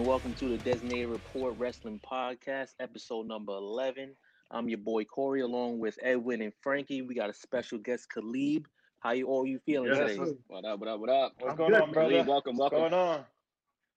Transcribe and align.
and 0.00 0.06
welcome 0.06 0.32
to 0.32 0.48
the 0.48 0.56
Designated 0.58 1.08
Report 1.10 1.54
Wrestling 1.58 2.00
Podcast, 2.10 2.70
episode 2.80 3.26
number 3.26 3.52
11. 3.52 4.14
I'm 4.50 4.66
your 4.66 4.78
boy 4.78 5.04
Corey, 5.04 5.42
along 5.42 5.78
with 5.78 5.98
Edwin 6.02 6.40
and 6.40 6.54
Frankie. 6.62 7.02
We 7.02 7.14
got 7.14 7.28
a 7.28 7.34
special 7.34 7.76
guest, 7.76 8.08
Khalid. 8.08 8.64
How 9.00 9.10
you 9.12 9.26
all 9.26 9.46
you 9.46 9.58
feeling 9.66 9.88
Yes, 9.90 9.98
today? 9.98 10.16
sir. 10.16 10.34
What 10.46 10.64
up? 10.64 10.80
What 10.80 10.88
up? 10.88 11.00
What 11.00 11.10
up? 11.10 11.32
What's 11.38 11.50
I'm 11.50 11.56
going 11.58 11.72
good, 11.72 11.82
on, 11.82 11.92
brother? 11.92 12.10
Khalid, 12.12 12.26
welcome, 12.26 12.56
What's 12.56 12.72
welcome. 12.72 12.90
going 12.90 12.94
on? 13.08 13.24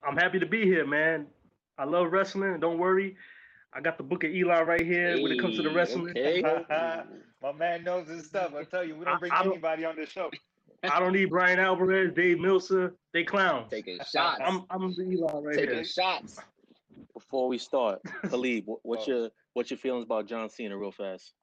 I'm 0.05 0.17
happy 0.17 0.39
to 0.39 0.45
be 0.45 0.63
here, 0.65 0.85
man. 0.85 1.25
I 1.77 1.85
love 1.85 2.11
wrestling. 2.11 2.59
Don't 2.59 2.79
worry. 2.79 3.15
I 3.73 3.79
got 3.79 3.97
the 3.97 4.03
book 4.03 4.25
of 4.25 4.31
Eli 4.31 4.61
right 4.63 4.85
here 4.85 5.21
when 5.21 5.31
it 5.31 5.39
comes 5.39 5.55
to 5.55 5.63
the 5.63 5.71
wrestling. 5.73 6.09
okay. 6.09 6.41
My 7.41 7.51
man 7.53 7.85
knows 7.85 8.09
his 8.09 8.25
stuff. 8.25 8.53
I 8.53 8.65
tell 8.65 8.83
you, 8.83 8.95
we 8.97 9.05
don't 9.05 9.15
I- 9.15 9.19
bring 9.19 9.31
I 9.31 9.43
don't- 9.43 9.53
anybody 9.53 9.85
on 9.85 9.95
this 9.95 10.09
show. 10.09 10.29
I 10.83 10.99
don't 10.99 11.13
need 11.13 11.29
Bryan 11.29 11.59
Alvarez, 11.59 12.11
Dave 12.13 12.39
Meltzer. 12.39 12.93
They 13.13 13.23
clowns. 13.23 13.69
Taking 13.71 13.97
shots. 14.11 14.41
I'm 14.43 14.65
I'm 14.69 14.93
the 14.93 15.03
Eli 15.03 15.31
right 15.39 15.55
Taking 15.55 15.75
here. 15.75 15.83
shots. 15.85 16.39
Before 17.13 17.47
we 17.47 17.57
start, 17.57 18.01
Khalid, 18.29 18.63
what, 18.65 18.79
what's 18.83 19.07
Oh. 19.07 19.11
your 19.11 19.29
what's 19.53 19.69
your 19.71 19.77
feelings 19.77 20.03
about 20.05 20.27
John 20.27 20.49
Cena, 20.49 20.77
real 20.77 20.91
fast? 20.91 21.33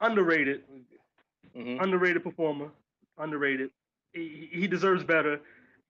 Underrated, 0.00 0.62
hmm 1.54 1.78
underrated 1.80 2.24
performer. 2.24 2.70
Underrated. 3.18 3.70
He, 4.12 4.48
he 4.52 4.66
deserves 4.66 5.04
better. 5.04 5.40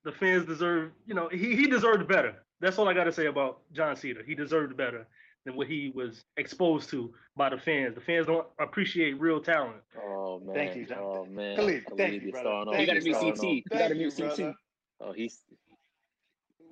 The 0.05 0.13
fans 0.13 0.45
deserve, 0.45 0.91
you 1.07 1.15
know, 1.15 1.29
he, 1.29 1.57
he 1.57 1.67
deserved 1.67 2.07
better. 2.09 2.35
That's 2.61 2.79
all 2.79 2.89
I 2.89 2.95
got 2.95 3.05
to 3.05 3.13
say 3.13 3.27
about 3.27 3.61
John 3.73 3.97
Cena. 3.97 4.21
He 4.27 4.35
deserved 4.35 4.77
better 4.77 5.07
than 5.45 5.57
what 5.57 5.67
he 5.67 5.91
was 5.95 6.25
exposed 6.37 6.89
to 6.91 7.13
by 7.37 7.49
the 7.51 7.59
fans. 7.59 7.95
The 7.95 8.01
fans 8.01 8.27
don't 8.27 8.47
appreciate 8.61 9.21
real 9.21 9.41
talent. 9.41 9.83
Oh 10.03 10.41
man, 10.41 10.55
Thank 10.55 10.77
you, 10.77 10.87
John. 10.87 10.99
oh 11.01 11.25
man, 11.27 11.57
Khalid, 11.57 11.85
Khalid, 11.87 11.99
thank 11.99 12.23
you, 12.23 12.31
brother. 12.33 12.49
Thank 12.51 12.69
oh, 12.69 12.81
You 12.81 12.87
gotta 12.87 13.03
you're 13.03 13.03
be 13.03 13.33
CT. 13.33 13.43
You 13.43 13.63
gotta 13.71 13.95
Thank 13.95 14.17
be 14.17 14.45
CT. 14.45 14.55
Oh, 15.01 15.13
he's 15.13 15.41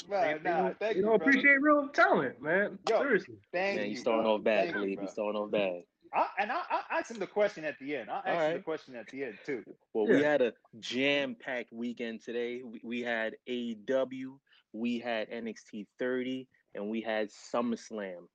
Right, 0.09 0.39
They- 0.39 0.43
they 0.43 0.51
nah, 0.51 0.63
don't- 0.63 0.79
thank 0.79 0.93
they 0.95 0.97
you, 0.99 1.03
don't 1.03 1.19
brother. 1.19 1.31
appreciate 1.31 1.61
real 1.61 1.89
talent, 1.89 2.41
man. 2.41 2.79
Yo, 2.89 2.99
Seriously. 3.01 3.37
Thank 3.53 3.77
man, 3.77 3.85
you, 3.85 3.91
he's 3.91 4.01
starting 4.01 4.27
off 4.27 4.43
bad, 4.43 4.65
Thank 4.65 4.77
you, 4.77 4.81
Khalid. 4.97 5.01
He's 5.01 5.11
starting 5.13 5.41
off 5.41 5.51
bad. 5.51 5.83
I, 6.13 6.27
and 6.41 6.51
I, 6.51 6.63
I 6.71 6.99
asked 6.99 7.11
him 7.13 7.19
the 7.19 7.27
question 7.27 7.65
at 7.65 7.79
the 7.79 7.97
end. 7.97 8.11
I 8.11 8.19
asked 8.25 8.47
him 8.49 8.57
the 8.57 8.63
question 8.65 8.97
at 8.97 9.07
the 9.09 9.25
end 9.25 9.39
too. 9.47 9.63
Well, 9.95 10.09
we 10.09 10.23
had 10.23 10.43
a 10.43 10.53
jam-packed 10.81 11.73
weekend 11.73 12.23
today. 12.23 12.63
We, 12.65 12.81
we 12.83 13.01
had 13.03 13.37
AEW, 13.49 14.39
we 14.73 14.99
had 14.99 15.31
NXT 15.31 15.87
30, 16.01 16.49
and 16.75 16.91
we 16.91 17.01
had 17.01 17.29
SummerSlam. 17.31 18.29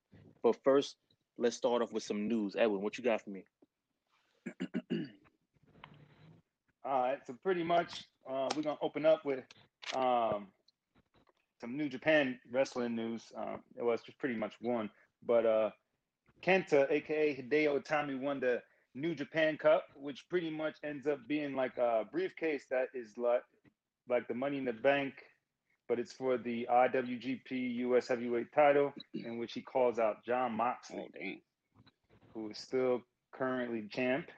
But 0.43 0.55
first, 0.63 0.95
let's 1.37 1.55
start 1.55 1.81
off 1.81 1.91
with 1.91 2.03
some 2.03 2.27
news. 2.27 2.55
Edwin, 2.57 2.81
what 2.81 2.97
you 2.97 3.03
got 3.03 3.21
for 3.21 3.29
me? 3.29 3.45
All 6.83 7.01
right, 7.01 7.19
so 7.27 7.35
pretty 7.43 7.63
much 7.63 8.03
uh, 8.29 8.49
we're 8.55 8.63
gonna 8.63 8.77
open 8.81 9.05
up 9.05 9.25
with 9.25 9.43
um, 9.95 10.47
some 11.59 11.77
New 11.77 11.89
Japan 11.89 12.39
wrestling 12.51 12.95
news. 12.95 13.23
Um, 13.35 13.61
it 13.77 13.83
was 13.83 14.01
just 14.01 14.17
pretty 14.19 14.35
much 14.35 14.53
one, 14.61 14.89
but 15.25 15.45
uh, 15.45 15.69
Kenta, 16.43 16.89
aka 16.91 17.35
Hideo 17.35 17.81
Itami, 17.81 18.19
won 18.19 18.39
the 18.39 18.61
New 18.93 19.15
Japan 19.15 19.57
Cup, 19.57 19.85
which 19.95 20.27
pretty 20.29 20.49
much 20.49 20.77
ends 20.83 21.07
up 21.07 21.19
being 21.27 21.55
like 21.55 21.77
a 21.77 22.05
briefcase 22.11 22.65
that 22.69 22.87
is 22.93 23.17
like 23.17 23.43
like 24.07 24.27
the 24.27 24.33
Money 24.33 24.57
in 24.57 24.65
the 24.65 24.73
Bank, 24.73 25.13
but 25.87 25.99
it's 25.99 26.13
for 26.13 26.37
the 26.37 26.67
IWGP 26.71 27.75
US 27.77 28.07
Heavyweight 28.07 28.51
Title, 28.53 28.93
in 29.23 29.37
which 29.37 29.53
he 29.53 29.61
calls 29.61 29.99
out 29.99 30.23
Jon 30.25 30.53
Moxley, 30.53 30.99
Oh 30.99 31.07
damn. 31.13 31.41
who 32.33 32.49
is 32.49 32.57
still 32.57 33.01
currently 33.33 33.87
champ. 33.89 34.29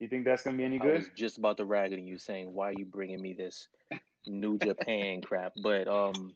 You 0.00 0.08
think 0.08 0.24
that's 0.24 0.42
gonna 0.42 0.56
be 0.56 0.64
any 0.64 0.78
good? 0.78 0.90
I 0.90 0.92
good? 0.92 1.00
was 1.00 1.08
just 1.16 1.38
about 1.38 1.56
to 1.58 1.64
rag 1.64 1.92
on 1.92 2.06
you 2.06 2.18
saying, 2.18 2.52
why 2.52 2.70
are 2.70 2.72
you 2.72 2.84
bringing 2.84 3.20
me 3.22 3.32
this 3.34 3.68
New 4.26 4.58
Japan 4.58 5.20
crap? 5.24 5.52
But 5.56 5.88
um, 5.88 6.34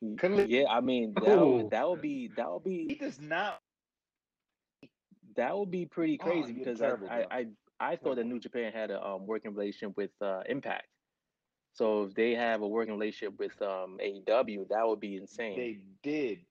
yeah, 0.00 0.64
I 0.68 0.80
mean 0.80 1.14
that 1.14 1.38
Oh. 1.38 1.56
would, 1.56 1.70
that 1.70 1.88
would 1.88 2.00
be 2.02 2.28
that 2.36 2.50
would 2.50 2.64
be 2.64 2.86
He 2.88 2.94
does 2.96 3.20
not 3.20 3.60
that 5.36 5.56
would 5.56 5.70
be 5.70 5.86
pretty 5.86 6.18
Oh, 6.20 6.26
crazy 6.26 6.52
you're 6.52 6.64
because 6.64 6.80
terrible, 6.80 7.08
I. 7.08 7.22
I 7.30 7.38
I 7.38 7.46
I 7.80 7.96
thought 7.96 8.16
that 8.16 8.26
New 8.26 8.38
Japan 8.38 8.72
had 8.72 8.90
a 8.90 9.04
um, 9.04 9.26
working 9.26 9.54
relationship 9.54 9.96
with 9.96 10.10
uh, 10.20 10.42
Impact. 10.46 10.86
So 11.72 12.04
if 12.04 12.14
they 12.14 12.34
have 12.34 12.62
a 12.62 12.68
working 12.68 12.94
relationship 12.94 13.38
with 13.38 13.60
um, 13.62 13.98
AEW, 14.00 14.68
that 14.68 14.86
would 14.86 15.00
be 15.00 15.16
insane. 15.16 15.66
They 15.66 15.78
did. 16.02 16.44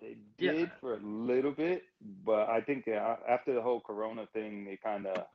They 0.00 0.16
Yeah. 0.38 0.54
did 0.54 0.72
for 0.80 0.94
a 0.94 0.98
little 1.00 1.52
bit, 1.52 1.82
but 2.24 2.48
I 2.48 2.60
think 2.60 2.88
uh, 2.88 3.16
after 3.28 3.54
the 3.54 3.62
whole 3.62 3.80
Corona 3.80 4.26
thing, 4.32 4.64
they 4.64 4.76
kind 4.76 5.06
of 5.06 5.26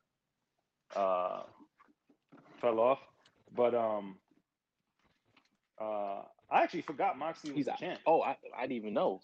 uh, 0.95 1.43
fell 2.61 2.79
off. 2.79 2.99
But 3.55 3.73
um, 3.75 4.17
uh, 5.79 6.23
I 6.51 6.63
actually 6.63 6.81
forgot 6.81 7.17
Moxley 7.17 7.51
was 7.51 7.63
He's 7.63 7.65
the 7.65 7.71
out. 7.71 7.79
champ. 7.79 8.01
Oh, 8.05 8.21
I, 8.21 8.37
I 8.57 8.61
didn't 8.63 8.77
even 8.77 8.93
know. 8.93 9.21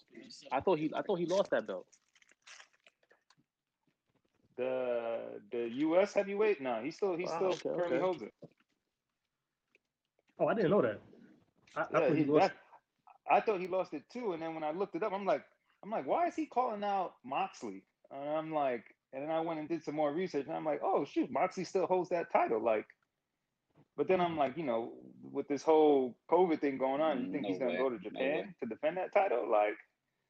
I 0.51 0.59
thought 0.61 0.79
he 0.79 0.91
I 0.95 1.01
thought 1.01 1.19
he 1.19 1.25
lost 1.25 1.51
that 1.51 1.67
belt. 1.67 1.87
The 4.57 5.41
the 5.51 5.69
U.S. 5.85 6.13
heavyweight, 6.13 6.61
no, 6.61 6.81
he 6.81 6.91
still 6.91 7.15
he 7.15 7.25
Wow, 7.25 7.27
still 7.27 7.59
okay, 7.59 7.69
currently 7.73 7.99
okay. 7.99 8.01
holds 8.01 8.21
it. 8.21 8.33
Oh, 10.39 10.47
I 10.47 10.53
didn't 10.55 10.71
know 10.71 10.81
that. 10.81 10.99
I, 11.75 11.85
I 11.93 11.99
Yeah, 11.99 12.01
thought 12.01 12.17
he, 12.17 12.17
he 12.17 12.25
lost. 12.25 12.51
that, 12.51 12.57
I 13.29 13.41
thought 13.41 13.59
he 13.59 13.67
lost 13.67 13.93
it 13.93 14.03
too, 14.11 14.33
and 14.33 14.41
then 14.41 14.53
when 14.53 14.63
I 14.63 14.71
looked 14.71 14.95
it 14.95 15.03
up, 15.03 15.13
I'm 15.13 15.25
like, 15.25 15.43
I'm 15.83 15.91
like, 15.91 16.05
why 16.07 16.27
is 16.27 16.35
he 16.35 16.45
calling 16.47 16.83
out 16.83 17.13
Moxley? 17.25 17.83
And 18.11 18.29
I'm 18.29 18.53
like, 18.53 18.83
and 19.13 19.23
then 19.23 19.31
I 19.31 19.41
went 19.41 19.59
and 19.59 19.69
did 19.69 19.83
some 19.83 19.95
more 19.95 20.13
research, 20.13 20.47
and 20.47 20.55
I'm 20.55 20.65
like, 20.65 20.81
oh 20.83 21.05
shoot, 21.05 21.31
Moxley 21.31 21.63
still 21.65 21.87
holds 21.87 22.09
that 22.09 22.31
title, 22.31 22.61
like. 22.61 22.85
But 23.97 24.07
then 24.07 24.21
I'm 24.21 24.37
like, 24.37 24.57
you 24.57 24.63
know, 24.63 24.93
with 25.31 25.47
this 25.47 25.63
whole 25.63 26.17
COVID 26.31 26.61
thing 26.61 26.77
going 26.77 27.01
on, 27.01 27.21
you 27.21 27.27
think 27.27 27.45
No 27.45 27.49
he's 27.49 27.59
gonna 27.59 27.71
way. 27.71 27.77
go 27.77 27.89
to 27.89 27.99
Japan 27.99 28.43
way. 28.43 28.55
to 28.61 28.69
defend 28.69 28.97
that 28.97 29.13
title? 29.13 29.49
Like, 29.51 29.75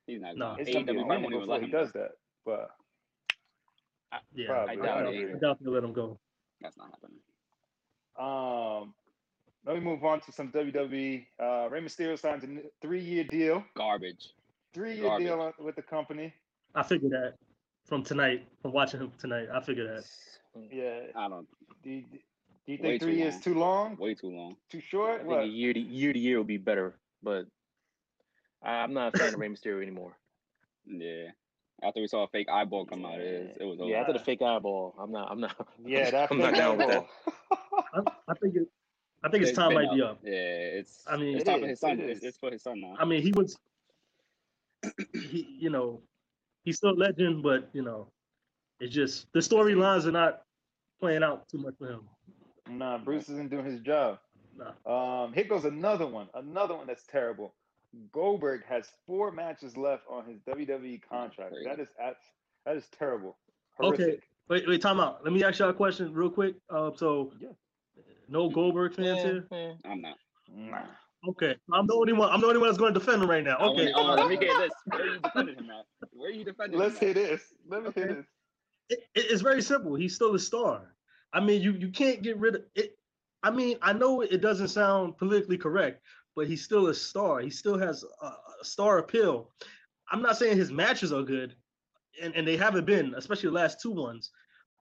He's 0.08 0.22
not 0.22 0.36
No. 0.36 0.56
it's 0.58 0.70
gonna 0.72 0.86
be 0.86 0.96
a 0.98 1.02
AEW 1.02 1.06
minute 1.06 1.32
before 1.32 1.60
he 1.60 1.68
does 1.68 1.92
that. 1.94 2.12
But 2.46 2.70
Yeah, 4.34 4.48
Probably. 4.48 4.74
I 4.74 4.76
I, 4.76 4.76
doubt 4.76 5.00
doubt, 5.00 5.14
it. 5.14 5.30
I 5.36 5.40
doubt 5.40 5.58
they 5.64 5.70
let 5.70 5.84
him 5.84 5.94
go. 5.94 6.20
That's 6.62 6.78
not 6.78 6.92
happening. 6.92 7.20
um, 8.18 8.94
let 9.68 9.76
me 9.76 9.82
move 9.82 10.04
on 10.06 10.22
to 10.22 10.32
some 10.32 10.50
WWE. 10.52 11.26
Uh, 11.40 11.68
Rey 11.70 11.82
Mysterio 11.82 12.18
signs 12.18 12.44
a 12.44 12.48
three-year 12.82 13.26
deal, 13.26 13.64
Garbage. 13.76 14.30
three-year 14.74 15.04
Garbage. 15.04 15.28
deal 15.28 15.54
with 15.60 15.76
the 15.76 15.82
company. 15.82 16.34
I 16.74 16.84
figured 16.84 17.12
that 17.12 17.34
from 17.86 18.04
tonight, 18.04 18.48
from 18.62 18.72
watching 18.72 19.02
him 19.02 19.12
tonight. 19.20 19.48
I 19.54 19.60
figured 19.62 19.88
that. 19.90 20.04
Yeah. 20.72 21.00
I 21.16 21.28
don't. 21.30 21.48
Do 21.84 21.90
you, 21.90 22.02
do 22.66 22.72
you 22.72 22.78
think 22.78 23.02
three 23.02 23.18
years 23.18 23.34
long. 23.36 23.42
too 23.42 23.54
long? 23.60 23.98
Way 23.98 24.14
too 24.16 24.30
long. 24.32 24.56
Too 24.72 24.80
I 24.80 24.82
short? 24.90 25.18
think 25.18 25.30
What? 25.30 25.44
a 25.44 25.48
year 25.48 25.74
to 25.74 25.80
year 25.80 26.14
to 26.14 26.20
year 26.20 26.38
would 26.40 26.48
be 26.48 26.58
better, 26.58 26.96
but 27.22 27.46
I, 28.64 28.72
I'm 28.84 28.94
not 28.94 29.14
a 29.16 29.18
fan 29.18 29.34
of 29.34 29.40
Rey 29.40 29.50
Mysterio 29.50 29.82
anymore. 29.82 30.14
Yeah. 30.86 31.28
After 31.84 32.02
we 32.02 32.08
saw 32.08 32.24
a 32.24 32.28
fake 32.30 32.48
eyeball 32.52 32.86
come 32.86 33.06
out, 33.06 33.20
it, 33.20 33.42
was- 33.44 33.58
it 33.60 33.66
was 33.66 33.80
over. 33.80 33.90
Yeah, 33.90 34.00
after 34.00 34.14
the 34.14 34.20
fake 34.20 34.42
eyeball, 34.42 34.96
I'm 35.00 35.12
not. 35.12 35.30
I'm 35.32 35.40
not. 35.40 35.56
Yeah, 35.86 36.10
that 36.12 36.32
I'm 36.32 36.40
not 36.40 36.56
down 36.56 36.78
with 36.78 36.88
that. 36.88 37.06
I, 37.94 38.02
I 38.30 38.34
think 38.42 38.56
it. 38.56 38.68
I 39.24 39.30
think 39.30 39.42
his 39.42 39.50
It's 39.50 39.58
time 39.58 39.70
been 39.70 39.86
might 39.86 39.96
be 39.96 40.02
up. 40.02 40.20
Yeah, 40.24 40.32
it's. 40.32 41.04
I 41.08 41.18
mean- 41.18 41.36
it's 41.38 41.42
It 41.42 41.52
time 41.52 41.62
for 41.62 41.68
his 41.68 41.80
son. 41.80 42.00
it 42.00 42.10
It's, 42.10 42.24
it's 42.24 42.38
for 42.38 42.52
his 42.52 42.62
son 42.62 42.80
now. 42.82 42.96
I 43.00 43.06
mean, 43.06 43.22
he 43.22 43.32
was. 43.32 43.58
He, 45.14 45.48
you 45.60 45.70
know, 45.70 46.02
he's 46.64 46.78
still 46.78 46.92
a 46.92 47.00
legend, 47.00 47.42
but 47.44 47.70
you 47.74 47.82
know, 47.82 48.08
it's 48.80 48.94
just 48.94 49.26
the 49.34 49.40
storylines 49.40 50.06
are 50.06 50.12
not 50.12 50.44
playing 51.00 51.24
out 51.24 51.50
too 51.50 51.58
much 51.58 51.74
for 51.80 51.88
him. 51.88 52.02
Nah, 52.70 52.98
Bruce 53.00 53.28
isn't 53.30 53.50
doing 53.50 53.66
his 53.66 53.80
job. 53.82 54.20
Nah. 54.56 55.24
Um, 55.24 55.34
here 55.34 55.44
goes 55.46 55.66
another 55.66 56.06
one. 56.06 56.28
Another 56.36 56.76
one 56.76 56.86
that's 56.88 57.04
terrible. 57.12 57.54
Goldberg 58.12 58.64
has 58.66 58.90
four 59.06 59.32
matches 59.32 59.76
left 59.78 60.04
on 60.10 60.26
his 60.26 60.40
WWE 60.42 61.02
contract. 61.10 61.54
Crazy. 61.54 61.68
That 61.68 61.80
is 61.80 61.88
abs- 62.00 62.20
that 62.66 62.78
is 62.78 62.86
terrible. 62.98 63.38
Okay. 63.82 64.20
Wait, 64.50 64.68
wait, 64.68 64.82
time 64.82 65.00
out. 65.00 65.24
Let 65.24 65.34
me 65.34 65.44
ask 65.44 65.60
y'all 65.60 65.70
a 65.70 65.74
question 65.74 66.14
real 66.14 66.30
quick. 66.30 66.56
Uh, 66.70 66.92
so, 66.96 67.34
Yeah. 67.40 67.50
No 68.30 68.50
Goldberg 68.50 68.96
fans 68.96 69.22
here. 69.22 69.76
I'm 69.86 70.02
not. 70.02 70.16
Nah. 70.54 70.82
Okay, 71.30 71.56
I'm 71.74 71.88
the 71.88 71.94
only 71.94 72.14
one. 72.14 72.30
I'm 72.32 72.40
the 72.42 72.48
only 72.48 72.60
one 72.60 72.70
that's 72.70 72.78
going 72.78 72.94
to 72.94 73.00
defend 73.00 73.22
him 73.24 73.30
right 73.30 73.44
now. 73.44 73.58
Okay, 73.58 73.92
wanna- 73.92 74.14
oh, 74.14 74.16
let 74.16 74.30
me 74.30 74.38
get 74.38 74.58
this. 74.60 74.72
Where 74.86 75.02
are 75.02 75.06
you 75.08 75.20
defending 75.20 75.56
him 75.56 75.70
at? 75.72 75.86
Where 76.14 76.30
are 76.30 76.34
you 76.34 76.44
defending 76.46 76.80
Let's 76.80 76.98
him 77.00 77.08
hear 77.08 77.14
this. 77.14 77.42
Let 77.68 77.84
me 77.84 77.92
hear 77.96 78.08
this. 78.08 78.26
it, 78.90 79.00
it- 79.16 79.32
it's 79.32 79.42
very 79.42 79.62
simple. 79.62 79.96
He's 79.96 80.16
still 80.16 80.36
a 80.36 80.40
star. 80.40 80.94
I 81.34 81.40
mean, 81.40 81.62
you 81.62 81.72
you 81.74 81.90
can't 81.90 82.22
get 82.22 82.38
rid 82.38 82.56
of 82.56 82.62
it. 82.76 82.98
I 83.44 83.52
mean, 83.52 83.78
I 83.82 83.94
know 83.94 84.22
it 84.22 84.42
doesn't 84.42 84.70
sound 84.70 85.18
politically 85.18 85.58
correct, 85.58 86.02
but 86.36 86.48
he's 86.48 86.64
still 86.64 86.88
a 86.88 86.94
star. 86.94 87.40
He 87.40 87.50
still 87.50 87.78
has 87.78 88.04
a, 88.22 88.26
a 88.26 88.64
star 88.64 89.00
appeal. 89.00 89.50
I'm 90.12 90.22
not 90.22 90.38
saying 90.38 90.56
his 90.58 90.72
matches 90.72 91.12
are 91.12 91.24
good, 91.24 91.56
and, 92.22 92.34
and 92.36 92.48
they 92.48 92.58
haven't 92.58 92.86
been, 92.86 93.14
especially 93.18 93.50
the 93.50 93.56
last 93.56 93.82
two 93.82 93.92
ones. 93.92 94.32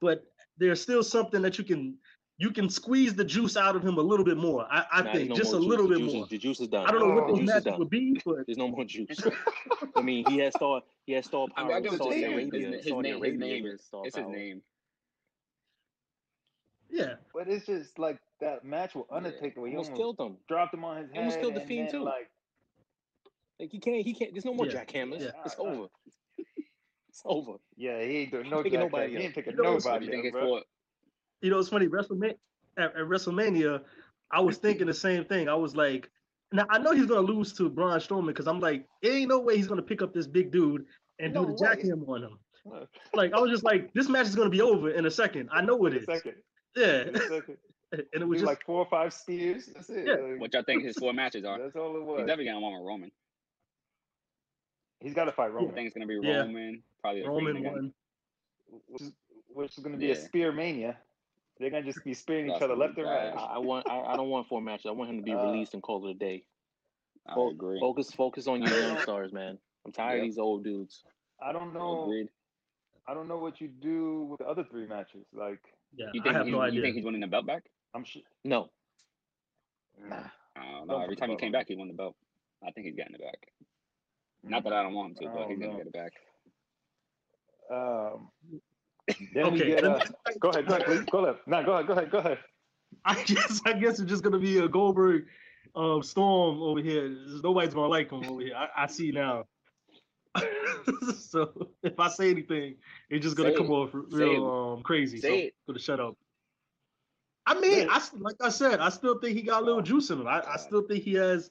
But 0.00 0.22
there's 0.58 0.80
still 0.80 1.02
something 1.02 1.42
that 1.42 1.58
you 1.58 1.64
can 1.64 1.96
you 2.38 2.50
can 2.50 2.68
squeeze 2.68 3.14
the 3.14 3.24
juice 3.24 3.56
out 3.56 3.76
of 3.76 3.82
him 3.82 3.96
a 3.98 4.00
little 4.02 4.24
bit 4.24 4.36
more. 4.36 4.66
I, 4.70 4.84
I 4.92 5.02
nah, 5.02 5.12
think 5.12 5.30
no 5.30 5.36
just 5.36 5.52
a 5.52 5.56
juice. 5.56 5.64
little 5.66 5.88
The 5.88 5.94
bit 5.94 6.04
juice 6.04 6.12
more. 6.14 6.22
Is, 6.24 6.28
the 6.30 6.38
juice 6.38 6.60
is 6.60 6.68
done. 6.68 6.86
I 6.86 6.92
don't 6.92 7.00
know 7.08 7.14
what 7.14 7.26
the 7.28 7.32
those 7.32 7.40
juice 7.40 7.48
is 7.48 7.54
matches 7.54 7.64
done. 7.64 7.78
would 7.78 7.90
be, 7.90 8.20
but 8.26 8.36
There's 8.46 8.58
no 8.58 8.68
more 8.68 8.84
juice. 8.84 9.18
I 9.96 10.02
mean, 10.02 10.24
he 10.28 10.38
has 10.38 10.54
star. 10.54 10.82
He 11.06 11.12
has 11.14 11.24
star 11.24 11.46
I 11.56 11.60
power. 11.60 11.66
mean, 11.68 11.74
I 11.74 11.76
in 11.78 11.82
get 11.84 11.92
what 11.92 11.98
Saudi. 12.02 12.24
Arabia. 12.24 12.66
His, 12.66 12.74
his 12.84 12.88
Saudi 12.92 13.10
name, 13.12 13.22
his 13.24 13.38
name 13.38 13.66
is. 13.66 13.84
star 13.84 14.02
It's 14.04 14.16
his 14.16 14.26
name. 14.26 14.60
Yeah, 16.90 17.14
But 17.34 17.48
it's 17.48 17.66
just 17.66 17.98
like 17.98 18.18
that 18.40 18.64
match 18.64 18.94
with 18.94 19.06
Yeah. 19.10 19.16
Undertaker 19.16 19.60
where 19.60 19.68
he 19.70 19.76
Almost 19.76 19.90
almost 19.92 20.16
killed 20.18 20.30
him. 20.30 20.36
dropped 20.48 20.72
him 20.74 20.84
on 20.84 20.98
his 20.98 21.10
He 21.12 21.18
almost 21.18 21.36
head. 21.36 21.42
killed 21.42 21.54
the 21.56 21.60
Fiend, 21.60 21.88
then, 21.88 21.92
too. 21.92 22.04
Like, 22.04 22.30
Like 23.58 23.70
he 23.72 23.78
can't. 23.80 24.04
He 24.04 24.14
can't. 24.14 24.32
There's 24.32 24.44
no 24.44 24.54
more 24.54 24.66
Yeah, 24.66 24.84
jackhammers. 24.84 25.20
yeah. 25.20 25.30
It's 25.44 25.56
over. 25.58 25.88
it's 27.08 27.22
over. 27.24 27.52
yeah, 27.76 28.00
he 28.02 28.18
ain't 28.18 28.30
doing 28.30 28.48
no 28.50 28.62
Picking 28.62 28.80
nobody 28.80 29.16
He 29.16 29.22
ain't 29.24 29.34
picking 29.34 29.54
You 29.56 29.62
know 29.62 29.72
what's- 29.72 29.84
What 29.84 30.00
do 30.00 30.06
nobody 30.10 30.28
up, 30.28 30.32
bro. 30.32 30.60
For? 31.40 31.46
you 31.46 31.50
know 31.52 31.58
it's 31.58 31.68
funny. 31.68 31.86
WrestleMania 31.86 32.34
at, 32.78 32.84
at 32.96 32.96
WrestleMania, 32.96 33.82
I 34.30 34.40
was 34.40 34.58
thinking 34.58 34.86
the 34.86 34.94
same 34.94 35.24
thing. 35.24 35.48
I 35.48 35.54
was 35.54 35.76
like, 35.76 36.10
now 36.52 36.66
I 36.70 36.78
know 36.78 36.92
he's 36.92 37.06
gonna 37.06 37.20
lose 37.20 37.52
to 37.54 37.68
Braun 37.68 37.98
Strowman 38.00 38.28
because 38.28 38.46
I'm 38.46 38.60
like, 38.60 38.86
it 39.02 39.08
ain't 39.08 39.28
no 39.28 39.40
way 39.40 39.56
he's 39.56 39.66
gonna 39.68 39.82
pick 39.82 40.02
up 40.02 40.12
this 40.14 40.26
big 40.26 40.50
dude 40.52 40.84
and 41.18 41.32
No 41.34 41.44
do 41.44 41.54
the 41.56 41.62
way. 41.64 41.68
jackhammer 41.68 42.08
on 42.08 42.22
him. 42.24 42.38
Look, 42.64 42.88
Like 43.14 43.32
I 43.32 43.38
was 43.40 43.50
just 43.50 43.64
like, 43.64 43.92
this 43.94 44.08
match 44.08 44.26
is 44.26 44.34
gonna 44.34 44.50
be 44.50 44.60
over 44.60 44.90
in 44.90 45.06
a 45.06 45.10
second. 45.10 45.48
I 45.52 45.60
know 45.62 45.84
it 45.86 45.94
in 45.94 46.02
a 46.02 46.04
second. 46.04 46.34
Yeah, 46.76 47.02
In 47.02 47.16
a 47.16 47.20
second. 47.20 47.56
and 47.92 48.02
it 48.22 48.26
was 48.28 48.40
just 48.40 48.46
like 48.46 48.64
four 48.66 48.78
or 48.80 48.86
five 48.90 49.12
spears. 49.14 49.66
That's 49.74 49.88
it. 49.90 50.06
Yeah. 50.06 50.14
Like, 50.14 50.40
What 50.40 50.52
y'all 50.52 50.62
think 50.64 50.82
his 50.84 50.96
four 50.96 51.12
matches 51.12 51.44
are? 51.44 51.58
that's 51.58 51.76
all 51.76 51.96
it 51.96 52.02
was. 52.02 52.18
He's 52.18 52.26
definitely 52.26 52.46
gonna 52.46 52.60
want 52.60 52.84
Roman. 52.84 53.10
He's 55.00 55.14
got 55.14 55.24
to 55.26 55.32
fight 55.32 55.44
I 55.50 55.54
Roman, 55.54 55.74
think 55.74 55.86
it's 55.86 55.94
gonna 55.94 56.06
be 56.06 56.18
Yeah. 56.22 56.38
Roman. 56.40 56.82
Probably 57.00 57.22
Roman 57.22 57.54
Fiend 57.54 57.66
again. 57.66 57.72
won. 57.72 57.92
which 58.88 59.02
is, 59.02 59.12
which 59.48 59.78
is 59.78 59.84
going 59.84 59.92
to 59.94 59.98
be 59.98 60.10
a 60.10 60.16
spear 60.16 60.52
mania. 60.52 60.98
They're 61.58 61.70
going 61.70 61.84
to 61.84 61.88
just 61.90 62.04
be 62.04 62.14
spearing 62.14 62.50
each 62.50 62.60
other 62.60 62.74
left 62.76 62.98
and 62.98 63.06
right. 63.06 63.32
I 63.34 63.58
want. 63.58 63.86
I, 63.88 63.98
I 64.00 64.16
don't 64.16 64.28
want 64.28 64.46
four 64.48 64.60
matches. 64.60 64.86
I 64.86 64.92
want 64.92 65.10
him 65.10 65.16
to 65.18 65.22
be 65.22 65.32
Uh, 65.32 65.42
released 65.42 65.74
and 65.74 65.82
called 65.82 66.06
it 66.06 66.10
a 66.10 66.14
day. 66.14 66.44
I 67.26 67.34
Fo- 67.34 67.50
agree. 67.50 67.80
Focus. 67.80 68.12
Focus 68.12 68.46
on 68.46 68.62
your 68.62 68.78
young 68.78 68.98
stars, 68.98 69.32
man. 69.32 69.58
I'm 69.84 69.92
tired 69.92 70.16
Yep. 70.16 70.22
of 70.22 70.24
these 70.28 70.38
old 70.38 70.64
dudes. 70.64 71.02
I 71.40 71.52
don't 71.52 71.72
know. 71.72 72.04
Agreed. 72.04 72.28
I 73.08 73.14
don't 73.14 73.28
know 73.28 73.38
what 73.38 73.60
you 73.60 73.68
do 73.68 74.24
with 74.24 74.38
the 74.38 74.46
other 74.46 74.64
three 74.64 74.86
matches. 74.86 75.26
Like, 75.32 75.60
Yeah, 75.96 76.06
You 76.12 76.20
I 76.20 76.24
think 76.24 76.36
have 76.36 76.46
he, 76.46 76.52
no 76.52 76.64
you 76.66 76.82
think 76.82 76.94
he's 76.96 77.04
winning 77.04 77.20
the 77.20 77.26
belt 77.26 77.46
back? 77.46 77.62
I'm 77.94 78.04
sure. 78.04 78.22
No. 78.44 78.68
Nah. 79.98 80.16
I 80.56 80.60
don't 80.78 80.88
Don't. 80.88 81.02
Every 81.02 81.16
time 81.16 81.30
he 81.30 81.36
came 81.36 81.52
back, 81.52 81.66
he 81.68 81.76
won 81.76 81.88
the 81.88 81.94
belt. 81.94 82.16
I 82.66 82.70
think 82.72 82.86
he's 82.86 82.96
getting 82.96 83.14
it 83.14 83.20
back. 83.20 83.52
Not 84.42 84.64
that 84.64 84.72
I 84.72 84.82
don't 84.82 84.94
want 84.94 85.10
him 85.10 85.14
to, 85.16 85.24
I 85.28 85.32
but 85.32 85.40
don't 85.40 85.50
he's 85.50 85.58
gonna 85.58 85.76
get 85.76 85.86
it 85.86 85.92
back. 85.92 86.12
Um, 87.70 88.30
then 89.34 89.52
we 89.52 89.60
Okay, 89.60 89.66
get. 89.70 89.84
and 89.84 89.94
Uh, 89.94 90.00
go 90.40 90.48
ahead. 90.50 90.66
Go 90.66 90.74
ahead. 90.74 90.86
Please. 90.86 91.04
Go 91.10 91.18
ahead. 91.24 91.36
No, 91.46 91.64
go 91.64 91.72
ahead. 91.74 91.86
Go 91.86 91.92
ahead. 91.92 92.10
Go 92.10 92.18
ahead. 92.18 92.38
I 93.04 93.22
guess 93.24 93.60
I 93.66 93.72
guess 93.74 93.98
it's 94.00 94.08
just 94.10 94.22
gonna 94.22 94.38
be 94.38 94.58
a 94.58 94.68
Goldberg 94.68 95.26
um, 95.74 96.02
storm 96.02 96.60
over 96.62 96.80
here. 96.80 97.08
There's- 97.08 97.40
Nobody's 97.42 97.74
gonna 97.74 97.88
like 97.88 98.10
him 98.10 98.24
over 98.24 98.40
here. 98.40 98.54
I, 98.56 98.84
I 98.84 98.86
see 98.86 99.10
now. 99.12 99.44
so 101.18 101.68
if 101.82 101.98
I 101.98 102.08
say 102.08 102.30
anything, 102.30 102.76
it's 103.10 103.24
just 103.24 103.36
gonna 103.36 103.50
Say 103.50 103.56
come 103.56 103.66
it. 103.66 103.70
off 103.70 103.90
real 103.92 104.46
um, 104.76 104.82
crazy. 104.82 105.18
so 105.20 105.28
Say 105.28 105.34
I'm 105.42 105.46
it. 105.48 105.54
gonna 105.66 105.78
shut 105.78 106.00
up. 106.00 106.16
I 107.46 107.58
mean, 107.60 107.86
Yeah. 107.86 107.92
I 107.92 107.96
s- 107.96 108.12
like 108.18 108.36
I 108.40 108.48
said, 108.48 108.80
I 108.80 108.88
still 108.88 109.18
think 109.20 109.36
he 109.36 109.42
got 109.42 109.62
a 109.62 109.64
little 109.64 109.82
juice 109.82 110.10
in 110.10 110.20
him. 110.20 110.26
I, 110.26 110.42
I 110.46 110.56
still 110.56 110.82
think 110.82 111.04
he 111.04 111.14
has 111.14 111.48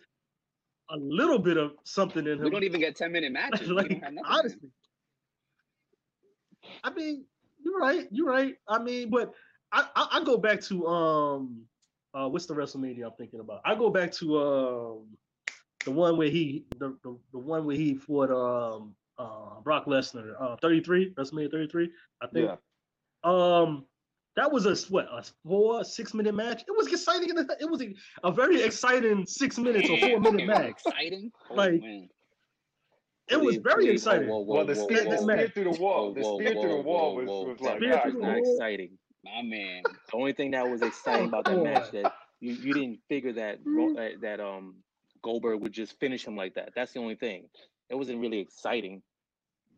a 0.91 0.97
little 0.97 1.39
bit 1.39 1.57
of 1.57 1.71
something 1.83 2.25
in 2.27 2.33
him. 2.33 2.43
We 2.43 2.49
don't 2.49 2.63
even 2.63 2.79
get 2.81 2.95
ten 2.95 3.11
minute 3.11 3.31
matches. 3.31 3.67
like 3.69 3.89
don't 3.89 4.03
have 4.03 4.13
nothing. 4.13 4.31
honestly, 4.31 4.69
I 6.83 6.89
mean, 6.91 7.25
you're 7.65 7.77
right. 7.79 8.07
You're 8.11 8.27
right. 8.27 8.55
I 8.67 8.79
mean, 8.81 9.09
but 9.09 9.33
I, 9.71 9.87
I, 9.95 10.07
I 10.19 10.23
go 10.23 10.37
back 10.37 10.61
to 10.61 10.87
um, 10.87 11.63
uh, 12.13 12.29
what's 12.29 12.45
the 12.45 12.53
WrestleMania 12.53 13.05
I'm 13.05 13.11
thinking 13.17 13.39
about? 13.41 13.61
I 13.65 13.75
go 13.75 13.89
back 13.89 14.11
to 14.13 14.37
um, 14.39 15.07
the 15.83 15.91
one 15.91 16.17
where 16.17 16.29
he, 16.29 16.65
the, 16.77 16.95
the, 17.03 17.17
the 17.33 17.39
one 17.39 17.65
where 17.65 17.75
he 17.75 17.95
fought 17.95 18.31
um, 18.31 18.95
uh, 19.17 19.59
Brock 19.63 19.85
Lesnar, 19.85 20.33
uh, 20.39 20.55
33, 20.61 21.13
WrestleMania 21.15 21.51
33, 21.51 21.89
I 22.21 22.27
think. 22.27 22.49
Yeah. 22.49 22.55
Um, 23.23 23.85
that 24.35 24.51
was 24.51 24.65
a 24.65 24.75
what 24.91 25.05
a 25.05 25.23
four 25.45 25.83
six 25.85 26.13
minute 26.13 26.35
match. 26.35 26.63
It 26.67 26.75
was 26.75 26.87
exciting. 26.91 27.29
It 27.29 27.69
was 27.69 27.81
a, 27.81 27.93
a 28.23 28.31
very 28.31 28.61
exciting 28.61 29.25
six 29.25 29.57
minutes 29.57 29.89
or 29.89 29.97
four 29.97 30.19
minute 30.19 30.45
match. 30.47 30.71
Exciting. 30.85 31.31
Oh, 31.49 31.55
Like, 31.55 31.81
man. 31.81 32.09
It 33.29 33.41
was 33.41 33.57
very 33.57 33.85
please. 33.85 34.01
exciting. 34.05 34.27
Whoa, 34.29 34.39
whoa, 34.39 34.55
Well, 34.57 34.65
the 34.65 34.75
whoa, 34.75 34.83
spear, 34.83 35.03
whoa, 35.05 35.11
the 35.11 35.17
whoa. 35.17 35.23
spear 35.23 35.47
through 35.49 35.63
the 35.73 35.81
wall, 35.81 36.13
the 36.13 36.21
Whoa, 36.21 36.37
spear 36.39 36.53
whoa, 36.53 36.61
through 36.61 36.71
the 36.71 36.81
wall 36.81 37.15
whoa, 37.15 37.21
was, 37.21 37.27
whoa. 37.27 37.43
was 37.43 37.57
That 37.59 37.65
like, 37.65 37.77
Spear 37.77 37.89
all 37.91 37.95
match 37.95 38.03
through 38.03 38.13
was 38.13 38.13
right, 38.13 38.15
the 38.21 38.27
not 38.27 38.41
wall. 38.43 38.53
exciting. 38.55 38.97
My 39.23 39.41
man. 39.41 39.83
The 40.11 40.17
only 40.17 40.33
thing 40.33 40.51
that 40.51 40.69
was 40.69 40.81
exciting 40.83 41.27
about 41.27 41.45
that 41.45 41.63
match 41.63 41.91
that 41.91 42.13
you, 42.39 42.53
you 42.53 42.73
didn't 42.73 42.99
figure 43.09 43.33
that 43.33 43.63
that, 43.63 44.17
that 44.21 44.39
um 44.39 44.75
Goldberg 45.23 45.61
would 45.61 45.73
just 45.73 45.99
finish 45.99 46.25
him 46.27 46.35
like 46.35 46.53
that. 46.53 46.69
That's 46.75 46.93
the 46.93 46.99
only 46.99 47.15
thing. 47.15 47.47
It 47.89 47.95
wasn't 47.95 48.19
really 48.19 48.37
exciting. 48.39 49.01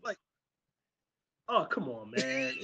Like, 0.03 0.17
oh 1.47 1.65
come 1.69 1.87
on, 1.89 2.11
man! 2.11 2.51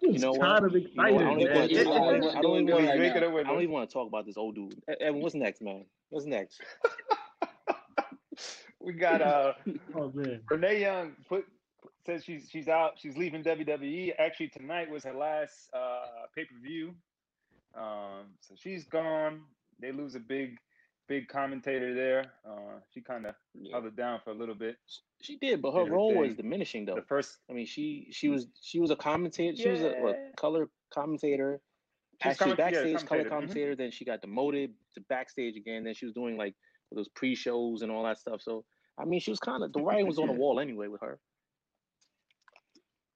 It 0.00 0.12
was 0.12 0.22
You 0.22 0.32
know 0.32 0.38
kind 0.40 0.64
of 0.64 0.74
exciting. 0.74 0.98
I 0.98 1.10
don't 1.10 1.40
even 1.40 1.52
man. 1.52 1.60
want. 1.60 1.72
I 1.72 1.82
don't 1.82 2.10
it- 2.14 2.24
even- 2.24 2.36
I 2.38 2.40
don't 2.40 2.56
even 2.62 2.68
it- 2.68 2.72
want. 2.72 2.84
it- 2.84 2.88
He's 2.88 2.88
right 2.88 2.98
making 2.98 3.20
now. 3.20 3.26
it 3.28 3.32
with 3.34 3.44
I 3.46 3.48
don't 3.48 3.56
him. 3.58 3.62
even 3.64 3.72
want 3.74 3.90
to 3.90 3.92
talk 3.92 4.08
about 4.08 4.24
this 4.24 4.36
old 4.38 4.54
dude. 4.54 4.80
Evan, 5.00 5.20
what's 5.20 5.34
next, 5.34 5.60
man? 5.60 5.84
What's 6.08 6.24
next? 6.26 6.60
We 8.84 8.92
got 8.92 9.22
uh 9.22 9.54
Oh 9.94 10.10
man, 10.14 10.40
Renee 10.50 10.80
Young 10.80 11.12
put 11.28 11.46
says 12.06 12.24
she's 12.24 12.48
she's 12.50 12.68
out. 12.68 12.92
She's 12.98 13.16
leaving 13.16 13.42
WWE. 13.42 14.12
Actually, 14.18 14.48
tonight 14.48 14.90
was 14.90 15.04
her 15.04 15.14
last 15.14 15.70
uh, 15.74 16.26
pay 16.34 16.44
per 16.44 16.56
view. 16.62 16.94
Um, 17.76 18.34
so 18.40 18.54
she's 18.56 18.84
gone. 18.84 19.40
They 19.80 19.90
lose 19.90 20.14
a 20.14 20.20
big, 20.20 20.58
big 21.08 21.28
commentator 21.28 21.94
there. 21.94 22.32
Uh, 22.46 22.78
she 22.92 23.00
kind 23.00 23.26
of 23.26 23.34
Yeah. 23.54 23.72
held 23.72 23.86
it 23.86 23.96
down 23.96 24.20
for 24.22 24.30
a 24.30 24.34
little 24.34 24.54
bit. 24.54 24.76
She 25.22 25.36
did, 25.36 25.62
but 25.62 25.72
her 25.72 25.80
Did 25.84 25.88
her 25.88 25.94
role 25.94 26.14
was 26.14 26.34
diminishing 26.34 26.84
though. 26.84 26.94
The 26.96 27.02
first, 27.02 27.38
I 27.50 27.54
mean, 27.54 27.66
she 27.66 28.08
she 28.10 28.28
was 28.28 28.46
she 28.60 28.80
was 28.80 28.90
a 28.90 28.96
commentator. 28.96 29.56
She 29.56 29.68
was 29.68 29.80
a 29.80 29.94
what, 30.00 30.18
color 30.36 30.68
commentator. 30.92 31.60
She's 32.22 32.30
Actually, 32.32 32.56
comment- 32.56 32.58
yeah, 32.74 32.82
backstage 32.82 33.08
color 33.08 33.24
commentator, 33.24 33.24
mhm. 33.24 33.30
commentator. 33.30 33.76
Then 33.76 33.90
she 33.90 34.04
got 34.04 34.20
demoted 34.20 34.72
to 34.94 35.00
backstage 35.08 35.56
again. 35.56 35.84
Then 35.84 35.94
she 35.94 36.04
was 36.04 36.14
doing 36.14 36.36
like 36.36 36.54
those 36.92 37.08
pre 37.08 37.34
shows 37.34 37.82
and 37.82 37.90
all 37.90 38.04
that 38.04 38.18
stuff. 38.18 38.40
So 38.40 38.64
I 38.98 39.04
mean, 39.04 39.20
she 39.20 39.30
was 39.30 39.40
kind 39.40 39.62
of 39.62 39.72
the 39.72 39.80
writing 39.82 40.06
was 40.06 40.18
on 40.18 40.26
the 40.28 40.32
wall 40.32 40.60
anyway 40.60 40.88
with 40.88 41.00
her. 41.00 41.18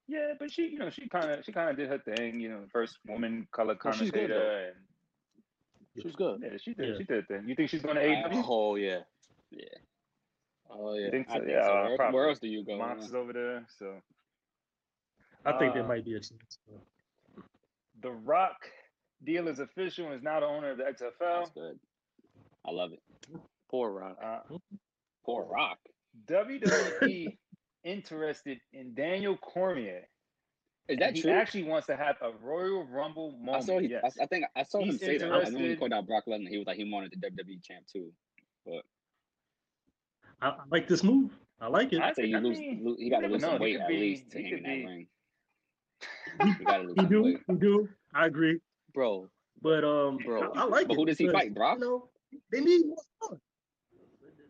yeah, 0.08 0.32
but 0.38 0.50
she, 0.50 0.62
you 0.68 0.78
know, 0.78 0.90
she 0.90 1.08
kind 1.08 1.30
of 1.30 1.44
she 1.44 1.52
kind 1.52 1.70
of 1.70 1.76
did 1.76 1.88
her 1.88 1.98
thing. 1.98 2.40
You 2.40 2.48
know, 2.48 2.60
first 2.72 2.98
woman 3.06 3.46
color 3.52 3.76
Well, 3.82 3.92
she's 3.94 4.10
good, 4.10 4.30
commentator, 4.30 4.74
She 6.00 6.06
was 6.06 6.16
good. 6.16 6.40
yeah, 6.42 6.56
she 6.58 6.74
did 6.74 6.88
Yeah. 6.88 6.94
she 6.98 7.04
did 7.04 7.16
her 7.28 7.38
thing. 7.38 7.48
You 7.48 7.54
think 7.54 7.70
she's 7.70 7.82
going 7.82 7.96
to 7.96 8.02
I- 8.02 8.28
AEW? 8.28 8.44
Oh 8.48 8.74
yeah, 8.76 9.00
Yeah. 9.50 9.64
oh 10.70 10.94
You 10.94 11.04
yeah. 11.04 11.10
think 11.10 11.28
so? 11.28 11.34
I 11.34 11.38
think 11.38 11.50
yeah, 11.50 11.66
so. 11.66 11.72
uh, 11.72 11.96
Where, 11.96 12.12
where 12.12 12.28
else 12.28 12.38
do 12.40 12.48
you 12.48 12.64
go? 12.64 12.76
Mox 12.78 13.04
is 13.06 13.14
over 13.14 13.32
there, 13.32 13.64
so. 13.78 13.94
I 15.44 15.56
think 15.58 15.74
there 15.74 15.84
Uh, 15.84 15.88
might 15.88 16.04
be 16.04 16.14
a 16.14 16.20
chance. 16.20 16.58
The 18.02 18.10
Rock 18.10 18.56
deal 19.24 19.48
is 19.48 19.60
official 19.60 20.06
and 20.06 20.14
is 20.14 20.22
now 20.22 20.40
the 20.40 20.46
owner 20.46 20.70
of 20.70 20.78
the 20.78 20.84
XFL. 20.84 21.40
That's 21.40 21.50
good. 21.50 21.78
I 22.66 22.70
love 22.70 22.92
it. 22.92 23.00
Poor 23.70 23.90
Rock. 23.92 24.16
Uh, 24.22 24.40
Poor 25.28 25.44
Rock. 25.44 25.78
WWE 26.26 27.36
interested 27.84 28.58
in 28.72 28.94
Daniel 28.94 29.36
Cormier. 29.36 30.08
Is 30.88 30.94
and 30.94 31.02
that 31.02 31.14
he 31.16 31.20
true? 31.22 31.32
actually 31.32 31.64
wants 31.64 31.86
to 31.88 31.96
have 31.96 32.16
a 32.22 32.30
Royal 32.42 32.84
Rumble 32.84 33.32
moment. 33.32 33.56
I 33.56 33.60
saw. 33.60 33.78
He, 33.78 33.88
yes. 33.88 34.16
I, 34.18 34.24
I 34.24 34.26
think 34.26 34.46
I 34.56 34.62
saw 34.62 34.80
him 34.80 34.86
He's 34.86 35.00
say 35.00 35.18
that. 35.18 35.30
I 35.30 35.42
know 35.50 35.58
when 35.58 35.64
he 35.70 35.76
called 35.76 35.92
out 35.92 36.06
Brock 36.06 36.24
Lesnar, 36.26 36.48
he 36.48 36.56
was 36.56 36.66
like 36.66 36.78
he 36.78 36.90
wanted 36.90 37.12
the 37.12 37.28
WWE 37.28 37.62
champ 37.62 37.84
too. 37.92 38.10
I, 40.40 40.48
I 40.48 40.54
like 40.70 40.88
this 40.88 41.02
move. 41.04 41.30
I 41.60 41.66
like 41.68 41.92
it. 41.92 42.00
I 42.00 42.12
say 42.12 42.24
you 42.26 42.36
I 42.36 42.40
lose. 42.40 42.58
mean, 42.58 42.80
lo- 42.84 42.94
he 42.98 43.04
you 43.06 43.10
got 43.10 43.20
to 43.20 43.28
lose 43.28 43.42
know. 43.42 43.48
some 43.50 43.58
weight 43.60 43.80
at 43.80 43.88
be- 43.88 43.98
least 43.98 44.30
to 44.30 44.38
he 44.38 44.44
hang 44.44 44.52
in 44.58 44.62
that 44.62 44.68
be- 44.70 44.86
ring. 44.86 45.06
He 46.58 46.64
got 46.64 46.76
to 46.78 46.82
lose 46.84 46.94
You 46.96 47.06
do, 47.08 47.22
weight. 47.24 47.38
you 47.48 47.56
do. 47.58 47.88
I 48.14 48.26
agree. 48.26 48.60
Bro, 48.94 49.28
But 49.60 49.84
um, 49.84 50.18
Bro. 50.24 50.52
I, 50.54 50.60
I 50.60 50.64
like 50.64 50.86
But 50.86 50.94
it. 50.94 50.96
who 50.96 51.04
does 51.06 51.18
he 51.18 51.28
fight, 51.28 51.54
Brock? 51.54 51.78
You 51.80 51.84
know, 51.84 52.08
they 52.52 52.60
need 52.60 52.86
more 52.86 52.96
talent. 52.96 53.17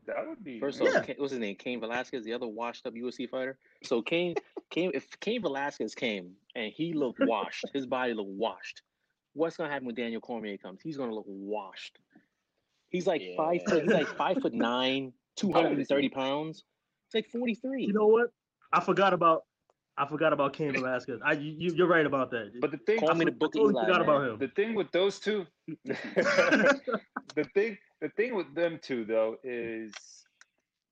That 0.08 0.26
would 0.26 0.42
be. 0.42 0.58
first 0.58 0.80
Yeah. 0.82 0.88
off, 0.98 1.06
Ca- 1.06 1.14
what's 1.18 1.32
his 1.32 1.38
name? 1.40 1.54
Cain 1.56 1.80
Velasquez, 1.80 2.24
the 2.24 2.32
other 2.32 2.48
washed 2.48 2.86
up 2.86 2.94
UFC 2.94 3.28
fighter. 3.28 3.58
So 3.84 4.00
Cain, 4.02 4.34
Cain, 4.70 4.90
if 4.94 5.06
Cain 5.20 5.42
Velasquez 5.42 5.94
came 5.94 6.32
and 6.56 6.72
he 6.72 6.92
looked 6.94 7.20
washed, 7.26 7.64
his 7.74 7.86
body 7.86 8.14
looked 8.14 8.30
washed. 8.30 8.82
What's 9.34 9.56
gonna 9.56 9.70
happen 9.70 9.86
when 9.86 9.94
Daniel 9.94 10.20
Cormier 10.20 10.56
comes? 10.56 10.80
He's 10.82 10.96
gonna 10.96 11.14
look 11.14 11.26
washed. 11.28 11.98
He's 12.88 13.06
like 13.06 13.22
five 13.36 13.60
foot. 13.68 13.82
He's 13.84 13.92
like 13.92 14.08
five 14.16 14.38
foot 14.40 14.54
nine, 14.54 15.12
two 15.36 15.52
hundred 15.52 15.76
and 15.78 15.86
thirty 15.86 16.08
pounds. 16.08 16.64
It's 17.06 17.14
like 17.14 17.28
forty 17.28 17.54
three. 17.54 17.84
You 17.84 17.92
know 17.92 18.06
what? 18.06 18.30
I 18.72 18.80
forgot 18.80 19.12
about. 19.12 19.44
I 19.98 20.06
forgot 20.06 20.32
about 20.32 20.52
Cain 20.52 20.72
Velasquez. 20.72 21.20
I 21.24 21.32
you, 21.32 21.72
you're 21.74 21.88
right 21.88 22.06
about 22.06 22.30
that. 22.30 22.52
But 22.60 22.70
the 22.70 22.78
thing, 22.78 23.00
Call 23.00 23.10
I, 23.10 23.14
me 23.14 23.24
the 23.26 23.32
for- 23.32 23.36
I 23.36 23.38
Book 23.38 23.52
totally 23.52 23.72
Eli, 23.74 23.84
forgot 23.84 24.00
man. 24.06 24.08
about 24.08 24.28
him. 24.30 24.38
the 24.38 24.48
thing 24.48 24.74
with 24.74 24.90
those 24.92 25.18
two, 25.18 25.44
the 25.84 27.44
thing, 27.54 27.76
the 28.00 28.08
thing 28.10 28.34
with 28.34 28.54
them 28.54 28.78
two 28.82 29.04
though 29.04 29.36
is 29.42 29.92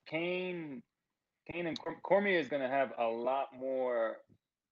Cain, 0.07 0.83
Cain 1.51 1.67
and 1.67 1.79
Cormier 2.03 2.39
is 2.39 2.49
gonna 2.49 2.69
have 2.69 2.93
a 2.99 3.07
lot 3.07 3.49
more 3.59 4.19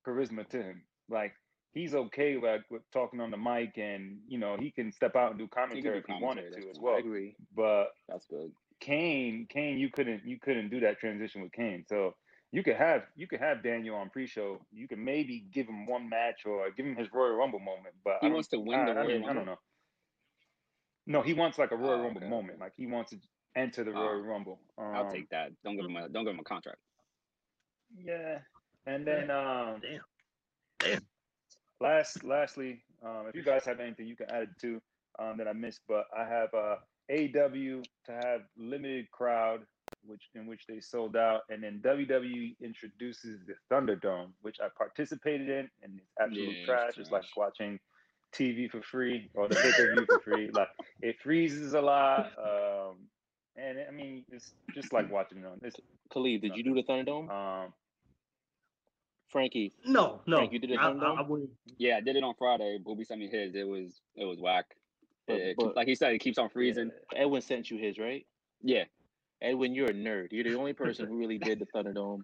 charisma 0.05 0.47
to 0.49 0.61
him. 0.61 0.83
Like 1.09 1.33
he's 1.73 1.93
okay 1.93 2.37
with, 2.37 2.63
with 2.69 2.81
talking 2.91 3.21
on 3.21 3.31
the 3.31 3.37
mic, 3.37 3.77
and 3.77 4.19
you 4.27 4.37
know 4.37 4.57
he 4.59 4.71
can 4.71 4.91
step 4.91 5.15
out 5.15 5.31
and 5.31 5.39
do 5.39 5.47
commentary 5.47 5.99
if 5.99 6.05
he 6.05 6.13
wanted 6.21 6.51
to 6.53 6.69
as 6.69 6.77
fine. 6.77 6.77
I 6.77 6.79
well. 6.81 6.95
agree. 6.97 7.35
But 7.55 7.89
That's 8.09 8.25
good. 8.25 8.51
Cain, 8.79 9.47
Cain, 9.49 9.77
you 9.77 9.89
couldn't 9.89 10.25
you 10.25 10.39
couldn't 10.39 10.69
do 10.69 10.79
that 10.81 10.99
transition 10.99 11.41
with 11.41 11.51
Cain. 11.53 11.85
So 11.87 12.15
you 12.51 12.63
could 12.63 12.75
have 12.75 13.03
you 13.15 13.27
could 13.27 13.39
have 13.39 13.63
Daniel 13.63 13.95
on 13.95 14.09
pre-show. 14.09 14.59
You 14.71 14.87
can 14.87 15.03
maybe 15.03 15.45
give 15.53 15.67
him 15.67 15.85
one 15.85 16.09
match 16.09 16.45
or 16.45 16.69
give 16.71 16.85
him 16.85 16.95
his 16.95 17.07
Royal 17.13 17.35
Rumble 17.35 17.59
moment. 17.59 17.95
But 18.03 18.17
He 18.21 18.27
I 18.27 18.31
wants 18.31 18.49
to 18.49 18.59
win 18.59 18.79
I, 18.79 18.85
the 18.85 18.91
I, 18.91 18.95
Royal 18.95 19.07
mean, 19.07 19.23
I 19.23 19.27
Rumble? 19.27 19.33
don't 19.33 19.45
know. 19.45 19.59
No, 21.07 21.21
he 21.21 21.33
wants 21.33 21.57
like 21.57 21.71
a 21.71 21.75
Royal 21.75 21.99
Oh, 21.99 22.03
Rumble 22.03 22.21
okay, 22.21 22.29
moment. 22.29 22.59
Like 22.59 22.73
he 22.75 22.87
wants 22.87 23.11
to 23.11 23.17
enter 23.55 23.83
the 23.83 23.91
Oh, 23.91 23.93
Royal 23.93 24.21
Rumble. 24.21 24.59
Um, 24.77 24.85
I'll 24.95 25.11
take 25.11 25.29
that. 25.29 25.51
Don't 25.63 25.75
give 25.75 25.85
him 25.85 25.95
a 25.95 26.09
don't 26.09 26.25
give 26.25 26.33
him 26.33 26.39
a 26.39 26.43
contract. 26.43 26.79
Yeah, 27.97 28.39
and 28.85 29.05
then 29.05 29.29
um, 29.31 29.81
Damn. 29.81 30.01
Damn. 30.79 31.01
last 31.79 32.23
lastly, 32.23 32.83
um, 33.03 33.27
if 33.27 33.35
you 33.35 33.43
guys 33.43 33.65
have 33.65 33.79
anything 33.79 34.07
you 34.07 34.15
can 34.15 34.29
add 34.31 34.49
to 34.61 34.81
um, 35.19 35.37
that 35.37 35.47
I 35.47 35.53
missed, 35.53 35.81
but 35.87 36.05
I 36.17 36.27
have 36.27 36.53
uh, 36.53 36.75
AW 37.11 37.81
to 38.05 38.11
have 38.11 38.41
limited 38.57 39.09
crowd, 39.11 39.61
which 40.05 40.23
in 40.33 40.47
which 40.47 40.65
they 40.67 40.79
sold 40.79 41.15
out, 41.15 41.41
and 41.49 41.63
then 41.63 41.81
WWE 41.85 42.55
introduces 42.61 43.39
the 43.45 43.53
Thunderdome, 43.71 44.31
which 44.41 44.57
I 44.61 44.67
participated 44.77 45.49
in, 45.49 45.69
and 45.83 45.99
it's 45.99 46.11
absolute 46.19 46.43
Yeah, 46.51 46.57
it's 46.57 46.65
trash. 46.65 46.97
It's 46.97 47.11
like 47.11 47.23
watching 47.37 47.79
TV 48.33 48.69
for 48.69 48.81
free 48.81 49.29
or 49.33 49.47
the 49.47 49.55
pay 49.55 49.71
per 49.71 49.93
view 49.95 50.05
for 50.05 50.19
free. 50.19 50.49
Like 50.53 50.69
it 51.01 51.15
freezes 51.23 51.73
a 51.73 51.81
lot, 51.81 52.31
um, 52.37 52.95
and 53.55 53.77
I 53.87 53.91
mean 53.91 54.25
it's 54.31 54.53
just 54.73 54.91
like 54.93 55.11
watching 55.11 55.39
it 55.39 55.45
on 55.45 55.59
this. 55.61 55.75
Khalid, 56.11 56.41
did 56.41 56.55
you 56.55 56.63
do 56.63 56.73
the 56.73 56.83
Thunderdome? 56.83 57.29
Um, 57.29 57.73
Frankie, 59.29 59.73
No, 59.85 60.21
no. 60.27 60.37
Frank, 60.37 60.53
you 60.53 60.59
did 60.59 60.71
it 60.71 60.79
I, 60.79 60.83
Thunderdome? 60.91 61.17
I, 61.17 61.21
I 61.21 61.27
wouldn't. 61.27 61.49
Yeah, 61.77 61.97
I 61.97 62.01
did 62.01 62.15
it 62.15 62.23
on 62.23 62.35
Friday. 62.37 62.77
Booby 62.83 63.03
sent 63.03 63.19
me 63.19 63.27
his. 63.27 63.55
It 63.55 63.67
was 63.67 64.01
it 64.15 64.25
was 64.25 64.39
whack. 64.39 64.65
But- 65.27 65.37
It- 65.37 65.41
it- 65.47 65.55
but- 65.57 65.75
like 65.75 65.87
he 65.87 65.95
said, 65.95 66.13
it 66.13 66.19
keeps 66.19 66.37
on 66.37 66.49
freezing. 66.49 66.91
Edwin 67.15 67.41
sent 67.41 67.69
you 67.71 67.77
his, 67.77 67.97
right? 67.97 68.25
Yeah, 68.61 68.83
Edwin, 69.41 69.75
you're 69.75 69.89
a 69.89 69.93
nerd. 69.93 70.29
You're 70.31 70.43
the 70.43 70.55
only 70.55 70.73
person 70.73 71.07
who 71.07 71.17
really 71.17 71.37
did 71.37 71.59
the 71.59 71.65
Thunderdome. 71.65 72.23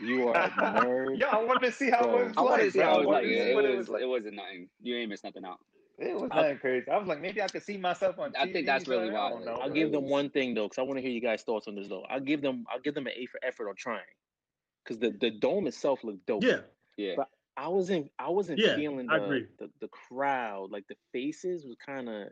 You 0.00 0.28
are 0.28 0.44
a 0.44 0.50
nerd. 0.60 1.20
Yeah, 1.20 1.28
I 1.28 1.42
wanted 1.44 1.66
to 1.66 1.72
see 1.72 1.90
how 1.90 2.04
Bro. 2.04 2.20
it 2.20 2.24
was 2.28 2.36
I 2.36 2.42
wanted 2.42 2.56
to 2.58 2.62
like. 2.64 2.72
see 2.72 2.78
how 2.80 2.94
it 2.94 2.98
was 2.98 3.06
like. 3.06 3.24
wanted 3.24 3.28
to 3.28 3.44
see 3.44 3.50
It, 3.50 3.54
what 3.54 3.64
was 3.76 3.88
like. 3.88 4.02
it 4.02 4.06
wasn't 4.06 4.34
nothing. 4.36 4.68
You 4.80 4.96
ain't 4.96 5.10
missed 5.10 5.24
nothing 5.24 5.44
out. 5.44 5.58
It 5.98 6.14
was 6.14 6.30
I- 6.30 6.36
nothing 6.36 6.58
crazy. 6.58 6.90
I 6.90 6.96
was 6.96 7.08
like, 7.08 7.20
maybe 7.20 7.42
I 7.42 7.48
could 7.48 7.62
see 7.62 7.76
myself 7.76 8.18
on. 8.18 8.34
I 8.36 8.52
think 8.52 8.66
that's 8.66 8.86
really 8.86 9.06
son. 9.06 9.14
why. 9.14 9.26
I 9.26 9.30
don't 9.30 9.44
know, 9.44 9.54
I'll 9.54 9.68
bro. 9.68 9.74
give 9.74 9.90
them 9.92 10.08
one 10.08 10.30
thing 10.30 10.54
though, 10.54 10.66
because 10.66 10.78
I 10.78 10.82
want 10.82 10.98
to 10.98 11.02
hear 11.02 11.10
you 11.10 11.20
guys' 11.20 11.42
thoughts 11.42 11.66
on 11.66 11.74
this 11.74 11.88
though. 11.88 12.02
I'll 12.02 12.20
give 12.20 12.40
them 12.40 12.64
I'll 12.72 12.80
give 12.80 12.94
them 12.94 13.06
an 13.06 13.14
A 13.16 13.26
for 13.26 13.40
effort 13.44 13.68
on 13.68 13.74
trying. 13.76 14.02
Because 14.84 14.98
the, 15.00 15.10
the 15.10 15.30
dome 15.30 15.66
itself 15.66 16.04
looked 16.04 16.24
dope. 16.26 16.44
Yeah, 16.44 16.60
Yeah, 16.96 17.14
But 17.16 17.28
I 17.56 17.68
wasn't 17.68 18.12
I 18.18 18.28
wasn't 18.30 18.60
Yeah, 18.60 18.74
feeling 18.76 19.08
I 19.08 19.16
the, 19.16 19.24
agree. 19.24 19.46
the 19.58 19.70
the 19.80 19.88
crowd, 19.88 20.70
like 20.70 20.86
the 20.88 20.96
faces 21.12 21.66
was 21.66 21.76
kinda 21.84 22.30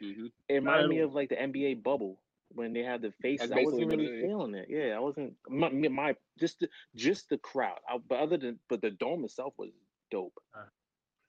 hmm 0.00 0.26
it 0.48 0.54
reminded 0.54 0.88
me 0.88 1.00
of 1.00 1.14
like 1.14 1.28
the 1.28 1.36
NBA 1.36 1.82
bubble 1.82 2.20
when 2.50 2.72
they 2.72 2.82
had 2.82 3.02
the 3.02 3.12
faces. 3.22 3.52
I 3.52 3.62
wasn't 3.62 3.90
really 3.90 4.22
feeling 4.22 4.54
it. 4.54 4.66
Yeah, 4.68 4.96
I 4.96 5.00
wasn't 5.00 5.34
my, 5.48 5.68
my 5.70 6.16
just 6.38 6.60
the, 6.60 6.68
just 6.94 7.28
the 7.28 7.38
crowd. 7.38 7.78
I, 7.88 7.98
but 8.08 8.18
other 8.18 8.36
than 8.36 8.58
but 8.68 8.80
the 8.80 8.90
dome 8.90 9.24
itself 9.24 9.54
was 9.58 9.70
dope. 10.10 10.38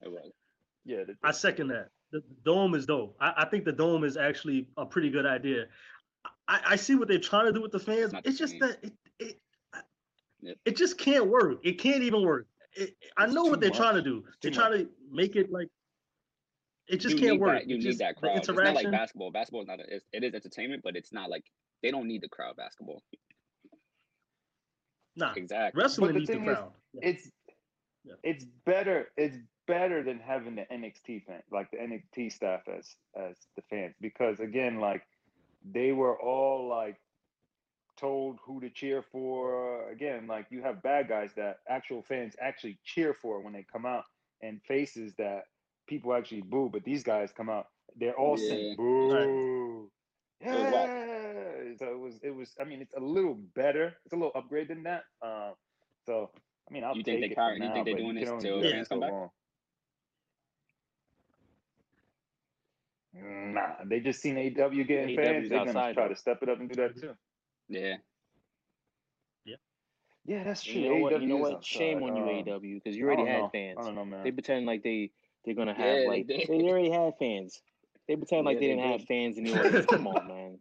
it 0.02 0.12
was. 0.12 0.32
Yeah, 0.86 1.04
the, 1.06 1.16
I 1.24 1.32
second 1.32 1.68
that. 1.70 1.90
The 2.12 2.20
the 2.22 2.36
dome 2.44 2.74
is 2.76 2.86
dope. 2.86 3.16
I, 3.20 3.34
I 3.38 3.46
think 3.46 3.66
the 3.66 3.72
dome 3.72 4.04
is 4.04 4.18
actually 4.18 4.68
a 4.78 4.86
pretty 4.86 5.10
good 5.10 5.26
idea. 5.26 5.66
I, 6.48 6.62
I 6.70 6.76
see 6.76 6.96
what 6.96 7.08
they're 7.08 7.20
trying 7.20 7.46
to 7.46 7.54
do 7.54 7.62
with 7.62 7.72
the 7.72 7.80
fans. 7.80 8.14
It's 8.24 8.38
just 8.38 8.52
same. 8.52 8.60
that 8.62 8.78
it 8.84 8.94
it, 9.20 9.40
Yep. 10.42 10.58
it 10.66 10.78
just 10.78 10.98
can't 10.98 11.28
work. 11.28 11.60
It 11.64 11.74
can't 11.80 12.02
even 12.04 12.26
work. 12.26 12.48
It, 12.74 12.96
I 13.18 13.26
know 13.26 13.44
what 13.44 13.60
they're 13.60 13.70
trying 13.70 13.96
to 13.96 14.02
do. 14.02 14.24
It's 14.28 14.38
They're 14.42 14.52
too 14.52 14.58
trying 14.58 14.72
to 14.86 14.90
make 15.12 15.36
it 15.36 15.52
like 15.52 15.68
it 16.90 16.98
just 16.98 17.18
you 17.18 17.28
can't 17.28 17.40
work. 17.40 17.60
That, 17.60 17.70
you 17.70 17.76
It 17.76 17.80
need 17.80 17.84
just- 17.86 18.00
that 18.00 18.16
crowd. 18.16 18.38
It's 18.38 18.48
not 18.48 18.74
like 18.74 18.90
basketball. 18.92 19.32
Basketball 19.32 19.62
is 19.62 19.68
not. 19.68 19.80
A, 19.80 19.96
it's, 19.96 20.06
it 20.12 20.24
is 20.24 20.34
entertainment, 20.34 20.82
but 20.84 20.96
it's 20.96 21.14
not 21.14 21.30
like 21.30 21.44
they 21.84 21.92
don't 21.92 22.08
need 22.08 22.22
the 22.22 22.30
crowd. 22.30 22.56
Basketball. 22.58 23.04
nah, 25.16 25.34
Exactly. 25.36 25.82
wrestling 25.82 26.14
the 26.14 26.20
needs 26.20 26.28
the 26.30 26.34
thing 26.36 26.48
is, 26.48 26.56
crowd. 26.56 26.72
Yeah. 26.94 27.10
it's 27.10 27.32
Yeah. 28.04 28.14
it's 28.24 28.46
better. 28.66 29.10
It's 29.18 29.38
better 29.68 30.02
than 30.04 30.20
having 30.20 30.56
the 30.56 30.66
NXT 30.72 31.26
fan, 31.26 31.42
like 31.52 31.70
the 31.72 31.78
NXT 31.78 32.32
staff 32.32 32.62
as 32.68 32.96
as 33.16 33.36
the 33.56 33.62
fans, 33.70 33.96
because 34.02 34.40
again, 34.40 34.80
like 34.80 35.04
they 35.64 35.92
were 35.92 36.20
all 36.20 36.68
like 36.68 36.98
told 37.98 38.40
who 38.46 38.62
to 38.62 38.70
cheer 38.70 39.04
for. 39.12 39.90
Again, 39.92 40.26
like 40.28 40.48
you 40.50 40.62
have 40.62 40.82
bad 40.82 41.08
guys 41.10 41.32
that 41.36 41.58
actual 41.68 42.02
fans 42.02 42.34
actually 42.42 42.80
cheer 42.84 43.14
for 43.14 43.42
when 43.42 43.54
they 43.54 43.66
come 43.72 43.86
out, 43.86 44.06
and 44.42 44.62
faces 44.64 45.14
that 45.18 45.44
people 45.90 46.14
actually 46.14 46.42
boo. 46.44 46.70
But 46.72 46.86
these 46.86 47.04
guys 47.04 47.32
come 47.34 47.50
out, 47.50 47.68
they're 47.98 48.16
all 48.16 48.38
Yeah. 48.38 48.50
saying 48.50 48.76
boo. 48.78 49.92
was 50.42 50.42
Yeah. 50.42 51.76
So 51.78 51.86
it 51.92 52.00
was. 52.00 52.20
It 52.24 52.32
was. 52.32 52.56
I 52.62 52.64
mean, 52.64 52.82
it's 52.82 52.94
a 52.94 53.00
little 53.02 53.36
better. 53.36 53.98
It's 54.06 54.14
a 54.14 54.18
little 54.18 54.32
upgrade 54.36 54.70
than 54.70 54.84
that. 54.84 55.04
Um, 55.22 55.56
so 56.06 56.32
I 56.70 56.74
mean, 56.74 56.84
I'll 56.84 56.96
You 56.96 57.04
think 57.04 57.22
they 57.22 57.28
it 57.28 57.38
now, 57.38 57.56
you 57.56 57.74
think 57.74 57.86
they're 57.86 57.94
but 57.94 57.98
doing 57.98 58.16
this 58.16 58.30
till 58.30 58.62
do 58.62 58.70
fans 58.72 58.88
come 58.88 59.00
back? 59.02 59.12
long. 59.12 59.30
Nah, 63.14 63.84
they 63.86 64.00
just 64.00 64.22
seen 64.22 64.38
AW 64.38 64.70
getting 64.84 65.10
AW 65.10 65.14
's 65.14 65.16
fans. 65.16 65.50
They're 65.50 65.66
gonna 65.66 65.94
try 65.94 66.08
to 66.08 66.16
step 66.16 66.44
it 66.44 66.50
up 66.50 66.60
and 66.60 66.70
do 66.70 66.76
that 66.76 66.96
too. 66.96 67.18
Yeah. 67.68 67.98
Yeah, 69.46 69.56
yeah 70.26 70.44
that's 70.44 70.64
true. 70.64 70.82
You 70.82 70.90
know 70.90 70.98
what? 70.98 71.22
You 71.22 71.28
know 71.28 71.38
is 71.38 71.42
what? 71.42 71.54
outside. 71.56 71.66
Shame 71.66 72.04
on 72.04 72.16
you, 72.16 72.24
Um, 72.24 72.48
AW, 72.48 72.60
because 72.60 72.96
you 72.96 73.06
already 73.06 73.24
had 73.24 73.42
know. 73.42 73.50
fans. 73.52 73.78
I 73.80 73.84
don't 73.86 73.96
know, 73.96 74.06
man. 74.06 74.24
They 74.24 74.32
pretend 74.32 74.66
like 74.66 74.84
they 74.84 75.12
they're 75.50 75.56
gonna 75.66 75.74
have 75.74 76.02
Yeah, 76.04 76.08
like 76.08 76.28
did. 76.28 76.48
they 76.48 76.62
already 76.62 76.92
had 76.92 77.14
fans. 77.18 77.60
They 78.08 78.16
pretend 78.16 78.46
like 78.46 78.56
Yeah, 78.56 78.60
they 78.60 78.68
they 78.68 78.76
didn't 78.76 78.92
have 78.92 79.04
fans 79.06 79.38
in 79.40 79.44
the. 79.46 79.84
Come 79.90 80.06
on, 80.08 80.28
man. 80.28 80.60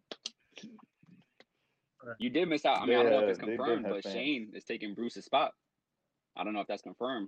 You 2.17 2.29
did 2.31 2.47
miss 2.49 2.65
out. 2.65 2.81
I 2.81 2.85
mean, 2.87 2.97
I 2.97 3.03
don't 3.03 3.11
know 3.11 3.23
if 3.23 3.29
it's 3.29 3.39
confirmed, 3.39 3.85
but 3.87 4.03
fans. 4.03 4.15
Shane 4.15 4.51
is 4.55 4.63
taking 4.63 4.95
Bruce's 4.95 5.25
spot. 5.25 5.53
I 6.35 6.43
don't 6.43 6.53
know 6.53 6.61
if 6.61 6.67
that's 6.67 6.81
confirmed. 6.81 7.27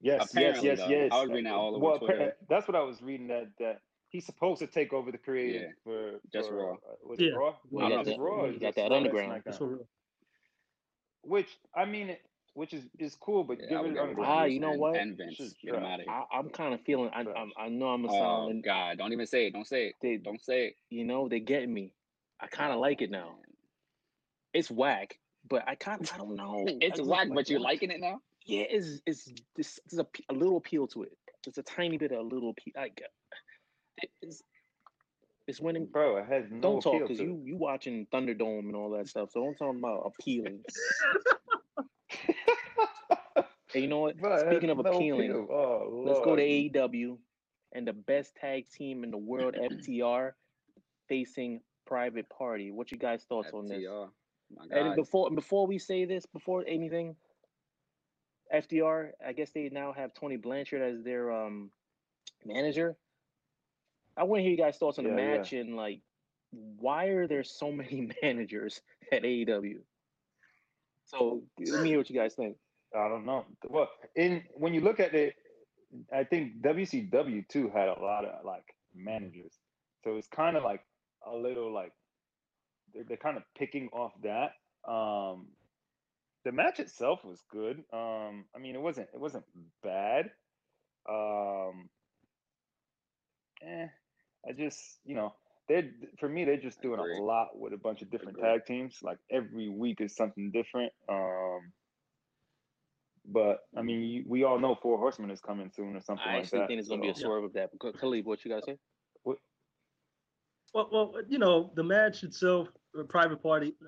Yes, 0.00 0.20
yes, 0.20 0.30
Apparently, 0.32 0.68
yes, 0.68 0.78
though. 0.78 0.88
yes. 0.88 1.08
I 1.12 1.20
was 1.20 1.28
reading 1.30 1.44
that 1.44 1.54
all 1.54 1.74
over 1.74 1.84
well, 1.84 1.98
Twitter. 1.98 2.18
appar- 2.18 2.46
that's 2.48 2.68
what 2.68 2.76
I 2.76 2.82
was 2.82 3.02
reading. 3.02 3.26
That 3.28 3.46
that 3.58 3.80
he's 4.10 4.24
supposed 4.26 4.60
to 4.60 4.66
take 4.68 4.92
over 4.92 5.10
the 5.10 5.18
creative 5.18 5.62
Yeah, 5.62 5.68
for 5.82 6.20
just 6.32 6.48
for, 6.48 6.56
Raw. 6.56 6.72
uh, 6.74 6.76
Was 7.04 7.18
it 7.18 7.24
Yeah. 7.24 7.30
Raw? 7.32 7.56
We 7.70 7.82
I 7.82 7.88
got 7.88 8.04
that- 8.04 8.18
Raw. 8.20 8.44
or 8.44 8.52
got 8.52 8.74
that 8.76 8.92
underground. 8.92 9.32
SmackDown? 9.32 9.44
That's 9.44 9.58
for. 9.58 9.78
Which 11.22 11.48
I 11.74 11.86
mean, 11.86 12.10
it- 12.10 12.22
which 12.56 12.72
is 12.72 12.84
is 12.98 13.14
cool, 13.14 13.44
but 13.44 13.58
Yeah, 13.60 13.68
give 13.68 13.78
it 13.78 13.82
get 13.82 13.82
rid 13.82 13.96
of 13.96 14.02
underground. 14.08 14.30
Ah, 14.32 14.44
you 14.44 14.60
know 14.60 14.70
and, 14.70 14.80
what? 14.80 14.96
And 14.96 15.16
Vince. 15.16 15.36
Shit's 15.36 15.54
Get 15.62 15.74
him 15.74 15.84
out 15.84 16.00
of 16.00 16.06
here. 16.06 16.14
I, 16.14 16.38
I'm 16.38 16.48
kind 16.48 16.72
of 16.72 16.80
feeling. 16.80 17.10
I, 17.14 17.20
I 17.20 17.22
Trash. 17.22 17.48
I 17.58 17.68
know 17.68 17.86
I'm 17.88 18.04
a 18.04 18.08
Oh 18.08 18.18
sound. 18.48 18.64
God! 18.64 18.98
Don't 18.98 19.12
even 19.12 19.26
say 19.26 19.46
it. 19.46 19.52
Don't 19.52 19.66
say 19.66 19.88
it. 19.88 19.94
They 20.00 20.16
Don't 20.16 20.42
say 20.42 20.68
it. 20.68 20.76
you 20.88 21.04
know 21.04 21.28
they 21.28 21.40
get 21.40 21.68
me. 21.68 21.92
I 22.40 22.46
kind 22.46 22.72
of 22.72 22.80
like 22.80 23.02
it 23.02 23.10
now. 23.10 23.36
It's 24.54 24.70
whack, 24.70 25.18
but 25.48 25.64
I 25.68 25.74
kind 25.74 26.00
of 26.00 26.10
I 26.12 26.16
don't 26.16 26.34
know. 26.34 26.64
It's 26.80 26.94
I 26.94 26.96
just 26.96 27.08
whack, 27.08 27.28
but 27.32 27.50
you're 27.50 27.60
liking 27.60 27.90
it 27.90 28.00
now. 28.00 28.20
Yeah, 28.46 28.64
it's 28.70 29.02
it's 29.06 29.30
this 29.54 29.78
there's 29.90 30.00
a, 30.00 30.04
p- 30.04 30.24
a 30.30 30.32
little 30.32 30.56
appeal 30.56 30.86
to 30.88 31.02
it. 31.02 31.12
There's 31.44 31.58
a 31.58 31.62
tiny 31.62 31.98
bit 31.98 32.12
of 32.12 32.20
a 32.20 32.22
little 32.22 32.50
appeal. 32.50 32.72
Like 32.74 33.02
it's 34.22 34.42
it's 35.46 35.60
winning. 35.60 35.86
Bro, 35.92 36.18
it 36.18 36.26
has 36.26 36.44
no 36.50 36.60
Don't 36.60 36.80
talk 36.80 37.02
because 37.02 37.20
you 37.20 37.38
you 37.44 37.56
watching 37.56 38.06
Thunderdome 38.12 38.60
and 38.60 38.76
all 38.76 38.90
that 38.96 39.08
stuff. 39.08 39.30
So 39.32 39.40
don't 39.40 39.56
talk 39.56 39.76
about 39.76 40.10
appealing. 40.18 40.60
Hey, 43.72 43.80
you 43.82 43.88
know 43.88 44.00
what? 44.00 44.16
Bro, 44.20 44.50
Speaking 44.50 44.70
of 44.70 44.78
no 44.78 44.90
appealing. 44.90 45.32
Oh, 45.32 46.02
Let's 46.04 46.20
go 46.20 46.36
to. 46.36 46.42
AEW 46.42 47.18
and 47.72 47.86
the 47.86 47.92
best 47.92 48.34
tag 48.36 48.68
team 48.70 49.04
in 49.04 49.10
the 49.10 49.18
world, 49.18 49.54
FTR, 49.60 50.32
facing 51.08 51.60
Private 51.86 52.28
Party. 52.28 52.70
What 52.70 52.90
you 52.90 52.98
guys 52.98 53.24
thoughts 53.28 53.50
on 53.52 53.66
this? 53.66 53.82
FTR. 53.82 54.08
And 54.70 54.94
before 54.94 55.30
before 55.30 55.66
we 55.66 55.78
say 55.78 56.04
this, 56.04 56.24
before 56.26 56.64
anything, 56.66 57.16
FTR, 58.54 59.10
I 59.26 59.32
guess 59.32 59.50
they 59.50 59.68
now 59.70 59.92
have 59.92 60.14
Tully 60.14 60.36
Blanchard 60.36 60.82
as 60.82 61.02
their 61.02 61.32
um 61.32 61.70
manager. 62.44 62.96
I 64.16 64.22
want 64.24 64.38
to 64.38 64.42
hear 64.42 64.52
you 64.52 64.56
guys' 64.56 64.78
thoughts 64.78 64.98
on 64.98 65.04
the 65.04 65.10
Yeah, 65.10 65.16
yeah. 65.16 65.36
match 65.38 65.52
and 65.52 65.76
like 65.76 66.00
why 66.52 67.06
are 67.06 67.26
there 67.26 67.44
so 67.44 67.72
many 67.72 68.08
managers 68.22 68.80
at 69.12 69.22
AEW? 69.22 69.80
So 71.06 71.42
let 71.58 71.82
me 71.82 71.90
hear 71.90 71.98
what 71.98 72.10
you 72.10 72.16
guys 72.16 72.34
think. 72.34 72.56
I 72.94 73.08
don't 73.08 73.26
know. 73.26 73.44
Well, 73.68 73.88
in 74.14 74.42
when 74.54 74.74
you 74.74 74.80
look 74.80 75.00
at 75.00 75.14
it, 75.14 75.34
I 76.12 76.24
think 76.24 76.60
WCW 76.62 77.48
too 77.48 77.70
had 77.74 77.88
a 77.88 78.00
lot 78.00 78.24
of 78.24 78.44
like 78.44 78.74
managers, 78.94 79.52
so 80.04 80.16
it's 80.16 80.28
kind 80.28 80.56
of 80.56 80.64
like 80.64 80.80
a 81.26 81.34
little 81.34 81.72
like 81.72 81.92
they're, 82.94 83.04
they're 83.04 83.16
kind 83.16 83.36
of 83.36 83.42
picking 83.56 83.88
off 83.92 84.12
that. 84.22 84.52
Um, 84.90 85.48
the 86.44 86.52
match 86.52 86.78
itself 86.78 87.24
was 87.24 87.42
good. 87.50 87.78
Um, 87.92 88.44
I 88.54 88.58
mean, 88.60 88.74
it 88.74 88.80
wasn't 88.80 89.08
it 89.12 89.20
wasn't 89.20 89.44
bad. 89.82 90.30
Um, 91.08 91.88
eh, 93.62 93.86
I 94.48 94.52
just 94.56 94.80
you 95.04 95.14
know 95.14 95.34
they 95.68 95.90
for 96.18 96.28
me 96.28 96.44
they're 96.44 96.56
just 96.56 96.80
doing 96.80 97.00
a 97.00 97.22
lot 97.22 97.58
with 97.58 97.72
a 97.72 97.76
bunch 97.76 98.02
of 98.02 98.10
different 98.10 98.38
tag 98.38 98.64
teams. 98.66 98.98
Like 99.02 99.18
every 99.30 99.68
week 99.68 100.00
is 100.00 100.14
something 100.14 100.50
different. 100.52 100.92
Um, 101.08 101.72
but 103.26 103.58
I 103.76 103.82
mean, 103.82 104.02
you, 104.02 104.24
we 104.26 104.44
all 104.44 104.58
know 104.58 104.76
Four 104.80 104.98
Horsemen 104.98 105.30
is 105.30 105.40
coming 105.40 105.70
soon 105.74 105.96
or 105.96 106.00
something 106.00 106.24
I 106.26 106.34
like 106.34 106.44
actually 106.44 106.60
that. 106.60 106.68
think 106.68 106.80
it's 106.80 106.88
gonna 106.88 107.02
be 107.02 107.08
a 107.08 107.14
swerve 107.14 107.44
of 107.44 107.52
that. 107.54 107.70
But 107.78 107.98
Khalid, 107.98 108.24
what 108.24 108.44
you 108.44 108.50
guys 108.52 108.64
say? 108.64 108.78
Well, 110.74 110.88
well, 110.92 111.14
you 111.26 111.38
know, 111.38 111.72
the 111.74 111.82
match 111.82 112.22
itself, 112.22 112.68
the 112.92 113.04
private 113.04 113.42
party. 113.42 113.74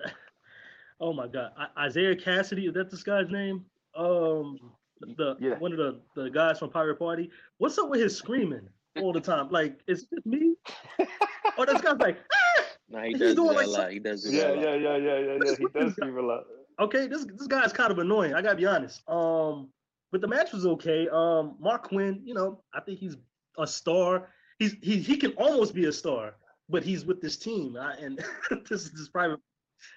Oh 1.01 1.13
my 1.13 1.27
God, 1.27 1.51
I, 1.57 1.87
Isiah 1.87 2.13
Kassidy 2.13 2.67
is 2.67 2.73
that 2.73 2.91
this 2.91 3.03
guy's 3.03 3.29
name? 3.29 3.63
Um, 3.95 4.59
the 4.99 5.37
Yeah. 5.39 5.57
one 5.57 5.71
of 5.71 5.77
the 5.77 6.01
the 6.13 6.29
guys 6.29 6.59
from 6.59 6.71
Private 6.71 6.99
Party. 6.99 7.31
What's 7.57 7.77
up 7.77 7.89
with 7.89 8.01
his 8.01 8.17
screaming 8.17 8.67
all 8.95 9.13
the 9.13 9.21
time? 9.21 9.47
Like, 9.49 9.79
is 9.87 10.07
it 10.11 10.25
me? 10.25 10.55
Or 11.59 11.65
this 11.65 11.81
guy's 11.81 11.97
like, 11.97 12.17
ah! 12.33 12.63
Nah, 12.89 13.03
he 13.03 13.09
He's 13.09 13.19
does 13.19 13.35
do 13.35 13.43
doing 13.43 13.55
like 13.55 13.67
a 13.67 13.69
lot. 13.69 13.91
He 13.91 13.99
does 13.99 14.23
do 14.23 14.31
yeah, 14.31 14.43
that 14.47 14.53
a 14.53 14.55
lot. 14.55 14.63
yeah, 14.63 14.75
yeah, 14.75 14.97
yeah, 14.97 15.19
yeah, 15.19 15.37
yeah. 15.43 15.55
He 15.57 15.65
does 15.67 15.91
is 15.91 15.97
a 15.99 16.05
lot. 16.05 16.43
okay, 16.79 17.07
this 17.07 17.25
this 17.25 17.47
guy's 17.47 17.73
kind 17.73 17.91
of 17.91 17.99
annoying. 17.99 18.33
I 18.33 18.41
gotta 18.41 18.55
be 18.55 18.65
honest. 18.65 19.07
Um, 19.09 19.69
but 20.11 20.21
the 20.21 20.27
match 20.27 20.53
was 20.53 20.65
okay. 20.65 21.07
Um, 21.09 21.57
Marq 21.61 21.83
Quen, 21.83 22.21
you 22.23 22.33
know, 22.33 22.63
I 22.73 22.79
think 22.79 22.97
he's 22.99 23.17
a 23.57 23.67
star. 23.67 24.29
He's 24.57 24.75
he 24.81 24.97
he 24.99 25.17
can 25.17 25.33
almost 25.33 25.75
be 25.75 25.85
a 25.85 25.91
star, 25.91 26.35
but 26.69 26.81
he's 26.81 27.05
with 27.05 27.21
this 27.21 27.37
team, 27.37 27.77
I, 27.77 27.93
and 27.95 28.17
this 28.69 28.85
is 28.85 28.91
his 28.97 29.09
private. 29.09 29.39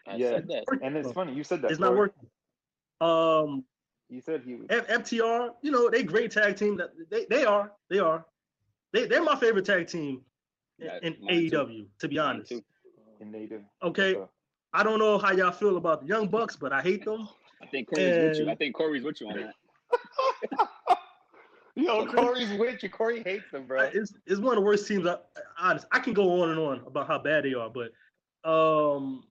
I 0.06 0.16
Yeah. 0.16 0.30
said 0.30 0.48
that. 0.48 0.64
And 0.82 0.96
it's 0.96 1.12
funny 1.12 1.32
you 1.32 1.44
said 1.44 1.62
that. 1.62 1.70
It's 1.70 1.80
not 1.80 1.96
working. 1.96 2.28
Um, 3.00 3.64
You 4.08 4.20
said 4.20 4.42
he 4.44 4.54
was. 4.56 4.66
F- 4.68 4.88
FTR, 4.88 5.54
you 5.62 5.70
know, 5.70 5.88
they 5.88 6.02
great 6.02 6.30
tag 6.30 6.56
team. 6.56 6.76
That 6.76 6.90
they 7.10 7.24
they 7.30 7.44
are 7.44 7.72
they 7.88 8.00
are 8.00 8.26
they 8.92 9.06
they're 9.06 9.22
my 9.22 9.36
favorite 9.36 9.64
tag 9.64 9.86
team 9.86 10.20
in, 10.20 10.31
Yeah, 10.78 10.98
in 11.02 11.16
mine 11.20 11.50
too. 11.50 11.56
AEW. 11.56 11.86
To 12.00 12.08
be 12.08 12.18
honest, 12.18 12.48
too. 12.50 12.62
And 13.20 13.34
okay. 13.34 13.60
Okay. 13.82 14.20
I 14.74 14.82
don't 14.82 14.98
know 14.98 15.18
how 15.18 15.32
y'all 15.32 15.52
feel 15.52 15.76
about 15.76 16.00
the 16.00 16.06
Young 16.06 16.28
Bucks, 16.28 16.56
but 16.56 16.72
I 16.72 16.82
hate 16.82 17.04
them. 17.04 17.28
I 17.62 17.66
think 17.66 17.88
Corey's 17.88 18.38
with 18.38 18.38
you. 18.38 18.50
I 18.50 18.54
think 18.54 18.74
Corey's 18.74 19.04
with 19.04 19.20
you 19.20 19.28
on 19.28 19.36
that. 19.36 20.68
Yo, 21.74 22.06
Corey's 22.14 22.58
with 22.58 22.82
you. 22.82 22.88
Corey 22.88 23.22
hates 23.22 23.50
them, 23.50 23.66
bro. 23.66 23.88
It's 23.92 24.12
it's 24.26 24.40
one 24.40 24.56
of 24.56 24.62
the 24.62 24.66
worst 24.66 24.86
teams. 24.86 25.06
I, 25.06 25.16
honest, 25.58 25.86
I 25.92 26.00
can 26.00 26.12
go 26.12 26.42
on 26.42 26.50
and 26.50 26.58
on 26.58 26.82
about 26.86 27.06
how 27.06 27.18
bad 27.18 27.44
they 27.44 27.54
are, 27.54 27.70
but 27.70 27.92
um, 28.48 29.24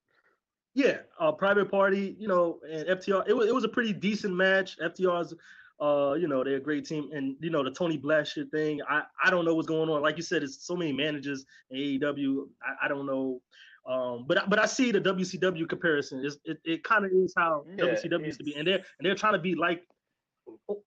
yeah, 0.74 1.00
uh, 1.20 1.32
Private 1.32 1.70
Party, 1.70 2.16
you 2.18 2.28
know, 2.28 2.60
and 2.70 2.88
FTR. 2.88 3.28
It 3.28 3.34
was 3.34 3.48
it 3.48 3.54
was 3.54 3.64
a 3.64 3.70
pretty 3.70 3.94
decent 3.94 4.34
match. 4.34 4.78
FTR's, 4.80 5.34
uh, 5.82 6.14
you 6.14 6.28
know, 6.28 6.44
they're 6.44 6.58
a 6.58 6.62
great 6.62 6.86
team, 6.86 7.10
and 7.12 7.36
you 7.42 7.50
know 7.50 7.64
the 7.64 7.72
Tully 7.72 7.98
Blanchard 7.98 8.52
thing. 8.52 8.80
I 8.88 9.02
I 9.24 9.30
don't 9.32 9.46
know 9.46 9.56
what's 9.56 9.68
going 9.68 9.90
on. 9.90 10.02
Like 10.02 10.16
you 10.18 10.24
said, 10.24 10.44
it's 10.44 10.66
so 10.66 10.76
many 10.76 10.94
managers 10.94 11.44
in 11.72 11.78
AEW. 12.00 12.48
I, 12.64 12.86
I 12.86 12.88
don't 12.88 13.06
know. 13.08 13.42
Um, 13.88 14.26
but 14.28 14.38
I- 14.44 14.46
but 14.46 14.60
I 14.60 14.68
see 14.68 14.92
the 14.92 15.02
WCW 15.02 15.68
comparison. 15.68 16.24
It's, 16.24 16.38
it 16.46 16.60
it 16.66 16.84
kind 16.84 17.04
of 17.04 17.12
is 17.12 17.34
how 17.36 17.66
Yeah, 17.78 17.86
WCW 17.86 18.26
used 18.28 18.38
to 18.38 18.44
be, 18.44 18.52
it's- 18.52 18.60
and 18.60 18.68
they're 18.68 18.76
and 19.00 19.02
they're 19.06 19.16
trying 19.16 19.34
to 19.34 19.40
be 19.40 19.56
like 19.56 19.84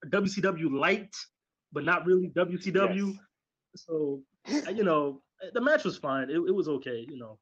WCW 0.06 0.70
light, 0.78 1.14
but 1.72 1.84
not 1.84 2.06
really 2.06 2.28
WCW. 2.28 3.14
Yes. 3.14 3.18
So 3.86 4.22
you 4.72 4.84
know, 4.84 5.20
the 5.52 5.60
match 5.60 5.84
was 5.84 5.96
fine. 5.96 6.30
It, 6.30 6.36
it 6.36 6.54
was 6.54 6.68
okay. 6.68 7.04
You 7.08 7.18
know, 7.18 7.38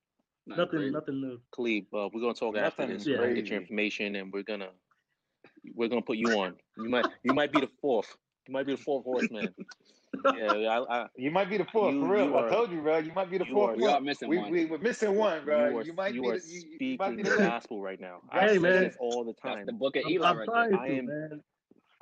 Nah, 0.46 0.56
nothing, 0.56 0.78
great. 0.80 0.92
nothing 0.92 1.20
new. 1.20 1.38
Khalid, 1.54 1.84
uh, 1.92 2.08
we're 2.12 2.20
gonna 2.20 2.34
talk 2.34 2.56
after 2.56 2.86
this. 2.86 3.06
We're 3.06 3.34
get 3.34 3.46
your 3.48 3.60
information, 3.60 4.16
and 4.16 4.32
we're 4.32 4.42
gonna 4.42 4.70
we're 5.74 5.88
gonna 5.88 6.02
put 6.02 6.16
you 6.18 6.30
on. 6.40 6.54
You 6.76 6.88
might 6.90 7.06
you 7.22 7.32
might 7.34 7.52
be 7.52 7.60
the 7.60 7.68
fourth. 7.80 8.08
You 8.48 8.52
might 8.54 8.66
be 8.66 8.74
the 8.76 8.82
fourth 8.82 9.04
horseman. 9.04 9.54
Yeah, 10.36 10.52
I, 10.52 10.78
I, 11.04 11.06
You 11.16 11.30
might 11.30 11.48
be 11.48 11.56
the 11.56 11.64
fourth, 11.64 11.94
You- 11.94 12.02
for 12.02 12.08
real. 12.12 12.36
are- 12.36 12.46
I 12.46 12.50
told 12.50 12.70
you, 12.70 12.82
bro. 12.82 12.98
You 12.98 13.12
might 13.14 13.30
be 13.30 13.38
the 13.38 13.46
fourth 13.46 13.72
are- 13.72 13.76
We 13.76 13.86
are 13.86 14.00
missing 14.00 14.28
We, 14.28 14.38
one. 14.38 14.50
we, 14.50 14.66
we're 14.66 14.78
missing 14.78 15.16
one, 15.16 15.42
bro. 15.44 15.70
you 15.70 15.78
are, 15.78 15.82
You 15.84 15.92
might 15.94 16.14
you 16.14 16.22
be 16.22 16.28
are 16.28 16.38
the, 16.38 16.46
you, 16.46 16.62
you 16.80 16.96
might 16.98 17.16
be 17.16 17.24
speaking 17.24 17.38
the 17.38 17.44
gospel 17.50 17.80
right 17.82 17.98
now. 17.98 18.18
Hey, 18.30 18.38
I 18.40 18.48
say 18.52 18.58
man. 18.58 18.82
this 18.84 18.96
all 19.00 19.24
the 19.24 19.32
That's 19.42 19.56
time. 19.56 19.66
the 19.66 19.72
book 19.72 19.96
of 19.96 20.02
I'm, 20.04 20.12
Eli 20.12 20.28
I'm 20.28 20.36
right 20.38 20.44
trying 20.46 20.70
there. 20.70 20.80
I 20.80 20.88
am 20.88 21.06
man. 21.06 21.40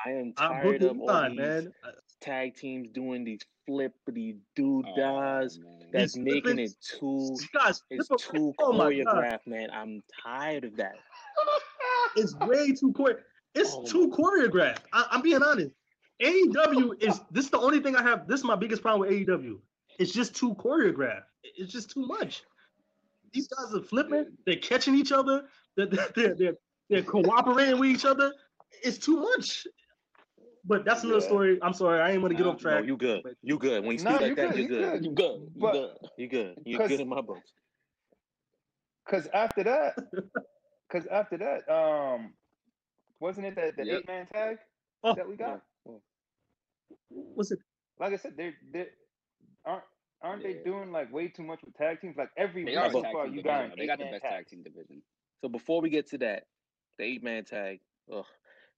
I 0.04 0.10
am 0.10 0.32
I'm 0.38 0.50
tired 0.62 0.82
of 0.82 1.00
all 1.00 1.08
Elon, 1.10 1.30
these 1.30 1.38
man. 1.38 1.72
tag 2.20 2.56
teams 2.56 2.88
doing 2.92 3.22
these 3.24 3.40
flippity 3.66 4.34
Oh, 4.34 4.42
doodads 4.56 5.58
man. 5.60 5.88
that's 5.92 6.14
These 6.14 6.24
making 6.24 6.42
flippins- 6.42 6.72
it 6.72 6.98
too 6.98 7.36
Guys, 7.54 7.82
it's 7.90 8.08
too 8.08 8.52
oh 8.58 8.72
my 8.72 8.92
God. 9.04 9.14
choreographed, 9.14 9.46
man. 9.46 9.70
I'm 9.72 10.02
tired 10.24 10.64
of 10.64 10.76
that. 10.78 10.94
It's 12.16 12.34
way 12.36 12.72
too 12.72 12.92
chore. 12.96 13.20
It's 13.54 13.72
Oh. 13.74 13.84
too 13.84 14.08
choreographed. 14.10 14.80
I, 14.92 15.06
I'm 15.10 15.22
being 15.22 15.42
honest. 15.42 15.74
AEW 16.22 17.02
is 17.02 17.20
this 17.30 17.46
is 17.46 17.50
the 17.50 17.58
only 17.58 17.80
thing 17.80 17.96
I 17.96 18.02
have. 18.02 18.28
This 18.28 18.40
is 18.40 18.44
my 18.44 18.56
biggest 18.56 18.82
problem 18.82 19.00
with 19.08 19.10
AEW. 19.10 19.58
It's 19.98 20.12
just 20.12 20.34
too 20.36 20.54
choreographed. 20.54 21.24
It's 21.42 21.72
just 21.72 21.90
too 21.90 22.06
much. 22.06 22.42
These 23.32 23.48
guys 23.48 23.74
are 23.74 23.82
flipping. 23.82 24.26
They're 24.46 24.56
catching 24.56 24.94
each 24.94 25.12
other. 25.12 25.46
They're 25.76 25.86
they're 25.86 26.34
they're, 26.34 26.54
they're 26.90 27.02
cooperating 27.02 27.78
with 27.78 27.90
each 27.90 28.04
other. 28.04 28.32
It's 28.82 28.98
too 28.98 29.20
much. 29.20 29.66
But 30.64 30.84
that's 30.84 31.02
another 31.04 31.20
Yeah. 31.20 31.26
story. 31.26 31.58
I'm 31.62 31.72
sorry. 31.72 32.00
I 32.00 32.10
ain't 32.10 32.20
want 32.20 32.32
to 32.32 32.36
get 32.36 32.44
Nah, 32.44 32.50
off 32.52 32.62
No, 32.62 32.70
track. 32.70 32.84
you 32.86 32.96
good. 32.98 33.22
but- 33.24 33.34
You 33.42 33.58
good. 33.58 33.82
When 33.82 33.96
you 33.96 34.04
No, 34.04 34.10
speak 34.16 34.20
you 34.20 34.26
like 34.26 34.36
that, 34.36 34.50
good, 34.50 34.58
you're 34.58 34.68
good. 34.68 34.92
good. 34.92 35.04
You 35.06 35.10
good. 35.12 35.40
You 35.40 35.50
But- 35.56 35.72
good. 35.72 35.90
You 36.18 36.28
good. 36.28 36.54
You're 36.66 36.88
good 36.88 37.00
in 37.00 37.08
my 37.08 37.20
books. 37.22 37.50
Because 39.06 39.26
after 39.34 39.64
that, 39.64 39.94
because 40.88 41.06
after 41.08 41.36
that, 41.38 41.68
um, 41.72 42.32
wasn't 43.20 43.46
it 43.46 43.54
that 43.56 43.76
the 43.76 43.84
Yep. 43.86 43.98
eight 44.00 44.06
man 44.08 44.26
tag 44.26 44.58
Oh. 45.04 45.14
that 45.14 45.28
we 45.28 45.36
got? 45.36 45.62
What's 47.08 47.50
it? 47.52 47.58
Like 47.98 48.12
I 48.12 48.16
said, 48.16 48.36
they 48.36 48.52
they 48.72 48.86
aren't 49.64 49.84
aren't 50.22 50.42
they 50.42 50.54
doing 50.64 50.92
like 50.92 51.12
way 51.12 51.28
too 51.28 51.42
much 51.42 51.60
with 51.64 51.74
tag 51.76 52.00
teams? 52.00 52.16
Like 52.16 52.30
every 52.36 52.64
They 52.64 52.72
week 52.72 52.80
are 52.80 52.90
so 52.90 53.02
tag 53.02 53.12
far, 53.12 53.26
you 53.26 53.42
got. 53.42 53.76
They 53.76 53.86
got 53.86 53.98
the 53.98 54.06
best 54.06 54.22
tag 54.22 54.32
tags. 54.32 54.50
team 54.50 54.62
division. 54.62 55.02
So 55.40 55.48
before 55.48 55.80
we 55.80 55.90
get 55.90 56.08
to 56.10 56.18
that, 56.18 56.44
the 56.98 57.04
eight 57.04 57.22
man 57.22 57.44
tag. 57.44 57.80
Ugh, 58.12 58.24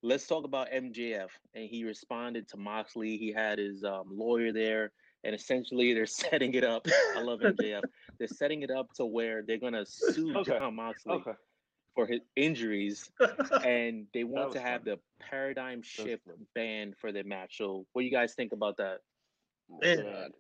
let's 0.02 0.26
talk 0.26 0.44
about 0.44 0.70
MJF. 0.70 1.30
And 1.54 1.68
he 1.68 1.84
responded 1.84 2.48
to 2.48 2.56
Moxley. 2.56 3.16
He 3.16 3.32
had 3.32 3.58
his 3.58 3.82
um, 3.84 4.04
lawyer 4.10 4.52
there, 4.52 4.92
and 5.24 5.34
essentially 5.34 5.94
they're 5.94 6.06
setting 6.46 6.54
it 6.54 6.64
up. 6.64 6.86
I 7.16 7.20
love 7.22 7.40
MJF. 7.40 7.82
they're 8.18 8.28
setting 8.28 8.62
it 8.62 8.70
up 8.70 8.92
to 8.96 9.06
where 9.06 9.42
they're 9.42 9.58
gonna 9.58 9.86
sue 9.86 10.36
Okay. 10.38 10.58
Jon 10.58 10.76
Moxley 10.76 11.14
Okay. 11.14 11.32
For 11.94 12.06
his 12.06 12.20
injuries, 12.36 13.10
and 13.64 14.06
they 14.14 14.24
want 14.24 14.52
to 14.52 14.60
have 14.60 14.82
funny. 14.82 14.96
the 14.96 15.24
paradigm 15.24 15.82
shift 15.82 16.22
banned 16.54 16.94
for 16.98 17.12
their 17.12 17.24
match. 17.24 17.58
So, 17.58 17.86
what 17.92 18.02
do 18.02 18.06
you 18.06 18.10
guys 18.12 18.34
think 18.34 18.52
about 18.52 18.76
that? 18.78 18.98
Oh, 19.70 19.78
Man. 19.82 19.98
God. 20.02 20.32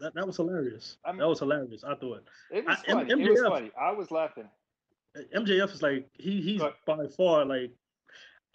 That, 0.00 0.14
that 0.14 0.26
was 0.26 0.36
hilarious. 0.36 0.96
I 1.04 1.10
mean- 1.12 1.18
that 1.20 1.28
was 1.28 1.40
hilarious. 1.40 1.84
I 1.84 1.94
thought 1.94 2.22
It 2.50 2.64
was 2.64 2.76
I- 2.86 2.90
M- 2.90 3.06
funny. 3.06 3.10
It 3.24 3.30
was 3.30 3.40
funny. 3.42 3.70
I 3.78 3.92
was 3.92 4.10
laughing. 4.10 4.48
MJF 5.34 5.72
is 5.74 5.82
like 5.82 6.08
he 6.14 6.40
he's 6.40 6.60
But- 6.60 6.76
by 6.86 7.06
far 7.08 7.44
like 7.44 7.72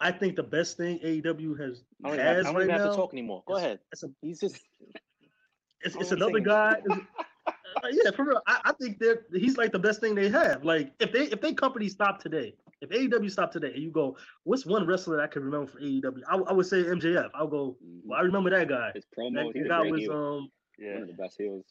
I 0.00 0.10
think 0.12 0.36
the 0.36 0.42
best 0.42 0.76
thing 0.76 0.98
AEW 1.00 1.58
has 1.60 1.84
I 2.04 2.08
don't 2.08 2.14
even 2.14 2.18
have, 2.26 2.32
I 2.32 2.36
has 2.36 2.44
don't 2.46 2.54
right 2.54 2.62
even 2.64 2.70
have 2.74 2.80
now. 2.86 2.90
to 2.90 2.96
talk 2.96 3.12
anymore. 3.12 3.42
Go 3.46 3.54
It's- 3.56 3.64
ahead. 3.66 3.78
It's, 3.92 4.02
a, 4.02 4.08
He's 4.22 4.40
just 4.40 4.60
it's, 5.82 5.94
it's 5.96 6.12
another 6.12 6.40
guy. 6.40 6.76
It's- 7.84 7.96
uh, 7.96 8.00
yeah, 8.04 8.10
for 8.10 8.24
real. 8.24 8.40
I, 8.46 8.60
I 8.66 8.72
think 8.72 8.98
that 9.00 9.24
he's 9.34 9.56
like 9.56 9.72
the 9.72 9.78
best 9.78 10.00
thing 10.00 10.14
they 10.14 10.28
have. 10.28 10.64
Like 10.64 10.92
if 11.00 11.12
they 11.12 11.24
if 11.24 11.40
they 11.40 11.52
company 11.54 11.88
stop 11.88 12.20
today, 12.20 12.54
if 12.80 12.90
AEW 12.90 13.30
stopped 13.30 13.52
today, 13.52 13.72
and 13.74 13.82
you 13.82 13.90
go, 13.90 14.16
what's 14.44 14.64
one 14.66 14.86
wrestler 14.86 15.16
that 15.16 15.22
I 15.22 15.26
can 15.26 15.42
remember 15.44 15.66
from 15.70 15.80
AEW? 15.82 16.20
I, 16.28 16.36
I 16.36 16.52
would 16.52 16.66
say 16.66 16.82
MJF. 16.84 17.30
I'll 17.34 17.46
go. 17.48 17.76
Mhm. 17.84 18.00
Well, 18.04 18.18
I 18.18 18.22
remember 18.22 18.50
that 18.50 18.68
guy. 18.68 18.92
His 18.94 19.04
That, 19.16 19.22
promo, 19.32 19.52
he's 19.52 19.62
that 19.62 19.66
a 19.66 19.68
guy 19.68 19.80
great 19.80 19.92
was 19.92 20.00
heel. 20.00 20.12
um 20.12 20.48
Yeah. 20.78 20.94
One 20.94 21.02
of 21.02 21.08
the 21.08 21.14
best 21.14 21.36
heels. 21.38 21.64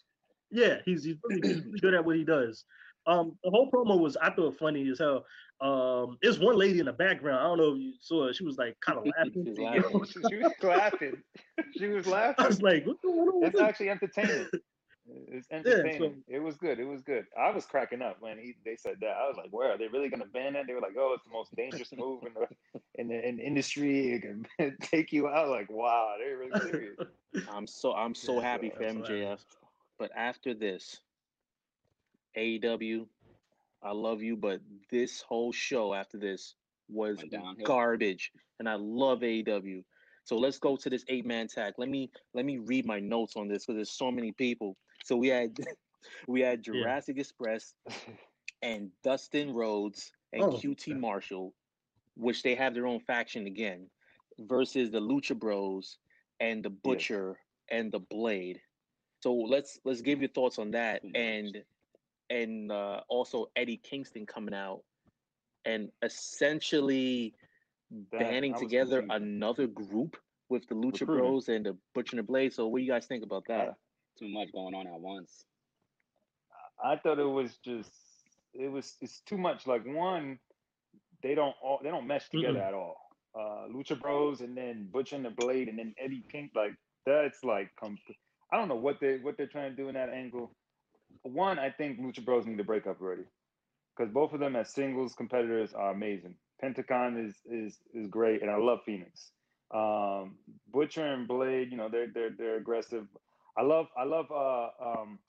yeah, 0.51 0.77
he's 0.85 1.03
he's 1.03 1.15
really, 1.23 1.47
he's 1.53 1.65
really 1.65 1.79
good 1.79 1.93
at 1.93 2.05
what 2.05 2.15
he 2.15 2.23
does. 2.23 2.63
Um, 3.07 3.37
the 3.43 3.51
whole 3.51 3.69
promo 3.69 3.99
was 3.99 4.17
I 4.17 4.31
thought 4.31 4.57
funny 4.57 4.89
as 4.89 4.97
hell. 4.99 5.25
Um, 5.61 6.17
there's 6.21 6.39
one 6.39 6.57
lady 6.57 6.79
in 6.79 6.85
the 6.87 6.93
background. 6.93 7.39
I 7.39 7.43
don't 7.43 7.57
know 7.59 7.73
if 7.75 7.79
you 7.79 7.93
saw 8.01 8.25
her. 8.27 8.33
She 8.33 8.43
was 8.43 8.57
like 8.57 8.75
kind 8.81 8.97
of 8.97 9.05
laughing. 9.17 9.45
She's 9.45 9.57
Yeah, 9.57 9.71
laughing. 9.81 10.05
she, 10.05 10.19
she 10.29 10.35
was 10.37 10.53
laughing. 10.63 11.23
She 11.77 11.87
was 11.87 12.07
I 12.07 12.09
laughing. 12.11 12.45
was 12.47 12.61
like, 12.61 12.85
what's 12.85 12.99
going 13.01 13.19
on? 13.19 13.39
with 13.41 13.49
It's 13.49 13.53
this? 13.59 13.61
actually 13.61 13.89
entertaining. 13.89 14.47
It's 15.07 15.47
entertaining. 15.51 16.23
It 16.27 16.39
was 16.39 16.57
good. 16.57 16.79
It 16.79 16.85
was 16.85 17.01
good. 17.01 17.25
I 17.37 17.51
was 17.51 17.65
cracking 17.65 18.01
up 18.01 18.17
when 18.21 18.37
he 18.37 18.55
they 18.65 18.75
said 18.75 18.97
that. 19.01 19.17
I 19.17 19.27
was 19.27 19.37
like, 19.37 19.51
"Where 19.51 19.71
are 19.71 19.77
they 19.77 19.87
really 19.87 20.09
gonna 20.09 20.25
ban 20.25 20.53
that?" 20.53 20.67
They 20.67 20.73
were 20.73 20.81
like, 20.81 20.95
"Oh, 20.97 21.13
it's 21.13 21.23
the 21.25 21.31
most 21.31 21.55
dangerous 21.55 21.93
move 21.93 22.23
in 22.25 22.33
the 22.33 22.47
in 22.95 23.07
the, 23.09 23.27
in 23.27 23.37
the 23.37 23.43
industry. 23.43 24.13
It 24.13 24.21
can 24.21 24.77
take 24.81 25.11
you 25.11 25.27
out." 25.27 25.49
Like, 25.49 25.69
wow, 25.69 26.15
they're 26.19 26.37
really 26.37 26.55
serious. 26.55 26.97
I'm 27.47 27.67
so 27.67 27.93
I'm 27.93 28.15
so 28.15 28.39
Yeah, 28.39 28.41
happy 28.41 28.69
so 28.69 28.71
for 28.71 28.83
that's 28.83 28.85
MJF. 28.85 29.39
hilarious. 29.39 29.45
But 29.97 30.11
after 30.15 30.53
this, 30.53 31.01
AEW, 32.35 33.07
I 33.81 33.91
love 33.91 34.21
you, 34.21 34.35
but 34.37 34.61
this 34.91 35.21
whole 35.21 35.51
show 35.51 35.93
after 35.93 36.17
this 36.17 36.55
was 36.87 37.23
garbage, 37.63 38.31
and 38.59 38.67
I 38.69 38.75
love 38.75 39.23
AEW. 39.23 39.83
So 40.23 40.37
let's 40.37 40.59
go 40.59 40.75
to 40.77 40.89
this 40.89 41.05
eight 41.07 41.25
man 41.25 41.47
tag. 41.47 41.73
Let 41.77 41.89
me 41.89 42.11
let 42.33 42.45
me 42.45 42.57
read 42.57 42.85
my 42.85 42.99
notes 42.99 43.35
on 43.35 43.47
this 43.47 43.65
because 43.65 43.77
there's 43.77 43.91
so 43.97 44.11
many 44.11 44.31
people. 44.31 44.77
So 45.05 45.15
we 45.15 45.27
had 45.29 45.55
we 46.27 46.41
had 46.41 46.65
Yeah. 46.65 46.73
Jurassic 46.73 47.17
Express 47.17 47.73
and 48.61 48.89
Dustin 49.03 49.53
Rhodes 49.53 50.11
and 50.33 50.43
Oh, 50.43 50.49
QT. 50.51 50.99
Marshall, 50.99 51.53
which 52.17 52.41
they 52.43 52.55
have 52.55 52.73
their 52.73 52.87
own 52.87 52.99
faction 52.99 53.45
again, 53.47 53.87
versus 54.39 54.89
the 54.91 54.99
Lucha 54.99 55.37
Bros 55.37 55.97
and 56.39 56.63
the 56.65 56.69
Butcher 56.71 57.37
and 57.69 57.91
the 57.91 57.99
Blade. 57.99 58.59
So 59.23 59.33
let's 59.33 59.79
let's 59.85 60.01
give 60.01 60.19
your 60.21 60.29
thoughts 60.29 60.59
on 60.59 60.71
that 60.71 61.01
and 61.15 61.63
and 62.29 62.71
uh, 62.71 63.01
also 63.07 63.45
Eddie 63.55 63.77
Kingston 63.77 64.25
coming 64.25 64.53
out 64.55 64.81
and 65.65 65.89
essentially 66.01 67.33
That- 68.11 68.19
banding 68.19 68.55
together 68.55 69.01
confused. 69.01 69.23
another 69.23 69.67
group 69.67 70.17
with 70.49 70.67
the 70.67 70.75
Lucha 70.75 71.01
Recruiting. 71.01 71.17
Bros 71.25 71.49
and 71.49 71.65
the 71.65 71.77
Butcher 71.93 72.15
and 72.17 72.19
the 72.19 72.23
Blade. 72.31 72.53
So 72.53 72.67
what 72.67 72.79
do 72.79 72.83
you 72.83 72.91
guys 72.91 73.05
think 73.05 73.23
about 73.23 73.45
that? 73.47 73.75
Too 74.19 74.29
much 74.29 74.51
going 74.53 74.73
on 74.75 74.87
at 74.87 74.99
once. 74.99 75.45
I 76.83 76.97
thought 76.97 77.19
it 77.19 77.23
was 77.23 77.57
just 77.63 77.91
it 78.53 78.69
was 78.71 78.95
it's 79.01 79.21
too 79.21 79.37
much. 79.37 79.67
Like 79.67 79.85
one, 79.85 80.39
they 81.23 81.35
don't 81.35 81.55
all 81.63 81.79
they 81.83 81.89
don't 81.89 82.07
mesh 82.07 82.29
together 82.29 82.59
Mm-mm. 82.59 82.67
at 82.67 82.73
all. 82.73 82.95
Uh, 83.37 83.67
Lucha 83.73 83.99
Bros 83.99 84.41
and 84.41 84.55
then 84.57 84.87
Butcher 84.91 85.15
and 85.17 85.25
the 85.25 85.29
Blade 85.29 85.67
and 85.67 85.77
then 85.77 85.93
Eddie 86.03 86.23
Pink 86.29 86.51
like 86.55 86.73
that's 87.05 87.43
like 87.43 87.69
com- 87.79 87.97
I 88.51 88.57
don't 88.57 88.69
know 88.69 88.75
what 88.75 88.99
they 89.01 89.17
what 89.17 89.37
they're 89.37 89.47
trying 89.47 89.71
to 89.71 89.75
do 89.75 89.89
in 89.89 89.95
that 89.95 90.09
angle. 90.09 90.55
One, 91.23 91.59
I 91.59 91.71
think 91.71 91.99
Lucha 91.99 92.23
Bros 92.23 92.45
need 92.45 92.57
to 92.57 92.63
break 92.63 92.87
up 92.87 93.01
already 93.01 93.23
because 93.95 94.11
both 94.13 94.33
of 94.33 94.39
them 94.39 94.55
as 94.55 94.73
singles 94.73 95.13
competitors 95.15 95.73
are 95.73 95.91
amazing. 95.91 96.35
Pentagon 96.61 97.17
is 97.17 97.35
is 97.45 97.77
is 97.93 98.07
great, 98.07 98.41
and 98.41 98.51
I 98.51 98.57
love 98.57 98.79
Fenix. 98.85 99.31
Um, 99.73 100.37
Butcher 100.71 101.05
and 101.05 101.27
Blade, 101.27 101.71
you 101.71 101.77
know, 101.77 101.89
they're 101.89 102.07
they're 102.13 102.31
they're 102.37 102.57
aggressive. 102.57 103.07
I 103.57 103.61
love 103.63 103.87
I 103.97 104.03
love 104.03 104.31
uh 104.31 104.69
um, 105.01 105.19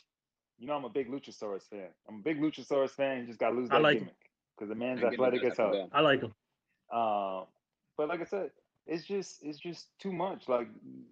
you 0.59 0.67
know, 0.67 0.75
I'm 0.75 0.85
a 0.85 0.89
big 0.89 1.11
Luchasaurus 1.11 1.69
fan. 1.69 1.89
I'm 2.09 2.17
a 2.17 2.23
big 2.23 2.41
Luchasaurus 2.41 2.91
fan. 2.91 3.21
He 3.21 3.27
just 3.27 3.39
got 3.39 3.51
to 3.51 3.57
lose 3.57 3.71
I 3.71 3.77
that 3.77 3.83
like 3.83 3.99
gimmick 3.99 4.15
because 4.57 4.69
the 4.69 4.75
man's 4.75 5.03
And 5.03 5.11
get 5.11 5.19
him 5.19 5.25
athletic 5.25 5.45
as 5.45 5.57
hell. 5.57 5.89
I 5.93 6.01
like 6.01 6.23
him. 6.23 6.33
Um, 6.91 7.45
but 7.97 8.09
like 8.09 8.21
I 8.21 8.25
said, 8.25 8.51
it's 8.87 9.05
just 9.05 9.43
it's 9.43 9.59
just 9.59 9.87
too 9.99 10.13
much. 10.13 10.49
Like 10.49 10.69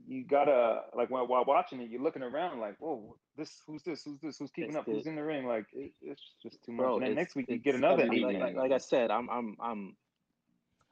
you 0.06 0.24
gotta 0.24 0.82
like 0.96 1.10
while, 1.10 1.26
while 1.26 1.44
watching 1.44 1.80
it, 1.80 1.90
you're 1.90 2.02
looking 2.02 2.22
around 2.22 2.60
like, 2.60 2.76
whoa, 2.78 3.16
this 3.36 3.62
who's 3.66 3.82
this? 3.82 4.04
Who's 4.04 4.20
this? 4.20 4.38
Who's 4.38 4.50
keeping 4.50 4.70
It's 4.70 4.78
up? 4.78 4.86
the- 4.86 4.92
Who's 4.92 5.06
in 5.06 5.16
the 5.16 5.24
ring? 5.24 5.46
Like 5.46 5.66
it, 5.72 5.92
it's 6.00 6.22
just 6.42 6.62
too 6.64 6.72
much. 6.72 6.84
Bro, 6.84 6.96
and 6.98 7.06
then 7.06 7.14
next 7.16 7.34
week 7.34 7.46
you 7.48 7.58
get 7.58 7.74
another 7.74 8.06
like- 8.06 8.16
eight 8.16 8.22
like, 8.24 8.38
like, 8.40 8.56
like 8.56 8.72
I 8.72 8.78
said, 8.78 9.10
I'm 9.10 9.28
I'm 9.28 9.56
I'm 9.60 9.96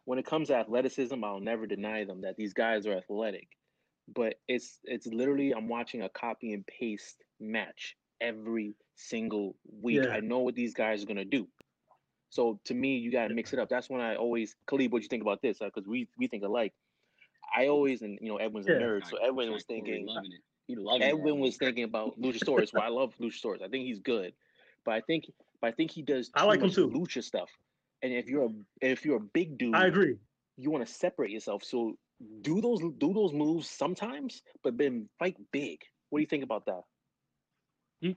when 0.04 0.18
it 0.18 0.26
comes 0.26 0.48
to 0.48 0.56
athleticism, 0.56 1.22
I'll 1.22 1.40
never 1.40 1.66
deny 1.66 2.04
them 2.04 2.22
that 2.22 2.36
these 2.36 2.52
guys 2.52 2.86
are 2.86 2.94
athletic. 2.94 3.48
But 4.08 4.34
it's 4.48 4.78
it's 4.84 5.06
literally 5.06 5.52
I'm 5.52 5.68
watching 5.68 6.02
a 6.02 6.08
copy 6.08 6.52
and 6.52 6.66
paste 6.66 7.22
match 7.40 7.96
every 8.20 8.74
single 8.96 9.56
week. 9.80 10.04
Yeah. 10.04 10.12
I 10.12 10.20
know 10.20 10.40
what 10.40 10.54
these 10.54 10.74
guys 10.74 11.02
are 11.02 11.06
gonna 11.06 11.24
do. 11.24 11.48
So 12.30 12.58
to 12.64 12.74
me, 12.74 12.96
you 12.96 13.12
gotta 13.12 13.34
mix 13.34 13.52
it 13.52 13.58
up. 13.58 13.68
That's 13.68 13.90
when 13.90 14.00
I 14.00 14.16
always 14.16 14.56
Khalid, 14.66 14.90
what 14.92 15.02
you 15.02 15.08
think 15.08 15.22
about 15.22 15.42
this? 15.42 15.58
Because 15.58 15.86
we 15.86 16.08
we 16.18 16.26
think 16.26 16.42
alike. 16.44 16.72
I 17.54 17.68
always 17.68 18.02
and 18.02 18.18
you 18.20 18.28
know 18.28 18.36
Edwin's 18.38 18.66
a 18.66 18.70
nerd, 18.70 19.06
so 19.06 19.18
Right, 19.18 19.28
Edwin 19.28 19.52
was 19.52 19.64
thinking 19.64 20.06
loving 20.06 20.32
it. 20.32 20.40
He 20.66 20.76
loving 20.76 21.02
Edwin 21.02 21.38
it. 21.38 21.40
was 21.40 21.56
thinking 21.56 21.84
about 21.84 22.18
Luchasaurus. 22.20 22.72
well, 22.72 22.82
I 22.82 22.88
love 22.88 23.14
Luchasaurus. 23.20 23.62
I 23.62 23.68
think 23.68 23.84
he's 23.84 23.98
good, 23.98 24.32
but 24.84 24.94
I 24.94 25.00
think, 25.02 25.30
but 25.60 25.68
I 25.68 25.72
think 25.72 25.90
he 25.90 26.02
does. 26.02 26.30
I 26.34 26.40
too 26.40 26.46
like 26.46 26.60
him 26.60 26.66
much 26.66 26.74
too. 26.74 26.88
Lucha 26.88 27.22
stuff. 27.22 27.50
And 28.02 28.12
if 28.12 28.26
you're 28.26 28.44
a 28.44 28.50
if 28.80 29.04
you're 29.04 29.18
a 29.18 29.20
big 29.20 29.58
dude, 29.58 29.74
I 29.74 29.86
agree. 29.86 30.16
you 30.56 30.70
want 30.70 30.86
to 30.86 30.92
separate 30.92 31.30
yourself. 31.30 31.62
So 31.64 31.96
do 32.42 32.60
those 32.60 32.80
do 32.98 33.12
those 33.12 33.32
moves 33.32 33.68
sometimes, 33.68 34.42
but 34.62 34.76
then 34.78 35.08
fight 35.18 35.36
big. 35.52 35.80
What 36.10 36.18
do 36.18 36.22
you 36.22 36.26
think 36.26 36.44
about 36.44 36.66
that? 36.66 36.82
You, 38.00 38.16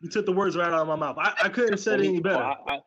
you 0.00 0.10
took 0.10 0.26
the 0.26 0.32
words 0.32 0.56
right 0.56 0.68
out 0.68 0.74
of 0.80 0.88
my 0.88 0.96
mouth. 0.96 1.16
I, 1.18 1.34
I 1.44 1.48
couldn't 1.48 1.72
have 1.74 1.80
said 1.80 2.00
it 2.00 2.06
any 2.06 2.20
better. 2.20 2.42
I- 2.42 2.56
I- 2.66 2.80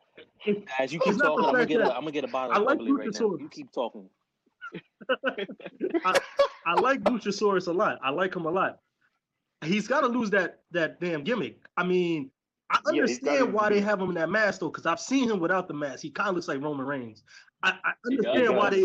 as 0.80 0.91
you 0.91 0.99
keep 0.99 1.17
talking, 1.17 1.45
I'm 1.45 1.54
gonna 1.54 1.65
get 1.65 1.80
a, 1.80 1.95
I'm 1.95 2.02
gonna 2.02 2.12
get 2.12 2.26
a 2.26 2.28
bottle 2.28 2.54
I 2.54 2.58
of 2.60 2.63
like 2.65 2.78
bubbly 2.80 2.91
right 2.91 3.13
now. 3.13 3.38
You 3.39 3.47
keep 3.49 3.71
talking. 3.71 4.10
I 6.65 6.76
like 6.76 7.02
Luchasaurus 7.04 7.67
a 7.67 7.71
lot. 7.71 7.99
I 8.04 8.10
like 8.10 8.36
him 8.36 8.45
a 8.45 8.52
lot. 8.52 8.80
He's 9.63 9.88
got 9.88 10.02
to 10.02 10.08
lose 10.08 10.30
that 10.32 10.63
that 10.71 10.99
damn 10.99 11.23
gimmick. 11.23 11.60
I 11.78 11.86
mean, 11.86 12.32
I 12.69 12.80
Yeah, 12.91 13.02
understand 13.02 13.45
lose 13.45 13.54
why 13.54 13.69
they 13.69 13.80
have 13.82 14.02
him 14.02 14.10
in 14.10 14.15
that 14.15 14.30
mask 14.30 14.60
though, 14.60 14.69
because 14.69 14.86
I've 14.86 14.99
seen 14.99 15.30
him 15.30 15.39
without 15.39 15.67
the 15.67 15.73
mask. 15.73 16.02
He 16.02 16.10
kind 16.10 16.30
of 16.30 16.36
looks 16.36 16.47
like 16.47 16.62
Roman 16.62 16.86
Reigns. 16.86 17.23
I, 17.62 17.78
I 17.84 17.93
understand 18.06 18.43
yeah, 18.43 18.49
why 18.49 18.69
they. 18.69 18.84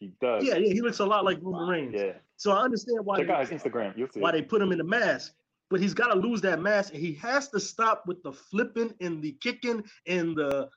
Saw 0.00 0.06
that. 0.06 0.06
he 0.06 0.12
does. 0.20 0.44
Yeah, 0.44 0.56
yeah, 0.56 0.72
he 0.74 0.80
looks 0.80 0.98
a 1.00 1.06
lot 1.06 1.24
like 1.24 1.38
Roman 1.42 1.68
Reigns. 1.68 1.94
Yeah. 1.96 2.12
So 2.36 2.52
I 2.52 2.62
understand 2.62 3.04
why 3.04 3.18
Check 3.18 3.26
they, 3.28 3.32
out 3.32 3.48
his 3.48 3.62
Instagram. 3.62 3.96
You'll 3.96 4.08
see. 4.08 4.20
why 4.20 4.30
it. 4.30 4.32
they 4.32 4.42
put 4.42 4.62
him 4.62 4.72
in 4.72 4.78
the 4.78 4.84
mask. 4.84 5.32
But 5.70 5.80
he's 5.80 5.92
got 5.92 6.08
to 6.14 6.18
lose 6.18 6.40
that 6.42 6.62
mask, 6.62 6.94
and 6.94 7.02
he 7.02 7.12
has 7.14 7.48
to 7.50 7.60
stop 7.60 8.04
with 8.06 8.22
the 8.22 8.32
flipping 8.32 8.94
and 9.02 9.22
the 9.22 9.32
kicking 9.32 9.84
and 10.06 10.34
the, 10.34 10.70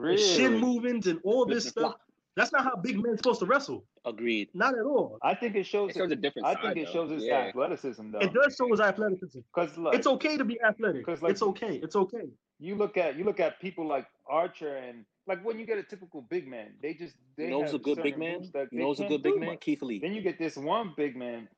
the 0.00 0.16
shin 0.16 0.58
movements 0.58 1.08
and 1.08 1.18
all 1.24 1.44
this 1.44 1.66
stuff. 1.66 1.94
That's 2.36 2.52
not 2.52 2.62
how 2.64 2.76
big 2.76 3.02
men's 3.02 3.18
supposed 3.18 3.40
to 3.40 3.46
wrestle. 3.46 3.84
Agreed. 4.06 4.48
Not 4.54 4.78
at 4.78 4.84
all. 4.84 5.18
I 5.22 5.34
think 5.34 5.56
it 5.56 5.64
shows. 5.66 5.90
It 5.90 5.96
shows 5.96 6.10
a 6.12 6.16
different 6.16 6.46
I 6.46 6.54
side. 6.54 6.62
think 6.62 6.76
it 6.76 6.86
though. 6.86 6.92
shows 6.92 7.10
his 7.10 7.24
yeah. 7.24 7.38
athleticism 7.48 8.10
though. 8.12 8.20
It 8.20 8.32
does 8.32 8.56
show 8.56 8.68
his 8.70 8.80
athleticism. 8.80 9.40
Because 9.54 9.76
like, 9.76 9.94
It's 9.96 10.06
okay 10.06 10.36
to 10.36 10.44
be 10.44 10.60
athletic. 10.62 11.04
'Cause, 11.04 11.20
like, 11.20 11.32
it's 11.32 11.42
okay. 11.42 11.76
It's 11.82 11.96
okay. 11.96 12.28
you 12.60 12.74
look 12.76 12.96
at 12.96 13.16
you 13.18 13.24
look 13.24 13.38
at 13.40 13.60
people 13.60 13.86
like 13.86 14.06
Archer 14.28 14.76
and 14.76 15.04
like 15.26 15.44
when 15.44 15.58
you 15.58 15.66
get 15.66 15.78
a 15.78 15.82
typical 15.82 16.22
big 16.22 16.48
man, 16.48 16.74
they 16.82 16.94
just 16.94 17.14
they 17.36 17.44
You 17.44 17.50
know 17.50 17.62
who's 17.62 17.74
a 17.74 17.78
good 17.78 17.96
big 18.02 18.14
certain 18.14 18.18
man? 18.20 18.32
moves 18.40 18.50
You 18.54 18.66
they 18.72 18.78
know 18.78 18.90
a 18.92 19.08
good 19.08 19.22
big 19.22 19.38
man? 19.38 19.50
much. 19.50 19.60
Keith 19.60 19.82
Lee. 19.82 19.98
Then 20.00 20.14
you 20.14 20.22
get 20.22 20.38
this 20.38 20.56
one 20.56 20.94
big 20.96 21.16
man. 21.16 21.48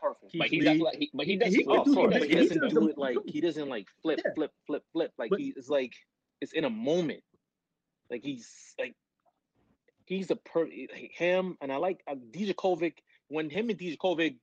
Perfect. 0.00 0.32
But 0.36 0.48
Keith 0.50 0.62
he's 0.62 0.64
Lee- 0.64 0.74
athletic. 0.76 0.98
He, 1.00 1.10
but 1.14 1.26
he 1.26 1.36
does. 1.36 1.48
He 1.52 1.58
He, 1.58 1.64
can 1.64 1.72
Oh, 1.78 1.84
do 1.84 1.90
of 1.90 1.96
course, 1.96 2.14
the 2.14 2.20
but 2.20 2.28
big- 2.28 2.30
he 2.38 2.42
he 2.42 2.48
doesn't 2.48 2.68
do 2.74 2.88
it 2.88 2.98
like 2.98 3.16
he 3.26 3.40
doesn't 3.40 3.68
like 3.68 3.86
flip, 4.02 4.20
Yeah. 4.24 4.32
flip, 4.34 4.52
flip, 4.66 4.82
flip. 4.92 5.12
Like 5.18 5.30
But- 5.30 5.40
he 5.40 5.54
is 5.56 5.68
like 5.70 5.92
it's 6.40 6.52
in 6.52 6.64
a 6.64 6.70
moment. 6.70 7.22
Like 8.10 8.22
he's 8.24 8.74
like 8.78 8.94
he's 10.06 10.30
a 10.30 10.36
per 10.36 10.66
him, 10.66 11.56
and 11.60 11.72
I 11.72 11.76
like 11.76 12.02
uh, 12.08 12.16
Dijakovic 12.32 12.94
when 13.28 13.48
him 13.48 13.70
and 13.70 13.78
Dijakovic. 13.78 14.36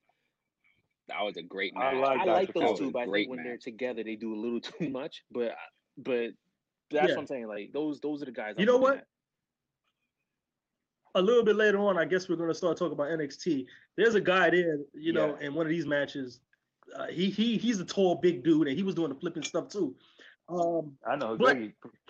that 1.10 1.22
was 1.24 1.36
a 1.38 1.44
great 1.44 1.74
I 1.76 1.94
like 1.94 2.20
I 2.20 2.24
like 2.24 2.54
those 2.54 2.80
two, 2.80 2.92
but 2.92 3.00
I 3.00 3.12
think 3.12 3.30
when 3.30 3.44
they're 3.44 3.58
together, 3.58 4.02
they 4.04 4.16
do 4.16 4.34
a 4.34 4.40
little 4.40 4.62
too 4.62 4.90
much. 4.90 5.24
But 5.30 5.56
but 5.98 6.30
that's 6.92 7.08
Yeah. 7.10 7.16
what 7.16 7.22
I'm 7.22 7.28
saying. 7.28 7.48
Like 7.48 7.72
those 7.74 8.00
those 8.00 8.22
are 8.22 8.26
the 8.26 8.32
guys. 8.32 8.56
You 8.58 8.64
I'm 8.64 8.68
know 8.68 8.78
what? 8.78 8.98
at. 9.00 9.08
A 11.16 11.22
little 11.22 11.44
bit 11.44 11.56
later 11.56 11.80
on, 11.80 11.98
I 11.98 12.06
guess 12.06 12.30
we're 12.30 12.36
going 12.36 12.50
to 12.50 12.56
start 12.56 12.78
talking 12.78 12.94
about 12.94 13.08
NXT. 13.08 13.66
There's 13.98 14.14
a 14.14 14.22
guy 14.22 14.52
there, 14.52 14.78
you 14.94 15.12
know, 15.12 15.36
Yeah. 15.42 15.48
in 15.48 15.56
one 15.56 15.66
of 15.66 15.70
these 15.72 15.88
matches. 15.88 16.40
Uh, 16.96 17.08
he 17.08 17.30
he 17.32 17.58
he's 17.58 17.80
a 17.80 17.86
tall, 17.86 18.16
big 18.16 18.44
dude, 18.44 18.68
and 18.68 18.78
he 18.78 18.84
was 18.84 18.94
doing 18.96 19.10
the 19.10 19.16
flipping 19.16 19.44
stuff 19.44 19.70
too. 19.70 19.96
Um, 20.48 20.96
I 21.08 21.16
know. 21.16 21.36
But 21.38 21.58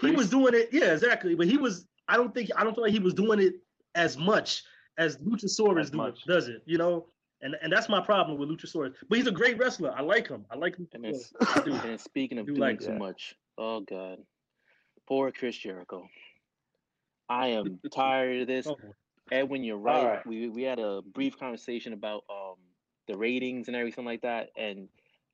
he 0.02 0.12
was 0.12 0.30
doing 0.30 0.54
it, 0.54 0.70
yeah, 0.72 0.94
exactly. 0.94 1.36
But 1.36 1.48
he 1.48 1.58
was, 1.58 1.86
I 2.08 2.16
don't 2.16 2.34
think, 2.34 2.50
I 2.56 2.64
don't 2.64 2.74
feel 2.74 2.84
like 2.86 2.94
he 2.94 3.00
was 3.00 3.14
doing 3.14 3.40
it 3.42 3.56
as 3.96 4.18
much 4.18 4.64
as 4.98 5.18
Luchasaurus 5.18 5.82
As 5.82 5.90
do, 5.92 5.98
much. 5.98 6.24
does 6.26 6.48
it, 6.48 6.62
you 6.66 6.78
know. 6.78 7.08
And 7.42 7.56
and 7.62 7.72
that's 7.72 7.88
my 7.90 8.02
problem 8.02 8.38
with 8.38 8.50
Luchasaurus. 8.50 8.96
But 9.10 9.18
he's 9.18 9.28
a 9.28 9.32
great 9.32 9.58
wrestler. 9.58 9.94
I 9.98 10.02
like 10.02 10.28
him. 10.28 10.46
I 10.52 10.56
like 10.58 10.76
him. 10.78 10.88
And 10.94 11.04
then, 11.06 11.14
I 11.42 11.62
do. 11.62 11.74
and 11.86 12.00
speaking 12.00 12.38
of 12.38 12.46
do 12.46 12.52
doing 12.54 12.62
like 12.62 12.80
too 12.80 12.88
that. 12.88 12.98
much, 13.00 13.36
oh 13.58 13.80
god, 13.82 14.20
poor 15.10 15.32
Chris 15.32 15.58
Jericho. 15.58 16.08
I 17.28 17.48
am 17.48 17.80
tired 17.94 18.42
of 18.42 18.48
this. 18.48 18.68
Oh, 18.68 18.78
Edwin, 19.32 19.64
you're 19.64 19.78
right. 19.78 20.06
right. 20.06 20.28
We 20.28 20.48
we 20.48 20.64
had 20.64 20.80
a 20.80 21.02
brief 21.02 21.38
conversation 21.38 21.94
about 21.94 22.24
um 22.30 22.56
the 23.08 23.18
ratings 23.18 23.68
and 23.68 23.76
everything 23.76 24.06
like 24.06 24.22
that, 24.22 24.50
and 24.56 24.88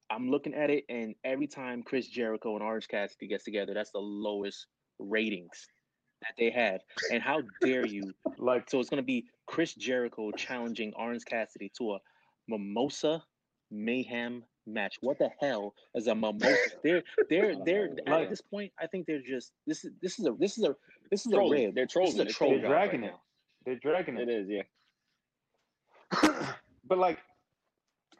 I'm 0.10 0.30
looking 0.32 0.54
at 0.54 0.70
it, 0.70 0.86
and 0.90 1.14
every 1.24 1.48
time 1.48 1.84
Chris 1.84 2.08
Jericho 2.08 2.56
and 2.56 2.64
Orange 2.64 2.88
Cassidy 2.88 3.28
gets 3.28 3.44
together, 3.44 3.74
that's 3.74 3.92
the 3.92 4.00
lowest 4.00 4.68
ratings 4.98 5.68
that 6.22 6.34
they 6.38 6.50
have. 6.52 6.82
And 7.12 7.22
how 7.22 7.42
dare 7.62 7.86
you? 7.86 8.14
like 8.38 8.70
So 8.70 8.80
it's 8.80 8.90
gonna 8.90 9.04
be 9.04 9.26
Chris 9.46 9.74
Jericho 9.76 10.32
challenging 10.32 10.94
Orange 10.98 11.26
Cassidy 11.26 11.72
to 11.78 11.94
a 11.94 12.00
Mimosa 12.48 13.24
Mayhem 13.72 14.44
match. 14.67 14.97
What 15.01 15.19
the 15.19 15.30
hell 15.39 15.73
is 15.95 16.08
a 16.08 16.15
mimosa? 16.15 16.56
They're 16.84 17.04
they're 17.30 17.56
they're 17.65 17.89
at 18.06 18.08
Like- 18.08 18.30
this 18.30 18.41
point. 18.41 18.71
I 18.80 18.88
think 18.88 19.06
they're 19.06 19.21
just 19.21 19.51
this 19.67 19.86
is 19.86 19.91
this 20.01 20.19
is 20.19 20.25
a 20.25 20.34
this 20.39 20.58
is 20.58 20.63
a 20.65 20.75
this 21.12 21.25
is 21.25 21.32
a 21.32 21.36
Trolling. 21.36 21.65
rib. 21.65 21.75
They're 21.75 21.86
This 21.86 21.91
is 21.91 21.93
trolling. 21.93 22.13
a 22.13 22.23
They're 22.23 22.34
troll 22.34 22.49
they're 22.51 22.60
dragging 22.67 23.01
right 23.01 23.10
it. 23.10 23.13
now. 23.13 23.21
They're 23.65 23.75
dragging 23.80 24.17
It 24.17 24.30
it. 24.30 24.34
is, 24.36 24.49
yeah. 24.49 24.63
but 26.88 26.97
like 26.97 27.19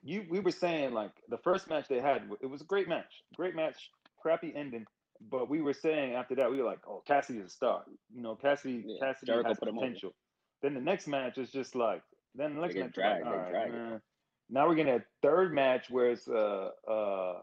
you, 0.04 0.26
we 0.30 0.40
were 0.40 0.52
saying 0.52 0.94
like 0.94 1.12
the 1.30 1.38
first 1.40 1.68
match 1.70 1.88
they 1.88 2.00
had, 2.00 2.24
it 2.42 2.46
was 2.48 2.62
a 2.62 2.66
great 2.66 2.88
match, 2.88 3.24
great 3.36 3.56
match, 3.56 3.90
crappy 4.22 4.54
ending. 4.56 4.86
But 5.32 5.50
we 5.50 5.62
were 5.62 5.74
saying 5.74 6.14
after 6.14 6.36
that, 6.36 6.52
we 6.52 6.58
were 6.58 6.66
like, 6.66 6.80
oh, 6.88 7.02
Cassidy 7.08 7.40
is 7.40 7.46
a 7.48 7.50
star. 7.50 7.84
You 8.14 8.22
know, 8.22 8.36
Cassidy, 8.36 8.84
Yeah, 8.86 8.98
Cassidy 9.00 9.32
Jericho 9.32 9.48
has 9.50 9.58
put 9.60 9.70
him 9.70 9.78
over. 9.78 9.88
potential. 9.88 10.14
Then 10.62 10.74
the 10.74 10.82
next 10.82 11.08
match 11.08 11.38
is 11.38 11.50
just 11.52 11.74
like, 11.74 12.02
then 12.36 12.56
the 12.56 12.62
next 12.62 12.76
match, 12.76 12.84
like, 12.84 12.94
dragged, 12.94 13.26
they 13.26 13.30
all 13.30 13.52
right, 13.52 13.72
man. 13.72 14.02
Now 14.50 14.68
we're 14.68 14.76
getting 14.76 14.94
a 14.94 15.04
third 15.22 15.54
match 15.54 15.90
where 15.90 16.12
it's 16.12 16.28
uh 16.28 16.70
uh 16.88 17.42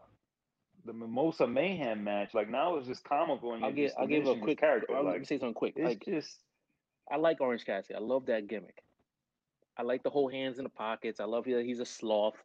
the 0.85 0.93
Mimosa 0.93 1.47
Mayhem 1.47 2.03
match. 2.03 2.33
Like 2.33 2.49
now 2.49 2.75
it's 2.75 2.87
just 2.87 3.03
comical 3.03 3.53
and 3.53 3.63
I'll 3.63 3.69
you're 3.71 3.75
give 3.75 3.87
just 3.89 3.99
I'll 3.99 4.07
give 4.07 4.27
a 4.27 4.35
quick 4.35 4.59
character. 4.59 4.95
I'll 4.95 5.03
Like 5.05 5.25
say 5.25 5.37
something 5.39 5.53
quick. 5.53 5.73
it's 5.77 5.85
Like 5.85 6.05
just 6.05 6.39
I 7.11 7.17
like 7.17 7.39
Orange 7.41 7.65
Cassidy. 7.65 7.95
I 7.95 7.99
love 7.99 8.25
that 8.27 8.47
gimmick. 8.47 8.83
I 9.77 9.83
like 9.83 10.03
the 10.03 10.09
whole 10.09 10.29
hands 10.29 10.57
in 10.57 10.63
the 10.63 10.69
pockets. 10.69 11.19
I 11.19 11.25
love 11.25 11.45
that 11.45 11.63
he's 11.65 11.79
a 11.79 11.85
sloth. 11.85 12.35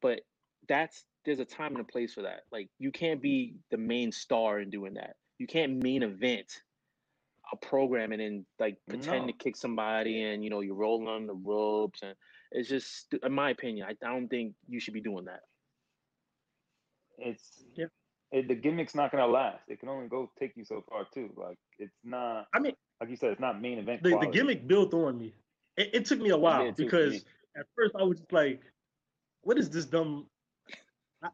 But 0.00 0.20
that's 0.68 1.04
there's 1.24 1.40
a 1.40 1.44
time 1.44 1.72
and 1.72 1.80
a 1.80 1.84
place 1.84 2.14
for 2.14 2.22
that. 2.22 2.42
Like 2.52 2.68
you 2.78 2.92
can't 2.92 3.20
be 3.20 3.56
the 3.70 3.76
main 3.78 4.12
star 4.12 4.60
in 4.60 4.70
doing 4.70 4.94
that. 4.94 5.16
You 5.38 5.46
can't 5.46 5.82
main 5.82 6.02
event 6.02 6.62
a 7.52 7.56
program 7.56 8.12
and 8.12 8.20
then 8.20 8.46
like 8.58 8.78
pretend 8.88 9.26
No. 9.26 9.32
to 9.32 9.32
kick 9.32 9.56
somebody 9.56 10.22
and 10.22 10.42
you 10.42 10.50
know 10.50 10.60
you're 10.60 10.74
rolling 10.74 11.08
on 11.08 11.26
the 11.26 11.34
ropes 11.34 12.00
and 12.02 12.14
it's 12.56 12.68
just 12.68 13.14
in 13.22 13.32
my 13.32 13.50
opinion, 13.50 13.86
I, 13.88 13.92
I 14.06 14.10
don't 14.12 14.28
think 14.28 14.54
you 14.66 14.80
should 14.80 14.94
be 14.94 15.00
doing 15.02 15.26
that. 15.26 15.40
it's 17.18 17.62
Yep. 17.76 17.90
it, 18.32 18.48
the 18.48 18.54
gimmick's 18.54 18.94
not 18.94 19.10
gonna 19.12 19.26
last. 19.26 19.62
It 19.68 19.78
can 19.80 19.88
only 19.88 20.08
go 20.08 20.30
take 20.38 20.52
you 20.56 20.64
so 20.64 20.82
far 20.88 21.06
too. 21.12 21.30
Like 21.36 21.58
it's 21.78 21.94
not 22.02 22.46
I 22.54 22.58
mean, 22.58 22.72
like 23.00 23.10
you 23.10 23.16
said, 23.16 23.30
it's 23.32 23.40
not 23.40 23.60
main 23.60 23.78
event. 23.78 24.02
the, 24.02 24.18
the 24.18 24.26
gimmick 24.32 24.66
built 24.66 24.94
on 24.94 25.18
me. 25.18 25.34
It, 25.76 25.90
it 25.92 26.04
took 26.06 26.20
me 26.20 26.30
a 26.30 26.36
while 26.36 26.64
did 26.64 26.76
too 26.76 26.84
for 26.84 26.96
because 26.96 27.12
me. 27.12 27.20
at 27.58 27.66
first 27.76 27.94
I 27.98 28.02
was 28.02 28.18
just 28.18 28.32
like, 28.32 28.62
"What 29.42 29.58
is 29.58 29.68
this 29.70 29.84
dumb?" 29.84 30.26
I- 31.22 31.28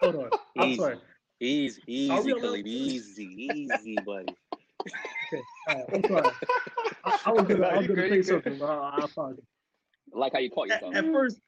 hold 0.00 0.16
on, 0.16 0.30
I'm 0.58 0.68
Easy. 0.70 0.80
sorry. 0.80 0.96
Easy, 1.40 1.82
easy, 1.86 2.32
we 2.32 2.40
Khalid, 2.40 2.66
easy, 2.66 3.24
easy, 3.24 3.96
buddy. 4.06 4.34
Okay, 4.80 5.42
all 5.68 5.74
right, 5.74 5.84
I'm 5.92 6.02
sorry. 6.08 6.30
I, 7.04 7.18
I 7.26 7.32
was 7.32 7.42
gonna, 7.48 7.60
No, 7.60 7.66
I 7.68 7.76
was 7.78 7.86
gonna 7.86 8.08
say 8.08 8.22
something, 8.22 8.58
but 8.58 8.66
I, 8.70 8.74
I 9.00 9.04
apologize. 9.04 9.44
Like 10.14 10.32
how 10.32 10.38
you 10.38 10.50
caught 10.50 10.68
yourself. 10.68 10.94
at 10.94 11.04
first, 11.12 11.40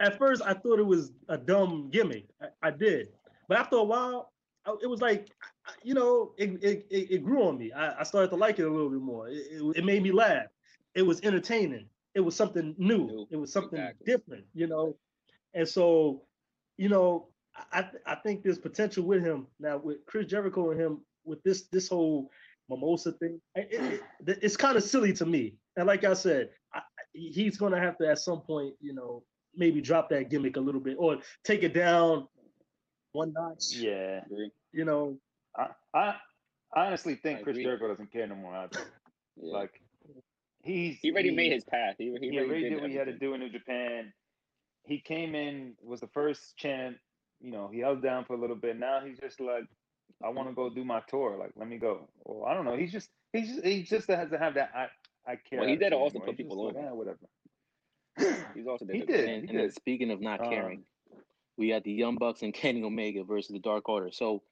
at 0.00 0.18
first, 0.18 0.42
I 0.44 0.54
thought 0.54 0.78
it 0.78 0.86
was 0.86 1.12
a 1.28 1.38
dumb 1.38 1.90
gimmick. 1.90 2.26
I, 2.42 2.68
I 2.68 2.70
did, 2.70 3.08
but 3.48 3.58
after 3.58 3.76
a 3.76 3.84
while, 3.84 4.32
I, 4.66 4.74
it 4.82 4.86
was 4.86 5.00
like, 5.00 5.28
you 5.82 5.94
know, 5.94 6.32
it 6.36 6.62
it, 6.62 6.86
it, 6.90 7.24
grew 7.24 7.44
on 7.44 7.58
me. 7.58 7.72
I, 7.72 8.00
I 8.00 8.02
started 8.02 8.28
to 8.30 8.36
like 8.36 8.58
it 8.58 8.64
a 8.64 8.70
little 8.70 8.90
bit 8.90 9.00
more. 9.00 9.28
It, 9.28 9.34
it, 9.50 9.76
it 9.78 9.84
made 9.84 10.02
me 10.02 10.12
laugh. 10.12 10.46
It 10.94 11.02
was 11.02 11.20
entertaining. 11.22 11.86
It 12.14 12.20
was 12.20 12.36
something 12.36 12.74
new. 12.78 13.06
New, 13.06 13.26
It 13.30 13.36
was 13.36 13.52
something 13.52 13.78
exactly. 13.80 14.06
different, 14.06 14.44
you 14.54 14.66
know. 14.66 14.96
And 15.54 15.66
so, 15.68 16.22
you 16.76 16.88
know, 16.88 17.28
I 17.72 17.80
I- 17.80 18.12
I 18.12 18.14
think 18.16 18.42
there's 18.42 18.58
potential 18.58 19.04
with 19.04 19.22
him 19.22 19.46
now 19.60 19.76
with 19.78 20.04
Chris 20.06 20.26
Jericho 20.26 20.70
and 20.70 20.80
him 20.80 21.00
with 21.24 21.42
this 21.44 21.62
this 21.72 21.88
whole 21.88 22.30
mimosa 22.68 23.12
thing. 23.12 23.40
It, 23.54 23.68
it, 23.70 24.02
it- 24.26 24.38
it's 24.42 24.56
kind 24.56 24.76
of 24.76 24.82
silly 24.82 25.12
to 25.14 25.26
me. 25.26 25.54
And 25.76 25.86
like 25.86 26.04
I 26.04 26.14
said, 26.14 26.50
I, 26.72 26.80
I- 27.14 27.30
he's 27.32 27.56
gonna 27.56 27.78
have 27.80 27.96
to 27.98 28.08
at 28.08 28.18
some 28.18 28.40
point, 28.42 28.74
you 28.80 28.92
know, 28.94 29.22
maybe 29.54 29.80
drop 29.80 30.08
that 30.10 30.30
gimmick 30.30 30.56
a 30.56 30.60
little 30.60 30.80
bit 30.80 30.96
or 30.98 31.18
take 31.44 31.62
it 31.62 31.72
down 31.74 32.26
one 33.12 33.32
notch. 33.32 33.74
Yeah, 33.76 34.24
You 34.72 34.84
know, 34.84 35.18
I, 35.56 35.68
I 35.94 36.16
I 36.74 36.86
honestly 36.86 37.14
think 37.14 37.40
I 37.40 37.42
Chris 37.42 37.54
agree. 37.54 37.64
Jericho 37.64 37.88
doesn't 37.88 38.10
care 38.12 38.26
no 38.26 38.34
more. 38.34 38.54
either. 38.56 38.80
Yeah. 39.36 39.52
Like 39.52 39.80
he's 40.62 40.98
he 41.00 41.12
already 41.12 41.30
he- 41.30 41.36
made 41.36 41.52
his 41.52 41.64
path. 41.64 41.94
He, 41.98 42.14
he, 42.20 42.30
he 42.30 42.38
already 42.40 42.68
did 42.68 42.80
what 42.80 42.90
he 42.90 42.96
had 42.96 43.06
to 43.06 43.16
do 43.18 43.34
in 43.34 43.40
New 43.40 43.50
Japan. 43.50 44.12
He 44.86 45.00
came 45.00 45.34
in, 45.34 45.74
was 45.82 46.00
the 46.00 46.08
first 46.08 46.56
champ. 46.56 46.96
You 47.40 47.50
know, 47.52 47.68
he 47.72 47.78
held 47.80 48.02
down 48.02 48.24
for 48.24 48.34
a 48.34 48.40
little 48.40 48.56
bit. 48.56 48.78
Now 48.78 49.00
he's 49.04 49.18
just 49.18 49.40
like, 49.40 49.64
I 50.24 50.28
want 50.30 50.48
to 50.48 50.54
go 50.54 50.68
do 50.70 50.84
my 50.84 51.00
tour. 51.08 51.36
Like, 51.38 51.52
let 51.56 51.68
me 51.68 51.78
go. 51.78 52.08
Well, 52.24 52.44
I 52.48 52.54
don't 52.54 52.64
know. 52.64 52.76
He's 52.76 52.92
just, 52.92 53.08
he's 53.32 53.48
just, 53.54 53.64
he 53.64 53.82
just 53.82 54.08
has 54.08 54.30
to 54.30 54.38
have 54.38 54.54
that. 54.54 54.70
I, 55.26 55.32
I 55.32 55.36
care. 55.36 55.60
Well, 55.60 55.68
he 55.68 55.76
did 55.76 55.92
also 55.92 56.18
anymore. 56.18 56.26
put 56.28 56.36
people 56.36 56.56
just 56.66 56.76
like, 56.76 56.84
over. 56.84 56.92
"Ah, 56.92 56.94
whatever. 56.94 58.46
He's 58.54 58.66
also 58.66 58.84
did. 58.84 58.96
He 58.96 59.02
did. 59.02 59.28
And, 59.28 59.42
he 59.50 59.56
and 59.56 59.58
did. 59.66 59.74
speaking 59.74 60.10
of 60.10 60.20
not 60.20 60.40
Um, 60.40 60.48
caring, 60.50 60.84
we 61.56 61.70
got 61.70 61.84
the 61.84 61.92
Young 61.92 62.16
Bucks 62.16 62.42
and 62.42 62.52
Kenny 62.54 62.82
Omega 62.82 63.24
versus 63.24 63.52
the 63.52 63.58
Dark 63.58 63.88
Order. 63.88 64.10
So 64.12 64.42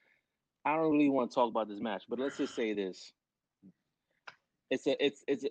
I 0.65 0.77
don't 0.77 0.93
really 0.93 1.09
want 1.11 1.31
to 1.31 1.35
talk 1.35 1.49
about 1.49 1.69
this 1.69 1.81
match, 1.81 2.05
but 2.09 2.19
let's 2.19 2.37
just 2.39 2.55
say 2.55 2.73
this: 2.73 3.13
it's 4.71 4.87
a 4.87 5.05
it's 5.05 5.25
it's 5.29 5.45
a, 5.45 5.49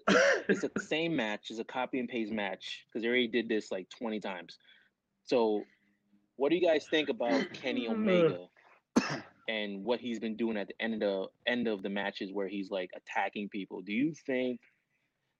it's 0.49 0.63
a 0.63 0.69
same 0.79 1.15
match. 1.15 1.47
It's 1.49 1.59
a 1.59 1.63
copy 1.63 1.99
and 1.99 2.09
paste 2.09 2.31
match 2.31 2.85
because 2.87 3.03
they 3.03 3.07
already 3.07 3.27
did 3.27 3.47
this 3.47 3.71
like 3.71 3.87
twenty 3.89 4.19
times. 4.19 4.57
So, 5.23 5.63
what 6.37 6.49
do 6.49 6.55
you 6.55 6.65
guys 6.65 6.85
think 6.89 7.09
about 7.09 7.53
Kenny 7.53 7.87
Omega 7.89 8.47
and 9.47 9.83
what 9.83 9.99
he's 9.99 10.19
been 10.19 10.35
doing 10.35 10.57
at 10.57 10.67
the 10.67 10.75
end 10.81 10.95
of 10.95 10.99
the 10.99 11.27
end 11.51 11.67
of 11.67 11.83
the 11.83 11.89
matches 11.89 12.31
where 12.33 12.47
he's 12.47 12.71
like 12.71 12.89
attacking 12.95 13.49
people? 13.49 13.81
Do 13.81 13.93
you 13.93 14.13
think? 14.25 14.59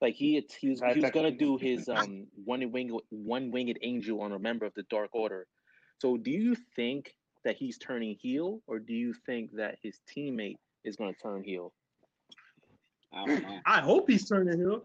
Like 0.01 0.15
he 0.15 0.43
he 0.59 0.69
was, 0.69 0.81
he 0.93 0.99
was 0.99 1.11
gonna 1.11 1.31
do 1.31 1.57
his 1.61 1.87
um 1.87 2.27
one 2.43 2.71
winged 2.71 2.99
one 3.09 3.51
winged 3.51 3.77
angel 3.83 4.21
on 4.21 4.31
a 4.31 4.39
member 4.39 4.65
of 4.65 4.73
the 4.73 4.83
Dark 4.89 5.09
Order. 5.13 5.47
So 5.99 6.17
do 6.17 6.31
you 6.31 6.55
think 6.75 7.13
that 7.43 7.55
he's 7.55 7.77
turning 7.77 8.15
heel, 8.19 8.61
or 8.67 8.79
do 8.79 8.93
you 8.93 9.13
think 9.25 9.51
that 9.53 9.77
his 9.83 9.99
teammate 10.09 10.57
is 10.83 10.95
gonna 10.95 11.13
turn 11.13 11.43
heel? 11.43 11.71
I. 13.13 13.59
I 13.65 13.81
hope 13.81 14.09
he's 14.09 14.27
turning 14.27 14.57
heel. 14.59 14.83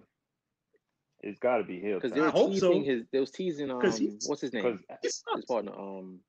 It's 1.22 1.38
got 1.38 1.57
to 1.59 1.64
be 1.64 1.81
healed. 1.81 2.02
Because 2.02 2.14
they 2.14 2.20
I 2.20 2.26
were 2.26 2.31
hope 2.31 2.55
so. 2.57 2.68
teasing 2.72 2.85
his 2.85 3.02
they 3.11 3.18
was 3.20 3.31
teasing 3.31 3.70
um 3.70 3.81
'Cause 3.81 3.96
he's- 3.98 4.29
what's 4.29 4.42
his 4.42 4.52
name? 4.52 4.81
His 5.02 5.22
partner 5.48 5.72
um 5.72 6.20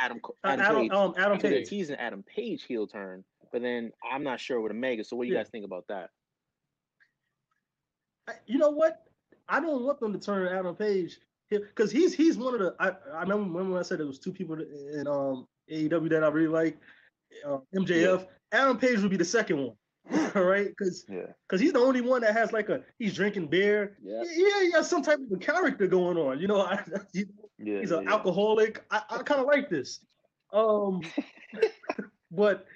Adam 0.00 0.20
Co- 0.20 0.36
Uh, 0.44 0.48
Adam, 0.48 0.60
Adam, 0.64 0.80
Page. 0.82 0.90
um, 0.92 1.14
Adam 1.18 1.40
So 1.40 1.48
they're 1.48 1.58
Page. 1.58 1.68
teasing 1.68 1.96
Adam 1.96 2.22
Page 2.22 2.64
heel 2.64 2.86
turn, 2.86 3.24
but 3.52 3.62
then 3.62 3.92
I'm 4.10 4.22
not 4.22 4.40
sure 4.40 4.60
with 4.60 4.72
Omega. 4.72 5.04
So 5.04 5.16
what 5.16 5.24
do 5.24 5.28
you 5.28 5.34
Yeah. 5.34 5.40
guys 5.42 5.50
think 5.50 5.64
about 5.64 5.86
that? 5.88 6.10
You 8.46 8.58
know 8.58 8.70
what? 8.70 9.04
I 9.48 9.60
don't 9.60 9.84
want 9.84 10.00
them 10.00 10.12
to 10.12 10.18
turn 10.18 10.48
Adam 10.48 10.74
Page 10.74 11.18
because 11.50 11.90
he's 11.90 12.14
he's 12.14 12.36
one 12.36 12.54
of 12.54 12.60
the. 12.60 12.74
I, 12.80 12.90
I 13.14 13.22
remember 13.22 13.62
when 13.62 13.78
I 13.78 13.82
said 13.82 13.98
there 14.00 14.06
was 14.06 14.18
two 14.18 14.32
people 14.32 14.56
in 14.60 15.06
um 15.06 15.46
AEW 15.70 16.10
that 16.10 16.24
I 16.24 16.28
really 16.28 16.48
like. 16.48 16.78
Uh, 17.46 17.58
MJF. 17.74 18.26
Adam 18.52 18.78
Page 18.78 19.00
would 19.00 19.10
be 19.10 19.16
the 19.16 19.24
second 19.24 19.58
one. 19.58 19.76
All 20.36 20.44
right, 20.44 20.68
because 20.68 21.04
yeah, 21.08 21.26
because 21.48 21.60
he's 21.60 21.72
the 21.72 21.80
only 21.80 22.00
one 22.00 22.20
that 22.20 22.32
has 22.32 22.52
like 22.52 22.68
a 22.68 22.82
he's 22.98 23.14
drinking 23.14 23.48
beer. 23.48 23.96
Yeah. 24.02 24.22
Yeah, 24.24 24.62
he 24.62 24.70
has 24.72 24.88
some 24.88 25.02
type 25.02 25.18
of 25.18 25.32
a 25.32 25.36
character 25.36 25.86
going 25.88 26.16
on. 26.16 26.38
You 26.38 26.46
know, 26.46 26.60
I, 26.66 26.82
he- 27.12 27.24
yeah, 27.58 27.80
he's 27.80 27.90
yeah, 27.90 27.98
an 27.98 28.04
yeah. 28.04 28.12
alcoholic. 28.12 28.84
I, 28.90 29.02
I 29.10 29.18
kind 29.18 29.40
of 29.40 29.46
like 29.46 29.68
this. 29.68 30.00
Um, 30.52 31.00
but 32.30 32.66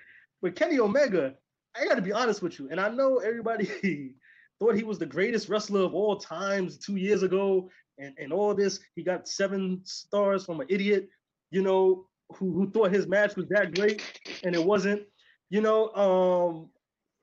with 0.43 0.57
Kenny 0.57 0.81
Omega, 0.81 1.35
I 1.77 1.85
got 1.87 1.95
to 1.95 2.03
be 2.03 2.13
honest 2.13 2.43
with 2.43 2.59
you, 2.59 2.69
and 2.71 2.81
I 2.81 2.89
know 2.89 3.19
everybody 3.19 4.15
thought 4.61 4.77
he 4.77 4.85
was 4.85 4.99
the 4.99 5.07
greatest 5.07 5.49
wrestler 5.49 5.81
of 5.81 5.95
all 5.95 6.17
times 6.17 6.79
two 6.79 6.97
years 6.97 7.23
ago, 7.23 7.69
and 7.99 8.15
and 8.19 8.33
all 8.33 8.55
this. 8.55 8.79
He 8.95 9.03
got 9.03 9.27
seven 9.27 9.81
stars 9.85 10.45
from 10.45 10.61
an 10.61 10.67
idiot, 10.71 11.09
you 11.51 11.63
know, 11.63 12.07
who 12.37 12.53
who 12.53 12.71
thought 12.71 12.93
his 12.93 13.07
match 13.09 13.35
was 13.37 13.49
that 13.49 13.75
great, 13.75 14.03
and 14.45 14.55
it 14.55 14.65
wasn't. 14.65 15.03
You 15.49 15.61
know, 15.63 15.89
um, 15.95 16.71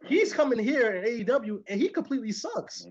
he's 0.05 0.33
coming 0.33 0.59
here 0.59 0.95
in 0.97 1.25
AEW, 1.25 1.63
and 1.67 1.79
he 1.79 1.87
completely 1.87 2.31
sucks. 2.33 2.85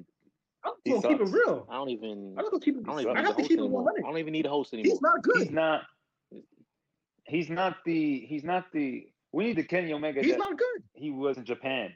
I'm 0.64 0.72
gonna 0.86 1.08
keep 1.08 1.20
it 1.20 1.24
real. 1.30 1.66
I 1.70 1.74
don't 1.74 1.90
even 1.90 2.34
I'm 2.38 2.44
gonna 2.44 2.60
keep 2.60 2.76
it. 2.76 2.82
I 2.86 2.90
don't 2.90 3.00
even 3.00 3.16
I 3.16 3.20
need 3.20 3.26
have 3.26 3.34
a 3.34 3.36
to 3.36 3.42
host 3.42 3.48
keep 3.48 3.58
it 3.58 3.62
anymore. 3.62 3.82
100. 3.82 4.04
I 4.04 4.08
don't 4.10 4.18
even 4.18 4.32
need 4.32 4.46
a 4.46 4.48
host 4.48 4.72
anymore. 4.72 4.92
He's 4.92 5.00
not 5.02 5.22
good. 5.22 5.42
He's 5.42 5.50
not. 5.50 5.82
He's 7.24 7.50
not 7.50 7.76
the. 7.84 8.20
He's 8.28 8.44
not 8.44 8.72
the. 8.72 9.06
We 9.32 9.44
need 9.44 9.56
the 9.56 9.64
Kenny 9.64 9.92
Omega. 9.92 10.22
He's 10.22 10.32
that 10.32 10.38
not 10.38 10.56
good. 10.56 10.82
he 10.94 11.10
was 11.10 11.36
in 11.36 11.44
Japan. 11.44 11.92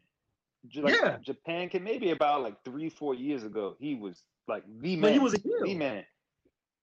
J- 0.69 0.83
Like, 0.83 0.95
Yeah. 0.95 1.17
Japan 1.23 1.69
can 1.69 1.83
maybe 1.85 2.11
about 2.11 2.43
like 2.43 2.63
three, 2.65 2.89
four 2.91 3.15
years 3.15 3.45
ago. 3.45 3.77
He 3.79 3.95
was 3.95 4.23
like 4.49 4.63
the 4.81 4.97
man. 4.97 5.01
But 5.03 5.13
he 5.13 5.19
was 5.19 5.35
a 5.35 5.39
heel. 5.41 5.63
the 5.65 5.75
man. 5.75 6.05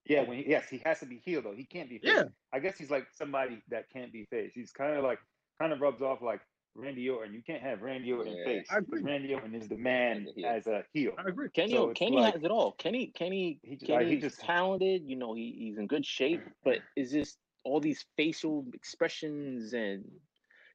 Yeah, 0.06 0.22
when 0.22 0.38
he, 0.38 0.48
yes, 0.48 0.68
he 0.70 0.80
has 0.86 1.00
to 1.00 1.06
be 1.06 1.20
healed 1.24 1.44
though. 1.44 1.54
He 1.54 1.64
can't 1.64 1.88
be. 1.88 1.98
Face. 1.98 2.10
Yeah. 2.14 2.24
I 2.52 2.60
guess 2.60 2.78
he's 2.78 2.90
like 2.90 3.06
somebody 3.14 3.62
that 3.68 3.90
can't 3.90 4.12
be 4.12 4.24
faced. 4.30 4.54
He's 4.54 4.72
kind 4.72 4.96
of 4.96 5.04
like 5.04 5.18
kind 5.60 5.72
of 5.72 5.80
rubs 5.80 6.00
off 6.02 6.22
like 6.22 6.40
Randy 6.74 7.08
Orton. 7.10 7.34
You 7.34 7.42
can't 7.42 7.62
have 7.62 7.82
Randy 7.82 8.12
Orton 8.12 8.34
Yeah, 8.36 8.44
face. 8.44 8.66
I 8.70 8.78
agree. 8.78 9.00
Because 9.00 9.04
Randy 9.04 9.34
Orton 9.34 9.54
is 9.54 9.68
the 9.68 9.76
man 9.76 10.26
As 10.28 10.34
a 10.36 10.40
heel. 10.40 10.48
as 10.48 10.66
a 10.66 10.84
heel. 10.94 11.12
I 11.18 11.28
agree. 11.28 11.48
Kenny 11.50 11.72
So 11.72 11.88
Kenny 11.92 12.16
like- 12.16 12.34
has 12.34 12.42
it 12.42 12.50
all. 12.50 12.72
Kenny 12.72 13.08
Kenny 13.14 13.60
He 13.62 13.76
just- 13.76 13.90
like, 13.90 14.06
he 14.06 14.16
just- 14.16 14.40
talented. 14.40 15.02
You 15.06 15.16
know, 15.16 15.34
he, 15.34 15.54
he's 15.58 15.76
in 15.78 15.86
good 15.86 16.06
shape, 16.06 16.40
but 16.64 16.78
is 16.96 17.10
just 17.12 17.36
all 17.64 17.80
these 17.80 18.04
facial 18.16 18.64
expressions 18.72 19.74
and 19.74 20.04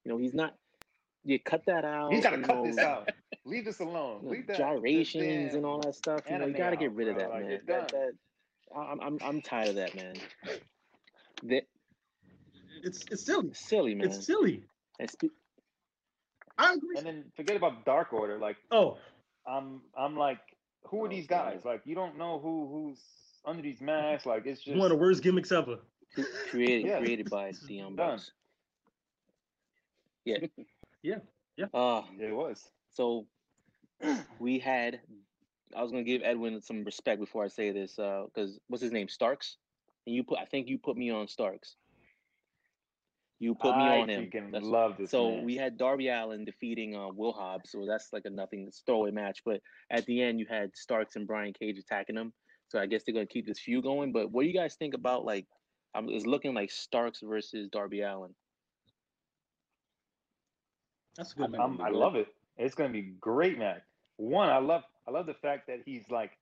you 0.05 0.11
know 0.11 0.17
he's 0.17 0.33
not. 0.35 0.55
You 1.25 1.39
cut 1.39 1.65
that 1.67 1.86
out. 1.86 2.13
He's 2.13 2.23
got 2.23 2.31
to 2.31 2.38
you 2.38 2.43
cut 2.43 2.55
know, 2.57 2.65
this 2.65 2.77
out. 2.77 3.09
Leave 3.45 3.65
this 3.65 3.79
alone. 3.79 4.19
you 4.23 4.25
know, 4.29 4.31
Leave 4.31 4.47
that 4.47 4.57
gyrations 4.57 5.53
and 5.53 5.65
all 5.65 5.79
that 5.81 5.95
stuff. 5.95 6.21
You 6.29 6.38
know, 6.38 6.47
you 6.47 6.53
got 6.53 6.71
to 6.71 6.75
get 6.77 6.89
out, 6.89 6.95
rid 6.95 7.07
of 7.09 7.15
that, 7.17 7.29
Like, 7.29 7.43
man. 7.47 7.59
That, 7.67 7.88
that, 7.89 8.12
I'm 8.75 8.99
I'm 9.01 9.17
I'm 9.21 9.41
tired 9.41 9.69
of 9.69 9.75
that, 9.75 9.95
man. 9.95 10.15
That 11.43 11.63
It's 12.83 13.03
it's 13.12 13.25
silly. 13.25 13.51
silly, 13.53 13.95
man. 13.95 14.07
It's 14.07 14.25
silly. 14.25 14.63
And 14.99 15.09
spe- 15.09 15.25
I 16.57 16.73
agree. 16.73 16.97
And 16.97 17.05
then 17.05 17.25
forget 17.36 17.55
about 17.57 17.83
Dark 17.86 18.13
Order. 18.13 18.38
Like 18.38 18.57
Oh, 18.71 18.97
I'm 19.45 19.81
I'm 19.97 20.15
like, 20.15 20.39
who 20.88 21.03
are 21.03 21.07
Oh, 21.07 21.09
these 21.09 21.27
God. 21.27 21.53
guys? 21.53 21.65
Like 21.65 21.81
you 21.86 21.95
don't 21.95 22.17
know 22.17 22.39
who 22.39 22.67
who's 22.71 22.99
under 23.45 23.62
these 23.62 23.81
masks. 23.81 24.25
Like 24.25 24.45
it's 24.45 24.62
just 24.63 24.77
one 24.77 24.91
of 24.91 24.97
the 24.97 25.03
worst 25.03 25.21
gimmicks 25.21 25.51
ever. 25.51 25.79
created 26.49 26.86
Yeah. 26.88 26.99
created 26.99 27.29
by 27.29 27.51
the 27.67 27.73
Young 27.75 27.95
Done. 27.95 28.12
Bucks. 28.17 28.31
Yeah. 30.25 30.38
Yeah, 31.03 31.17
yeah. 31.57 31.65
Uh 31.73 32.03
it 32.19 32.33
was. 32.33 32.63
so 32.89 33.27
we 34.39 34.57
had 34.59 34.99
I 35.75 35.81
was 35.81 35.91
gonna 35.91 36.03
give 36.03 36.21
Edwin 36.23 36.61
some 36.61 36.83
respect 36.83 37.19
before 37.19 37.43
I 37.43 37.47
say 37.47 37.71
this, 37.71 37.97
uh, 37.99 38.23
because 38.25 38.59
what's 38.67 38.81
his 38.83 38.91
name? 38.91 39.07
Starks? 39.07 39.57
And 40.07 40.15
you 40.15 40.23
put 40.23 40.39
I 40.39 40.45
think 40.45 40.67
you 40.67 40.77
put 40.77 40.97
me 40.97 41.09
on 41.11 41.27
Starks. 41.27 41.75
You 43.39 43.55
put 43.55 43.75
me 43.75 43.83
I 43.83 43.99
on 44.01 44.09
him. 44.09 44.23
freaking 44.23 44.51
That's- 44.51 44.63
love 44.69 44.95
this. 44.97 45.11
so 45.11 45.31
man. 45.35 45.43
we 45.45 45.57
had 45.57 45.77
Darby 45.77 46.07
Allin 46.07 46.45
defeating 46.45 46.95
uh, 46.95 47.09
Will 47.09 47.33
Hobbs, 47.33 47.71
so 47.71 47.85
that's 47.85 48.13
like 48.13 48.23
a 48.25 48.29
nothing 48.29 48.71
throwaway 48.85 49.11
match. 49.11 49.41
But 49.43 49.59
at 49.89 50.05
the 50.05 50.21
end, 50.21 50.39
you 50.39 50.45
had 50.49 50.75
Starks 50.75 51.15
and 51.17 51.27
Brian 51.27 51.53
Cage 51.53 51.77
attacking 51.77 52.15
him. 52.15 52.31
So 52.69 52.79
I 52.79 52.85
guess 52.85 53.03
they're 53.03 53.13
gonna 53.13 53.25
keep 53.25 53.45
this 53.45 53.59
feud 53.59 53.83
going. 53.83 54.11
But 54.13 54.31
what 54.31 54.43
do 54.43 54.47
you 54.47 54.53
guys 54.53 54.75
think 54.75 54.93
about 54.93 55.25
like? 55.25 55.45
Um, 55.95 56.07
it's 56.09 56.25
looking 56.25 56.53
like 56.53 56.71
Starks 56.71 57.19
versus 57.21 57.67
Darby 57.69 58.01
Allin. 58.01 58.33
That's 61.15 61.34
a 61.34 61.36
good. 61.36 61.56
I'm- 61.56 61.80
I 61.82 61.89
love 61.89 62.15
it. 62.15 62.28
It's 62.58 62.76
gonna 62.76 62.89
be 62.93 63.02
great, 63.02 63.58
man. 63.58 63.82
One, 64.17 64.49
I 64.49 64.58
love 64.58 64.84
I 65.08 65.12
love 65.12 65.26
the 65.26 65.34
fact 65.34 65.67
that 65.67 65.82
he's 65.86 66.10
like 66.10 66.38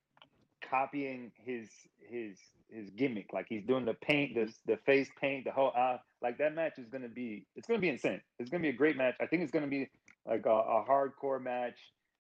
copying 0.62 1.32
his 1.38 1.70
his 2.00 2.38
his 2.70 2.90
gimmick. 2.92 3.34
Like 3.34 3.48
he's 3.50 3.64
doing 3.66 3.86
the 3.86 3.94
paint, 3.94 4.36
the 4.36 4.54
the 4.66 4.78
face 4.78 5.10
paint, 5.20 5.46
the 5.46 5.52
whole 5.52 5.72
eye. 5.76 6.00
Like 6.22 6.38
that 6.38 6.54
match 6.56 6.78
is 6.78 6.88
gonna 6.90 7.08
be 7.10 7.46
it's 7.56 7.68
gonna 7.68 7.80
be 7.80 7.90
insane. 7.90 8.22
It's 8.40 8.50
gonna 8.50 8.62
be 8.62 8.70
a 8.70 8.74
great 8.74 8.98
match. 8.98 9.16
I 9.22 9.26
think 9.26 9.44
it's 9.44 9.52
gonna 9.52 9.68
be 9.68 9.90
like 10.26 10.46
a, 10.46 10.50
a 10.50 10.86
hardcore 10.88 11.42
match. 11.42 11.80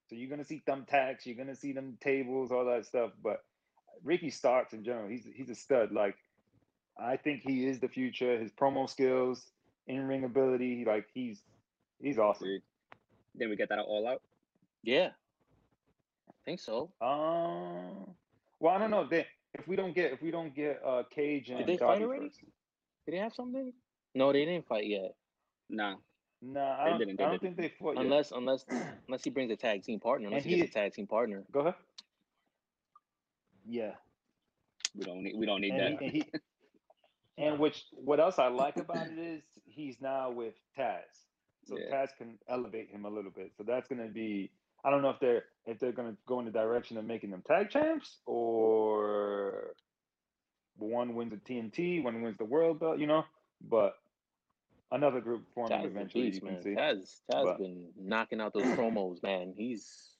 So 0.09 0.15
you're 0.15 0.29
gonna 0.29 0.45
see 0.45 0.61
thumbtacks, 0.67 1.25
you're 1.25 1.35
gonna 1.37 1.55
see 1.55 1.71
them 1.73 1.97
tables, 2.01 2.51
all 2.51 2.65
that 2.65 2.85
stuff. 2.85 3.11
But 3.21 3.43
Ricky 4.03 4.29
Starks 4.29 4.73
in 4.73 4.83
general, 4.83 5.07
he's 5.09 5.25
he's 5.35 5.49
a 5.49 5.55
stud. 5.55 5.91
Like 5.91 6.15
I 6.99 7.17
think 7.17 7.41
he 7.41 7.67
is 7.67 7.79
the 7.79 7.87
future. 7.87 8.37
His 8.37 8.51
promo 8.51 8.89
skills, 8.89 9.45
in 9.87 10.07
ring 10.07 10.23
ability, 10.23 10.83
like 10.85 11.07
he's 11.13 11.41
he's 12.01 12.17
awesome. 12.19 12.45
Agreed. 12.47 12.61
Then 13.35 13.49
we 13.49 13.55
get 13.55 13.69
that 13.69 13.79
all 13.79 14.07
out. 14.07 14.21
Yeah, 14.83 15.09
I 16.29 16.33
think 16.45 16.59
so. 16.59 16.91
Um, 17.01 18.15
well, 18.59 18.73
I 18.73 18.77
don't 18.79 18.91
know. 18.91 19.07
They, 19.07 19.27
if 19.53 19.67
we 19.67 19.75
don't 19.75 19.93
get 19.93 20.11
if 20.13 20.21
we 20.21 20.31
don't 20.31 20.53
get 20.55 20.81
uh 20.85 21.03
Cage 21.09 21.49
and 21.49 21.59
Did 21.59 21.67
they 21.67 21.77
fight 21.77 22.01
already? 22.01 22.25
first. 22.27 22.39
Did 23.05 23.13
they 23.15 23.17
have 23.19 23.33
something? 23.33 23.73
No, 24.15 24.31
they 24.31 24.45
didn't 24.45 24.67
fight 24.67 24.85
yet. 24.87 25.15
Nah, 25.69 25.95
Nah, 26.41 26.77
I 26.79 26.83
They 26.85 26.89
don't, 26.89 26.99
didn't, 26.99 27.17
they 27.17 27.23
I 27.23 27.27
don't 27.29 27.39
didn't. 27.39 27.55
think 27.55 27.57
they 27.57 27.69
fought 27.79 27.97
yet. 27.97 28.01
Unless 28.05 28.31
unless 28.31 28.65
unless 29.07 29.23
he 29.23 29.29
brings 29.29 29.51
a 29.51 29.55
tag 29.55 29.83
team 29.83 29.99
partner. 29.99 30.27
Unless 30.27 30.43
And 30.43 30.51
he 30.51 30.57
gets 30.57 30.71
a 30.71 30.73
tag 30.73 30.93
team 30.93 31.07
partner. 31.07 31.43
Go 31.51 31.61
ahead. 31.61 31.75
Yeah, 33.65 33.95
we 34.95 35.03
don't 35.05 35.23
need 35.23 35.35
we 35.37 35.45
don't 35.45 35.61
need 35.61 35.73
and 35.73 35.79
that. 35.79 36.01
he, 36.01 36.05
and 36.05 36.11
he 36.13 36.31
and 37.37 37.59
which 37.59 37.85
what 37.91 38.19
else 38.19 38.39
I 38.39 38.47
like 38.47 38.77
about 38.77 39.07
it 39.07 39.17
is 39.19 39.43
he's 39.65 40.01
now 40.01 40.31
with 40.31 40.55
Taz, 40.77 41.30
so 41.71 41.77
Yeah. 41.79 41.89
Taz 42.05 42.09
can 42.17 42.37
elevate 42.49 42.89
him 42.89 43.05
a 43.05 43.09
little 43.09 43.31
bit. 43.31 43.51
So 43.57 43.63
that's 43.63 43.87
gonna 43.87 44.07
be. 44.07 44.51
I 44.83 44.89
don't 44.89 45.01
know 45.01 45.09
if 45.11 45.19
they're 45.19 45.45
if 45.65 45.79
they're 45.79 45.91
gonna 45.91 46.15
go 46.25 46.39
in 46.39 46.45
the 46.45 46.51
direction 46.51 46.97
of 46.97 47.05
making 47.05 47.31
them 47.31 47.43
tag 47.47 47.69
champs 47.69 48.17
or 48.25 49.73
one 50.77 51.13
wins 51.15 51.31
the 51.31 51.37
TNT, 51.37 52.03
one 52.03 52.21
wins 52.21 52.37
the 52.37 52.45
world 52.45 52.79
belt, 52.79 52.99
you 52.99 53.07
know. 53.07 53.23
But 53.69 53.93
another 54.91 55.21
group 55.21 55.45
forming 55.53 55.77
Taz 55.79 55.85
eventually. 55.85 56.31
beast, 56.31 56.41
you 56.41 56.47
man. 56.47 56.55
can 56.55 56.63
see. 56.63 56.75
Taz 56.75 57.21
Taz 57.31 57.43
But- 57.45 57.57
been 57.59 57.91
knocking 57.97 58.41
out 58.41 58.53
those 58.53 58.63
promos, 58.63 59.21
man. 59.23 59.53
He's 59.55 60.17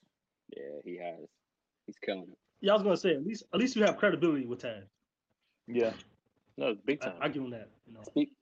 Yeah, 0.56 0.80
he 0.84 0.98
has. 0.98 1.28
He's 1.88 1.98
killing 2.00 2.30
it. 2.32 2.38
Yeah, 2.62 2.74
I 2.74 2.76
was 2.76 2.84
gonna 2.84 2.98
say 2.98 3.12
at 3.16 3.24
least 3.26 3.44
at 3.54 3.60
least 3.60 3.76
you 3.76 3.84
have 3.84 3.98
credibility 3.98 4.46
with 4.46 4.62
Taz. 4.62 4.84
Yeah. 5.68 5.94
no 6.58 6.76
big 6.86 7.02
time. 7.02 7.16
I 7.20 7.30
give 7.30 7.44
him 7.44 7.50
that. 7.52 7.70
You 7.88 7.94
know, 7.94 8.04
Speak, 8.04 8.34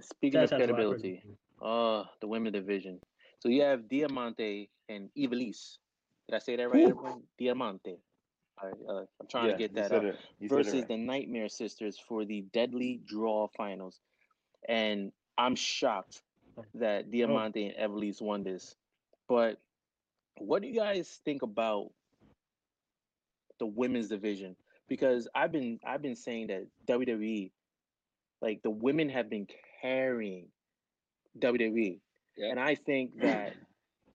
speaking 0.00 0.40
Taz 0.40 0.44
of 0.44 0.50
has 0.50 0.52
a 0.52 0.54
lot 0.56 0.70
of 0.70 0.76
credibility, 0.76 1.22
uh, 1.62 2.04
the 2.20 2.26
women 2.26 2.52
division. 2.52 3.00
So 3.40 3.48
you 3.48 3.62
have 3.62 3.88
Diamante 3.88 4.70
and 4.88 5.08
Ivelisse. 5.16 5.78
Did 6.28 6.36
I 6.36 6.38
say 6.38 6.56
that 6.56 6.72
right? 6.72 6.92
Diamante. 7.38 7.98
Right, 8.62 8.72
uh, 8.88 9.00
I'm 9.20 9.26
trying 9.28 9.46
yeah, 9.46 9.52
to 9.52 9.58
get 9.58 9.74
that 9.74 9.88
said 9.90 9.98
up. 9.98 10.04
it. 10.04 10.16
You 10.38 10.48
said 10.48 10.54
it 10.54 10.64
versus 10.64 10.74
right. 10.74 10.88
the 10.88 10.96
Nightmare 10.96 11.48
Sisters 11.48 11.98
for 11.98 12.24
the 12.24 12.46
Deadly 12.52 13.02
Draw 13.06 13.48
Finals. 13.48 14.00
And 14.66 15.12
I'm 15.36 15.54
shocked 15.54 16.22
that 16.74 17.10
Diamante 17.10 17.66
and 17.66 17.76
Ivelisse 17.76 18.22
won 18.22 18.42
this. 18.42 18.74
But 19.28 19.58
what 20.38 20.62
do 20.62 20.68
you 20.68 20.74
guys 20.74 21.20
think 21.24 21.42
about 21.42 21.90
the 23.58 23.66
women's 23.66 24.08
division? 24.08 24.56
Because 24.88 25.28
I've 25.34 25.52
been 25.52 25.78
I've 25.86 26.02
been 26.02 26.16
saying 26.16 26.46
that 26.46 26.66
WWE, 26.88 27.50
like 28.40 28.62
the 28.62 28.70
women 28.70 29.08
have 29.10 29.28
been 29.28 29.46
carrying 29.82 30.46
WWE. 31.40 31.98
Yeah. 32.36 32.50
And 32.50 32.60
I 32.60 32.74
think 32.74 33.20
that 33.20 33.54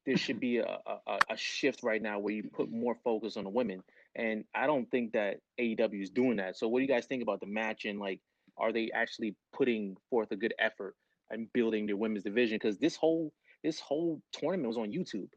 there 0.06 0.18
should 0.18 0.40
be 0.40 0.58
a, 0.58 0.66
a, 0.86 0.98
a- 1.08 1.20
a 1.32 1.38
shift 1.38 1.84
right 1.84 2.02
now 2.02 2.20
where 2.20 2.34
you 2.34 2.44
put 2.44 2.72
more 2.72 2.96
focus 3.04 3.38
on 3.38 3.44
the 3.44 3.50
women. 3.50 3.84
And 4.16 4.44
I 4.54 4.68
don't 4.68 4.90
think 4.92 5.14
that 5.14 5.38
AEW 5.60 6.02
is 6.04 6.10
doing 6.10 6.38
that. 6.38 6.58
So 6.58 6.68
what 6.68 6.80
do 6.80 6.84
you 6.84 6.88
guys 6.90 7.06
think 7.06 7.22
about 7.24 7.40
the 7.40 7.46
match 7.48 7.86
and 7.86 8.00
like 8.00 8.20
are 8.58 8.74
they 8.74 8.92
actually 8.94 9.36
putting 9.54 9.96
forth 10.10 10.32
a 10.32 10.36
good 10.36 10.54
effort 10.60 10.96
and 11.30 11.52
building 11.54 11.86
their 11.86 11.96
women's 11.98 12.24
division? 12.24 12.56
Because 12.56 12.78
this 12.78 12.96
whole 12.96 13.32
this 13.64 13.80
whole 13.80 14.22
tournament 14.34 14.68
was 14.68 14.78
on 14.78 14.92
YouTube. 14.92 15.30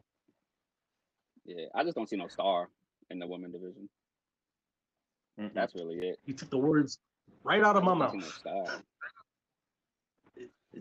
Yeah, 1.45 1.67
I 1.75 1.85
just 1.85 1.95
don't 1.95 2.09
see 2.09 2.17
no 2.17 2.27
star 2.29 2.69
in 3.11 3.19
the 3.19 3.27
women 3.27 3.53
division. 3.53 3.89
Mm-mm. 5.41 5.53
That's 5.55 5.75
really 5.75 5.97
it. 5.97 6.19
you 6.25 6.35
took 6.35 6.51
the 6.51 6.59
words 6.59 6.99
right 7.45 7.63
out 7.63 7.77
of 7.77 7.85
my 7.85 7.95
mouth. 7.95 8.15
no 8.15 8.21
star. 8.21 8.65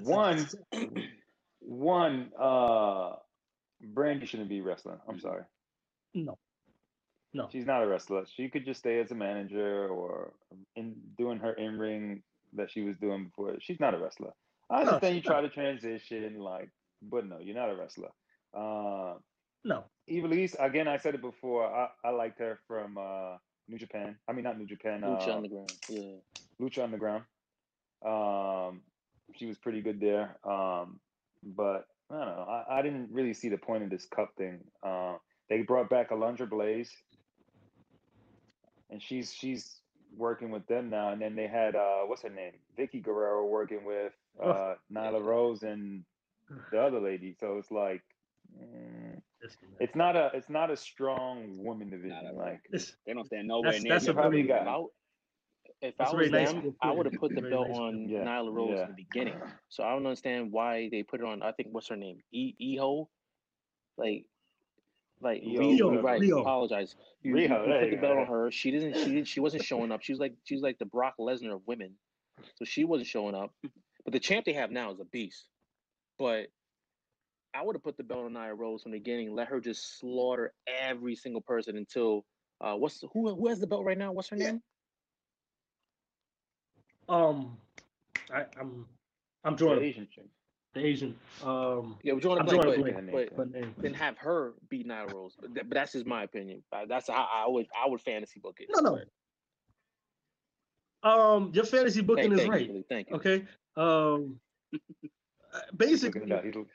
One, 0.01 0.47
one, 1.59 2.31
uh, 2.39 3.13
Brandy 3.81 4.25
shouldn't 4.25 4.49
be 4.49 4.61
wrestling. 4.61 4.99
I'm 5.07 5.19
sorry. 5.19 5.43
No, 6.13 6.37
no. 7.33 7.49
She's 7.51 7.65
not 7.65 7.83
a 7.83 7.87
wrestler. 7.87 8.25
She 8.35 8.49
could 8.49 8.65
just 8.65 8.79
stay 8.79 8.99
as 8.99 9.11
a 9.11 9.15
manager 9.15 9.87
or 9.87 10.33
in 10.75 10.95
doing 11.17 11.39
her 11.39 11.53
in 11.53 11.77
ring 11.79 12.23
that 12.53 12.71
she 12.71 12.81
was 12.81 12.97
doing 12.97 13.25
before. 13.25 13.55
She's 13.59 13.79
not 13.79 13.93
a 13.93 13.97
wrestler. 13.97 14.31
I 14.69 14.83
No, 14.83 14.89
understand 14.91 15.15
you 15.15 15.21
she's 15.21 15.27
try 15.27 15.41
to 15.41 15.49
transition, 15.49 16.39
like, 16.39 16.69
but 17.01 17.25
no, 17.27 17.39
you're 17.39 17.55
not 17.55 17.69
a 17.69 17.75
wrestler. 17.75 18.09
Uh, 18.53 19.15
No, 19.63 19.85
Ivelisse, 20.09 20.55
again, 20.59 20.87
I 20.87 20.97
said 20.97 21.15
it 21.15 21.21
before. 21.21 21.65
I, 21.65 21.89
I 22.03 22.11
liked 22.11 22.39
her 22.39 22.59
from 22.67 22.97
uh, 22.97 23.37
New 23.67 23.77
Japan. 23.77 24.17
I 24.27 24.33
mean, 24.33 24.43
not 24.43 24.57
New 24.57 24.65
Japan. 24.67 25.01
Lucha 25.01 25.29
uh, 25.29 25.37
Underground. 25.37 25.71
Yeah. 25.89 26.17
Lucha 26.61 26.83
Underground. 26.83 27.23
Um, 28.05 28.81
she 29.35 29.45
was 29.45 29.57
pretty 29.57 29.81
good 29.81 29.99
there. 29.99 30.37
Um, 30.43 30.99
but 31.43 31.85
I 32.11 32.15
don't 32.25 32.35
know. 32.35 32.45
I, 32.69 32.79
I 32.79 32.81
didn't 32.81 33.09
really 33.11 33.33
see 33.33 33.49
the 33.49 33.57
point 33.57 33.83
of 33.83 33.89
this 33.89 34.05
cup 34.05 34.29
thing. 34.37 34.59
Uh, 34.81 35.15
they 35.49 35.61
brought 35.61 35.89
back 35.89 36.09
Alundra 36.11 36.49
Blaze, 36.49 36.91
and 38.89 39.01
she's 39.01 39.33
she's 39.33 39.79
working 40.15 40.51
with 40.51 40.65
them 40.67 40.89
now. 40.89 41.09
And 41.11 41.21
then 41.21 41.35
they 41.35 41.47
had 41.47 41.75
uh, 41.75 42.01
what's 42.05 42.21
her 42.23 42.29
name, 42.29 42.53
Vickie 42.77 43.03
Guerrero, 43.03 43.45
working 43.45 43.83
with 43.85 44.13
uh, 44.43 44.75
Nyla 44.93 45.23
Rose 45.23 45.63
and 45.63 46.03
the 46.71 46.79
other 46.79 46.99
lady. 46.99 47.35
So 47.39 47.57
it's 47.57 47.71
like. 47.71 48.01
mm, 48.57 49.21
it's 49.79 49.93
not 49.95 50.15
a 50.15 50.31
it's 50.33 50.49
not 50.49 50.71
a 50.71 50.77
strong 50.77 51.57
woman 51.57 51.89
division. 51.89 52.27
at. 52.27 52.35
Like 52.35 52.61
They 52.71 53.13
don't 53.13 53.25
stand 53.25 53.47
nowhere 53.49 53.71
That's- 53.71 53.83
near. 53.83 53.93
that's 53.93 54.05
the 54.05 54.11
a 54.11 54.13
probably 54.13 54.43
got- 54.43 54.65
If 55.83 55.99
I, 55.99 56.05
That's 56.05 56.13
I 56.13 56.13
a 56.13 56.17
was 56.17 56.29
very 56.29 56.43
nice 56.45 56.53
them, 56.53 56.75
I 56.81 56.91
would 56.91 57.05
have 57.05 57.15
put 57.15 57.35
the 57.35 57.41
Very 57.41 57.53
belt 57.53 57.67
nice 57.67 57.77
on 57.77 58.07
Yeah, 58.09 58.23
Nyla 58.23 58.53
Rose 58.53 58.71
yeah. 58.71 58.83
in 58.83 58.87
the 58.89 58.95
beginning. 58.95 59.41
So 59.69 59.83
I 59.83 59.91
don't 59.91 60.05
understand 60.05 60.51
why 60.51 60.87
they 60.89 61.03
put 61.03 61.19
it 61.19 61.25
on. 61.25 61.43
I 61.43 61.51
think 61.51 61.69
what's 61.71 61.89
her 61.89 61.97
name, 61.97 62.19
E 62.31 62.53
Eho, 62.79 63.09
like, 63.97 64.25
like 65.21 65.43
Io, 65.43 65.59
Riho, 65.59 66.01
right? 66.01 66.21
Riho. 66.21 66.41
Apologize. 66.41 66.95
You, 67.21 67.37
you- 67.37 67.49
Riho, 67.49 67.67
you 67.67 67.73
put 67.73 67.83
you 67.85 67.89
the 67.91 67.95
go, 67.97 68.01
belt 68.01 68.17
on 68.19 68.27
her. 68.27 68.51
She 68.51 68.71
didn't. 68.71 68.95
She 68.97 69.11
didn't. 69.11 69.27
She 69.27 69.41
wasn't 69.41 69.63
showing 69.63 69.91
up. 69.91 70.01
She 70.03 70.13
was 70.13 70.19
like 70.19 70.35
she 70.45 70.55
was 70.55 70.61
like 70.63 70.79
the 70.79 70.85
Brock 70.85 71.15
Lesnar 71.19 71.53
of 71.55 71.61
women. 71.67 71.99
So 72.55 72.65
she 72.65 72.85
wasn't 72.85 73.07
showing 73.07 73.35
up. 73.35 73.51
But 74.05 74.13
the 74.13 74.19
champ 74.19 74.45
they 74.45 74.53
have 74.53 74.71
now 74.71 74.91
is 74.91 74.99
a 74.99 75.05
beast. 75.05 75.49
But 76.17 76.47
I 77.53 77.61
would 77.63 77.75
have 77.75 77.83
put 77.83 77.97
the 77.97 78.03
belt 78.03 78.25
on 78.25 78.33
Nia 78.33 78.53
Rose 78.53 78.83
from 78.83 78.91
the 78.91 78.99
beginning. 78.99 79.33
Let 79.35 79.47
her 79.49 79.59
just 79.59 79.99
slaughter 79.99 80.53
every 80.67 81.15
single 81.15 81.41
person 81.41 81.77
until 81.77 82.25
uh, 82.61 82.75
what's 82.75 83.01
who 83.13 83.35
who 83.35 83.47
has 83.49 83.59
the 83.59 83.67
belt 83.67 83.85
right 83.85 83.97
now? 83.97 84.11
What's 84.11 84.29
her 84.29 84.35
name? 84.35 84.61
Um, 87.09 87.57
I, 88.33 88.45
I'm 88.59 88.85
I'm 89.43 89.53
the 89.53 89.57
drawing 89.57 89.83
Asian 89.83 90.07
chick. 90.13 90.25
the 90.73 90.85
Asian. 90.85 91.15
Um, 91.43 91.97
Yeah, 92.03 92.13
we're 92.13 92.19
drawing 92.21 92.37
a 92.37 92.41
I'm 92.41 92.45
blank, 92.47 92.61
drawing 92.63 92.79
a 92.79 92.83
but, 92.83 93.11
blank. 93.11 93.29
but 93.35 93.37
but 93.37 93.51
name. 93.51 93.75
then 93.77 93.93
have 93.93 94.17
her 94.17 94.53
beat 94.69 94.87
Nia 94.87 95.05
Rose. 95.07 95.35
But, 95.39 95.53
that, 95.55 95.69
but 95.69 95.75
that's 95.75 95.91
just 95.93 96.05
my 96.05 96.23
opinion. 96.23 96.63
Uh, 96.71 96.85
That's 96.87 97.07
how 97.09 97.27
I 97.31 97.45
would 97.47 97.67
I 97.75 97.89
would 97.89 98.01
fantasy 98.01 98.39
book 98.39 98.57
it. 98.59 98.69
No, 98.73 98.81
no. 98.81 98.99
Um, 101.09 101.51
your 101.53 101.65
fantasy 101.65 102.01
booking 102.01 102.29
Thank, 102.29 102.33
is 102.33 102.39
thank 102.39 102.51
right. 102.53 102.61
you, 102.61 102.67
Billy, 102.67 102.85
thank 102.89 103.09
you. 103.09 103.15
Okay. 103.17 103.43
Um, 103.75 104.39
uh, 104.73 105.59
He's 105.85 106.03
looking 106.03 106.21
basically, 106.27 106.31
up. 106.31 106.43
He's 106.45 106.55
look- 106.55 106.67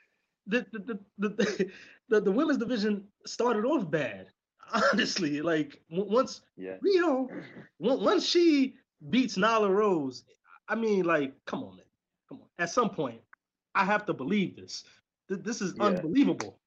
the 0.47 0.65
the, 0.71 0.99
the 1.17 1.29
the 1.29 1.69
the 2.09 2.21
the 2.21 2.31
women's 2.31 2.57
division 2.59 3.07
started 3.25 3.65
off 3.65 3.89
bad. 3.89 4.27
Honestly, 4.93 5.41
like 5.41 5.81
w- 5.89 6.11
once 6.11 6.41
yeah. 6.55 6.75
Riho, 6.85 7.27
on- 7.81 8.03
once 8.03 8.23
she 8.25 8.75
beats 9.09 9.37
Nyla 9.37 9.69
Rose, 9.69 10.23
I 10.67 10.75
mean, 10.75 11.05
like, 11.05 11.33
come 11.45 11.63
on, 11.63 11.77
man, 11.77 11.85
come 12.27 12.41
on. 12.41 12.47
At 12.59 12.69
some 12.69 12.89
point, 12.89 13.21
I 13.75 13.85
have 13.85 14.05
to 14.07 14.13
believe 14.13 14.55
this. 14.55 14.83
Th- 15.29 15.41
This 15.41 15.61
is 15.61 15.73
Yeah. 15.77 15.85
unbelievable. 15.85 16.59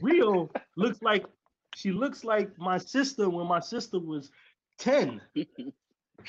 Riho 0.00 0.50
looks 0.76 1.02
like 1.02 1.24
she 1.76 1.90
looks 1.90 2.24
like 2.24 2.56
my 2.58 2.78
sister 2.78 3.28
when 3.28 3.46
my 3.46 3.60
sister 3.60 3.98
was 3.98 4.30
ten. 4.78 5.20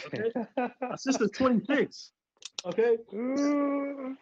Okay, 0.07 0.31
my 0.57 0.95
sister's 0.95 1.31
twenty 1.31 1.63
six. 1.65 2.11
Okay, 2.65 2.97
Ooh. 3.13 4.17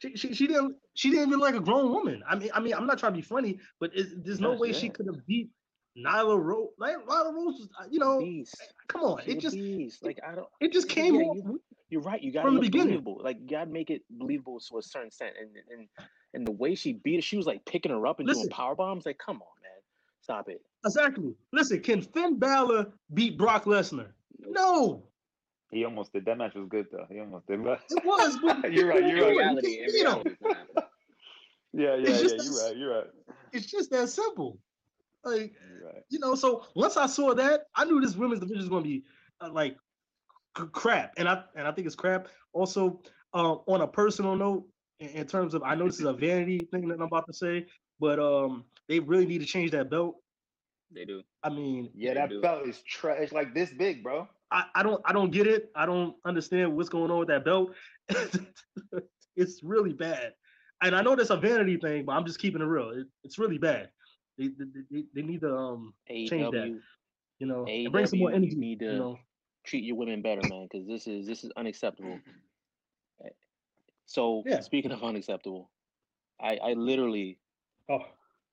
she, 0.00 0.16
she 0.16 0.34
she 0.34 0.46
didn't 0.46 0.76
she 0.94 1.10
didn't 1.10 1.28
even 1.28 1.38
like 1.38 1.54
a 1.54 1.60
grown 1.60 1.90
woman. 1.90 2.22
I 2.28 2.36
mean 2.36 2.50
I 2.54 2.60
mean 2.60 2.74
I'm 2.74 2.86
not 2.86 2.98
trying 2.98 3.12
to 3.12 3.16
be 3.16 3.22
funny, 3.22 3.58
but 3.80 3.90
it, 3.94 4.24
there's 4.24 4.40
no 4.40 4.54
way 4.54 4.72
she 4.72 4.88
could 4.88 5.06
have 5.06 5.24
beat 5.26 5.50
Nyla 5.96 6.42
Rose. 6.42 6.68
Like, 6.78 6.96
Nyla 7.06 7.32
Rose, 7.34 7.58
was, 7.58 7.68
uh, 7.80 7.84
you 7.90 7.98
know, 7.98 8.18
Beast. 8.18 8.56
come 8.88 9.02
on, 9.02 9.22
She 9.24 9.32
it 9.32 9.40
just 9.40 9.54
beast. 9.54 10.04
like 10.04 10.18
I 10.26 10.34
don't. 10.34 10.48
it 10.60 10.72
just 10.72 10.88
came 10.88 11.14
yeah, 11.14 11.20
you- 11.34 11.62
You're 11.90 12.00
right. 12.02 12.20
You 12.22 12.32
gotta 12.32 12.46
From 12.48 12.56
the 12.56 12.60
beginning. 12.62 12.86
believable. 12.88 13.20
Like 13.22 13.38
you 13.40 13.48
gotta 13.48 13.70
make 13.70 13.90
it 13.90 14.02
believable 14.10 14.58
to 14.60 14.78
a 14.78 14.82
certain 14.82 15.08
extent. 15.08 15.34
And 15.40 15.50
and 15.70 15.88
and 16.34 16.46
the 16.46 16.50
way 16.52 16.74
she 16.74 16.94
beat 16.94 17.16
her, 17.16 17.22
she 17.22 17.36
was 17.36 17.46
like 17.46 17.64
picking 17.64 17.92
her 17.92 18.06
up 18.06 18.18
and 18.18 18.26
Listen. 18.28 18.44
doing 18.44 18.50
power 18.50 18.74
bombs. 18.74 19.06
Like, 19.06 19.18
come 19.18 19.36
on, 19.36 19.62
man, 19.62 19.70
stop 20.22 20.48
it. 20.48 20.60
Exactly. 20.84 21.34
Listen, 21.52 21.80
can 21.80 22.02
Finn 22.02 22.38
Balor 22.38 22.86
beat 23.12 23.38
Brock 23.38 23.64
Lesnar? 23.64 24.08
No, 24.40 25.04
He 25.70 25.84
almost 25.84 26.12
did. 26.12 26.24
That 26.24 26.36
match 26.38 26.54
was 26.54 26.66
good 26.68 26.86
though. 26.90 27.06
He 27.08 27.20
almost 27.20 27.46
did. 27.46 27.62
But 27.62 27.80
it 27.90 28.04
was. 28.04 28.36
But 28.42 28.72
You're 28.72 28.88
right, 28.88 29.06
you're 29.06 29.24
right. 29.24 29.36
can't 29.36 29.62
reality, 29.62 29.78
in 29.78 29.86
beat 29.86 29.94
him. 29.94 30.02
reality, 30.04 30.30
it's 30.30 30.40
not 30.42 30.56
happening. 30.56 30.84
yeah, 31.72 31.94
yeah, 31.94 32.08
yeah. 32.08 32.18
You're 32.18 32.34
a- 32.34 32.64
right. 32.66 32.76
You're 32.76 32.94
right. 32.96 33.06
It's 33.52 33.66
just 33.66 33.90
that 33.92 34.08
simple. 34.08 34.58
Like 35.24 35.54
You're 35.70 35.88
right. 35.88 36.02
you 36.10 36.18
know, 36.18 36.34
so 36.34 36.64
once 36.74 36.96
I 36.96 37.06
saw 37.06 37.34
that, 37.34 37.66
I 37.74 37.84
knew 37.84 38.00
this 38.00 38.16
women's 38.16 38.40
division 38.40 38.58
was 38.60 38.68
going 38.68 38.84
to 38.84 38.88
be 38.88 39.04
uh, 39.40 39.50
like 39.50 39.76
c- 40.56 40.64
crap, 40.72 41.14
and 41.16 41.28
I 41.28 41.44
and 41.56 41.66
I 41.66 41.72
think 41.72 41.86
it's 41.86 41.96
crap. 41.96 42.28
Also, 42.52 43.00
uh, 43.32 43.56
on 43.66 43.80
a 43.80 43.86
personal 43.86 44.36
note, 44.36 44.66
in, 45.00 45.08
in 45.10 45.26
terms 45.26 45.54
of 45.54 45.62
I 45.62 45.74
know 45.74 45.86
this 45.86 45.98
is 46.00 46.06
a 46.06 46.12
vanity 46.12 46.58
thing 46.70 46.88
that 46.88 46.94
I'm 46.94 47.02
about 47.02 47.26
to 47.26 47.32
say, 47.32 47.66
but 48.00 48.18
um, 48.18 48.64
they 48.88 49.00
really 49.00 49.26
need 49.26 49.40
to 49.40 49.46
change 49.46 49.70
that 49.72 49.90
belt. 49.90 50.16
They 50.92 51.04
do. 51.04 51.22
I 51.42 51.48
mean, 51.48 51.90
Yeah, 51.94 52.14
that 52.14 52.28
do. 52.28 52.40
belt 52.40 52.68
is 52.68 52.80
trash. 52.82 53.18
It's 53.20 53.32
like 53.32 53.54
this 53.54 53.70
big, 53.72 54.02
bro. 54.02 54.28
I, 54.50 54.66
I 54.74 54.82
don't 54.82 55.00
I 55.04 55.12
don't 55.12 55.30
get 55.30 55.46
it. 55.46 55.70
I 55.74 55.86
don't 55.86 56.14
understand 56.24 56.76
what's 56.76 56.88
going 56.88 57.10
on 57.10 57.18
with 57.18 57.28
that 57.28 57.44
belt. 57.44 57.74
it's 59.36 59.62
really 59.62 59.92
bad. 59.92 60.34
And 60.82 60.94
I 60.94 61.02
know 61.02 61.16
that's 61.16 61.30
a 61.30 61.36
vanity 61.36 61.76
thing, 61.78 62.04
but 62.04 62.12
I'm 62.12 62.26
just 62.26 62.38
keeping 62.38 62.60
it 62.60 62.66
real. 62.66 62.90
It, 62.90 63.06
it's 63.24 63.38
really 63.38 63.58
bad. 63.58 63.88
They, 64.38 64.48
they, 64.48 64.64
they, 64.90 65.04
they 65.14 65.22
need 65.22 65.40
to 65.42 65.56
um 65.56 65.94
Change 66.08 66.30
that. 66.52 66.80
You 67.38 67.46
know 67.46 67.66
and 67.66 67.92
bring 67.92 68.06
some 68.06 68.18
more 68.18 68.30
energy. 68.32 68.54
you 68.54 68.56
need 68.60 68.80
You 68.82 68.88
to- 68.88 68.94
know, 68.96 69.18
treat 69.64 69.84
your 69.84 69.96
women 69.96 70.22
better, 70.22 70.42
man, 70.48 70.68
because 70.70 70.86
this 70.86 71.06
is 71.06 71.26
this 71.26 71.44
is 71.44 71.50
unacceptable. 71.56 72.18
So 74.06 74.42
Yeah. 74.46 74.60
speaking 74.60 74.92
of 74.92 75.02
unacceptable, 75.02 75.70
I 76.38 76.56
I 76.58 76.72
literally 76.74 77.38
oh 77.88 78.04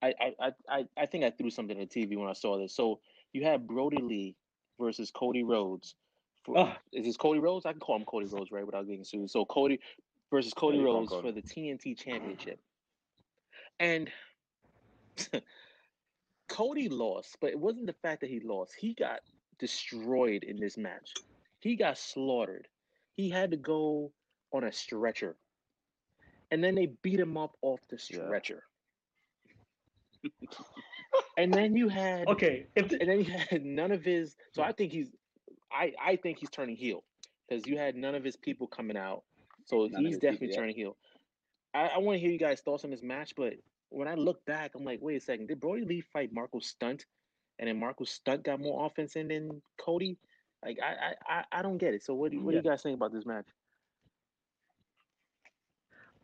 I, 0.02 0.14
I, 0.20 0.34
I, 0.40 0.52
I 0.70 0.86
I 0.98 1.06
think 1.06 1.26
I 1.26 1.30
threw 1.32 1.50
something 1.50 1.78
at 1.80 1.90
the 1.90 2.06
TV 2.08 2.18
when 2.18 2.30
I 2.30 2.34
saw 2.34 2.58
this. 2.58 2.74
So 2.74 3.02
you 3.34 3.44
have 3.44 3.68
Brodie 3.68 4.02
Lee 4.02 4.36
versus 4.80 5.12
Cody 5.12 5.44
Rhodes. 5.44 5.96
For, 6.46 6.58
Ah. 6.58 6.78
Is 6.94 7.06
this 7.06 7.18
Cody 7.18 7.40
Rhodes? 7.40 7.66
I 7.66 7.72
can 7.72 7.82
call 7.82 7.98
him 7.98 8.06
Cody 8.06 8.28
Rhodes, 8.28 8.50
right, 8.52 8.66
without 8.66 8.88
getting 8.88 9.04
sued. 9.04 9.30
So 9.30 9.44
Cody 9.46 9.80
versus 10.32 10.54
Cody 10.54 10.78
you 10.78 10.86
call 10.86 10.94
him 10.94 11.00
Rhodes 11.02 11.12
Cody. 11.12 11.28
for 11.28 11.32
the 11.34 11.42
TNT 11.42 11.98
Championship, 12.00 12.60
and 13.80 14.10
Cody 16.52 16.90
lost, 16.90 17.38
but 17.42 17.52
it 17.52 17.60
wasn't 17.60 17.88
the 17.88 17.94
fact 17.94 18.22
that 18.22 18.30
he 18.30 18.42
lost. 18.42 18.76
He 18.78 18.94
got 18.94 19.22
destroyed 19.60 20.44
in 20.44 20.60
this 20.60 20.78
match. 20.78 21.18
He 21.60 21.76
got 21.78 21.98
slaughtered. 21.98 22.68
He 23.16 23.30
had 23.30 23.52
to 23.52 23.58
go 23.58 24.14
on 24.54 24.64
a 24.66 24.74
stretcher, 24.74 25.38
and 26.52 26.64
then 26.64 26.76
they 26.76 26.88
beat 27.04 27.20
him 27.20 27.38
up 27.38 27.58
off 27.62 27.82
the 27.90 27.98
Yeah. 28.10 28.18
stretcher. 28.26 28.64
and 31.38 31.58
then 31.58 31.76
you 31.76 31.90
had 31.90 32.28
okay. 32.30 32.68
The, 32.76 33.02
and 33.02 33.10
then 33.10 33.20
you 33.22 33.32
had 33.32 33.66
none 33.66 33.92
of 33.92 34.04
his 34.04 34.36
so 34.54 34.64
i 34.64 34.72
think 34.74 34.92
he's 34.92 35.12
i 35.72 35.94
i 36.04 36.16
think 36.18 36.40
he's 36.40 36.50
turning 36.50 36.76
heel 36.76 37.04
because 37.48 37.68
you 37.68 37.78
had 37.78 37.96
none 37.96 38.16
of 38.16 38.24
his 38.24 38.38
people 38.38 38.68
coming 38.68 38.98
out 38.98 39.24
so 39.66 39.88
None 39.92 40.06
he's 40.06 40.16
his 40.16 40.20
people, 40.20 40.48
definitely 40.48 40.50
yeah. 40.50 40.56
turning 40.58 40.76
heel 40.76 40.98
i, 41.74 41.88
I 41.88 41.98
want 42.00 42.18
to 42.18 42.20
hear 42.22 42.32
you 42.32 42.40
guys 42.40 42.62
thoughts 42.62 42.84
on 42.86 42.92
this 42.92 43.04
match 43.04 43.34
but 43.36 43.54
when 43.92 44.08
i 44.08 44.16
look 44.16 44.44
back 44.46 44.72
i'm 44.76 44.86
like 44.86 45.00
wait 45.02 45.18
a 45.18 45.22
second 45.22 45.48
did 45.48 45.60
brodie 45.60 45.86
lee 45.86 46.02
fight 46.02 46.32
marko 46.34 46.60
stunt 46.60 47.06
and 47.60 47.68
then 47.70 47.80
marko 47.80 48.04
stunt 48.06 48.44
got 48.44 48.60
more 48.60 48.86
offense 48.86 49.16
in 49.16 49.28
than 49.28 49.62
cody 49.78 50.18
like 50.66 50.78
i 50.84 51.12
i 51.12 51.40
i, 51.40 51.60
I 51.60 51.62
don't 51.62 51.78
get 51.78 51.94
it 51.94 52.04
so 52.04 52.14
what 52.16 52.32
do, 52.32 52.40
what 52.42 52.52
do 52.52 52.58
you 52.58 52.64
guys 52.64 52.82
think 52.84 52.96
about 52.96 53.14
this 53.14 53.26
match 53.26 53.46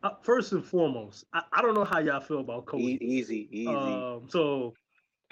uh, 0.02 0.10
first 0.22 0.52
and 0.52 0.64
foremost, 0.64 1.24
I, 1.32 1.42
I 1.52 1.62
don't 1.62 1.74
know 1.74 1.84
how 1.84 1.98
y'all 1.98 2.20
feel 2.20 2.40
about 2.40 2.62
E- 2.62 2.66
Cody. 2.66 2.98
easy 3.02 3.48
easy 3.50 3.68
Um, 3.74 4.28
so 4.28 4.74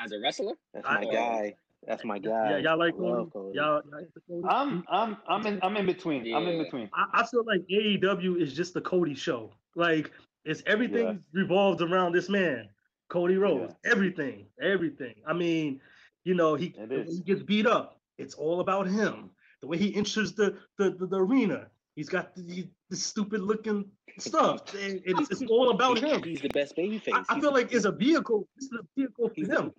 As 0.00 0.12
a 0.12 0.18
wrestler, 0.18 0.54
that's 0.74 0.86
my 0.88 1.04
I- 1.04 1.12
guy 1.12 1.54
that's 1.86 2.04
my 2.04 2.18
guy 2.18 2.50
yeah, 2.50 2.58
y'all 2.58 2.78
like 2.78 2.94
I 2.94 2.96
love 2.98 3.30
Cody? 3.32 3.56
Y'all, 3.56 3.82
y'all 3.84 3.92
like 3.92 4.08
Cody? 4.28 4.48
I'm 4.48 4.84
I'm 4.88 5.16
I'm 5.28 5.46
in 5.46 5.60
I'm 5.62 5.76
in 5.76 5.86
between. 5.86 6.34
I'm 6.34 6.46
in 6.48 6.64
between. 6.64 6.90
I, 6.92 7.20
I 7.20 7.26
feel 7.26 7.44
like 7.46 7.60
AEW 7.70 8.40
is 8.40 8.54
just 8.54 8.74
the 8.74 8.80
Cody 8.80 9.14
show. 9.14 9.52
Like 9.76 10.10
it's 10.46 10.62
everything 10.66 11.06
Yeah. 11.06 11.14
revolves 11.42 11.82
around 11.82 12.12
this 12.12 12.28
man, 12.28 12.68
Cody 13.08 13.36
Rhodes. 13.36 13.74
Everything, 13.84 14.46
everything. 14.60 15.14
I 15.26 15.32
mean, 15.32 15.80
you 16.24 16.34
know, 16.34 16.54
he, 16.54 16.66
It 16.78 16.92
is. 16.92 17.18
he 17.18 17.22
gets 17.24 17.42
beat 17.42 17.66
up. 17.66 18.00
It's 18.18 18.34
all 18.34 18.60
about 18.60 18.86
him. 18.86 19.30
The 19.60 19.66
way 19.66 19.76
he 19.78 19.94
enters 19.94 20.32
the 20.34 20.56
the, 20.78 20.90
the, 20.90 21.06
the 21.06 21.20
arena, 21.20 21.66
he's 21.94 22.08
got 22.08 22.34
the, 22.34 22.66
the 22.90 22.96
stupid 22.96 23.40
looking 23.42 23.90
stuff. 24.18 24.74
and 24.82 25.02
it's, 25.04 25.30
it's 25.30 25.42
all 25.50 25.70
about 25.70 25.98
him. 25.98 26.22
he's 26.22 26.40
the 26.40 26.48
best 26.48 26.76
baby 26.76 26.98
face 26.98 27.14
I, 27.28 27.36
I 27.36 27.40
feel 27.40 27.52
like 27.52 27.72
it's 27.72 27.84
a 27.84 27.92
vehicle. 27.92 28.48
It's 28.56 28.70
a 28.72 28.82
vehicle 28.96 29.28
for 29.30 29.40
him. 29.40 29.72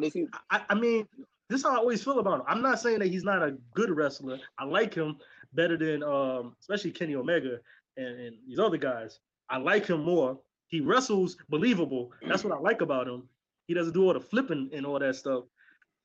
does 0.00 0.12
he? 0.12 0.26
I, 0.50 0.62
I 0.68 0.74
mean, 0.74 1.06
this 1.48 1.60
is 1.60 1.66
how 1.66 1.74
I 1.74 1.78
always 1.78 2.02
feel 2.02 2.18
about 2.18 2.40
him. 2.40 2.46
I'm 2.48 2.62
not 2.62 2.80
saying 2.80 3.00
that 3.00 3.08
he's 3.08 3.24
not 3.24 3.42
a 3.42 3.56
good 3.74 3.90
wrestler. 3.90 4.38
I 4.58 4.64
like 4.64 4.94
him 4.94 5.18
better 5.52 5.76
than, 5.76 6.02
um, 6.02 6.54
especially 6.60 6.92
Kenny 6.92 7.14
Omega 7.16 7.58
and, 7.96 8.20
and 8.20 8.36
these 8.46 8.58
other 8.58 8.76
guys. 8.76 9.18
I 9.50 9.58
like 9.58 9.86
him 9.86 10.02
more. 10.04 10.38
He 10.68 10.80
wrestles 10.80 11.36
believable. 11.48 12.12
That's 12.28 12.44
what 12.44 12.52
I 12.56 12.60
like 12.60 12.80
about 12.80 13.08
him. 13.08 13.28
He 13.66 13.74
doesn't 13.74 13.92
do 13.92 14.04
all 14.04 14.14
the 14.14 14.20
flipping 14.20 14.70
and 14.72 14.86
all 14.86 14.98
that 14.98 15.16
stuff. 15.16 15.44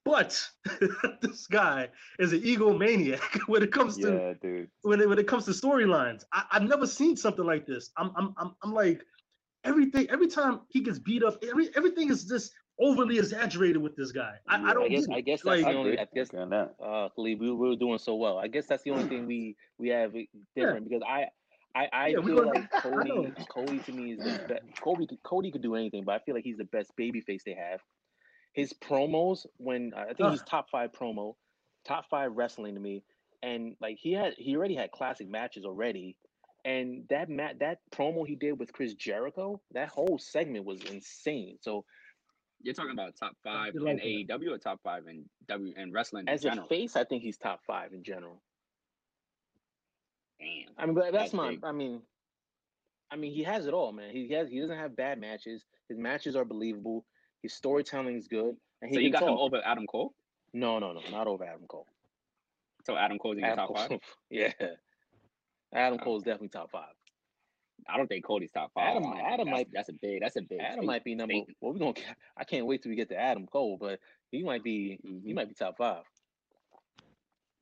But 0.03 0.39
this 1.21 1.47
guy 1.47 1.89
is 2.19 2.33
an 2.33 2.41
egomaniac 2.41 3.39
when 3.47 3.63
it 3.63 3.71
comes 3.71 3.97
to 3.97 4.11
Yeah, 4.11 4.33
dude. 4.41 4.69
when 4.83 5.01
it, 5.01 5.09
when 5.09 5.17
it 5.19 5.27
comes 5.27 5.45
to 5.45 5.51
storylines. 5.51 6.23
I, 6.33 6.43
I've 6.51 6.63
never 6.63 6.85
seen 6.85 7.15
something 7.17 7.45
like 7.45 7.65
this. 7.65 7.91
I'm 7.97 8.11
I'm 8.15 8.33
I'm, 8.37 8.55
I'm 8.63 8.73
like 8.73 9.03
everything. 9.63 10.07
Every 10.09 10.27
time 10.27 10.61
he 10.69 10.81
gets 10.81 10.99
beat 10.99 11.23
up, 11.23 11.43
every 11.47 11.69
everything 11.75 12.09
is 12.09 12.25
just 12.25 12.53
overly 12.79 13.17
exaggerated 13.17 13.81
with 13.81 13.95
this 13.95 14.11
guy. 14.11 14.35
I, 14.47 14.57
Yeah, 14.59 14.67
I 14.69 14.73
don't. 14.73 14.83
I 14.85 14.89
guess. 14.89 15.07
I 15.11 15.21
guess 15.21 15.41
that's 15.41 15.45
like 15.45 15.65
the 15.65 15.71
I 15.71 15.73
only 15.73 15.91
agree. 15.91 16.01
I 16.01 16.07
guess 16.15 16.29
agree 16.29 16.41
on 16.41 16.49
that. 16.51 16.75
uh 16.83 17.09
Khalid, 17.15 17.39
we, 17.39 17.51
we 17.51 17.69
were 17.69 17.75
doing 17.75 17.97
so 17.97 18.15
well. 18.15 18.37
I 18.37 18.47
guess 18.47 18.67
that's 18.67 18.83
the 18.83 18.91
only 18.91 19.05
thing 19.07 19.25
we 19.25 19.55
we 19.79 19.89
have 19.89 20.15
i- 20.15 20.27
different 20.55 20.87
because 20.87 21.01
I 21.07 21.25
I, 21.75 21.87
I 21.91 22.07
Yeah, 22.07 22.21
feel 22.21 22.45
like 22.45 22.71
Cody. 22.71 23.33
Cody 23.49 23.79
to 23.79 23.91
me 23.91 24.13
is 24.13 24.19
the 24.19 24.39
best. 24.47 24.63
Cody 24.81 25.07
could- 25.07 25.21
Cody 25.23 25.51
could 25.51 25.61
do 25.61 25.75
anything, 25.75 26.03
but 26.05 26.15
I 26.15 26.19
feel 26.19 26.33
like 26.33 26.45
he's 26.45 26.57
the 26.57 26.63
best 26.63 26.95
baby 26.95 27.19
face 27.21 27.43
they 27.43 27.53
have. 27.55 27.81
His 28.53 28.71
promos 28.71 29.45
when 29.57 29.93
I 29.93 30.13
think 30.13 30.31
he's 30.31 30.43
top 30.43 30.69
five 30.69 30.91
promo, 30.93 31.35
top 31.85 32.05
five 32.09 32.31
wrestling 32.33 32.75
to 32.75 32.79
me, 32.79 33.03
and 33.43 33.75
like 33.81 33.97
he 33.99 34.13
had 34.13 34.33
he 34.37 34.55
already 34.55 34.75
had 34.75 34.91
classic 34.91 35.27
matches 35.29 35.65
already. 35.65 36.17
And 36.63 37.03
that 37.09 37.29
mat 37.29 37.59
that 37.59 37.79
promo 37.91 38.25
he 38.25 38.35
did 38.35 38.57
with 38.57 38.71
Chris 38.71 38.93
Jericho, 38.93 39.61
that 39.73 39.89
whole 39.89 40.17
segment 40.17 40.65
was 40.65 40.81
insane. 40.83 41.57
So 41.61 41.83
You're 42.61 42.73
talking 42.73 42.93
about 42.93 43.17
top 43.19 43.33
five 43.43 43.75
in 43.75 43.83
like. 43.83 44.01
AEW 44.01 44.51
or 44.51 44.57
top 44.57 44.79
five 44.81 45.05
in 45.07 45.25
W 45.47 45.73
and 45.77 45.93
wrestling 45.93 46.27
in 46.27 46.33
as 46.33 46.45
a 46.45 46.55
face, 46.69 46.95
I 46.95 47.03
think 47.03 47.21
he's 47.21 47.37
top 47.37 47.59
five 47.67 47.93
in 47.93 48.03
general. 48.03 48.41
Damn. 50.39 50.73
I 50.77 50.85
mean, 50.85 50.95
but 50.95 51.11
that's 51.13 51.33
my. 51.33 51.51
big. 51.51 51.59
I 51.63 51.71
mean, 51.71 52.01
I 53.11 53.15
mean, 53.15 53.33
he 53.33 53.43
has 53.43 53.65
it 53.67 53.73
all, 53.73 53.91
man. 53.91 54.11
He 54.11 54.29
has. 54.31 54.49
He 54.49 54.59
doesn't 54.59 54.77
have 54.77 54.95
bad 54.95 55.19
matches. 55.19 55.63
His 55.89 55.97
matches 55.97 56.35
are 56.35 56.45
believable. 56.45 57.05
His 57.41 57.53
storytelling 57.53 58.17
is 58.17 58.27
good, 58.27 58.55
and 58.81 58.89
he 58.89 58.95
So 58.95 58.99
you 58.99 59.11
got 59.11 59.23
him 59.23 59.29
over 59.37 59.61
Adam 59.63 59.85
Cole? 59.87 60.13
No, 60.53 60.79
no, 60.79 60.93
no, 60.93 61.01
not 61.11 61.27
over 61.27 61.43
Adam 61.43 61.65
Cole. 61.67 61.87
So 62.85 62.95
Adam 62.97 63.17
Cole's 63.19 63.37
in 63.37 63.43
your 63.45 63.55
top 63.55 63.67
Cole, 63.67 63.75
five? 63.77 63.99
yeah. 64.29 64.51
Adam. 65.73 65.99
Cole's 65.99 66.23
definitely 66.23 66.49
top 66.49 66.71
five. 66.71 66.93
I 67.87 67.97
don't 67.97 68.07
think 68.07 68.25
Cody's 68.25 68.51
top 68.51 68.71
five. 68.73 68.95
Adam- 68.97 69.13
Adam 69.13 69.45
that's, 69.45 69.49
might- 69.49 69.67
That's 69.73 69.89
a 69.89 69.93
big. 69.93 70.21
That's 70.21 70.35
a 70.37 70.41
big. 70.41 70.59
Adam 70.59 70.85
might 70.85 71.03
be 71.03 71.13
number. 71.13 71.35
Well, 71.61 71.73
we're 71.73 71.79
gonna. 71.79 71.93
I 72.37 72.43
can't 72.43 72.65
wait 72.65 72.81
till 72.81 72.89
we 72.89 72.95
get 72.95 73.09
to 73.09 73.19
Adam 73.19 73.45
Cole, 73.47 73.77
but 73.79 73.99
he 74.31 74.43
might 74.43 74.63
be. 74.63 74.99
He 75.03 75.31
Mhm. 75.31 75.35
might 75.35 75.47
be 75.49 75.53
top 75.55 75.77
five. 75.77 76.03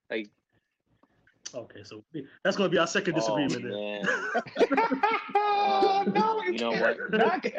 Like, 0.10 0.30
Okay, 1.56 1.84
so 1.84 2.04
that's 2.44 2.58
gonna 2.58 2.70
be 2.70 2.78
our 2.80 2.88
second 2.88 3.14
oh 3.16 3.18
disagreement. 3.18 3.64
then. 3.64 4.02
man, 4.04 4.80
oh, 5.36 6.04
no, 6.16 6.42
You 6.44 6.58
know 6.60 6.72
what? 6.72 7.44
can't. 7.44 7.56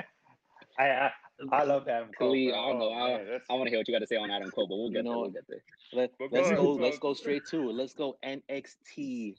I, 0.79 0.85
I 0.89 1.11
I 1.53 1.63
love 1.65 1.87
Adam 1.89 2.11
Cole. 2.19 2.31
Khalid. 2.31 2.53
I 2.55 2.69
don't 2.69 2.79
know. 2.79 2.89
Oh, 2.91 2.93
I, 2.95 3.09
man, 3.25 3.41
I 3.51 3.53
want 3.55 3.67
to 3.67 3.71
hear 3.71 3.79
what 3.79 3.87
you 3.89 3.95
got 3.95 4.01
to 4.01 4.07
say 4.07 4.17
on 4.17 4.31
Adam 4.31 4.51
Cole, 4.51 4.67
but 4.67 4.77
we'll 4.77 4.89
You 4.89 4.95
get 4.95 5.05
there. 5.05 5.13
know- 5.13 5.21
We'll 5.21 5.31
get 5.31 5.45
there. 5.49 5.63
Let, 5.93 6.11
But 6.19 6.31
go 6.31 6.37
let's 6.37 6.47
ahead, 6.49 6.59
go. 6.59 6.73
Let's 6.73 6.99
go 6.99 7.15
straight 7.15 7.43
to 7.51 7.71
it. 7.71 7.75
Let's 7.75 7.93
go 7.95 8.17
NXT 8.25 9.37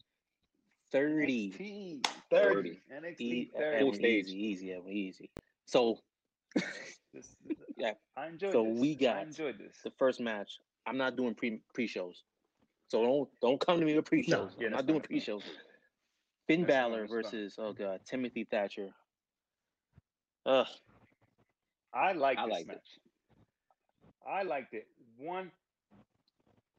thirty. 0.92 1.52
NXT 1.52 2.08
30. 2.30 2.54
Thirty. 2.54 2.82
NXT 2.94 3.22
E- 3.22 3.52
30. 3.58 3.80
Full 3.80 3.94
stage. 3.94 4.26
Easy, 4.28 4.46
easy, 4.46 4.74
Evan, 4.74 4.90
easy. 4.92 5.30
So 5.66 6.00
This- 7.14 7.36
Yeah. 7.78 7.94
I 8.16 8.28
enjoyed 8.28 8.54
So 8.54 8.64
this. 8.64 8.80
we 8.80 8.92
I 8.92 8.96
got 8.96 9.24
enjoyed 9.24 9.58
this. 9.58 9.76
the 9.84 9.92
first 9.98 10.20
match. 10.22 10.60
I'm 10.86 10.98
not 10.98 11.16
doing 11.18 11.34
pre 11.36 11.60
pre 11.74 11.88
shows. 11.88 12.24
So 12.88 13.02
don't 13.04 13.30
don't 13.42 13.60
come 13.60 13.80
to 13.80 13.86
me 13.86 13.96
with 13.96 14.06
pre 14.06 14.24
shows. 14.24 14.52
yeah, 14.60 14.68
I'm 14.68 14.74
not 14.74 14.86
doing 14.86 15.00
fine, 15.00 15.08
pre-shows. 15.08 15.44
Finn 16.48 16.62
That's 16.62 16.72
Balor 16.74 17.08
fine. 17.08 17.24
versus 17.24 17.56
oh 17.58 17.74
god 17.74 18.02
Timothy 18.06 18.44
Thatcher. 18.50 18.90
Ugh, 20.46 20.68
I 21.94 22.12
like 22.14 22.38
I 22.38 22.46
this 22.46 22.52
liked 22.52 22.64
it. 22.64 22.68
match. 22.68 23.00
I 24.28 24.44
liked 24.44 24.74
it. 24.74 24.88
One, 25.18 25.52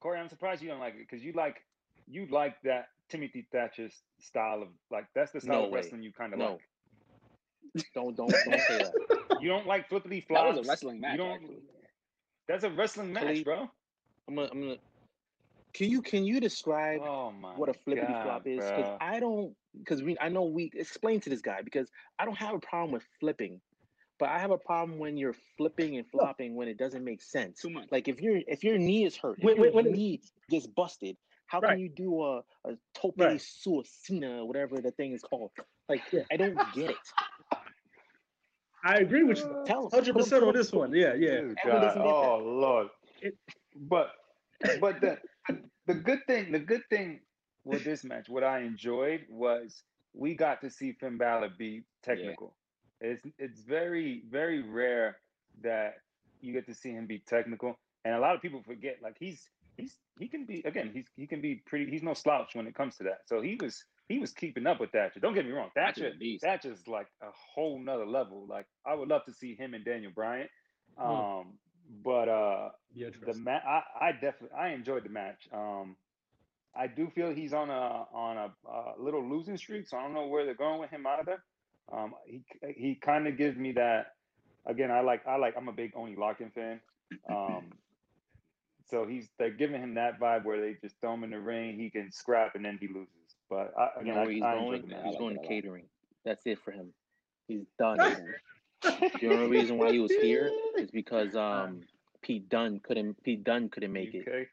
Corey, 0.01 0.19
I'm 0.21 0.29
surprised 0.29 0.63
you 0.63 0.69
don't 0.69 0.81
like 0.81 0.95
it 0.95 1.07
because 1.09 1.25
you 1.25 1.33
like 1.33 1.57
you 2.07 2.27
like 2.31 2.61
that 2.63 2.87
Timothy 3.09 3.49
Thatcher's 3.53 3.95
style 4.21 4.63
of 4.63 4.69
like 4.91 5.07
that's 5.15 5.33
the 5.33 5.41
style 5.41 5.57
No 5.57 5.65
of 5.65 5.71
way. 5.73 5.81
wrestling 5.81 6.03
you 6.03 6.13
kind 6.13 6.33
of 6.33 6.39
No. 6.39 6.53
like. 6.53 7.85
don't 7.95 8.17
don't 8.17 8.31
don't 8.45 8.61
say 8.61 8.79
that. 8.79 8.95
You 9.39 9.49
don't 9.51 9.67
like 9.67 9.89
flippity 9.91 10.21
That 10.21 10.29
flops. 10.29 10.57
was 10.57 10.67
a 10.67 10.71
wrestling 10.71 11.01
match, 11.01 11.13
You 11.13 11.19
don't. 11.19 11.33
actually. 11.43 11.57
That's 12.49 12.65
a 12.65 12.71
wrestling 12.71 13.13
match, 13.13 13.25
Khalid, 13.25 13.45
bro. 13.45 13.71
I'm 14.29 14.35
gonna 14.35 14.49
I'm 14.51 14.61
gonna. 14.63 14.77
Can 15.77 15.91
you 15.91 16.01
can 16.01 16.25
you 16.25 16.41
describe 16.41 17.03
Oh 17.03 17.33
what 17.57 17.69
a 17.69 17.75
flippity 17.75 18.11
God, 18.13 18.23
flop 18.25 18.47
is? 18.47 18.65
Because. 18.65 18.97
I 19.01 19.21
don't. 19.21 19.55
Because 19.79 20.03
we 20.03 20.17
I 20.19 20.31
know 20.31 20.45
we 20.45 20.71
explain 20.75 21.21
to 21.21 21.29
this 21.31 21.43
guy 21.43 21.61
because 21.63 21.91
I 22.19 22.25
don't 22.25 22.37
have 22.39 22.55
a 22.55 22.59
problem 22.59 22.93
with 22.93 23.03
flipping, 23.21 23.61
but 24.19 24.31
I 24.31 24.39
have 24.39 24.51
a 24.51 24.57
problem 24.57 24.99
when 24.99 25.19
you're 25.19 25.37
flipping 25.59 25.99
and 25.99 26.07
flopping 26.11 26.55
when 26.55 26.67
it 26.69 26.79
doesn't 26.79 27.05
make 27.05 27.21
sense. 27.21 27.61
Too 27.61 27.69
much. 27.69 27.89
Like 27.93 28.09
if 28.09 28.23
your 28.23 28.41
if 28.47 28.65
your 28.65 28.79
knee 28.79 29.05
is 29.05 29.17
hurt, 29.19 29.39
When- 29.43 29.61
when- 29.61 29.75
when 29.75 29.93
knee 29.93 30.23
gets 30.49 30.67
busted, 30.67 31.19
how 31.47 31.61
Right. 31.61 31.73
can 31.73 31.81
you 31.81 31.91
do 31.91 32.23
a, 32.23 32.39
a 32.65 32.79
tope 32.95 33.17
Right. 33.19 33.39
suicida, 33.39 34.47
whatever 34.47 34.81
the 34.81 34.93
thing 34.93 35.13
is 35.13 35.21
called? 35.23 35.51
Like 35.91 36.01
Yeah. 36.11 36.23
I 36.33 36.39
don't 36.39 36.57
get 36.73 36.91
it. 36.91 36.97
I 38.83 38.95
agree 39.01 39.25
with 39.25 39.39
you. 39.41 39.63
Tell. 39.67 39.91
Hundred 39.91 40.15
percent 40.15 40.43
on 40.43 40.55
this 40.55 40.73
one. 40.73 40.93
Yeah, 40.95 41.13
yeah. 41.15 41.43
This 41.43 41.55
Everyone 41.65 41.83
guy, 41.83 41.95
that. 41.95 41.99
oh 41.99 42.39
Lord. 42.39 42.89
It- 43.21 43.37
But 43.75 44.13
but 44.81 45.01
the 45.01 45.19
the 45.87 45.95
good 45.95 46.21
thing 46.27 46.53
the 46.53 46.59
good 46.59 46.83
thing 46.91 47.21
with 47.65 47.85
this 47.85 48.05
match, 48.05 48.29
what 48.29 48.45
I 48.45 48.61
enjoyed 48.61 49.23
was 49.29 49.83
we 50.15 50.35
got 50.35 50.61
to 50.63 50.71
see 50.71 50.93
Finn 50.93 51.19
Balor 51.19 51.51
be 51.59 51.83
technical. 52.03 52.57
It's 53.01 53.27
it's 53.39 53.61
very 53.61 54.23
very 54.31 54.63
rare 54.63 55.19
that 55.63 55.95
you 56.41 56.53
get 56.53 56.67
to 56.67 56.75
see 56.75 56.91
him 56.91 57.07
be 57.07 57.23
technical, 57.27 57.79
and 58.05 58.15
a 58.15 58.21
lot 58.21 58.35
of 58.35 58.41
people 58.41 58.63
forget 58.63 58.97
like 59.03 59.17
he's 59.19 59.49
he's 59.77 59.97
he 60.19 60.29
can 60.29 60.47
be 60.47 60.63
again 60.65 60.91
he's 60.95 61.07
he 61.17 61.27
can 61.27 61.41
be 61.41 61.63
pretty 61.67 61.91
he's 61.91 62.03
no 62.03 62.15
slouch 62.15 62.55
when 62.55 62.67
it 62.67 62.75
comes 62.75 62.97
to 62.97 63.05
that. 63.05 63.21
So 63.27 63.43
he 63.43 63.59
was 63.61 63.85
he 64.09 64.19
was 64.19 64.33
keeping 64.33 64.67
up 64.67 64.81
with 64.81 64.93
Thatcher. 64.93 65.21
Don't 65.21 65.35
get 65.35 65.45
me 65.45 65.53
wrong, 65.53 65.71
Thatcher. 65.75 66.13
Thatcher's 66.41 66.87
like 66.87 67.09
a 67.23 67.27
whole 67.55 67.79
nother 67.79 68.07
level. 68.07 68.47
Like 68.49 68.67
I 68.87 68.95
would 68.95 69.09
love 69.09 69.25
to 69.27 69.35
see 69.35 69.55
him 69.55 69.75
and 69.75 69.85
Daniel 69.85 70.13
Bryan. 70.15 70.49
Hmm. 70.97 71.11
Um, 71.11 71.59
but 71.89 72.29
uh, 72.29 72.71
Yeah, 72.93 73.11
the 73.25 73.35
match 73.35 73.63
I, 73.67 73.83
I 74.01 74.13
definitely 74.13 74.57
I 74.59 74.69
enjoyed 74.71 75.05
the 75.05 75.11
match. 75.11 75.49
Um, 75.53 75.97
I 76.75 76.87
do 76.89 77.09
feel 77.11 77.31
he's 77.33 77.53
on 77.53 77.71
a 77.71 78.07
on 78.13 78.37
a, 78.37 78.55
uh 78.69 78.93
little 78.99 79.27
losing 79.29 79.57
streak, 79.57 79.89
so 79.89 79.97
I 79.99 80.03
don't 80.03 80.15
know 80.15 80.27
where 80.27 80.45
they're 80.45 80.55
going 80.55 80.81
with 80.81 80.91
him 80.91 81.07
either. 81.07 81.43
Um, 81.93 82.15
he 82.27 82.45
he 82.77 82.95
kind 82.97 83.27
of 83.29 83.37
gives 83.37 83.57
me 83.57 83.73
that. 83.73 84.07
Again, 84.67 84.91
I 84.91 85.01
like 85.01 85.27
I 85.27 85.37
like 85.37 85.55
I'm 85.57 85.69
a 85.69 85.73
big 85.73 85.93
Oney 85.97 86.17
Lorcan 86.17 86.53
fan. 86.53 86.81
Um, 87.29 87.73
so 88.87 89.07
he's 89.07 89.29
they're 89.39 89.51
giving 89.51 89.81
him 89.81 89.95
that 89.95 90.19
vibe 90.21 90.45
where 90.45 90.61
they 90.61 90.75
just 90.83 91.01
throw 91.01 91.15
him 91.15 91.25
in 91.25 91.31
the 91.31 91.41
ring, 91.41 91.79
he 91.79 91.91
can 91.91 92.11
scrap 92.13 92.55
and 92.55 92.65
then 92.65 92.79
he 92.81 92.89
loses. 92.89 93.37
But 93.49 93.73
I, 93.79 94.01
You 94.01 94.13
again, 94.13 94.15
know 94.15 94.27
I, 94.27 94.29
he's 94.29 94.43
I 94.43 94.57
going? 94.57 94.57
enjoyed 94.57 94.83
the 94.83 94.89
man. 94.89 94.99
match. 94.99 95.05
I 95.05 95.09
He's 95.09 95.17
like 95.17 95.19
going 95.19 95.35
to 95.35 95.41
catering. 95.47 95.89
That's 96.25 96.47
it 96.47 96.59
for 96.61 96.73
him. 96.73 96.93
He's 97.49 97.67
done. 97.79 97.99
the 98.83 99.29
only 99.29 99.49
reason 99.49 99.79
why 99.79 99.93
he 99.93 99.99
was 99.99 100.13
here 100.13 100.51
is 100.79 100.91
because 100.91 101.35
um 101.37 101.83
Pete 102.23 102.49
Dunne 102.49 102.81
couldn't 102.81 103.23
Pete 103.23 103.45
Dunne 103.45 103.69
couldn't 103.69 103.93
make 103.93 104.15
it. 104.15 104.27
Okay. 104.29 104.47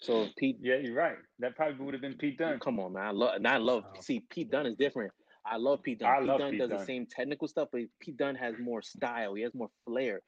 So 0.00 0.28
Pete 0.36 0.58
Yeah, 0.60 0.76
you're 0.76 0.94
right. 0.94 1.16
That 1.38 1.56
probably 1.56 1.84
would 1.84 1.94
have 1.94 2.00
been 2.02 2.14
Pete 2.14 2.38
Dunne. 2.38 2.58
Come 2.60 2.78
on, 2.80 2.92
man. 2.92 3.06
I 3.06 3.10
love 3.10 3.34
and 3.36 3.46
I 3.46 3.56
love 3.56 3.84
Wow. 3.84 4.00
see 4.00 4.20
Pete 4.30 4.50
Dunne 4.50 4.66
is 4.66 4.76
different. 4.76 5.12
I 5.46 5.56
love 5.56 5.82
Pete 5.82 5.98
Dunne. 6.00 6.08
I 6.10 6.18
Pete 6.20 6.38
Dunne 6.38 6.50
Pete 6.52 6.60
does 6.60 6.70
Dunne. 6.70 6.78
the 6.78 6.84
same 6.84 7.06
technical 7.06 7.48
stuff, 7.48 7.68
but 7.72 7.82
Pete 8.00 8.16
Dunne 8.16 8.34
has 8.34 8.54
more 8.58 8.82
style. 8.82 9.34
He 9.34 9.42
has 9.42 9.54
more 9.54 9.70
flair. 9.86 10.22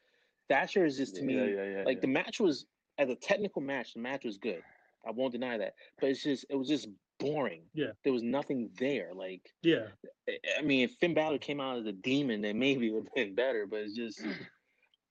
Thatcher 0.49 0.85
is 0.85 0.97
just 0.97 1.17
to 1.17 1.23
Yeah, 1.23 1.27
me 1.27 1.55
yeah, 1.55 1.65
yeah, 1.65 1.83
like 1.85 2.01
the 2.01 2.07
match 2.07 2.39
was 2.39 2.67
as 2.99 3.11
a 3.11 3.17
technical 3.17 3.61
match, 3.63 3.95
the 3.95 4.01
match 4.01 4.25
was 4.25 4.39
good. 4.39 4.63
I 5.07 5.11
won't 5.11 5.33
deny 5.33 5.59
that. 5.59 5.75
But 6.01 6.11
it's 6.11 6.23
just 6.23 6.47
it 6.49 6.57
was 6.57 6.69
just 6.69 6.89
boring. 7.19 7.63
Yeah. 7.75 7.93
There 8.05 8.13
was 8.13 8.23
nothing 8.23 8.71
there. 8.79 9.13
Like 9.15 9.53
Yeah. 9.63 9.87
I- 10.29 10.39
I 10.59 10.63
mean, 10.63 10.85
if 10.85 10.93
Finn 11.01 11.15
Balor 11.15 11.39
came 11.39 11.61
out 11.61 11.79
as 11.79 11.87
a 11.87 11.93
demon, 11.93 12.41
then 12.43 12.59
maybe 12.59 12.89
it 12.89 12.91
would 12.95 13.05
have 13.05 13.15
been 13.15 13.35
better. 13.35 13.67
But 13.67 13.81
it's 13.81 13.95
just 13.97 14.21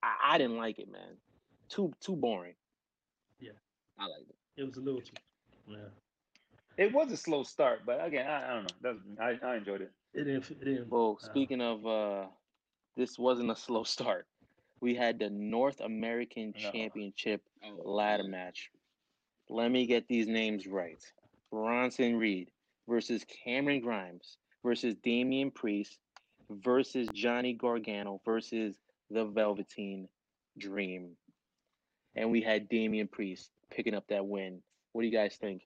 I, 0.02 0.34
I 0.34 0.38
didn't 0.38 0.56
like 0.56 0.78
it, 0.78 0.90
man. 0.90 1.16
Too 1.68 1.92
too 2.00 2.16
boring. 2.16 2.54
Yeah. 3.40 3.52
I 3.98 4.06
like 4.06 4.26
it. 4.28 4.36
It 4.60 4.64
was 4.64 4.76
a 4.76 4.80
little 4.80 5.00
too. 5.00 5.12
Yeah. 5.68 5.76
It 6.76 6.92
was 6.92 7.10
a 7.10 7.16
slow 7.16 7.42
start, 7.42 7.80
but 7.86 8.04
again, 8.04 8.26
I, 8.26 8.50
I 8.50 8.54
don't 8.54 8.62
know. 8.82 8.94
That's, 9.18 9.42
I, 9.42 9.46
I 9.46 9.56
enjoyed 9.56 9.80
it. 9.80 9.90
It 10.12 10.24
didn't. 10.24 10.50
It 10.50 10.64
didn't. 10.64 10.88
Well, 10.90 11.18
uh, 11.22 11.24
speaking 11.26 11.60
of, 11.62 11.86
uh, 11.86 12.26
this 12.96 13.18
wasn't 13.18 13.50
a 13.50 13.56
slow 13.56 13.82
start. 13.84 14.26
We 14.80 14.94
had 14.94 15.18
the 15.18 15.30
North 15.30 15.80
American 15.80 16.52
No. 16.62 16.70
Championship 16.70 17.42
Oh, 17.64 17.90
ladder 17.90 18.24
match. 18.24 18.70
Let 19.48 19.70
me 19.70 19.86
get 19.86 20.06
these 20.06 20.26
names 20.26 20.66
right. 20.66 21.02
Bronson 21.56 22.16
Reed 22.16 22.50
versus 22.86 23.24
Cameron 23.42 23.80
Grimes 23.80 24.36
versus 24.62 24.94
Damian 25.02 25.50
Priest 25.50 25.98
versus 26.50 27.08
Johnny 27.14 27.54
Gargano 27.54 28.20
versus 28.26 28.76
the 29.10 29.24
Velveteen 29.24 30.06
Dream. 30.58 31.16
And 32.14 32.30
we 32.30 32.42
had 32.42 32.68
Damian 32.68 33.08
Priest 33.08 33.50
picking 33.70 33.94
up 33.94 34.04
that 34.08 34.26
win. 34.26 34.60
What 34.92 35.00
do 35.00 35.08
you 35.08 35.12
guys 35.14 35.36
think? 35.40 35.62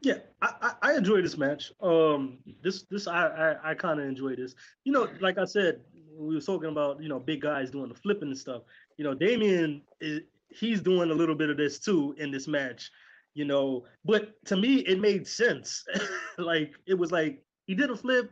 Yeah, 0.00 0.20
I, 0.40 0.54
I, 0.62 0.72
I 0.80 0.94
enjoy 0.94 1.20
this 1.20 1.36
match. 1.36 1.72
Um, 1.82 2.38
this 2.62 2.84
this 2.84 3.06
I 3.06 3.26
I, 3.26 3.70
I 3.70 3.74
kind 3.74 4.00
of 4.00 4.06
enjoy 4.06 4.34
this. 4.34 4.54
You 4.84 4.92
know, 4.92 5.08
like 5.20 5.36
I 5.36 5.44
said, 5.44 5.82
we 6.16 6.34
were 6.34 6.40
talking 6.40 6.70
about 6.70 7.02
you 7.02 7.08
know 7.10 7.18
big 7.18 7.42
guys 7.42 7.70
doing 7.70 7.90
the 7.90 7.94
flipping 7.94 8.28
and 8.28 8.38
stuff. 8.38 8.62
You 8.96 9.04
know, 9.04 9.12
Damian 9.14 9.82
is 10.00 10.22
he's 10.48 10.80
doing 10.80 11.10
a 11.10 11.14
little 11.14 11.34
bit 11.34 11.50
of 11.50 11.58
this 11.58 11.78
too 11.78 12.14
in 12.18 12.30
this 12.30 12.48
match. 12.48 12.90
You 13.34 13.44
know, 13.46 13.84
but 14.04 14.34
to 14.46 14.56
me 14.56 14.76
it 14.80 15.00
made 15.00 15.26
sense. 15.26 15.84
like 16.38 16.74
it 16.86 16.94
was 16.94 17.10
like 17.12 17.42
he 17.66 17.74
did 17.74 17.90
a 17.90 17.96
flip. 17.96 18.30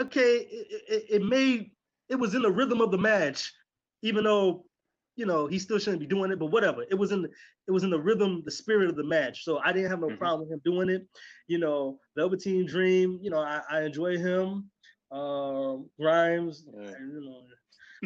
Okay, 0.00 0.46
it, 0.50 0.82
it, 0.88 1.04
it 1.10 1.22
made 1.22 1.70
it 2.08 2.16
was 2.16 2.34
in 2.34 2.42
the 2.42 2.50
rhythm 2.50 2.80
of 2.80 2.90
the 2.90 2.98
match, 2.98 3.52
even 4.02 4.24
though 4.24 4.64
you 5.16 5.26
know 5.26 5.46
he 5.48 5.58
still 5.58 5.78
shouldn't 5.78 6.00
be 6.00 6.06
doing 6.06 6.30
it. 6.30 6.38
But 6.38 6.52
whatever, 6.52 6.84
it 6.88 6.94
was 6.94 7.10
in 7.10 7.22
the, 7.22 7.30
it 7.66 7.72
was 7.72 7.82
in 7.82 7.90
the 7.90 7.98
rhythm, 8.00 8.42
the 8.44 8.50
spirit 8.52 8.88
of 8.88 8.94
the 8.96 9.02
match. 9.04 9.44
So 9.44 9.58
I 9.58 9.72
didn't 9.72 9.90
have 9.90 10.00
no 10.00 10.08
Mhm. 10.08 10.18
problem 10.18 10.48
with 10.48 10.52
him 10.52 10.62
doing 10.64 10.88
it. 10.88 11.06
You 11.48 11.58
know, 11.58 11.98
Velveteen 12.16 12.64
Dream. 12.66 13.18
You 13.20 13.30
know, 13.30 13.40
I, 13.40 13.60
I 13.68 13.82
enjoy 13.82 14.18
him. 14.18 14.70
Um, 15.10 15.88
Grimes. 15.98 16.64
Yeah. 16.72 16.90
You 17.00 17.42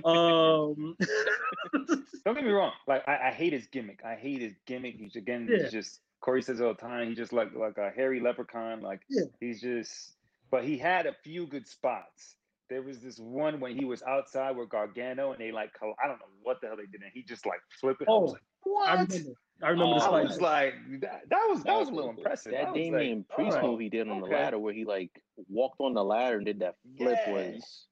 know, 0.05 0.09
um, 0.09 0.97
Don't 2.24 2.35
get 2.35 2.45
me 2.45 2.51
wrong. 2.51 2.72
Like 2.87 3.07
I, 3.07 3.28
I 3.28 3.30
hate 3.30 3.53
his 3.53 3.66
gimmick. 3.66 4.01
I 4.05 4.14
hate 4.14 4.41
his 4.41 4.55
gimmick. 4.66 4.97
He's 4.97 5.16
again, 5.16 5.47
Yeah. 5.51 5.64
he's 5.64 5.72
just 5.72 6.01
Corey 6.23 6.41
says 6.43 6.61
all 6.61 6.73
the 6.73 6.81
time. 6.81 7.09
He's 7.09 7.18
just 7.18 7.33
like 7.35 7.49
like 7.55 7.77
a 7.79 7.91
hairy 7.91 8.20
leprechaun. 8.20 8.81
Like 8.81 9.03
Yeah. 9.11 9.25
he's 9.41 9.61
just. 9.61 10.16
But 10.51 10.64
he 10.64 10.79
had 10.79 11.07
a 11.07 11.14
few 11.25 11.47
good 11.47 11.66
spots. 11.66 12.37
There 12.70 12.83
was 12.83 13.01
this 13.01 13.18
one 13.18 13.61
when 13.61 13.77
he 13.77 13.85
was 13.85 14.03
outside 14.03 14.57
with 14.57 14.70
Gargano 14.70 15.33
and 15.33 15.41
they 15.41 15.53
like 15.53 15.70
I 15.83 16.07
don't 16.09 16.18
know 16.18 16.27
what 16.43 16.61
the 16.61 16.68
hell 16.68 16.77
they 16.77 16.87
did 16.87 17.03
and 17.03 17.11
he 17.12 17.23
just 17.23 17.45
like 17.45 17.61
flipped 17.81 18.01
it. 18.03 18.09
I 18.09 18.12
was 18.12 18.31
Oh, 18.31 18.33
like, 18.33 18.43
what? 18.62 18.89
I 18.89 18.93
remember. 18.95 19.33
I 19.62 19.68
remember 19.68 19.93
Oh, 19.93 19.95
this 19.95 20.03
I 20.05 20.11
fight. 20.11 20.25
was 20.25 20.41
like, 20.41 20.75
that, 21.01 21.20
that 21.31 21.47
was 21.51 21.59
that 21.59 21.66
That 21.66 21.79
was 21.79 21.81
was 21.81 21.89
a 21.89 21.93
little 21.93 22.09
pretty 22.14 22.20
impressive. 22.23 22.53
That 22.53 22.73
was 22.73 22.75
like, 22.75 22.93
Damian 22.93 23.25
Priest 23.29 23.59
oh, 23.61 23.66
move 23.66 23.81
he 23.81 23.89
did 23.89 24.09
on 24.09 24.20
the 24.20 24.27
ladder 24.27 24.59
where 24.59 24.73
he 24.75 24.85
like 24.85 25.11
walked 25.49 25.81
on 25.81 25.95
the 25.95 26.03
ladder 26.05 26.37
and 26.37 26.47
did 26.47 26.61
that 26.61 26.77
flip 26.97 27.18
Yeah. 27.27 27.33
was 27.33 27.87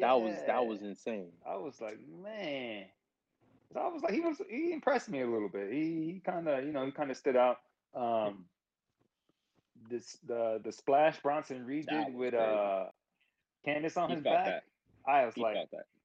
that 0.00 0.20
was 0.20 0.36
that 0.46 0.66
was 0.66 0.82
insane. 0.82 1.32
I 1.46 1.56
was 1.56 1.80
like, 1.80 1.98
man. 2.22 2.84
So 3.72 3.80
I 3.80 3.88
was 3.88 4.02
like, 4.02 4.12
he 4.12 4.20
was 4.20 4.40
he 4.48 4.72
impressed 4.72 5.08
me 5.08 5.20
a 5.20 5.26
little 5.26 5.48
bit. 5.48 5.72
He, 5.72 6.12
he 6.12 6.20
kind 6.24 6.48
of, 6.48 6.64
you 6.64 6.72
know, 6.72 6.84
he 6.84 6.92
kind 6.92 7.10
of 7.10 7.16
stood 7.16 7.36
out. 7.36 7.58
Um, 7.94 8.46
this 9.88 10.16
the 10.26 10.60
the 10.62 10.72
splash 10.72 11.20
Bronson 11.20 11.64
Reed 11.64 11.88
did 11.88 12.08
with 12.08 12.34
crazy. 12.34 12.34
uh 12.34 12.86
Candice 13.66 13.96
on 13.96 14.10
He 14.10 14.14
his 14.14 14.22
back. 14.22 14.44
that. 14.44 14.64
I 15.06 15.24
was 15.26 15.34
He 15.34 15.42
like. 15.42 15.56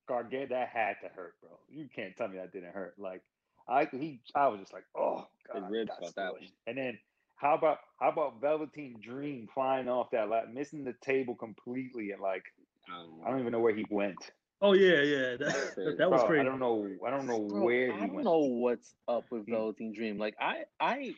Gargano, 0.07 0.47
that 0.47 0.70
had 0.70 0.95
to 1.01 1.07
hurt, 1.10 1.36
bro. 1.41 1.60
You 1.70 1.88
can't 1.88 2.16
tell 2.16 2.28
me 2.28 2.38
that 2.38 2.51
didn't 2.51 2.74
hurt. 2.74 2.97
Like 2.97 3.22
I 3.68 3.86
he 3.86 4.22
I 4.36 4.47
was 4.47 4.60
just 4.60 4.74
like, 4.74 4.86
oh 4.95 5.28
god, 5.47 5.70
ribs 5.70 5.95
felt 5.99 6.16
that 6.16 6.34
one. 6.34 6.51
And 6.68 6.78
then 6.78 6.99
how 7.36 7.55
about 7.55 7.80
how 7.99 8.10
about 8.10 8.41
Velveteen 8.41 8.99
Dream 9.01 9.47
flying 9.53 9.88
off 9.88 10.12
that 10.12 10.30
lat, 10.30 10.51
missing 10.53 10.84
the 10.84 10.93
table 10.93 11.36
completely, 11.36 12.12
and 12.12 12.22
like 12.22 12.43
Um, 12.89 13.22
I 13.24 13.30
don't 13.30 13.39
even 13.39 13.51
know 13.51 13.60
where 13.60 13.76
he 13.76 13.86
went. 13.89 14.32
Oh 14.62 14.74
yeah, 14.74 15.01
yeah. 15.01 15.38
That, 15.38 15.74
crazy. 15.76 15.95
that 15.97 16.10
was 16.12 16.22
Bro, 16.22 16.28
crazy. 16.28 16.41
I 16.41 16.43
don't 16.43 16.60
know. 16.60 16.88
I 17.05 17.10
don't 17.10 17.26
know 17.28 17.39
Bro, 17.47 17.62
where 17.64 17.93
I 17.93 17.99
don't 17.99 18.14
went. 18.14 18.26
know 18.26 18.39
what's 18.39 18.93
up 19.07 19.26
with 19.32 19.45
He- 19.45 19.51
Velveteen 19.51 19.93
Dream. 19.93 20.18
Like 20.18 20.36
I 20.39 20.64
I 20.80 21.16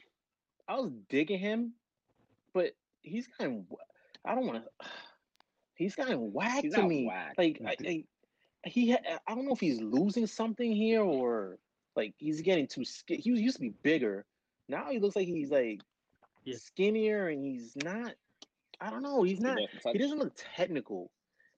I 0.67 0.75
was 0.79 0.91
digging 1.09 1.39
him, 1.39 1.73
but 2.53 2.71
he's 3.01 3.27
kind 3.27 3.65
of 3.71 3.77
I 4.25 4.35
don't 4.35 4.45
want 4.47 4.63
to. 4.79 4.87
He's 5.75 5.95
kind 5.95 6.11
of 6.11 6.19
whack 6.19 6.63
He's 6.63 6.73
to 6.75 6.83
me. 6.83 7.07
whack. 7.07 7.33
Like 7.37 7.61
I, 7.65 7.75
I 7.85 8.03
he 8.65 8.91
ha- 8.91 9.19
I 9.27 9.33
don't 9.35 9.45
know 9.45 9.53
if 9.53 9.59
he's 9.59 9.81
losing 9.81 10.27
something 10.27 10.71
here 10.71 11.01
or 11.01 11.57
like 11.95 12.13
he's 12.17 12.41
getting 12.41 12.67
too 12.67 12.85
skinny. 12.85 13.21
He 13.21 13.31
used 13.31 13.55
to 13.55 13.61
be 13.61 13.73
bigger. 13.81 14.25
Now 14.69 14.91
he 14.91 14.99
looks 14.99 15.15
like 15.15 15.27
he's 15.27 15.49
like 15.49 15.81
Yeah. 16.45 16.57
skinnier 16.57 17.27
and 17.29 17.43
he's 17.43 17.75
not. 17.75 18.13
I 18.79 18.89
don't 18.91 19.01
know. 19.01 19.23
He's 19.23 19.39
not. 19.39 19.57
lost. 19.57 19.87
He 19.93 19.97
doesn't 19.97 20.19
look 20.19 20.33
technical. 20.55 21.09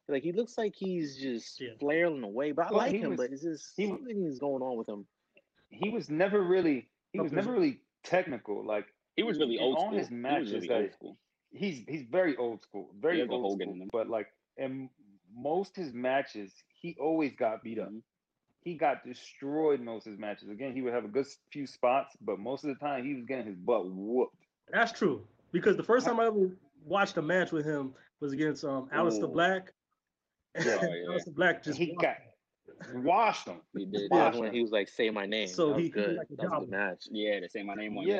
Like 0.07 0.23
he 0.23 0.31
looks 0.33 0.57
like 0.57 0.75
he's 0.75 1.17
just 1.17 1.59
Yeah. 1.61 1.69
flailing 1.79 2.23
away. 2.23 2.51
But 2.51 2.67
I 2.67 2.71
Well, 2.71 2.77
like 2.79 2.91
him. 2.93 3.11
was- 3.11 3.17
but 3.17 3.31
it's 3.31 3.41
just 3.43 3.73
he- 3.77 3.87
something 3.87 4.25
is 4.25 4.39
going 4.39 4.61
on 4.61 4.77
with 4.77 4.87
him. 4.89 5.05
he 5.69 5.89
was 5.89 6.09
never 6.09 6.41
really. 6.41 6.87
He 7.13 7.19
was 7.19 7.31
never 7.31 7.51
really 7.51 7.79
technical. 8.03 8.63
Like 8.65 8.85
He 9.15 9.23
was 9.23 9.39
really 9.39 9.59
old 9.59 9.77
all 9.77 9.85
school. 9.87 9.97
his 9.97 10.09
he 10.09 10.15
matches 10.15 10.53
was 10.53 10.53
really 10.53 10.67
that- 10.67 10.81
old 10.83 10.93
school. 10.93 11.17
he's 11.51 11.83
he's 11.87 12.03
very 12.03 12.35
old 12.37 12.61
school, 12.63 12.89
very 12.99 13.21
old 13.21 13.29
Hogan 13.43 13.69
school. 13.69 13.81
in. 13.83 13.89
But 13.91 14.09
like 14.09 14.27
in 14.57 14.89
most 15.33 15.75
his 15.75 15.93
matches, 15.93 16.53
he 16.81 16.95
always 16.99 17.33
got 17.35 17.63
beat 17.63 17.79
up. 17.79 17.89
Mhm. 17.89 18.03
He 18.61 18.75
got 18.75 19.03
destroyed 19.03 19.81
most 19.81 20.05
of 20.05 20.11
his 20.11 20.19
matches. 20.19 20.49
Again, 20.49 20.73
he 20.73 20.81
would 20.81 20.93
have 20.93 21.05
a 21.05 21.09
good 21.09 21.25
few 21.51 21.65
spots, 21.67 22.15
but 22.21 22.39
most 22.39 22.63
of 22.63 22.69
the 22.69 22.75
time 22.75 23.03
he 23.05 23.13
was 23.15 23.25
getting 23.25 23.45
his 23.47 23.57
butt 23.57 23.85
whooped. 23.89 24.35
That's 24.69 24.91
true. 24.91 25.27
Because 25.51 25.75
the 25.75 25.83
first 25.83 26.05
time 26.05 26.19
I 26.19 26.27
ever 26.27 26.55
watched 26.85 27.17
a 27.17 27.21
match 27.21 27.51
with 27.51 27.65
him 27.65 27.93
was 28.19 28.31
against 28.31 28.63
um 28.63 28.89
Aleister 28.89 29.23
Ooh. 29.23 29.27
Black. 29.27 29.73
Oh, 30.57 30.61
yeah. 30.63 30.77
Aleister 31.09 31.33
Black 31.35 31.63
just 31.63 31.77
he 31.79 31.91
walked 31.91 32.01
got 32.03 32.17
washed 32.95 33.47
him. 33.47 33.57
He 33.75 33.85
did. 33.85 34.09
Yeah, 34.11 34.35
when 34.35 34.53
he 34.53 34.61
was 34.61 34.71
like, 34.71 34.87
"Say 34.87 35.09
my 35.09 35.25
name." 35.25 35.47
So 35.47 35.67
that 35.69 35.75
was 35.75 35.77
he- 35.79 35.83
he 35.85 35.89
good. 35.89 36.15
like 36.17 36.27
that 36.29 36.49
was 36.49 36.57
a 36.57 36.59
good 36.61 36.69
match. 36.69 37.07
Yeah, 37.11 37.39
to 37.39 37.49
say 37.49 37.63
my 37.63 37.75
name 37.75 37.95
one. 37.95 38.05
day. 38.05 38.11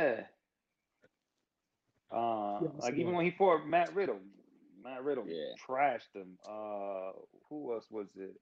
Yeah. 2.11 2.17
Uh, 2.17 2.59
Yeah, 2.61 2.69
like 2.79 2.93
even 2.93 3.07
one. 3.07 3.15
when 3.17 3.25
he 3.25 3.31
fought 3.31 3.65
Matt 3.65 3.93
Riddle, 3.95 4.19
Matt 4.83 5.03
Riddle 5.03 5.27
Yeah. 5.27 5.53
trashed 5.67 6.13
him. 6.15 6.37
Uh, 6.47 7.11
who 7.49 7.73
else 7.73 7.89
was 7.89 8.07
it? 8.15 8.39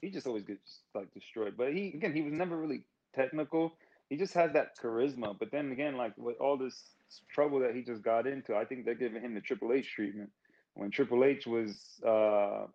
He 0.00 0.10
just 0.10 0.26
always 0.26 0.44
gets 0.44 0.82
like 0.94 1.12
destroyed. 1.14 1.56
But 1.56 1.72
he 1.72 1.88
again, 1.88 2.14
he 2.14 2.22
was 2.22 2.32
never 2.32 2.56
really 2.56 2.84
technical. 3.14 3.72
He 4.10 4.16
just 4.16 4.34
has 4.34 4.52
that 4.52 4.76
charisma. 4.78 5.36
But 5.38 5.50
then 5.50 5.72
again, 5.72 5.96
like 5.96 6.16
with 6.18 6.36
all 6.38 6.56
this 6.56 6.94
trouble 7.28 7.58
that 7.60 7.74
he 7.74 7.82
just 7.82 8.02
got 8.02 8.26
into, 8.26 8.54
I 8.54 8.64
think 8.64 8.84
they're 8.84 8.94
giving 8.94 9.22
him 9.22 9.34
the 9.34 9.40
Triple 9.40 9.72
H 9.72 9.90
treatment. 9.94 10.30
When 10.74 10.90
Triple 10.90 11.24
H 11.24 11.46
was 11.46 12.00
uh, 12.06 12.66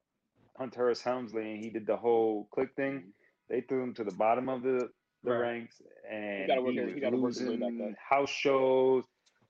Hunter 0.61 0.91
S. 0.91 1.01
Helmsley 1.01 1.53
and 1.53 1.63
he 1.63 1.69
did 1.71 1.87
the 1.87 1.97
whole 1.97 2.47
Kliq 2.55 2.69
thing, 2.75 2.93
mm-hmm. 2.93 3.09
they 3.49 3.61
threw 3.61 3.83
him 3.83 3.93
to 3.95 4.03
the 4.03 4.11
bottom 4.11 4.47
of 4.47 4.61
the 4.61 4.89
the 5.23 5.31
Right. 5.31 5.39
ranks, 5.39 5.81
and 6.09 6.47
gotta 6.47 6.61
work 6.61 6.71
he 6.71 6.77
his- 6.77 6.85
was 6.85 6.95
he 6.95 6.99
gotta 7.01 7.17
work 7.17 7.33
his 7.33 7.43
way 7.47 7.57
back 7.57 7.71
losing 7.71 7.95
house 8.09 8.29
shows. 8.29 9.03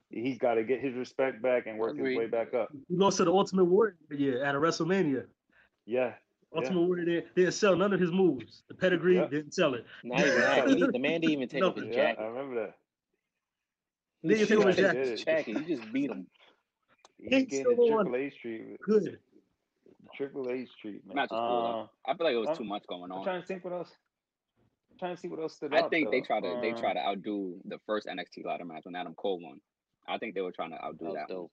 He's 0.09 0.38
got 0.38 0.55
to 0.55 0.64
get 0.66 0.82
his 0.82 0.93
respect 0.95 1.41
back 1.41 1.68
and 1.68 1.78
work 1.80 1.97
his 1.97 2.18
way 2.18 2.28
back 2.28 2.53
up. 2.53 2.70
He 2.89 2.95
lost 2.97 3.18
to 3.18 3.24
the 3.24 3.32
Ultimate 3.32 3.64
Warrior 3.64 3.95
yeah, 4.09 4.45
at 4.45 4.55
a 4.55 4.59
WrestleMania. 4.59 5.26
Yeah, 5.86 6.16
Ultimate 6.53 6.82
Warrior 6.82 7.05
didn't, 7.05 7.36
didn't 7.36 7.53
sell 7.53 7.78
none 7.78 7.93
of 7.93 7.99
his 8.01 8.12
moves. 8.12 8.64
The 8.68 8.76
pedigree 8.76 9.16
Yeah. 9.16 9.28
didn't 9.28 9.53
sell 9.53 9.74
it. 9.74 9.86
Not 10.03 10.20
even 10.20 10.41
that. 10.41 10.68
He, 10.78 10.86
the 10.86 10.99
man 10.99 11.22
didn't 11.22 11.32
even 11.32 11.47
take 11.47 11.64
off 11.64 11.76
his 11.78 11.86
yeah, 11.86 11.93
jacket. 11.95 12.22
I 12.22 12.26
remember 12.26 12.55
that. 12.66 12.76
He 14.22 14.28
didn't 14.30 14.47
take 14.49 14.59
off 14.59 14.66
his 14.68 14.78
Yeah, 14.78 14.82
he 14.82 14.93
jacket. 14.93 15.03
did. 15.03 15.12
His 15.12 15.24
jacket. 15.24 15.57
He 15.57 15.76
just 15.76 15.93
beat 15.93 16.12
him. 16.12 16.28
He's 17.18 17.30
He's 17.30 17.45
getting 17.45 17.74
still 17.74 17.88
the. 17.88 17.93
Triple 17.93 18.16
H 18.18 18.34
treatment. 18.41 18.82
Good. 18.82 19.20
Triple 20.16 20.49
H 20.51 20.70
treatment. 20.82 21.16
Match 21.16 21.30
was 21.32 21.38
cool. 21.39 21.68
Uh, 21.68 21.72
though. 21.84 21.89
I 22.05 22.18
feel 22.18 22.26
like 22.26 22.34
it 22.34 22.38
was 22.38 22.47
I'm- 22.49 22.57
too 22.57 22.64
much 22.64 22.84
going 22.88 23.12
I'm 23.12 23.18
on. 23.20 23.24
trying 23.24 23.41
to 23.41 23.47
think 23.47 23.64
what 23.64 23.74
else. 23.74 23.95
I'm 24.91 24.97
trying 24.97 25.16
to 25.16 25.22
see 25.22 25.28
what 25.28 25.39
else 25.39 25.55
stood 25.55 25.74
I 25.74 25.80
out. 25.82 25.89
think 25.89 26.12
they 26.12 26.22
try 26.22 26.39
to 26.39 26.59
they 26.62 26.72
Uh, 26.74 26.78
try 26.80 26.93
to 26.93 26.99
outdo 26.99 27.59
the 27.66 27.80
first 27.86 28.07
NXT 28.07 28.43
ladder 28.45 28.66
match 28.66 28.86
when 28.86 28.95
Adam 28.95 29.16
Cole 29.16 29.39
won. 29.41 29.59
I 30.07 30.18
think 30.18 30.36
they 30.36 30.41
were 30.41 30.51
trying 30.51 30.72
to 30.72 30.84
outdo 30.84 31.14
That 31.14 31.28
that. 31.28 31.38
one. 31.39 31.47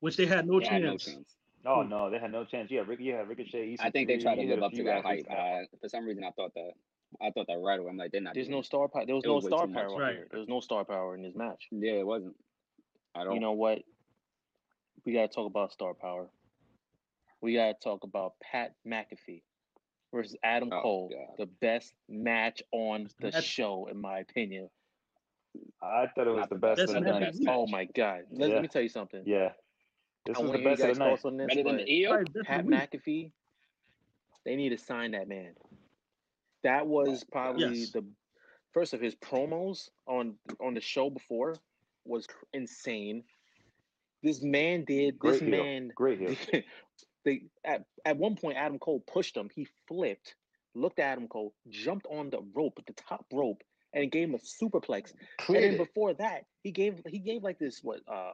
Which 0.00 0.16
they 0.16 0.26
had 0.26 0.46
no 0.46 0.60
They 0.60 0.66
had 0.66 0.82
no 0.82 0.90
chance. 0.90 1.04
chance. 1.06 1.36
Oh 1.66 1.82
no, 1.82 2.08
they 2.08 2.18
had 2.18 2.30
no 2.30 2.44
chance. 2.44 2.70
Yeah, 2.70 2.82
Rick, 2.86 3.00
yeah, 3.02 3.22
Ricochet. 3.26 3.76
I 3.80 3.90
think 3.90 4.06
they 4.06 4.14
EC3, 4.16 4.22
tried 4.22 4.34
to 4.36 4.42
live 4.46 4.62
up 4.62 4.72
to 4.72 4.82
that 4.84 5.02
hype. 5.04 5.26
Uh, 5.28 5.62
for 5.80 5.88
some 5.88 6.04
reason, 6.06 6.22
I 6.24 6.30
thought 6.30 6.54
that 6.54 6.72
I 7.20 7.30
thought 7.30 7.46
that 7.48 7.58
right 7.58 7.80
away. 7.80 7.90
I'm 7.90 7.96
like, 7.96 8.12
they're 8.12 8.20
not. 8.20 8.34
There's 8.34 8.48
no 8.48 8.58
it. 8.60 8.66
star 8.66 8.86
power. 8.88 9.04
There 9.06 9.14
was 9.16 9.24
It 9.24 9.28
no 9.28 9.34
was 9.36 9.46
star 9.46 9.66
power 9.66 9.96
Right. 9.98 10.14
here. 10.14 10.28
There 10.30 10.38
was 10.40 10.48
no 10.48 10.60
star 10.60 10.84
power 10.84 11.14
in 11.16 11.22
this 11.22 11.34
match. 11.34 11.66
Yeah, 11.72 11.92
it 11.94 12.06
wasn't. 12.06 12.36
I 13.14 13.24
don't. 13.24 13.34
You 13.34 13.40
know 13.40 13.52
what? 13.52 13.82
We 15.04 15.12
gotta 15.14 15.28
talk 15.28 15.46
about 15.46 15.72
star 15.72 15.94
power. 15.94 16.30
We 17.40 17.54
gotta 17.54 17.74
talk 17.82 18.04
about 18.04 18.34
Pat 18.42 18.74
McAfee 18.86 19.42
versus 20.12 20.36
Adam 20.42 20.70
Oh, 20.72 20.80
Cole. 20.82 21.08
God. 21.10 21.36
The 21.38 21.46
best 21.60 21.94
match 22.08 22.62
on 22.72 23.08
the 23.20 23.30
Match. 23.30 23.44
show, 23.44 23.86
in 23.90 24.00
my 24.00 24.18
opinion. 24.18 24.68
I 25.82 26.06
thought 26.14 26.26
it 26.26 26.30
was 26.30 26.40
Not 26.40 26.48
the 26.50 26.54
the 26.56 26.60
best 26.60 26.76
best 26.78 26.94
of 26.94 27.04
the 27.04 27.10
night. 27.10 27.22
of. 27.34 27.40
Oh 27.48 27.66
my 27.66 27.84
God! 27.86 28.22
Let, 28.30 28.48
Yeah. 28.48 28.54
let 28.56 28.62
me 28.62 28.68
tell 28.68 28.82
you 28.82 28.88
something. 28.88 29.22
Yeah, 29.26 29.52
this 30.26 30.36
I 30.36 30.40
was 30.42 30.52
the 30.52 30.58
to 30.58 30.62
hear 30.62 30.70
you 30.70 30.76
best 30.76 30.82
of 30.90 30.98
the 30.98 31.04
night. 31.04 31.24
on 31.24 31.36
this. 31.36 31.46
better 31.48 31.62
than 31.62 31.76
the 31.78 31.92
EO. 31.92 32.24
Pat. 32.44 32.66
McAfee, 32.66 33.32
they 34.44 34.56
need 34.56 34.70
to 34.70 34.78
sign 34.78 35.12
that 35.12 35.28
man. 35.28 35.54
That 36.64 36.86
was 36.86 37.24
probably 37.24 37.78
Yes. 37.78 37.90
the 37.92 38.04
first 38.72 38.94
of 38.94 39.00
his 39.00 39.14
promos 39.16 39.90
on 40.06 40.38
on 40.60 40.74
the 40.74 40.80
show 40.80 41.08
before 41.10 41.56
was 42.04 42.26
insane. 42.52 43.24
This 44.22 44.42
man 44.42 44.84
did. 44.84 45.18
Great 45.18 45.32
this 45.34 45.40
heel. 45.40 45.50
man. 45.50 45.88
Great 45.94 46.18
heel. 46.18 46.36
they 47.28 47.42
at 47.64 47.84
at 48.04 48.16
one 48.16 48.36
point 48.36 48.56
Adam 48.56 48.78
Cole 48.78 49.00
pushed 49.06 49.36
him. 49.36 49.48
He 49.54 49.66
flipped, 49.86 50.34
looked 50.74 50.98
at 50.98 51.12
Adam 51.12 51.28
Cole, 51.28 51.54
jumped 51.68 52.06
on 52.10 52.30
the 52.30 52.40
rope, 52.54 52.80
the 52.86 52.92
top 52.94 53.24
rope, 53.32 53.62
and 53.92 54.10
gave 54.10 54.28
him 54.28 54.34
a 54.34 54.38
superplex. 54.38 55.12
And 55.48 55.56
then 55.56 55.76
before 55.76 56.14
that, 56.14 56.44
he 56.62 56.70
gave 56.72 57.02
he 57.06 57.18
gave 57.18 57.42
like 57.42 57.58
this 57.58 57.80
what 57.82 58.00
uh 58.08 58.32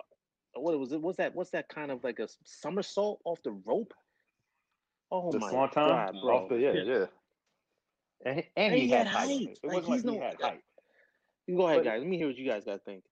what 0.55 0.79
was 0.79 0.93
it? 0.93 1.01
What's 1.01 1.19
that? 1.19 1.35
What's 1.35 1.51
that 1.51 1.69
kind 1.69 1.91
of 1.91 2.05
like 2.05 2.19
a 2.21 2.29
somersault 2.45 3.21
off 3.25 3.43
the 3.43 3.53
rope? 3.67 3.93
Oh 5.11 5.31
the 5.33 5.39
my 5.39 5.51
swanton 5.51 5.89
god, 5.89 6.17
bro! 6.23 6.37
off 6.45 6.49
the 6.49 6.57
yeah 6.57 6.73
Yeah. 6.73 6.83
yeah. 6.85 7.07
And 8.27 8.37
he, 8.37 8.43
and 8.57 8.67
And 8.67 8.75
he, 8.75 8.81
he 8.83 8.89
had 8.91 9.07
had 9.07 9.17
height. 9.17 9.27
height. 9.29 9.59
It 9.63 9.67
Like, 9.67 9.87
wasn't 9.87 9.89
like 9.89 9.95
he's 9.97 10.03
he 10.03 10.19
no- 10.19 10.25
had 10.25 10.41
height. 10.41 10.61
You 11.47 11.57
go 11.57 11.67
ahead, 11.67 11.79
But- 11.85 11.85
guys. 11.91 11.99
Let 12.01 12.09
me 12.09 12.17
hear 12.17 12.27
what 12.29 12.37
you 12.39 12.47
guys 12.49 12.65
got 12.65 12.73
to 12.75 12.79
think. 12.79 13.05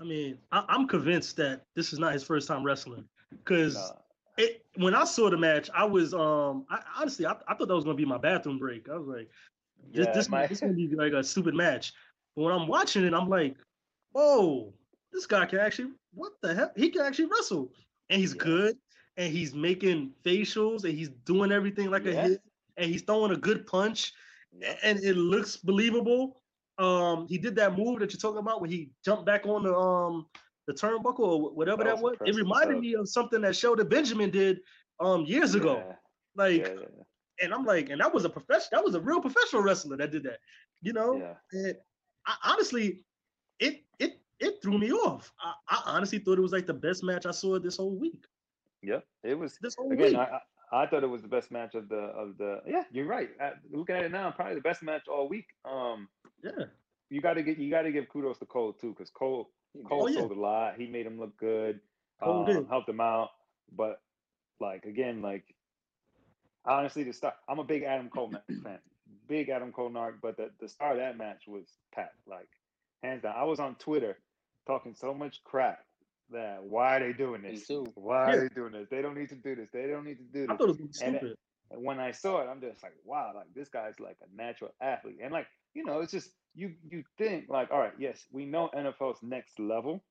I 0.00 0.04
mean, 0.04 0.38
I, 0.52 0.64
I'm 0.68 0.86
convinced 0.86 1.36
that 1.36 1.62
this 1.74 1.92
is 1.92 1.98
not 1.98 2.12
his 2.12 2.22
first 2.22 2.46
time 2.48 2.64
wrestling. 2.64 3.04
Because 3.30 3.74
Nah. 3.74 3.92
it 4.36 4.64
when 4.76 4.94
I 4.94 5.04
saw 5.04 5.28
the 5.28 5.36
match, 5.36 5.68
I 5.74 5.84
was 5.84 6.14
um 6.14 6.66
I 6.70 6.80
honestly 6.98 7.26
I, 7.26 7.32
I 7.46 7.54
thought 7.54 7.68
that 7.68 7.74
was 7.74 7.84
gonna 7.84 7.96
be 7.96 8.04
my 8.04 8.18
bathroom 8.18 8.58
break. 8.58 8.88
I 8.88 8.96
was 8.96 9.08
like, 9.08 9.28
this 9.92 10.06
Yeah, 10.06 10.12
this, 10.12 10.28
my- 10.28 10.46
this 10.46 10.60
gonna 10.60 10.72
be 10.72 10.88
like 10.88 11.12
a 11.12 11.22
stupid 11.22 11.54
match. 11.54 11.92
But 12.36 12.42
when 12.44 12.54
I'm 12.54 12.68
watching 12.68 13.04
it, 13.04 13.12
I'm 13.14 13.28
like, 13.28 13.56
oh, 14.14 14.72
this 15.12 15.26
guy 15.26 15.46
can 15.46 15.58
actually 15.58 15.92
what 16.14 16.32
the 16.40 16.54
hell? 16.54 16.72
He 16.76 16.90
can 16.90 17.02
actually 17.02 17.26
wrestle. 17.26 17.72
And 18.10 18.20
he's 18.20 18.34
Yeah. 18.34 18.42
good, 18.44 18.78
and 19.16 19.32
he's 19.32 19.54
making 19.54 20.12
facials, 20.24 20.84
and 20.84 20.94
he's 20.94 21.10
doing 21.26 21.52
everything 21.52 21.90
like 21.90 22.06
a 22.06 22.12
hit, 22.14 22.40
and 22.76 22.90
he's 22.90 23.02
throwing 23.02 23.32
a 23.32 23.36
good 23.36 23.66
punch, 23.66 24.14
and 24.82 24.98
it 25.00 25.16
looks 25.16 25.56
believable. 25.56 26.37
Um, 26.78 27.26
he 27.28 27.38
did 27.38 27.56
that 27.56 27.76
move 27.76 27.98
that 28.00 28.12
you're 28.12 28.20
talking 28.20 28.38
about 28.38 28.60
when 28.60 28.70
he 28.70 28.90
jumped 29.04 29.26
back 29.26 29.46
on 29.46 29.64
the 29.64 29.74
um 29.74 30.26
the 30.66 30.74
turnbuckle 30.74 31.18
or 31.20 31.50
whatever 31.54 31.82
That 31.82 31.96
that 31.96 32.02
was 32.02 32.16
was. 32.20 32.28
It 32.28 32.36
reminded 32.36 32.74
stuff. 32.74 32.80
me 32.82 32.94
of 32.94 33.08
something 33.08 33.40
that 33.40 33.56
Shelton 33.56 33.88
Benjamin 33.88 34.30
did 34.30 34.60
um 35.00 35.24
years 35.24 35.54
ago. 35.54 35.76
Yeah, 35.86 35.94
Like, 36.36 36.60
yeah, 36.66 36.74
yeah, 36.74 37.44
and 37.44 37.54
I'm 37.54 37.64
like, 37.64 37.88
and 37.90 38.00
that 38.00 38.12
was 38.12 38.24
a 38.24 38.30
professional, 38.30 38.80
that 38.80 38.84
was 38.84 38.94
a 38.94 39.00
real 39.00 39.20
professional 39.20 39.62
wrestler 39.62 39.96
that 39.96 40.10
did 40.12 40.22
that. 40.24 40.38
You 40.82 40.92
know, 40.92 41.14
and 41.52 41.76
I, 42.26 42.34
honestly, 42.44 43.04
it 43.58 43.84
it 43.98 44.20
it 44.38 44.62
threw 44.62 44.78
me 44.78 44.92
off. 44.92 45.32
I, 45.40 45.54
I 45.68 45.82
honestly 45.96 46.18
thought 46.20 46.38
it 46.38 46.42
was 46.42 46.52
like 46.52 46.66
the 46.66 46.74
best 46.74 47.02
match 47.02 47.26
I 47.26 47.32
saw 47.32 47.58
this 47.58 47.76
whole 47.78 47.96
week. 47.96 48.24
Yeah, 48.82 49.00
It 49.24 49.34
was 49.36 49.58
This 49.60 49.74
whole 49.76 49.90
again. 49.90 50.10
week. 50.10 50.16
I, 50.18 50.38
I 50.70 50.86
thought 50.86 51.02
it 51.02 51.08
was 51.08 51.22
the 51.22 51.28
best 51.28 51.50
match 51.50 51.74
of 51.74 51.88
the 51.88 51.96
of 51.96 52.36
the. 52.38 52.60
Yeah, 52.66 52.84
you're 52.92 53.06
right. 53.06 53.30
Looking 53.72 53.96
at 53.96 54.04
it 54.04 54.12
now, 54.12 54.30
probably 54.30 54.54
the 54.54 54.60
best 54.60 54.82
match 54.82 55.08
all 55.08 55.28
week. 55.28 55.46
Um, 55.64 56.08
yeah. 56.42 56.64
you 57.10 57.20
got 57.20 57.34
to 57.34 57.42
get 57.42 57.58
you 57.58 57.70
got 57.70 57.82
to 57.82 57.92
give 57.92 58.08
kudos 58.08 58.38
to 58.38 58.46
Cole 58.46 58.72
too, 58.72 58.90
because 58.90 59.10
Cole 59.10 59.50
Cole 59.84 60.04
Oh, 60.04 60.06
yeah. 60.08 60.20
sold 60.20 60.32
a 60.32 60.40
lot. 60.40 60.76
He 60.78 60.86
made 60.86 61.06
him 61.06 61.18
look 61.18 61.36
good. 61.38 61.80
Cole 62.22 62.40
um, 62.40 62.46
did. 62.46 62.66
helped 62.68 62.88
him 62.88 63.00
out. 63.00 63.30
But 63.72 64.00
like 64.60 64.84
again, 64.84 65.22
like 65.22 65.44
honestly, 66.64 67.04
the 67.04 67.12
star. 67.12 67.34
I'm 67.48 67.58
a 67.58 67.64
big 67.64 67.82
Adam 67.82 68.10
Cole 68.10 68.30
ma- 68.30 68.38
fan, 68.64 68.78
big 69.28 69.48
Adam 69.48 69.72
Cole 69.72 69.90
narc. 69.90 70.14
But 70.22 70.36
the 70.36 70.50
the 70.60 70.68
star 70.68 70.92
of 70.92 70.98
that 70.98 71.16
match 71.18 71.44
was 71.46 71.66
Pat. 71.94 72.10
Like 72.26 72.48
hands 73.02 73.22
down. 73.22 73.34
I 73.36 73.44
was 73.44 73.60
on 73.60 73.76
Twitter 73.76 74.18
talking 74.66 74.94
so 74.94 75.14
much 75.14 75.42
crap 75.44 75.78
that 76.30 76.62
why 76.62 76.96
are 76.96 77.00
they 77.00 77.12
doing 77.16 77.42
this? 77.42 77.66
Why 77.94 78.32
Yeah. 78.32 78.36
are 78.36 78.48
they 78.48 78.54
doing 78.54 78.72
this? 78.72 78.88
They 78.90 79.02
don't 79.02 79.16
need 79.16 79.30
to 79.30 79.36
do 79.36 79.56
this. 79.56 79.70
They 79.72 79.86
don't 79.86 80.04
need 80.04 80.18
to 80.18 80.24
do 80.24 80.46
this. 80.46 80.50
I 80.50 80.56
thought 80.56 80.68
it 80.68 80.68
was 80.68 80.76
gonna 80.78 80.90
And 81.00 81.16
stupid. 81.18 81.36
And 81.70 81.84
when 81.84 82.00
I 82.00 82.12
saw 82.12 82.40
it, 82.42 82.48
I'm 82.48 82.60
just 82.60 82.82
like, 82.82 82.94
wow, 83.04 83.32
like 83.34 83.52
this 83.54 83.68
guy's 83.68 84.00
like 84.00 84.16
a 84.22 84.36
natural 84.36 84.70
athlete. 84.80 85.18
And 85.22 85.32
like, 85.32 85.46
you 85.74 85.84
know, 85.84 86.00
it's 86.00 86.12
just 86.12 86.30
you 86.54 86.74
you 86.88 87.04
think 87.18 87.46
like, 87.48 87.70
all 87.70 87.78
right, 87.78 87.94
yes, 87.98 88.26
we 88.32 88.46
know 88.46 88.70
NFL's 88.74 89.22
next 89.22 89.58
level. 89.58 90.02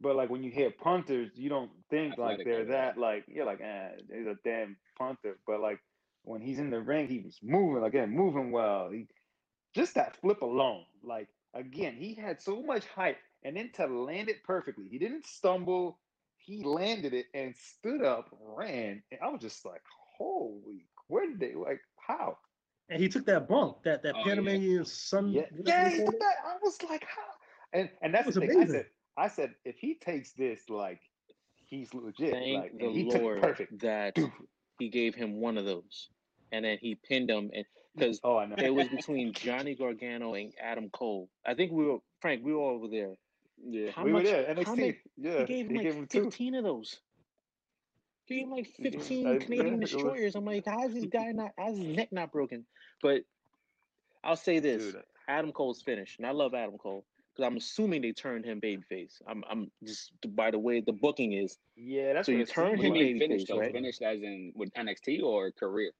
But 0.00 0.16
like 0.16 0.28
when 0.30 0.42
you 0.42 0.50
hear 0.50 0.70
punters, 0.70 1.32
you 1.36 1.48
don't 1.48 1.70
think 1.90 2.18
like 2.18 2.44
they're 2.44 2.66
that 2.66 2.98
like 2.98 3.24
you're 3.28 3.46
like, 3.46 3.60
eh, 3.60 3.90
he's 4.12 4.26
a 4.26 4.36
damn 4.44 4.76
punter. 4.98 5.38
But 5.46 5.60
like 5.60 5.80
when 6.24 6.40
he's 6.42 6.58
in 6.58 6.70
the 6.70 6.80
ring, 6.80 7.08
he 7.08 7.20
was 7.20 7.38
moving 7.42 7.84
again, 7.84 8.10
moving 8.10 8.50
well. 8.52 8.90
He 8.90 9.08
just 9.74 9.94
that 9.94 10.16
flip 10.16 10.42
alone, 10.42 10.84
like 11.02 11.28
again, 11.54 11.96
he 11.96 12.14
had 12.14 12.40
so 12.40 12.62
much 12.62 12.86
height, 12.86 13.16
and 13.42 13.56
then 13.56 13.70
to 13.74 13.86
land 13.86 14.28
it 14.28 14.42
perfectly, 14.44 14.88
he 14.88 14.98
didn't 14.98 15.26
stumble. 15.26 15.98
He 16.38 16.62
landed 16.62 17.12
it 17.14 17.26
and 17.34 17.54
stood 17.56 18.02
up, 18.02 18.28
ran, 18.40 19.02
and 19.10 19.20
I 19.22 19.28
was 19.28 19.40
just 19.40 19.64
like, 19.64 19.82
"Holy, 20.18 20.86
where 21.08 21.26
did 21.26 21.40
they 21.40 21.54
like 21.54 21.80
how?" 21.96 22.38
And 22.88 23.02
he 23.02 23.08
took 23.08 23.26
that 23.26 23.48
bump, 23.48 23.82
that 23.84 24.02
that 24.04 24.14
Oh, 24.14 24.18
yeah. 24.18 24.24
Panamanian 24.24 24.84
sun. 24.84 25.30
Yeah, 25.30 25.42
yeah, 25.64 25.88
he 25.90 25.96
took 26.04 26.18
that. 26.20 26.34
I 26.46 26.56
was 26.62 26.78
like, 26.88 27.04
"How?" 27.04 27.22
And 27.72 27.90
and 28.02 28.14
that's 28.14 28.32
the 28.34 28.40
thing. 28.40 28.50
I 28.50 28.54
amazing. 28.54 28.72
said, 28.74 28.86
I 29.16 29.28
said, 29.28 29.54
if 29.64 29.76
he 29.78 29.94
takes 29.94 30.32
this 30.32 30.68
like 30.68 31.00
he's 31.66 31.92
legit, 31.94 32.32
Thank 32.32 32.62
like 32.62 32.78
the 32.78 32.90
he 32.90 33.04
Lord 33.04 33.38
it 33.38 33.42
perfect. 33.42 33.78
that 33.80 34.16
he 34.78 34.88
gave 34.88 35.14
him 35.16 35.40
one 35.40 35.58
of 35.58 35.64
those, 35.64 36.08
and 36.52 36.64
then 36.64 36.78
he 36.80 36.94
pinned 36.94 37.28
him, 37.30 37.50
and 37.54 37.64
because 37.96 38.20
Oh, 38.22 38.36
I 38.38 38.46
know. 38.46 38.54
it 38.58 38.72
was 38.72 38.86
between 38.96 39.32
Johnny 39.32 39.74
Gargano 39.74 40.34
and 40.34 40.52
Adam 40.62 40.88
Cole. 40.90 41.28
I 41.44 41.54
think 41.54 41.72
we 41.72 41.84
were 41.86 41.98
Frank. 42.20 42.44
We 42.44 42.54
were 42.54 42.60
over 42.70 42.86
there. 42.88 43.14
Yeah. 43.66 43.90
How 43.90 44.04
we 44.04 44.12
much? 44.12 44.24
were 44.24 44.30
there. 44.30 44.46
how 44.54 44.62
NXT. 44.62 44.76
many- 44.76 44.98
yeah, 45.16 45.38
he 45.40 45.44
gave 45.44 45.70
him 45.70 45.76
like 46.00 46.08
two. 46.10 46.22
fifteen 46.24 46.54
of 46.54 46.62
those. 46.62 47.00
He 48.26 48.34
gave 48.36 48.44
him 48.44 48.50
like 48.50 48.66
fifteen 48.66 49.26
I- 49.26 49.38
Canadian 49.38 49.66
yeah, 49.66 49.72
it 49.74 49.80
was- 49.80 49.90
destroyers. 49.90 50.34
I'm 50.34 50.44
like, 50.44 50.64
how's 50.66 50.92
this 50.92 51.06
guy 51.06 51.32
not? 51.32 51.52
How's 51.58 51.76
his 51.78 51.86
neck 51.96 52.08
not 52.12 52.32
broken? 52.32 52.66
But 53.02 53.22
I'll 54.24 54.36
say 54.36 54.58
this: 54.58 54.82
Dude, 54.92 55.02
Adam 55.28 55.52
Cole's 55.52 55.82
finished, 55.82 56.18
and 56.18 56.26
I 56.26 56.32
love 56.32 56.54
Adam 56.54 56.76
Cole 56.78 57.04
because 57.34 57.46
I'm 57.46 57.56
assuming 57.56 58.02
they 58.02 58.12
turned 58.12 58.44
him 58.44 58.60
babyface. 58.60 59.20
I'm, 59.28 59.44
I'm 59.48 59.70
just 59.84 60.10
by 60.34 60.50
the 60.50 60.58
way 60.58 60.80
the 60.80 60.92
booking 60.92 61.32
is. 61.34 61.56
yeah, 61.76 62.14
that's 62.14 62.26
So 62.26 62.32
what 62.32 62.36
you 62.38 62.42
it 62.42 62.48
turn 62.48 62.78
seemed 62.78 62.90
What 62.90 62.98
do 62.98 63.04
you 63.04 63.06
him 63.12 63.16
babyface, 63.16 63.18
finished 63.20 63.48
though? 63.48 63.58
right? 63.60 63.72
Finished 63.72 64.02
as 64.02 64.22
in 64.22 64.52
with 64.56 64.70
NXT 64.74 65.22
or 65.22 65.52
career? 65.52 65.92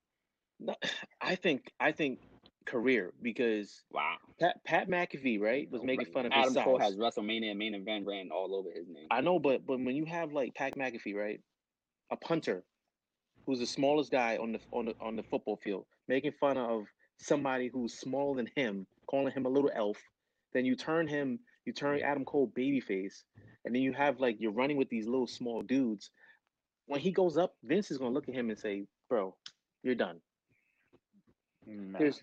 No, 0.59 0.74
I 1.20 1.35
think 1.37 1.70
I 1.79 1.93
think 1.93 2.20
career 2.64 3.12
because 3.22 3.85
Wow. 3.93 4.16
Pat, 4.41 4.57
Pat 4.64 4.89
McAfee, 4.89 5.39
right, 5.41 5.70
was 5.70 5.83
making 5.85 6.07
fun 6.07 6.27
of 6.27 6.33
his 6.33 6.41
Adam 6.41 6.55
size. 6.55 6.64
Cole 6.64 6.79
has 6.79 6.97
WrestleMania 6.97 7.51
and 7.51 7.59
main 7.59 7.74
event 7.74 8.07
ran 8.07 8.31
all 8.33 8.55
over 8.57 8.70
his 8.74 8.89
name. 8.89 9.07
I 9.11 9.20
know, 9.20 9.39
but 9.39 9.64
but 9.66 9.79
when 9.79 9.95
you 9.95 10.05
have 10.07 10.33
like 10.33 10.55
Pat 10.55 10.74
McAfee, 10.77 11.14
right, 11.14 11.41
a 12.11 12.17
punter, 12.17 12.65
who's 13.47 13.59
the 13.61 13.67
smallest 13.67 14.11
guy 14.11 14.37
on 14.37 14.53
the 14.53 14.61
on 14.73 14.87
the 14.87 14.95
on 15.01 15.17
the 15.17 15.23
football 15.23 15.57
field, 15.57 15.87
making 16.09 16.33
fun 16.33 16.57
of 16.57 16.87
somebody 17.19 17.69
who's 17.73 17.95
smaller 17.99 18.37
than 18.37 18.49
him, 18.57 18.87
calling 19.07 19.33
him 19.33 19.47
a 19.47 19.49
little 19.49 19.71
elf, 19.75 19.99
then 20.53 20.65
you 20.65 20.77
turn 20.77 21.07
him, 21.09 21.39
you 21.65 21.73
turn 21.73 22.01
Adam 22.03 22.25
Cole 22.25 22.53
babyface, 22.57 23.23
and 23.65 23.75
then 23.75 23.83
you 23.83 23.93
have 23.93 24.21
like 24.21 24.37
you're 24.39 24.53
running 24.53 24.77
with 24.77 24.89
these 24.89 25.07
little 25.07 25.27
small 25.27 25.63
dudes. 25.63 26.11
When 26.87 27.01
he 27.01 27.11
goes 27.13 27.37
up, 27.37 27.55
Vince 27.65 27.91
is 27.91 27.99
gonna 27.99 28.11
look 28.13 28.29
at 28.29 28.35
him 28.35 28.51
and 28.51 28.59
say, 28.59 28.85
"Bro, 29.09 29.37
you're 29.83 29.95
done." 29.97 30.21
Nah. 31.67 31.99
There's 31.99 32.21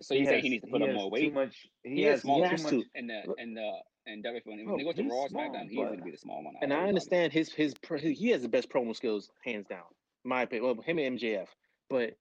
So 0.00 0.14
you 0.14 0.24
say 0.26 0.40
he 0.40 0.48
needs 0.48 0.64
to 0.64 0.70
put 0.70 0.82
on 0.82 0.92
more 0.94 1.04
Too 1.04 1.10
weight? 1.10 1.34
much. 1.34 1.66
He, 1.82 1.96
He 1.96 2.02
has, 2.02 2.22
has- 2.22 2.22
he 2.22 2.28
too 2.56 2.62
much. 2.62 2.70
to. 2.70 2.84
And 2.94 3.10
the 3.10 3.34
and 3.38 3.56
the 3.56 3.70
and 4.06 4.24
WWE 4.24 4.66
when 4.66 4.76
they 4.78 4.84
go 4.84 4.92
to 4.92 5.02
Raw 5.08 5.26
SmackDown, 5.28 5.68
he's 5.68 5.76
gonna 5.78 6.02
be 6.02 6.10
the 6.10 6.16
small 6.18 6.42
one. 6.44 6.54
out 6.56 6.62
and 6.62 6.72
I 6.72 6.86
understand 6.88 7.32
his 7.32 7.52
his 7.52 7.74
pr- 7.74 7.96
he 7.96 8.30
has 8.30 8.42
the 8.42 8.48
best 8.48 8.68
promo 8.70 8.94
skills 8.94 9.30
hands 9.44 9.66
down. 9.68 9.82
My 10.24 10.42
opinion, 10.42 10.64
well, 10.76 10.82
him 10.84 10.98
and 10.98 11.18
MJF, 11.18 11.48
but 11.90 12.14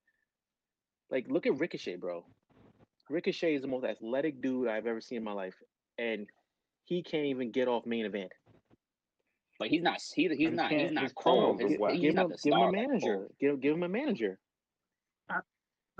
like 1.09 1.25
look 1.29 1.45
at 1.45 1.57
Ricochet, 1.59 1.95
bro. 1.97 2.25
Ricochet 3.09 3.55
is 3.55 3.61
the 3.61 3.67
most 3.67 3.85
athletic 3.85 4.41
dude 4.41 4.67
I've 4.67 4.87
ever 4.87 4.99
seen 5.01 5.19
in 5.19 5.23
my 5.23 5.31
life, 5.33 5.53
and 5.97 6.27
he 6.85 7.03
can't 7.03 7.25
even 7.27 7.51
get 7.51 7.67
off 7.67 7.85
main 7.85 8.05
event. 8.05 8.31
But 9.59 9.69
he's 9.69 9.81
not. 9.83 10.01
He, 10.15 10.27
he's 10.35 10.51
not. 10.51 10.69
He's 10.71 10.81
can't- 10.81 10.93
not 10.93 11.03
his 11.03 11.13
cold. 11.13 11.61
He's, 11.61 11.77
whack. 11.79 11.93
he's 11.93 12.01
give 12.01 12.09
him, 12.09 12.15
not 12.15 12.25
a, 12.25 12.29
the 12.29 12.37
give 12.43 12.53
him 12.53 12.61
a 12.61 12.71
manager. 12.71 13.15
Cole. 13.15 13.35
Give 13.39 13.61
give 13.61 13.73
him 13.75 13.83
a 13.83 13.89
manager. 13.89 14.39
I 15.29 15.39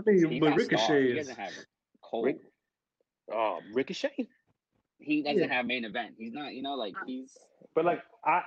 mean, 0.06 0.30
He's 0.30 0.40
but 0.42 0.50
not 0.50 0.60
a 0.60 0.64
star. 0.66 0.78
He 0.78 0.94
Ricochet 1.04 1.04
is. 1.12 1.28
doesn't 1.28 1.40
have 1.44 1.54
Cole. 2.02 2.24
Rick- 2.26 2.38
Oh, 3.32 3.60
Ricochet. 3.74 4.28
He 5.00 5.22
doesn't 5.22 5.40
Yeah. 5.40 5.54
have 5.54 5.66
main 5.66 5.86
event. 5.86 6.16
He's 6.18 6.34
not. 6.34 6.54
You 6.54 6.62
know, 6.62 6.76
like 6.76 6.94
he's. 7.06 7.38
But 7.74 7.86
like 7.86 8.04
I, 8.24 8.42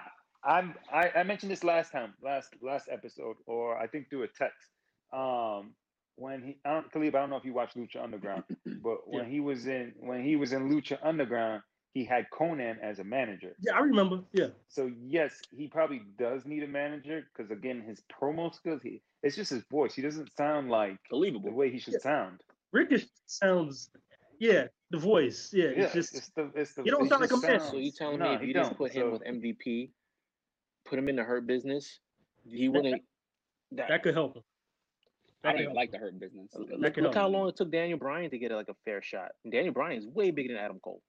I'm, 0.44 0.74
I, 0.92 1.11
I 1.16 1.22
mentioned 1.22 1.51
this 1.53 1.64
last 1.64 1.92
time, 1.92 2.14
last 2.22 2.55
last 2.62 2.88
episode, 2.90 3.36
or 3.46 3.76
I 3.78 3.86
think 3.86 4.09
through 4.11 4.22
a 4.24 4.28
text. 4.28 4.68
Um, 5.12 5.74
when 6.16 6.42
he, 6.42 6.57
I 6.64 6.72
don't, 6.74 6.90
Khalid, 6.92 7.14
I 7.14 7.20
don't 7.20 7.30
know 7.30 7.36
if 7.36 7.44
you 7.44 7.55
watched 7.55 7.76
Lucha 7.76 8.03
Underground, 8.03 8.44
but 8.82 9.09
when 9.09 9.24
Yeah. 9.24 9.30
he 9.30 9.40
was 9.40 9.66
in, 9.66 9.92
when 10.01 10.24
he 10.24 10.34
was 10.36 10.53
in 10.53 10.68
Lucha 10.68 10.99
Underground, 11.03 11.62
he 11.94 12.05
had 12.05 12.26
Konnan 12.30 12.76
as 12.82 12.99
a 12.99 13.05
manager. 13.05 13.55
Yeah, 13.61 13.74
I 13.76 13.80
remember. 13.80 14.22
Yeah, 14.32 14.49
So 14.68 14.90
yes, 15.01 15.40
he 15.57 15.68
probably 15.68 16.03
does 16.18 16.44
need 16.44 16.62
a 16.64 16.68
manager 16.68 17.24
because 17.34 17.51
again, 17.53 17.82
his 17.86 18.03
promo 18.20 18.53
skills, 18.55 18.82
he, 18.82 19.01
it's 19.22 19.36
just 19.36 19.51
his 19.51 19.62
voice. 19.70 19.94
He 19.94 20.03
doesn't 20.03 20.28
sound 20.36 20.70
like 20.70 20.96
believable 21.09 21.40
the 21.40 21.44
Believable. 21.51 21.57
way 21.59 21.70
he 21.70 21.78
should 21.78 21.94
Yeah. 21.94 22.01
sound. 22.01 22.40
Ricochet 22.72 23.07
sounds. 23.26 23.90
Yeah, 24.40 24.66
the 24.91 24.99
voice. 24.99 25.51
Yeah, 25.53 25.64
Yeah, 25.76 25.84
it's 25.84 25.93
just. 25.95 26.14
it's 26.16 26.28
the, 26.30 26.51
it's 26.55 26.74
the. 26.74 26.82
You 26.84 26.91
don't 26.91 27.07
it 27.07 27.09
sound 27.11 27.20
like 27.22 27.30
a 27.32 27.36
man. 27.36 27.61
sounds- 27.61 27.70
So 27.70 27.76
you 27.76 27.93
telling 27.93 28.18
Nah, 28.18 28.30
me 28.30 28.34
if 28.36 28.43
you 28.43 28.55
just 28.55 28.70
don't. 28.70 28.78
put 28.78 28.93
him 28.93 29.03
So- 29.07 29.11
with 29.12 29.22
MVP, 29.24 29.91
put 30.84 30.99
him 30.99 31.09
in 31.09 31.16
the 31.16 31.24
hurt 31.24 31.47
business, 31.47 32.01
he 32.47 32.68
wouldn't. 32.68 33.03
That, 33.72 33.89
that 33.89 34.03
could 34.03 34.14
help 34.14 34.36
him. 34.36 34.43
I 35.45 35.49
That 35.49 35.53
don't 35.53 35.62
even 35.62 35.74
like 35.76 35.91
the 35.93 35.99
hurt 35.99 36.18
business. 36.18 36.51
That 36.53 36.80
look, 36.80 36.97
look 36.97 37.14
how 37.14 37.28
long 37.28 37.49
it 37.49 37.57
took 37.57 37.70
Daniel 37.70 37.99
Bryan 37.99 38.30
to 38.30 38.39
get 38.39 38.51
like 38.51 38.68
a 38.68 38.74
fair 38.84 39.03
shot. 39.03 39.30
And 39.45 39.53
Daniel 39.53 39.72
Bryan 39.74 39.99
is 39.99 40.07
way 40.07 40.30
bigger 40.30 40.55
than 40.55 40.62
Adam 40.62 40.80
Cole. 40.82 41.03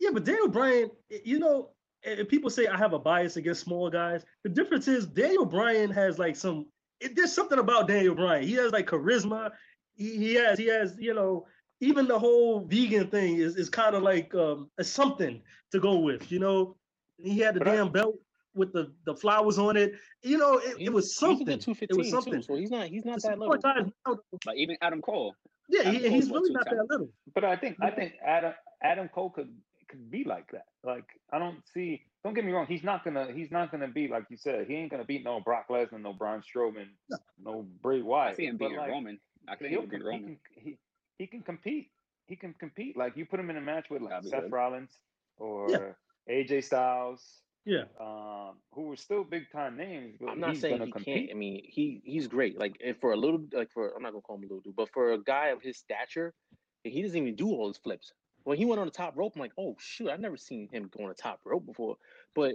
Yeah, 0.00 0.10
but 0.12 0.24
Daniel 0.24 0.48
Bryan, 0.48 0.90
you 1.24 1.38
know, 1.38 1.70
and 2.04 2.28
people 2.28 2.50
say 2.50 2.66
I 2.66 2.76
have 2.76 2.92
a 2.92 2.98
bias 2.98 3.36
against 3.36 3.62
small 3.62 3.88
guys. 3.88 4.24
The 4.42 4.50
difference 4.50 4.88
is 4.88 5.06
Daniel 5.06 5.46
Bryan 5.46 5.90
has 5.90 6.18
like 6.18 6.36
some. 6.36 6.66
It, 7.00 7.16
there's 7.16 7.32
something 7.32 7.58
about 7.58 7.88
Daniel 7.88 8.14
Bryan. 8.14 8.42
He 8.46 8.54
has 8.54 8.72
like 8.72 8.86
charisma. 8.88 9.50
He, 9.94 10.16
he 10.16 10.34
has 10.34 10.58
he 10.58 10.66
has 10.66 10.96
you 10.98 11.14
know 11.14 11.46
even 11.80 12.06
the 12.06 12.18
whole 12.18 12.60
vegan 12.60 13.08
thing 13.08 13.36
is 13.36 13.56
is 13.56 13.68
kind 13.68 13.94
of 13.94 14.02
like 14.02 14.34
um 14.34 14.70
a 14.78 14.84
something 14.84 15.42
to 15.72 15.80
go 15.80 15.98
with. 15.98 16.30
You 16.32 16.38
know, 16.38 16.76
he 17.18 17.38
had 17.38 17.54
the 17.54 17.60
But 17.60 17.68
I- 17.68 17.76
damn 17.76 17.90
belt 17.92 18.16
with 18.54 18.72
the 18.72 18.92
the 19.04 19.14
flowers 19.16 19.58
on 19.58 19.76
it. 19.76 19.94
You 20.22 20.38
know, 20.38 20.58
it, 20.58 20.76
it 20.80 20.92
was 20.92 21.16
something. 21.16 21.48
It 21.48 21.66
was 21.96 22.10
something. 22.10 22.34
too, 22.34 22.42
so 22.42 22.54
he's 22.56 22.70
not 22.70 22.86
he's 22.88 23.04
not 23.04 23.20
The 23.20 23.28
that 23.28 23.38
little. 23.38 24.20
But 24.44 24.56
even 24.56 24.76
Adam 24.80 25.02
Cole, 25.02 25.34
yeah, 25.68 25.80
Adam 25.82 25.94
he, 25.94 26.08
he's 26.10 26.30
really 26.30 26.52
not 26.52 26.66
210? 26.68 26.76
that 26.78 26.86
little. 26.90 27.08
But 27.34 27.44
I 27.44 27.56
think 27.56 27.76
I 27.82 27.90
think 27.90 28.14
Adam 28.24 28.52
Adam 28.82 29.08
Cole 29.08 29.30
could 29.30 29.52
could 29.88 30.10
be 30.10 30.24
like 30.24 30.50
that. 30.52 30.66
Like 30.84 31.04
I 31.32 31.38
don't 31.38 31.58
see. 31.72 32.02
Don't 32.22 32.32
get 32.34 32.44
me 32.44 32.52
wrong. 32.52 32.66
He's 32.66 32.82
not 32.84 33.04
gonna. 33.04 33.28
He's 33.34 33.50
not 33.50 33.70
gonna 33.70 33.88
be 33.88 34.08
like 34.08 34.24
you 34.30 34.36
said. 34.38 34.66
He 34.66 34.74
ain't 34.76 34.90
gonna 34.90 35.04
beat 35.04 35.24
no 35.24 35.40
Brock 35.40 35.66
Lesnar, 35.68 36.00
no 36.00 36.12
Braun 36.14 36.40
Strowman, 36.42 36.86
No. 37.10 37.16
no 37.42 37.66
Bray 37.82 37.98
I 37.98 38.02
Wyatt. 38.02 38.36
see 38.36 38.46
him 38.46 38.56
beating 38.56 38.76
like, 38.78 38.88
Roman. 38.90 39.18
I 39.46 39.56
think 39.56 39.70
he'll 39.72 39.80
he'll 39.82 39.90
beat 39.90 40.04
Roman. 40.04 40.38
he, 40.52 40.78
he 41.18 41.26
can 41.26 41.42
compete. 41.42 41.90
He 42.26 42.36
can 42.36 42.54
compete. 42.54 42.96
Like 42.96 43.16
you 43.16 43.26
put 43.26 43.38
him 43.40 43.50
in 43.50 43.56
a 43.56 43.60
match 43.60 43.86
with 43.90 44.02
like 44.02 44.22
Seth 44.24 44.42
good. 44.42 44.52
Rollins 44.52 44.98
or 45.36 45.96
AJ 46.30 46.64
Styles, 46.64 47.42
Yeah, 47.66 47.84
um, 48.00 48.56
who 48.72 48.82
were 48.82 48.96
still 48.96 49.24
big 49.24 49.50
time 49.52 49.76
names. 49.76 50.16
But 50.20 50.30
I'm 50.30 50.40
not 50.40 50.50
he's 50.50 50.60
saying 50.60 50.80
he 50.82 50.90
compete. 50.92 51.28
can't. 51.28 51.30
I 51.30 51.34
mean, 51.34 51.62
he 51.66 52.00
he's 52.04 52.26
great. 52.26 52.58
Like 52.58 52.76
if 52.80 52.98
for 53.00 53.12
a 53.12 53.16
little, 53.16 53.44
like 53.52 53.70
for 53.72 53.94
I'm 53.94 54.02
not 54.02 54.12
gonna 54.12 54.22
call 54.22 54.36
him 54.36 54.42
a 54.42 54.46
little 54.46 54.60
dude, 54.60 54.76
but 54.76 54.90
for 54.90 55.12
a 55.12 55.22
guy 55.22 55.48
of 55.48 55.60
his 55.62 55.76
stature, 55.76 56.34
he 56.82 57.02
doesn't 57.02 57.16
even 57.16 57.34
do 57.36 57.50
all 57.50 57.68
his 57.68 57.76
flips. 57.78 58.12
When 58.44 58.58
he 58.58 58.64
went 58.64 58.80
on 58.80 58.86
the 58.86 58.92
top 58.92 59.16
rope, 59.16 59.32
I'm 59.36 59.40
like, 59.40 59.52
oh 59.58 59.76
shoot, 59.78 60.10
I've 60.10 60.20
never 60.20 60.36
seen 60.36 60.68
him 60.70 60.90
go 60.96 61.04
on 61.04 61.08
the 61.10 61.14
top 61.14 61.40
rope 61.44 61.64
before. 61.66 61.96
But 62.34 62.54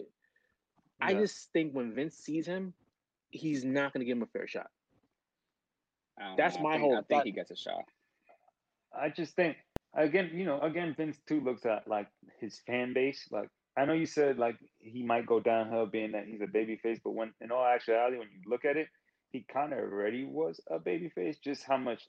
I 1.01 1.13
just 1.13 1.51
think 1.53 1.73
when 1.73 1.93
Vince 1.93 2.15
sees 2.15 2.45
him, 2.45 2.73
he's 3.29 3.63
not 3.63 3.93
gonna 3.93 4.05
give 4.05 4.17
him 4.17 4.23
a 4.23 4.27
fair 4.27 4.47
shot. 4.47 4.67
I 6.19 6.35
That's 6.37 6.55
know. 6.55 6.61
I 6.61 6.63
my 6.63 6.71
think, 6.73 6.81
whole- 6.83 6.93
I 6.93 7.01
think 7.01 7.07
that- 7.09 7.25
he 7.25 7.31
gets 7.31 7.51
a 7.51 7.55
shot. 7.55 7.85
I 8.93 9.09
just 9.09 9.35
think 9.35 9.57
again, 9.95 10.31
you 10.33 10.45
know, 10.45 10.59
again, 10.61 10.93
Vince 10.95 11.19
too 11.27 11.41
looks 11.41 11.65
at 11.65 11.87
like 11.87 12.07
his 12.39 12.59
fan 12.67 12.93
base. 12.93 13.27
Like 13.31 13.49
I 13.77 13.85
know 13.85 13.93
you 13.93 14.05
said 14.05 14.37
like 14.37 14.57
he 14.79 15.03
might 15.03 15.25
go 15.25 15.39
downhill 15.39 15.87
being 15.87 16.13
that 16.13 16.25
he's 16.25 16.41
a 16.41 16.47
baby 16.47 16.77
face, 16.77 16.99
but 17.03 17.11
when 17.11 17.33
in 17.41 17.51
all 17.51 17.65
actuality, 17.65 18.17
when 18.17 18.29
you 18.31 18.41
look 18.49 18.65
at 18.65 18.77
it, 18.77 18.87
he 19.31 19.45
kind 19.51 19.73
of 19.73 19.79
already 19.79 20.25
was 20.25 20.59
a 20.69 20.79
baby 20.79 21.09
face. 21.09 21.37
Just 21.39 21.63
how 21.63 21.77
much 21.77 22.07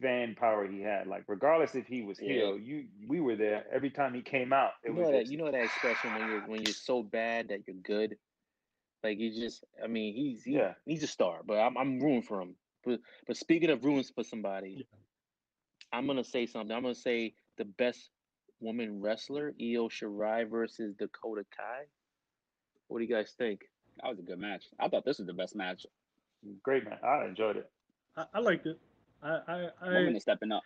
fan 0.00 0.34
power 0.36 0.66
he 0.66 0.80
had. 0.82 1.06
Like 1.06 1.24
regardless 1.28 1.74
if 1.74 1.86
he 1.86 2.02
was 2.02 2.18
Yeah. 2.18 2.50
heel, 2.50 2.58
you 2.58 2.88
we 3.08 3.20
were 3.20 3.36
there 3.36 3.64
every 3.72 3.90
time 3.90 4.14
he 4.14 4.22
came 4.22 4.52
out. 4.52 4.72
It 4.84 4.90
You 4.90 4.94
was 4.94 5.08
know 5.08 5.12
that 5.12 5.26
just, 5.26 5.32
you 5.32 5.38
know 5.38 5.50
that 5.50 5.64
expression 5.64 6.14
when 6.14 6.28
you're 6.28 6.40
when 6.42 6.62
you're 6.62 6.74
so 6.74 7.02
bad 7.02 7.48
that 7.48 7.66
you're 7.66 7.76
good. 7.76 8.16
Like 9.02 9.18
you 9.18 9.34
just, 9.34 9.64
I 9.82 9.86
mean, 9.88 10.14
he's 10.14 10.44
he, 10.44 10.52
Yeah. 10.52 10.74
he's 10.84 11.02
a 11.02 11.06
star, 11.08 11.42
but 11.44 11.58
I'm 11.58 11.76
I'm 11.76 12.00
rooting 12.00 12.22
for 12.22 12.40
him. 12.40 12.56
But 12.84 13.00
but 13.26 13.36
speaking 13.36 13.70
of 13.70 13.84
ruins 13.84 14.10
for 14.10 14.24
somebody, 14.24 14.82
I'm 15.96 16.06
gonna 16.06 16.24
say 16.24 16.46
something. 16.46 16.76
I'm 16.76 16.82
gonna 16.82 16.94
say 16.94 17.34
the 17.56 17.64
best 17.64 18.10
woman 18.60 19.00
wrestler, 19.00 19.54
Io 19.60 19.88
Shirai 19.88 20.48
versus 20.48 20.94
Dakota 20.98 21.44
Kai. 21.56 21.84
What 22.88 22.98
do 22.98 23.04
you 23.04 23.10
guys 23.14 23.32
think? 23.38 23.62
That 24.02 24.10
was 24.10 24.18
a 24.18 24.22
good 24.22 24.38
match. 24.38 24.64
I 24.78 24.88
thought 24.88 25.04
this 25.06 25.18
was 25.18 25.26
the 25.26 25.32
best 25.32 25.56
match. 25.56 25.86
great 26.62 26.84
man. 26.84 26.98
I 27.02 27.24
enjoyed 27.24 27.56
it. 27.56 27.70
I, 28.16 28.24
I 28.34 28.40
liked 28.40 28.66
it. 28.66 28.78
I 29.22 29.38
I, 29.48 29.68
I 29.80 29.88
Women 29.88 30.16
is 30.16 30.22
stepping 30.22 30.52
up. 30.52 30.62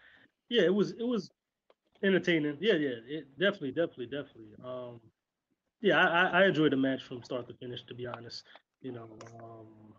yeah, 0.49 0.63
it 0.63 0.75
was 0.75 0.93
it 0.93 1.07
was 1.07 1.31
entertaining. 2.03 2.57
Yeah, 2.61 2.75
yeah, 2.75 2.97
it 3.07 3.39
definitely, 3.39 3.71
definitely, 3.71 4.07
definitely. 4.07 4.55
Um, 4.65 5.01
yeah, 5.81 5.97
I, 5.99 6.23
I- 6.25 6.41
I 6.43 6.47
enjoyed 6.47 6.73
the 6.73 6.77
match 6.77 7.03
from 7.05 7.23
start 7.23 7.47
to 7.49 7.55
finish. 7.55 7.85
To 7.85 7.95
be 7.95 8.07
honest, 8.07 8.43
you 8.83 8.91
know, 8.93 9.09
um, 9.41 9.95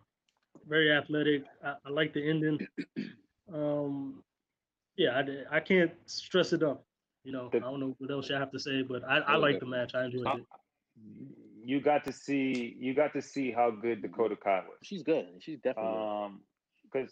very 0.67 0.91
athletic. 0.91 1.45
I, 1.63 1.75
I 1.85 1.89
like 1.89 2.13
the 2.13 2.29
ending. 2.29 2.59
Um, 3.53 4.23
yeah, 5.01 5.21
I, 5.51 5.57
I 5.57 5.59
can't 5.59 5.91
stress 6.05 6.53
it 6.53 6.63
up. 6.63 6.83
You 7.23 7.31
know, 7.33 7.49
The- 7.51 7.57
I 7.57 7.61
don't 7.61 7.79
know 7.79 7.95
what 7.99 8.11
else 8.11 8.31
I 8.31 8.39
have 8.39 8.51
to 8.51 8.59
say, 8.59 8.81
but 8.83 9.03
I, 9.03 9.17
I 9.19 9.35
like 9.37 9.59
the 9.59 9.65
match. 9.65 9.95
I 9.95 10.05
enjoyed 10.05 10.27
it. 10.35 10.45
You 11.63 11.79
got 11.81 12.03
to 12.05 12.13
see 12.13 12.75
you 12.79 12.93
got 12.93 13.13
to 13.13 13.21
see 13.21 13.51
how 13.51 13.71
good 13.71 14.01
Dakota 14.01 14.35
Kai 14.35 14.61
was. 14.67 14.77
She's 14.83 15.03
good. 15.03 15.27
She's 15.39 15.59
definitely. 15.59 15.99
um 15.99 16.41
because 16.83 17.11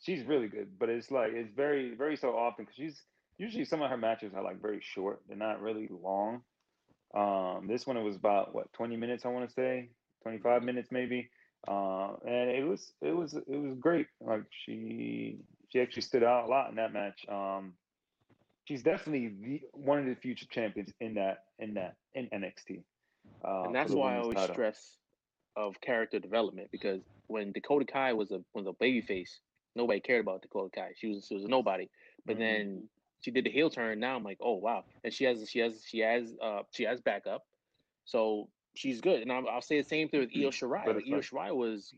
she's 0.00 0.24
really 0.24 0.48
good 0.48 0.68
but 0.78 0.88
it's 0.88 1.10
like 1.10 1.32
it's 1.32 1.52
very 1.54 1.94
very 1.94 2.16
so 2.16 2.36
often 2.36 2.64
because 2.64 2.76
she's 2.76 3.02
usually 3.38 3.64
some 3.64 3.82
of 3.82 3.90
her 3.90 3.96
matches 3.96 4.32
are 4.34 4.42
like 4.42 4.60
very 4.60 4.80
short 4.82 5.20
they're 5.28 5.36
not 5.36 5.60
really 5.60 5.88
long 5.90 6.42
um 7.14 7.66
this 7.68 7.86
one 7.86 7.96
it 7.96 8.02
was 8.02 8.16
about 8.16 8.54
what 8.54 8.72
20 8.74 8.96
minutes 8.96 9.24
i 9.24 9.28
want 9.28 9.48
to 9.48 9.54
say 9.54 9.88
25 10.22 10.62
minutes 10.62 10.88
maybe 10.90 11.28
uh, 11.68 12.14
and 12.26 12.50
it 12.50 12.66
was 12.66 12.92
it 13.00 13.14
was 13.14 13.34
it 13.34 13.56
was 13.56 13.74
great 13.78 14.06
like 14.20 14.42
she 14.64 15.38
she 15.72 15.80
actually 15.80 16.02
stood 16.02 16.22
out 16.22 16.44
a 16.44 16.48
lot 16.48 16.70
in 16.70 16.76
that 16.76 16.92
match 16.92 17.26
um 17.28 17.74
she's 18.64 18.82
definitely 18.82 19.28
the, 19.42 19.62
one 19.72 19.98
of 19.98 20.06
the 20.06 20.14
future 20.14 20.46
champions 20.50 20.92
in 21.00 21.14
that 21.14 21.38
in 21.58 21.74
that 21.74 21.96
in 22.14 22.28
nxt 22.30 22.84
uh, 23.44 23.64
and 23.64 23.74
that's 23.74 23.94
why 23.94 24.16
I 24.16 24.18
always 24.18 24.38
title. 24.38 24.54
stress 24.54 24.98
of 25.56 25.80
character 25.80 26.18
development 26.18 26.68
because 26.72 27.02
when 27.28 27.52
Dakota 27.52 27.84
Kai 27.86 28.12
was 28.14 28.32
a 28.32 28.40
was 28.54 28.66
a 28.66 28.72
babyface, 28.72 29.40
nobody 29.76 30.00
cared 30.00 30.22
about 30.22 30.42
Dakota 30.42 30.70
Kai. 30.74 30.92
She 30.96 31.08
was 31.08 31.26
she 31.26 31.34
was 31.34 31.44
a 31.44 31.48
nobody. 31.48 31.88
But 32.26 32.38
Mhm. 32.38 32.38
then 32.38 32.88
she 33.20 33.30
did 33.30 33.44
the 33.44 33.50
heel 33.50 33.70
turn. 33.70 34.00
Now 34.00 34.16
I'm 34.16 34.24
like, 34.24 34.38
oh 34.40 34.54
wow, 34.56 34.84
and 35.04 35.12
she 35.12 35.24
has 35.24 35.48
she 35.48 35.58
has 35.60 35.84
she 35.86 36.00
has 36.00 36.34
uh 36.42 36.62
she 36.72 36.84
has 36.84 37.00
backup, 37.00 37.42
so 38.04 38.48
she's 38.74 39.00
good. 39.00 39.22
And 39.22 39.32
I'll, 39.32 39.48
I'll 39.48 39.62
say 39.62 39.78
the 39.78 39.84
same 39.88 40.08
thing 40.08 40.20
with 40.20 40.30
Io 40.36 40.50
Shirai. 40.50 40.94
Like, 40.94 41.06
Io 41.06 41.20
Shirai 41.20 41.54
was, 41.54 41.94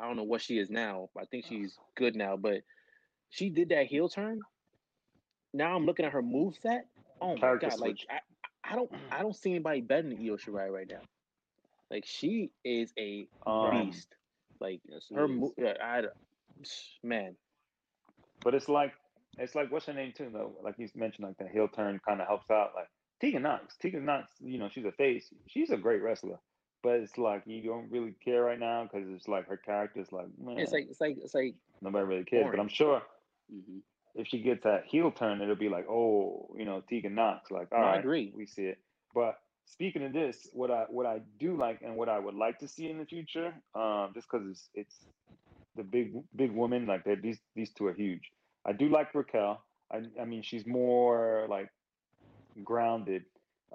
I 0.00 0.06
don't 0.06 0.16
know 0.16 0.24
what 0.24 0.42
she 0.42 0.58
is 0.58 0.70
now. 0.70 1.10
I 1.18 1.24
think 1.26 1.44
she's 1.46 1.78
good 1.96 2.16
now, 2.16 2.36
but 2.36 2.62
she 3.30 3.48
did 3.48 3.70
that 3.70 3.86
heel 3.86 4.08
turn. 4.08 4.40
Now 5.52 5.74
I'm 5.74 5.86
looking 5.86 6.04
at 6.04 6.12
her 6.12 6.22
move 6.22 6.56
set. 6.62 6.86
Oh 7.20 7.34
my 7.34 7.40
Character 7.40 7.68
god! 7.70 7.80
Like. 7.80 7.98
I, 8.10 8.20
I 8.62 8.76
don't 8.76 8.90
I 9.10 9.22
don't 9.22 9.34
see 9.34 9.50
anybody 9.50 9.80
better 9.80 10.02
than 10.02 10.18
Io 10.18 10.36
Shirai 10.36 10.70
right 10.70 10.88
now. 10.88 11.00
Like 11.90 12.04
she 12.06 12.50
is 12.64 12.92
a 12.98 13.26
Um, 13.46 13.86
beast. 13.86 14.14
Like 14.60 14.80
her 15.14 15.26
move, 15.26 15.52
I, 15.58 16.02
man. 17.02 17.34
But 18.44 18.54
it's 18.54 18.68
like 18.68 18.92
it's 19.38 19.54
like 19.54 19.72
what's 19.72 19.86
her 19.86 19.92
name 19.92 20.12
too 20.16 20.28
though? 20.32 20.52
Like 20.62 20.74
you 20.78 20.88
mentioned, 20.94 21.26
like 21.26 21.38
that 21.38 21.50
heel 21.50 21.68
turn 21.68 22.00
kind 22.06 22.20
of 22.20 22.26
helps 22.26 22.50
out. 22.50 22.72
Like 22.76 22.88
Tegan 23.20 23.42
Nox. 23.42 23.76
Tegan 23.80 24.04
Nox, 24.04 24.30
you 24.40 24.58
know, 24.58 24.68
she's 24.68 24.84
a 24.84 24.92
face. 24.92 25.32
She's 25.46 25.70
a 25.70 25.76
great 25.76 26.02
wrestler. 26.02 26.38
But 26.82 27.00
it's 27.00 27.18
like 27.18 27.42
you 27.46 27.62
don't 27.62 27.90
really 27.90 28.14
care 28.24 28.42
right 28.42 28.58
now 28.58 28.84
because 28.84 29.08
it's 29.10 29.28
like 29.28 29.48
her 29.48 29.56
character's 29.56 30.12
like, 30.12 30.26
man, 30.38 30.58
It's 30.58 30.72
like 30.72 30.86
it's 30.90 31.00
like 31.00 31.16
it's 31.22 31.34
like 31.34 31.54
nobody 31.80 32.04
really 32.04 32.24
cares. 32.24 32.46
But. 32.50 32.60
I'm 32.60 32.68
sure 32.68 33.02
Mhm. 33.52 33.82
if 34.14 34.26
she 34.28 34.42
gets 34.42 34.64
that 34.64 34.86
heel 34.86 35.10
turn, 35.12 35.40
it'll 35.40 35.54
be 35.56 35.68
like, 35.68 35.86
oh, 35.88 36.54
you 36.58 36.64
know, 36.64 36.80
Tegan 36.88 37.14
Nox. 37.14 37.50
Like, 37.50 37.68
all 37.72 37.78
I 37.78 37.82
right, 37.82 38.00
agree. 38.00 38.32
we 38.34 38.46
see 38.46 38.64
it. 38.66 38.78
But 39.14 39.38
speaking 39.66 40.04
of 40.04 40.12
this, 40.12 40.48
what 40.52 40.70
I 40.70 40.84
what 40.88 41.06
I 41.06 41.20
do 41.38 41.56
like 41.56 41.80
and 41.82 41.96
what 41.96 42.08
I 42.08 42.18
would 42.18 42.34
like 42.34 42.58
to 42.58 42.68
see 42.68 42.88
in 42.90 42.98
the 42.98 43.06
future, 43.06 43.54
um, 43.74 44.12
just 44.14 44.28
because 44.30 44.48
it's 44.48 44.70
it's 44.74 45.06
the 45.76 45.84
big 45.84 46.12
big 46.34 46.50
women 46.52 46.86
like. 46.86 47.04
These 47.22 47.40
these 47.54 47.72
two 47.72 47.86
are 47.86 47.94
huge. 47.94 48.30
I 48.66 48.72
do 48.72 48.88
like 48.88 49.14
Raquel. 49.14 49.62
I 49.92 50.02
I 50.20 50.24
mean, 50.24 50.42
she's 50.42 50.66
more 50.66 51.46
like 51.48 51.70
grounded. 52.64 53.24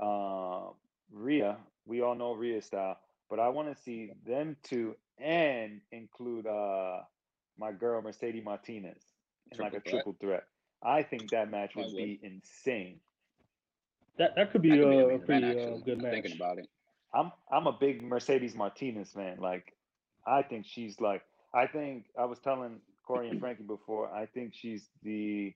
Uh, 0.01 0.69
Rhea, 1.11 1.57
we 1.85 2.01
all 2.01 2.15
know 2.15 2.33
Rhea 2.33 2.61
style, 2.61 2.97
but 3.29 3.39
I 3.39 3.49
want 3.49 3.73
to 3.73 3.81
see 3.81 4.11
them 4.25 4.57
two 4.63 4.95
and 5.17 5.81
include 5.91 6.45
uh 6.45 6.99
my 7.57 7.71
girl 7.71 8.01
Mercedes 8.01 8.43
Martinez 8.43 9.01
in 9.51 9.59
like 9.59 9.73
a 9.73 9.79
Triple 9.79 9.81
threat? 9.81 10.03
triple 10.03 10.15
threat. 10.19 10.43
I 10.83 11.03
think 11.03 11.31
that 11.31 11.49
match 11.51 11.75
would 11.75 11.91
would. 11.93 11.95
be 11.95 12.19
insane. 12.23 12.99
That 14.17 14.35
that 14.35 14.51
could 14.51 14.61
be, 14.61 14.69
That 14.69 14.79
could 14.79 14.89
be 14.89 14.99
uh, 14.99 15.01
a 15.01 15.05
a 15.05 15.07
main 15.07 15.21
event, 15.21 15.25
pretty 15.25 15.53
uh, 15.55 15.55
actually. 15.55 15.81
good 15.83 16.01
match. 16.01 16.23
Thinking 16.23 16.33
about 16.33 16.59
it. 16.59 16.67
I'm 17.13 17.31
I'm 17.51 17.67
a 17.67 17.73
big 17.73 18.01
Mercedes 18.03 18.55
Martinez 18.55 19.11
fan. 19.13 19.37
Like, 19.39 19.73
I 20.25 20.41
think 20.43 20.65
she's 20.67 20.99
like 20.99 21.23
I 21.53 21.67
think 21.67 22.05
I 22.17 22.25
was 22.25 22.39
telling 22.39 22.81
Corey 23.03 23.29
and 23.29 23.39
Frankie 23.39 23.63
before. 23.63 24.11
I 24.13 24.25
think 24.27 24.53
she's 24.53 24.89
the. 25.03 25.53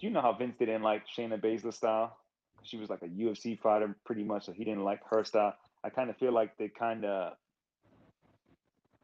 Do 0.00 0.06
you 0.06 0.12
know 0.12 0.22
how 0.22 0.32
Vince 0.32 0.56
didn't 0.58 0.82
like 0.82 1.04
Shayna 1.06 1.40
Baszler 1.40 1.74
style? 1.74 2.16
She 2.62 2.76
was 2.76 2.90
like 2.90 3.02
a 3.02 3.08
UFC 3.08 3.58
fighter, 3.58 3.96
pretty 4.04 4.24
much. 4.24 4.46
So 4.46 4.52
he 4.52 4.64
didn't 4.64 4.84
like 4.84 5.00
her 5.10 5.24
style. 5.24 5.54
I 5.84 5.90
kind 5.90 6.10
of 6.10 6.16
feel 6.16 6.32
like 6.32 6.56
they 6.58 6.68
kind 6.68 7.04
of 7.04 7.34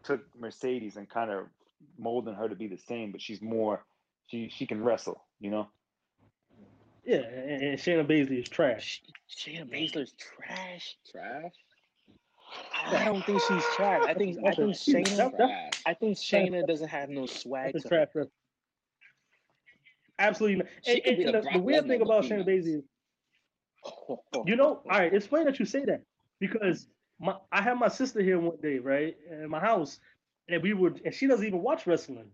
took 0.04 0.20
Mercedes 0.38 0.96
and 0.96 1.08
kind 1.08 1.30
of 1.30 1.46
molding 1.98 2.34
her 2.34 2.48
to 2.48 2.54
be 2.54 2.66
the 2.68 2.78
same, 2.78 3.12
but 3.12 3.20
she's 3.20 3.40
more. 3.42 3.84
She 4.28 4.48
she 4.48 4.66
can 4.66 4.82
wrestle, 4.82 5.24
you 5.40 5.50
know. 5.50 5.68
Yeah, 7.04 7.18
and, 7.18 7.62
and 7.62 7.78
Shayna 7.78 8.04
Baszler 8.06 8.40
is 8.40 8.48
trash. 8.48 9.00
Sh- 9.28 9.48
Shayna 9.48 9.70
Baszler's 9.70 10.12
trash. 10.18 10.96
Trash. 11.10 11.52
I 12.84 13.04
don't 13.04 13.24
think 13.24 13.40
she's 13.46 13.64
trash. 13.76 14.02
I 14.06 14.14
think 14.14 14.38
I 14.44 14.52
think 14.54 14.74
She's- 14.76 15.08
Shayna. 15.08 15.36
Trash. 15.36 15.70
I 15.86 15.94
think 15.94 16.16
Shayna 16.16 16.66
doesn't 16.66 16.88
have 16.88 17.08
no 17.08 17.26
swag 17.26 17.72
That's 17.74 17.84
a 17.84 17.88
to 17.88 17.94
her. 17.94 18.06
trash. 18.06 18.26
Absolutely 20.18 20.56
not. 20.58 20.66
She 20.84 21.02
And, 21.04 21.18
and 21.22 21.34
the 21.44 21.50
the, 21.52 21.58
weird 21.60 21.86
thing 21.86 22.00
about 22.02 22.24
Shayna 22.24 22.44
females. 22.44 22.82
Baszler, 23.84 24.18
you 24.46 24.56
know, 24.56 24.82
all 24.90 24.98
right, 24.98 25.12
it's 25.12 25.26
funny 25.26 25.44
that 25.44 25.58
you 25.60 25.66
say 25.66 25.84
that 25.84 26.02
because 26.40 26.88
my 27.20 27.36
I 27.52 27.62
had 27.62 27.74
my 27.78 27.88
sister 27.88 28.20
here 28.22 28.38
one 28.40 28.56
day, 28.62 28.78
right, 28.78 29.16
in 29.30 29.48
my 29.50 29.60
house, 29.60 29.98
and 30.48 30.62
we 30.62 30.74
would, 30.74 31.00
and 31.04 31.14
she 31.14 31.26
doesn't 31.26 31.46
even 31.46 31.62
watch 31.62 31.86
wrestling, 31.86 32.30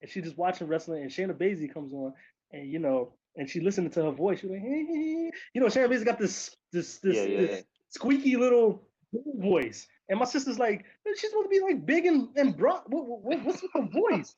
and 0.00 0.10
she 0.10 0.20
just 0.20 0.36
watching 0.36 0.66
wrestling, 0.66 1.02
and 1.02 1.10
Shayna 1.10 1.34
Baszler 1.34 1.72
comes 1.72 1.92
on, 1.92 2.12
and 2.52 2.70
you 2.70 2.78
know, 2.78 3.14
and 3.36 3.48
she 3.48 3.60
listening 3.60 3.90
to 3.90 4.04
her 4.04 4.10
voice, 4.10 4.40
she's 4.40 4.50
like, 4.50 4.60
hey, 4.60 4.84
hey, 4.86 4.94
hey. 4.94 5.30
you 5.54 5.60
know, 5.60 5.66
Shayna 5.66 5.88
Baszler 5.88 6.04
got 6.04 6.18
this 6.18 6.56
this 6.72 6.98
this, 6.98 7.16
Yeah, 7.16 7.24
yeah, 7.24 7.40
this 7.40 7.50
yeah. 7.50 7.60
squeaky 7.90 8.36
little 8.36 8.88
voice, 9.36 9.86
and 10.08 10.18
my 10.18 10.24
sister's 10.26 10.58
like, 10.58 10.84
she's 11.16 11.30
supposed 11.30 11.46
to 11.46 11.50
be 11.50 11.60
like 11.60 11.86
big 11.86 12.06
and 12.06 12.28
and 12.36 12.56
broad. 12.56 12.82
What, 12.86 13.06
what, 13.06 13.44
what's 13.44 13.62
with 13.62 13.72
the 13.72 13.88
voice? 13.92 14.34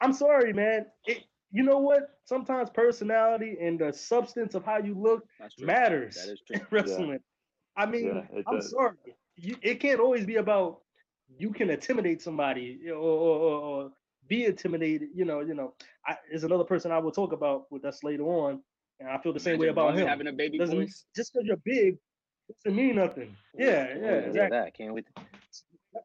I'm 0.00 0.12
sorry, 0.12 0.52
man. 0.52 0.86
It, 1.06 1.24
you 1.52 1.62
know 1.62 1.78
what? 1.78 2.18
Sometimes 2.24 2.70
personality 2.70 3.56
and 3.60 3.78
the 3.78 3.92
substance 3.92 4.54
of 4.54 4.64
how 4.64 4.78
you 4.78 4.94
look 4.98 5.24
matters 5.60 6.18
in 6.50 6.60
wrestling. 6.70 7.20
I 7.76 7.86
mean, 7.86 8.26
I'm 8.46 8.56
does. 8.56 8.70
sorry. 8.70 8.96
You, 9.36 9.56
it 9.62 9.80
can't 9.80 10.00
always 10.00 10.26
be 10.26 10.36
about 10.36 10.81
you 11.38 11.50
can 11.52 11.70
intimidate 11.70 12.22
somebody 12.22 12.80
or, 12.90 12.94
or, 12.94 13.60
or, 13.60 13.90
be 14.28 14.44
intimidated. 14.44 15.08
You 15.14 15.24
know, 15.24 15.40
you 15.40 15.54
know. 15.54 15.74
I, 16.06 16.16
there's 16.30 16.44
another 16.44 16.64
person 16.64 16.90
I 16.92 16.98
will 16.98 17.12
talk 17.12 17.32
about 17.32 17.70
with 17.70 17.84
us 17.84 18.02
later 18.02 18.24
on, 18.24 18.60
and 19.00 19.08
I 19.08 19.18
feel 19.18 19.32
the 19.32 19.40
same 19.40 19.58
way 19.58 19.68
about 19.68 19.96
him. 19.96 20.06
having 20.06 20.26
a 20.28 20.32
baby 20.32 20.58
Doesn't 20.58 20.76
voice. 20.78 21.04
just 21.14 21.32
because 21.32 21.46
you're 21.46 21.56
big 21.64 21.96
doesn't 22.64 22.76
mean 22.76 22.96
nothing. 22.96 23.36
Yeah, 23.56 23.88
yeah, 23.88 24.00
yeah, 24.00 24.08
exactly. 24.10 24.58
that. 24.58 24.74
Can't 24.74 24.94
wait. 24.94 25.06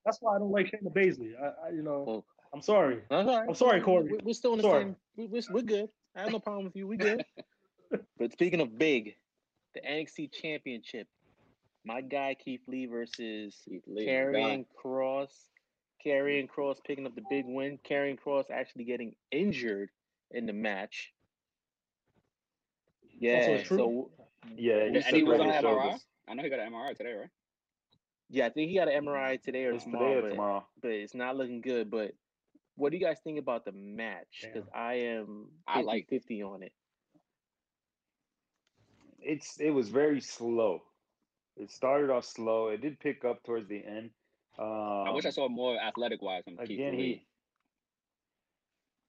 That's 0.06 0.18
why 0.22 0.36
I 0.36 0.40
don't 0.40 0.52
like 0.52 0.68
Shayna 0.68 0.94
Baszler. 0.94 1.34
I, 1.42 1.68
I 1.68 1.70
you 1.72 1.82
know, 1.84 2.04
Well, 2.06 2.26
I'm 2.54 2.62
sorry. 2.62 3.02
Right. 3.10 3.28
I'm 3.28 3.56
sorry, 3.56 3.82
Corey. 3.82 4.10
we- 4.12 4.20
We're 4.24 4.34
still 4.34 4.54
in 4.54 4.58
the 4.58 4.64
Sorry. 4.64 4.84
same. 4.84 4.96
we- 5.16 5.28
We're, 5.28 5.42
we're 5.52 5.62
good. 5.62 5.90
I 6.16 6.22
have 6.22 6.32
no 6.32 6.40
problem 6.40 6.66
with 6.66 6.76
you. 6.76 6.88
We 6.88 6.98
good. 6.98 7.24
but 8.20 8.32
speaking 8.32 8.62
of 8.62 8.78
big, 8.78 9.16
the 9.74 9.82
NXT 9.82 10.32
Championship, 10.34 11.08
my 11.88 12.02
guy 12.02 12.36
Keith 12.36 12.62
Lee 12.68 12.86
versus 12.86 13.56
Keith 13.68 13.84
Lee, 13.88 14.06
Karrion. 14.06 14.66
Kross. 14.84 15.30
Karrion 16.06 16.48
Kross 16.48 16.78
picking 16.86 17.06
up 17.06 17.16
the 17.16 17.24
big 17.30 17.46
win. 17.48 17.80
Karrion 17.90 18.18
Kross 18.20 18.52
actually 18.52 18.84
getting 18.84 19.16
injured 19.32 19.90
in 20.32 20.46
the 20.46 20.54
match. 20.54 21.14
Yeah. 23.20 23.64
So 23.64 24.12
Yeah, 24.56 24.76
And 24.84 24.96
he 24.98 25.02
he 25.18 25.24
was 25.24 25.38
separated 25.38 25.42
on 25.42 25.48
his 25.48 25.56
MRI. 25.56 25.62
shoulders. 25.62 26.06
I 26.28 26.34
know 26.34 26.44
he 26.44 26.50
got 26.50 26.60
an 26.60 26.72
MRI 26.74 26.96
today, 26.96 27.14
right? 27.14 27.30
yeah, 28.30 28.46
I 28.46 28.50
think 28.50 28.70
he 28.70 28.76
got 28.76 28.90
an 28.90 29.06
MRI 29.06 29.42
today 29.42 29.66
or 29.66 29.74
It's 29.74 29.86
today 29.86 30.16
or 30.16 30.22
but- 30.22 30.30
tomorrow. 30.32 30.68
but 30.82 30.92
it's 30.92 31.16
not 31.16 31.38
looking 31.38 31.62
good. 31.62 31.90
But 31.90 32.12
what 32.76 32.92
do 32.92 32.98
you 32.98 33.04
guys 33.04 33.18
think 33.24 33.40
about 33.40 33.64
the 33.66 33.72
match? 33.72 34.44
Because 34.44 34.68
I 34.76 34.96
am 34.96 35.48
I 35.66 35.82
like 35.82 36.08
50 36.10 36.44
on 36.44 36.64
it. 36.64 36.74
it's 39.20 39.60
it 39.60 39.72
was 39.72 39.90
very 39.90 40.22
slow. 40.22 40.84
It 41.60 41.72
started 41.72 42.10
off 42.10 42.26
slow. 42.26 42.70
It 42.70 42.82
did 42.82 43.00
pick 43.00 43.26
up 43.26 43.44
towards 43.44 43.68
the 43.68 43.84
end. 43.86 44.12
Um, 44.60 45.08
I 45.08 45.12
wish 45.12 45.26
I 45.26 45.30
saw 45.30 45.48
more 45.48 45.78
athletic 45.80 46.22
wise 46.22 46.44
from 46.44 46.58
Keith 46.58 46.72
again. 46.72 46.98
Lee. 46.98 47.26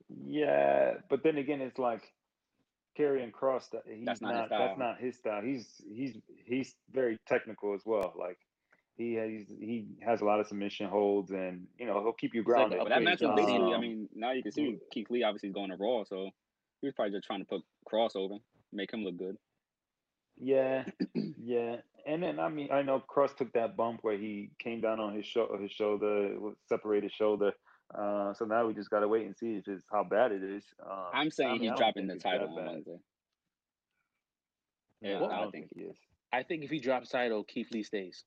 He, 0.08 0.38
yeah, 0.40 0.94
but 1.08 1.22
then 1.22 1.36
again, 1.36 1.60
it's 1.60 1.78
like 1.78 2.02
Karrion 2.98 3.30
Kross. 3.30 3.70
That 3.70 3.82
he's 3.86 4.04
That's 4.04 4.20
not 4.20 4.32
not. 4.32 4.40
his 4.40 4.48
style. 4.48 4.58
That's 4.58 4.78
not 4.78 5.00
his 5.00 5.16
style. 5.16 5.42
He's 5.42 5.82
he's 5.90 6.16
he's 6.44 6.74
very 6.92 7.18
technical 7.26 7.74
as 7.74 7.82
well. 7.84 8.14
Like 8.18 8.38
he 8.96 9.18
he's, 9.26 9.48
he 9.48 9.86
has 10.00 10.20
a 10.20 10.24
lot 10.24 10.40
of 10.40 10.46
submission 10.46 10.88
holds, 10.88 11.30
and 11.30 11.66
you 11.78 11.86
know 11.86 12.02
he'll 12.02 12.12
keep 12.12 12.34
you 12.34 12.42
grounded. 12.42 12.80
a 12.80 12.82
But 12.82 12.90
that 12.90 13.02
match 13.02 13.20
was 13.20 13.30
Um, 13.30 13.36
basically, 13.36 13.74
I 13.74 13.78
mean, 13.78 14.08
now 14.14 14.32
you 14.32 14.42
can 14.42 14.52
see 14.52 14.78
Keith 14.92 15.08
Lee 15.10 15.22
obviously 15.22 15.50
is 15.50 15.54
going 15.54 15.70
to 15.70 15.76
Raw, 15.76 16.04
so 16.04 16.30
he 16.80 16.86
was 16.86 16.94
probably 16.94 17.12
just 17.12 17.26
trying 17.26 17.40
to 17.40 17.46
put 17.46 17.62
Kross 17.90 18.16
over, 18.16 18.36
make 18.72 18.92
him 18.92 19.04
look 19.04 19.16
good. 19.16 19.36
Yeah, 20.36 20.84
yeah, 21.14 21.76
and 22.08 22.22
then 22.22 22.40
I 22.40 22.48
mean 22.48 22.68
I 22.72 22.82
know 22.82 23.00
Kross 23.08 23.36
took 23.36 23.52
that 23.52 23.76
bump 23.76 24.00
where 24.02 24.16
he 24.18 24.50
came 24.58 24.80
down 24.80 24.98
on 24.98 25.14
his 25.14 25.26
shoulder, 25.26 25.56
his 25.58 25.70
shoulder, 25.70 26.36
separated 26.68 27.12
shoulder. 27.12 27.52
Uh, 27.94 28.34
so 28.34 28.44
now 28.44 28.66
we 28.66 28.74
just 28.74 28.90
gotta 28.90 29.06
wait 29.08 29.24
and 29.26 29.36
see 29.36 29.54
if 29.56 29.68
it's 29.68 29.84
how 29.92 30.02
bad 30.04 30.32
it 30.32 30.42
is. 30.42 30.64
Um, 30.84 31.06
I'm 31.14 31.30
saying 31.30 31.50
I 31.50 31.52
mean, 31.52 31.60
he's 31.62 31.70
don't 31.70 31.78
dropping 31.78 32.06
the 32.08 32.16
title 32.16 32.48
on 32.48 32.56
bad. 32.56 32.66
Wednesday. 32.72 32.98
Yeah, 35.00 35.20
I 35.20 35.36
I 35.36 35.40
don't 35.42 35.52
think- 35.52 35.68
think 35.70 35.84
he 35.84 35.90
is. 35.90 35.96
I 36.32 36.42
think 36.42 36.62
if 36.64 36.70
he 36.70 36.78
drops 36.80 37.08
title, 37.08 37.42
Keith 37.44 37.68
Lee 37.72 37.82
stays. 37.82 38.24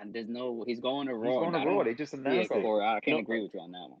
And 0.00 0.14
there's 0.14 0.28
no, 0.28 0.64
he's 0.66 0.80
going 0.80 1.08
to 1.08 1.14
He's 1.14 1.22
Raw. 1.22 1.40
going 1.40 1.52
to 1.52 1.58
I 1.58 1.64
Raw. 1.64 1.74
don't- 1.76 1.84
They 1.84 1.94
just 1.94 2.14
Yeah, 2.14 2.20
announced 2.20 2.50
it. 2.52 2.62
Corey, 2.62 2.84
I 2.84 3.00
can't 3.00 3.16
No. 3.18 3.20
agree 3.20 3.42
with 3.42 3.52
you 3.54 3.60
on 3.60 3.72
that 3.72 3.88
one. 3.90 4.00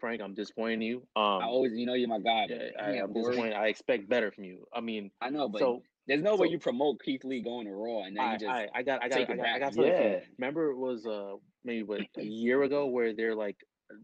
Frank, 0.00 0.22
I'm 0.22 0.32
disappointing 0.34 0.80
you. 0.82 1.06
I 1.16 1.20
Um, 1.36 1.42
always, 1.44 1.72
you 1.74 1.84
know, 1.84 1.94
you're 1.94 2.08
my 2.08 2.20
guy. 2.20 2.46
yeah, 2.48 2.70
but 2.76 2.80
I, 2.82 2.90
am 2.96 3.12
disappointed. 3.12 3.52
I 3.54 3.66
expect 3.66 4.08
better 4.08 4.30
from 4.30 4.44
you. 4.44 4.66
I 4.72 4.80
mean, 4.80 5.10
I 5.20 5.28
know, 5.30 5.48
but 5.48 5.58
so 5.58 5.82
there's 6.08 6.22
no 6.22 6.36
way 6.36 6.48
you 6.48 6.58
promote 6.58 7.00
Keith 7.02 7.24
Lee 7.24 7.42
going 7.42 7.66
to 7.66 7.72
Raw 7.72 8.02
and 8.02 8.16
then 8.16 8.24
I, 8.24 8.32
you 8.32 8.38
just 8.38 8.50
I, 8.50 8.68
I 8.74 8.82
got, 8.82 9.02
I 9.02 9.08
got, 9.08 9.16
take 9.16 9.30
I 9.30 9.36
got, 9.36 9.46
I 9.46 9.58
got 9.58 9.74
something. 9.74 9.92
Yeah. 9.92 10.20
Remember, 10.38 10.70
it 10.70 10.76
was 10.76 11.06
uh 11.06 11.34
maybe 11.64 11.82
what 11.84 12.00
a 12.16 12.22
year 12.22 12.62
ago 12.62 12.86
where 12.86 13.14
they're 13.14 13.34
like, 13.34 13.56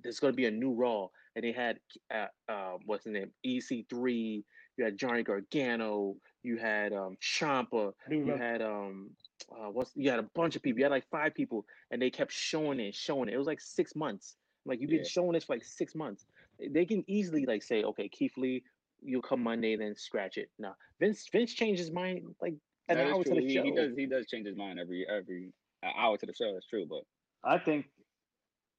there's 0.02 0.20
gonna 0.20 0.32
be 0.34 0.46
a 0.46 0.50
new 0.50 0.72
Raw, 0.74 1.08
and 1.34 1.44
they 1.44 1.52
had 1.52 1.78
uh, 2.12 2.26
uh 2.48 2.74
what's 2.86 3.04
his 3.04 3.14
name, 3.14 3.32
EC3. 3.46 4.44
You 4.76 4.84
had 4.84 4.98
Johnny 4.98 5.22
Gargano. 5.22 6.16
You 6.42 6.56
had 6.58 6.92
um 6.92 7.16
Ciampa. 7.22 7.92
You 8.26 8.36
had 8.38 8.60
um 8.62 9.10
uh 9.50 9.70
what's 9.70 9.92
you 9.94 10.10
had 10.10 10.18
a 10.18 10.28
bunch 10.34 10.56
of 10.56 10.62
people. 10.62 10.78
You 10.78 10.84
had 10.84 10.90
like 10.92 11.08
five 11.10 11.34
people, 11.34 11.64
and 11.90 12.00
they 12.02 12.10
kept 12.10 12.32
showing 12.32 12.80
it, 12.80 12.94
showing 12.94 13.28
it. 13.28 13.34
It 13.34 13.38
was 13.38 13.46
like 13.46 13.60
six 13.60 13.94
months. 13.94 14.36
Like 14.66 14.80
you've 14.80 14.90
been 14.90 15.00
Yeah. 15.00 15.08
showing 15.08 15.32
this 15.32 15.44
for 15.44 15.54
like 15.54 15.64
six 15.64 15.94
months. 15.94 16.26
They 16.58 16.86
can 16.86 17.04
easily 17.06 17.44
like 17.46 17.62
say, 17.62 17.82
okay, 17.84 18.08
Keith 18.08 18.36
Lee, 18.36 18.62
you'll 19.02 19.22
come 19.22 19.42
Monday, 19.42 19.76
then 19.76 19.94
scratch 19.96 20.36
it. 20.36 20.48
No, 20.58 20.72
Vince 21.00 21.26
Vince 21.32 21.52
changed 21.54 21.78
his 21.80 21.90
mind 21.90 22.22
like 22.40 22.54
an 22.88 22.96
That 22.98 23.06
is 23.06 23.12
hour 23.14 23.24
to 23.24 23.34
the 23.34 23.40
He, 23.40 23.54
show. 23.54 23.62
he 23.62 23.70
does 23.72 23.92
he 23.96 24.06
does 24.06 24.26
change 24.26 24.46
his 24.46 24.56
mind 24.56 24.78
every 24.78 25.06
every 25.08 25.52
uh, 25.82 25.90
hour 25.96 26.16
to 26.16 26.26
the 26.26 26.34
show. 26.34 26.52
That's 26.52 26.66
true, 26.66 26.86
but 26.88 27.02
I 27.42 27.58
think 27.58 27.86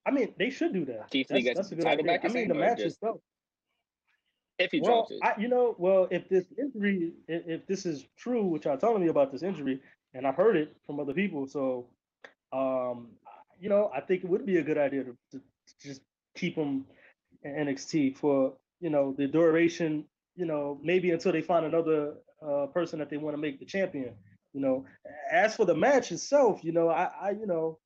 I 0.08 0.12
mean, 0.12 0.34
they 0.38 0.52
should 0.52 0.72
do 0.74 0.86
that. 0.86 1.10
Keith 1.10 1.32
Lee 1.32 1.42
That's, 1.42 1.46
gets 1.46 1.58
that's 1.60 1.68
a 1.68 1.70
the 1.72 1.76
good 1.78 1.84
title 1.84 2.06
idea. 2.06 2.20
back, 2.20 2.30
I 2.30 2.34
mean, 2.34 2.48
the 2.48 2.54
or 2.56 2.60
match 2.60 2.78
just- 2.78 2.98
itself. 2.98 3.22
If 4.58 4.72
he 4.72 4.80
Well, 4.80 5.08
drops 5.08 5.12
it, 5.12 5.20
I, 5.22 5.34
you 5.42 5.50
know, 5.50 5.76
well, 5.78 6.08
if 6.12 6.30
this 6.30 6.46
injury, 6.58 7.12
if, 7.28 7.46
if 7.46 7.68
this 7.68 7.86
is 7.86 8.06
true, 8.18 8.46
which 8.46 8.64
y'all 8.64 8.78
telling 8.78 9.02
me 9.02 9.10
about 9.10 9.34
this 9.34 9.44
injury, 9.44 9.82
and 10.14 10.26
I've 10.26 10.36
heard 10.36 10.56
it 10.56 10.74
from 10.86 10.98
other 11.02 11.14
people, 11.14 11.46
so, 11.46 11.88
um, 12.54 13.10
you 13.60 13.68
know, 13.68 13.92
I 13.94 14.00
think 14.00 14.24
it 14.24 14.30
would 14.30 14.46
be 14.46 14.58
a 14.58 14.64
good 14.64 14.78
idea 14.78 15.04
to, 15.04 15.18
to, 15.32 15.40
to 15.40 15.88
just 15.88 16.00
keep 16.36 16.56
him 16.56 16.86
in 17.44 17.52
NXT 17.68 18.16
for 18.16 18.54
you 18.86 18.92
know 18.92 19.16
the 19.18 19.26
duration, 19.28 20.06
you 20.36 20.46
know, 20.46 20.80
maybe 20.84 21.10
until 21.10 21.32
they 21.32 21.42
find 21.42 21.66
another 21.66 22.14
uh, 22.48 22.68
person 22.68 23.00
that 23.00 23.10
they 23.10 23.18
want 23.18 23.36
to 23.36 23.42
make 23.42 23.58
the 23.60 23.66
champion. 23.66 24.14
You 24.54 24.62
know, 24.62 24.86
as 25.32 25.56
for 25.56 25.66
the 25.66 25.74
match 25.74 26.12
itself, 26.12 26.64
you 26.64 26.72
know, 26.72 26.90
I, 26.90 27.10
I 27.20 27.30
you 27.32 27.48
know, 27.48 27.80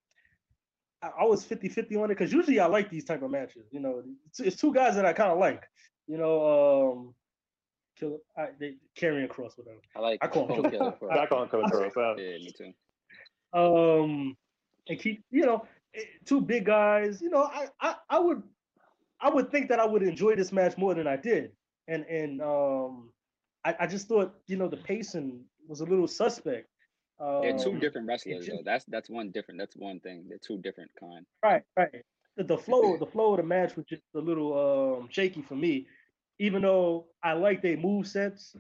I, 1.02 1.12
I 1.22 1.24
was 1.24 1.46
50-50 1.46 1.98
on 1.98 2.12
it 2.12 2.18
because 2.18 2.34
usually 2.34 2.60
I 2.60 2.66
like 2.66 2.90
these 2.90 3.06
type 3.06 3.22
of 3.24 3.32
matches. 3.32 3.66
You 3.72 3.80
know, 3.80 4.04
it's, 4.28 4.42
it's 4.42 4.58
two 4.58 4.74
guys 4.74 4.96
that 4.96 5.06
I 5.06 5.14
kind 5.14 5.32
of 5.32 5.40
like. 5.40 5.64
You 6.06 6.18
know, 6.18 6.92
um, 6.92 7.14
Killer, 7.98 8.18
I, 8.38 8.50
they, 8.60 8.76
Karrion 9.00 9.30
Kross 9.30 9.58
whatever. 9.58 9.80
I 9.96 10.02
like 10.02 10.20
I 10.22 10.28
call 10.28 10.48
him 10.50 10.56
Killer 10.56 10.70
Killer. 10.78 10.96
Kross. 11.02 11.16
Back 11.16 11.32
on 11.32 11.48
Killer 11.48 11.64
Kross. 11.96 12.18
Yeah, 12.18 12.38
me 12.40 12.52
too. 12.52 12.74
Um, 13.58 14.36
and 14.90 15.00
keep 15.00 15.24
you 15.32 15.46
know 15.46 15.66
eh, 15.96 16.02
two 16.26 16.42
big 16.42 16.66
guys. 16.66 17.22
You 17.22 17.30
know, 17.30 17.44
I, 17.44 17.68
I 17.80 17.96
I 18.10 18.20
would 18.20 18.44
I 19.22 19.30
would 19.30 19.52
think 19.52 19.70
that 19.70 19.80
I 19.80 19.86
would 19.86 20.04
enjoy 20.04 20.36
this 20.36 20.52
match 20.52 20.78
more 20.78 20.94
than 20.94 21.08
I 21.08 21.18
did, 21.18 21.52
and 21.88 22.06
and 22.06 22.42
um, 22.42 23.12
I, 23.66 23.76
I 23.82 23.88
just 23.88 24.08
thought 24.08 24.34
you 24.48 24.58
know 24.58 24.68
the 24.68 24.78
pacing 24.78 25.44
was 25.68 25.82
a 25.82 25.86
little 25.86 26.08
suspect. 26.08 26.68
They're 27.20 27.58
two 27.58 27.72
Um, 27.72 27.80
different 27.80 28.08
wrestlers 28.08 28.48
though. 28.48 28.62
That's 28.64 28.86
that's 28.86 29.10
one 29.10 29.32
different. 29.32 29.60
That's 29.60 29.76
one 29.76 30.00
thing. 30.00 30.26
They're 30.30 30.40
two 30.40 30.58
different 30.60 30.92
kind. 31.00 31.26
Right, 31.44 31.64
right. 31.76 32.04
The, 32.38 32.46
the 32.46 32.58
flow, 32.58 32.96
the 32.96 33.06
flow 33.06 33.32
of 33.34 33.38
the 33.38 33.44
match 33.44 33.76
was 33.76 33.86
just 33.86 34.04
a 34.16 34.20
little 34.20 35.00
um, 35.02 35.10
shaky 35.12 35.42
for 35.42 35.56
me. 35.56 35.88
Even 36.40 36.62
though 36.62 37.08
I 37.22 37.34
like 37.34 37.62
their 37.62 37.76
move 37.76 38.08
sets, 38.08 38.56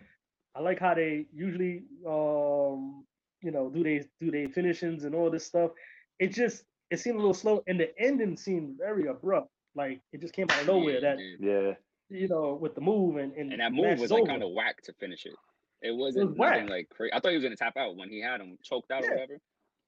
I 0.53 0.59
like 0.59 0.79
how 0.79 0.93
they 0.93 1.25
usually, 1.33 1.83
um, 2.05 3.05
you 3.41 3.51
know, 3.51 3.69
do 3.69 3.81
they 3.81 4.03
do 4.19 4.29
they 4.29 4.47
finishings 4.47 5.05
and 5.05 5.15
all 5.15 5.29
this 5.31 5.45
stuff. 5.45 5.71
It 6.19 6.33
just 6.33 6.65
it 6.91 6.99
seemed 6.99 7.15
a 7.15 7.19
little 7.19 7.33
slow, 7.33 7.63
and 7.67 7.79
the 7.79 7.97
ending 7.97 8.35
seemed 8.35 8.77
very 8.77 9.07
abrupt. 9.07 9.49
Like 9.75 10.01
it 10.11 10.21
just 10.21 10.33
came 10.33 10.47
out 10.49 10.61
of 10.61 10.67
nowhere. 10.73 10.95
Yeah, 10.95 10.99
That 11.15 11.17
yeah. 11.39 11.49
yeah. 11.49 11.71
you 12.09 12.27
know, 12.27 12.57
with 12.59 12.75
the 12.75 12.81
move 12.81 13.17
and 13.17 13.33
and, 13.33 13.51
And 13.53 13.61
that 13.61 13.71
move 13.71 13.99
was 13.99 14.11
like 14.11 14.21
over. 14.21 14.29
kind 14.31 14.43
of 14.43 14.51
whack 14.51 14.81
to 14.83 14.93
finish 14.93 15.25
it. 15.25 15.33
It 15.81 15.91
wasn't 15.95 16.29
was 16.31 16.37
nothing 16.37 16.63
whack. 16.65 16.69
like 16.69 16.89
crazy. 16.89 17.13
I 17.13 17.19
thought 17.19 17.29
he 17.29 17.35
was 17.37 17.43
gonna 17.43 17.55
tap 17.55 17.77
out 17.77 17.95
when 17.95 18.09
he 18.09 18.21
had 18.21 18.41
him 18.41 18.57
choked 18.63 18.91
out 18.91 19.03
Yeah. 19.03 19.09
or 19.09 19.13
whatever. 19.13 19.37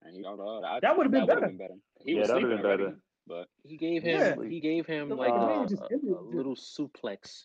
And 0.04 0.16
he, 0.16 0.24
oh, 0.26 0.62
I, 0.66 0.80
That 0.80 0.98
would've 0.98 1.12
been 1.12 1.28
better. 1.28 1.42
been 1.42 1.58
better. 1.58 1.76
He 2.04 2.14
Yeah, 2.14 2.20
was 2.22 2.28
that 2.30 2.36
would've 2.42 2.50
been 2.50 2.66
already, 2.66 2.84
better. 2.86 2.98
but 3.28 3.48
He 3.64 3.78
gave 3.78 4.02
him 4.04 4.20
Yeah. 4.42 4.50
he 4.50 4.60
gave 4.60 4.86
him 4.88 5.10
The- 5.10 5.16
like 5.16 5.30
the 5.34 5.40
a, 5.40 5.58
way 5.58 5.64
it 5.64 5.70
just 5.70 5.82
a- 5.82 5.88
ended 5.92 6.10
a 6.12 6.14
just- 6.16 6.34
little 6.36 6.56
suplex 6.56 7.44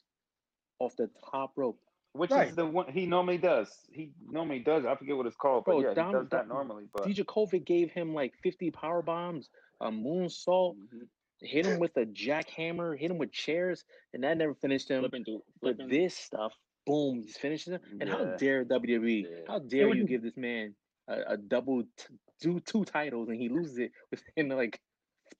off 0.79 0.95
the 0.97 1.11
top 1.31 1.53
rope. 1.57 1.79
Which 2.13 2.31
Right. 2.31 2.49
is 2.49 2.57
the 2.57 2.65
one 2.65 2.91
he 2.91 3.05
normally 3.05 3.37
does. 3.37 3.69
He 3.93 4.13
normally 4.27 4.61
does. 4.61 4.87
I 4.87 4.95
forget 4.95 5.17
what 5.19 5.27
it's 5.27 5.37
called, 5.37 5.65
but 5.67 5.73
Bro, 5.73 5.81
yeah, 5.83 5.93
Dom- 5.95 6.07
he 6.09 6.13
does 6.15 6.29
that 6.31 6.49
Dom- 6.49 6.57
normally. 6.57 6.85
But 6.95 7.03
Dijakovic 7.07 7.67
gave 7.67 7.91
him 7.91 8.15
like 8.15 8.35
50 8.43 8.71
power 8.71 9.03
bombs, 9.03 9.51
a 9.83 9.91
moonsault, 9.91 10.77
Mhm. 10.79 11.09
Hit 11.43 11.67
him 11.67 11.79
with 11.79 11.97
a 11.97 12.07
jackhammer, 12.07 12.99
hit 12.99 13.11
him 13.11 13.19
with 13.19 13.31
chairs, 13.33 13.85
and 14.15 14.25
that 14.25 14.39
never 14.39 14.55
finished 14.55 14.91
him. 14.91 15.01
flipping 15.03 15.25
through, 15.25 15.43
But 15.61 15.77
this 15.89 16.17
stuff, 16.17 16.53
boom, 16.87 17.23
he's 17.23 17.37
finishing 17.37 17.75
him. 17.75 17.81
And 18.01 18.09
how 18.09 18.25
dare 18.37 18.65
WWE? 18.65 19.23
Yeah. 19.25 19.37
How 19.47 19.59
dare 19.59 19.95
you 19.95 20.05
give 20.07 20.23
this 20.23 20.37
man 20.37 20.75
a, 21.09 21.33
a 21.35 21.37
double 21.37 21.83
t- 21.83 22.15
two 22.41 22.61
two 22.61 22.85
titles 22.87 23.29
and 23.29 23.39
he 23.39 23.49
loses 23.51 23.77
it 23.79 23.93
within 24.11 24.49
like 24.49 24.81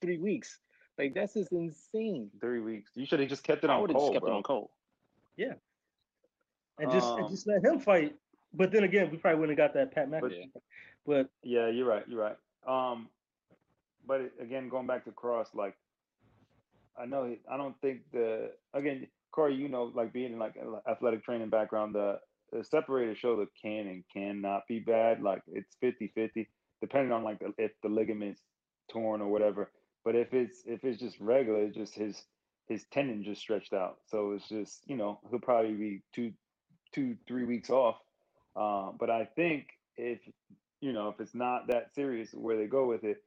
three 0.03 0.19
weeks? 0.19 0.59
Like 0.99 1.15
that's 1.15 1.33
just 1.35 1.51
insane. 1.53 2.31
three 2.41 2.61
weeks. 2.61 2.91
You 2.95 3.07
should 3.07 3.21
have 3.21 3.29
just 3.31 3.43
kept 3.43 3.65
it 3.65 3.71
I 3.71 3.75
on 3.75 3.81
would 3.83 3.91
have 3.91 3.97
just 3.97 4.03
cold, 4.03 4.13
kept 4.15 4.25
bro. 4.25 4.33
it 4.33 4.37
on 4.37 4.43
Cole. 4.43 4.71
Yeah, 5.39 5.53
and 6.79 6.91
just 6.93 7.07
and 7.09 7.25
Um, 7.25 7.31
just 7.31 7.47
let 7.47 7.65
him 7.65 7.79
fight. 7.81 8.15
But 8.53 8.71
then 8.71 8.85
again, 8.85 9.11
we 9.11 9.17
probably 9.19 9.41
wouldn't 9.41 9.59
have 9.59 9.73
got 9.73 9.75
that 9.79 9.95
Pat 9.95 10.11
But- 10.11 10.31
McAfee. 10.31 10.51
But 11.07 11.31
Yeah, 11.43 11.69
you're 11.69 11.87
right. 11.87 12.05
You're 12.09 12.21
right. 12.21 12.37
Um, 12.67 13.09
but 14.07 14.21
it- 14.23 14.33
again, 14.41 14.69
going 14.69 14.87
back 14.87 15.05
to 15.05 15.11
Kross, 15.13 15.55
like 15.55 15.75
I 17.01 17.07
know 17.07 17.35
I 17.51 17.57
don't 17.57 17.79
think 17.81 18.01
the 18.13 18.53
again 18.75 19.07
Corey, 19.37 19.55
you 19.55 19.69
know, 19.69 19.93
like 19.95 20.13
being 20.13 20.33
in 20.33 20.39
like 20.39 20.55
athletic 20.91 21.23
training 21.23 21.51
background, 21.51 21.95
the, 21.95 22.19
the 22.53 22.65
separator 22.65 23.15
shoulder 23.15 23.45
can 23.63 23.87
and 23.87 24.05
cannot 24.13 24.63
be 24.67 24.81
bad. 24.81 25.23
Like 25.23 25.43
it's 25.47 25.77
50-50, 25.85 26.47
depending 26.81 27.13
on 27.13 27.23
like 27.23 27.39
the, 27.41 27.53
if 27.59 27.73
the 27.83 27.91
ligaments 27.91 28.41
torn 28.91 29.21
or 29.21 29.29
whatever. 29.29 29.71
But 30.05 30.17
if 30.17 30.33
it's 30.33 30.63
if 30.65 30.85
it's 30.85 31.01
just 31.01 31.21
regular, 31.21 31.65
it's 31.65 31.77
just 31.77 31.95
his 31.95 32.23
his 32.69 32.85
tendon 32.93 33.25
just 33.25 33.41
stretched 33.41 33.75
out. 33.75 33.99
So 34.07 34.33
it's 34.33 34.49
just 34.49 34.81
you 34.87 34.97
know 34.97 35.21
he'll 35.31 35.41
probably 35.41 35.75
be 35.75 36.03
two 36.15 36.33
two 36.95 37.17
three 37.29 37.45
weeks 37.45 37.69
off. 37.69 37.97
Uh, 38.55 38.93
but 38.99 39.11
I 39.11 39.29
think 39.37 39.67
if 39.97 40.21
you 40.81 40.93
know, 40.93 41.09
if 41.09 41.21
it's 41.21 41.35
not 41.35 41.67
that 41.69 41.95
serious 41.95 42.31
where 42.33 42.57
they 42.57 42.67
go 42.67 42.87
with 42.87 43.05
it, 43.05 43.19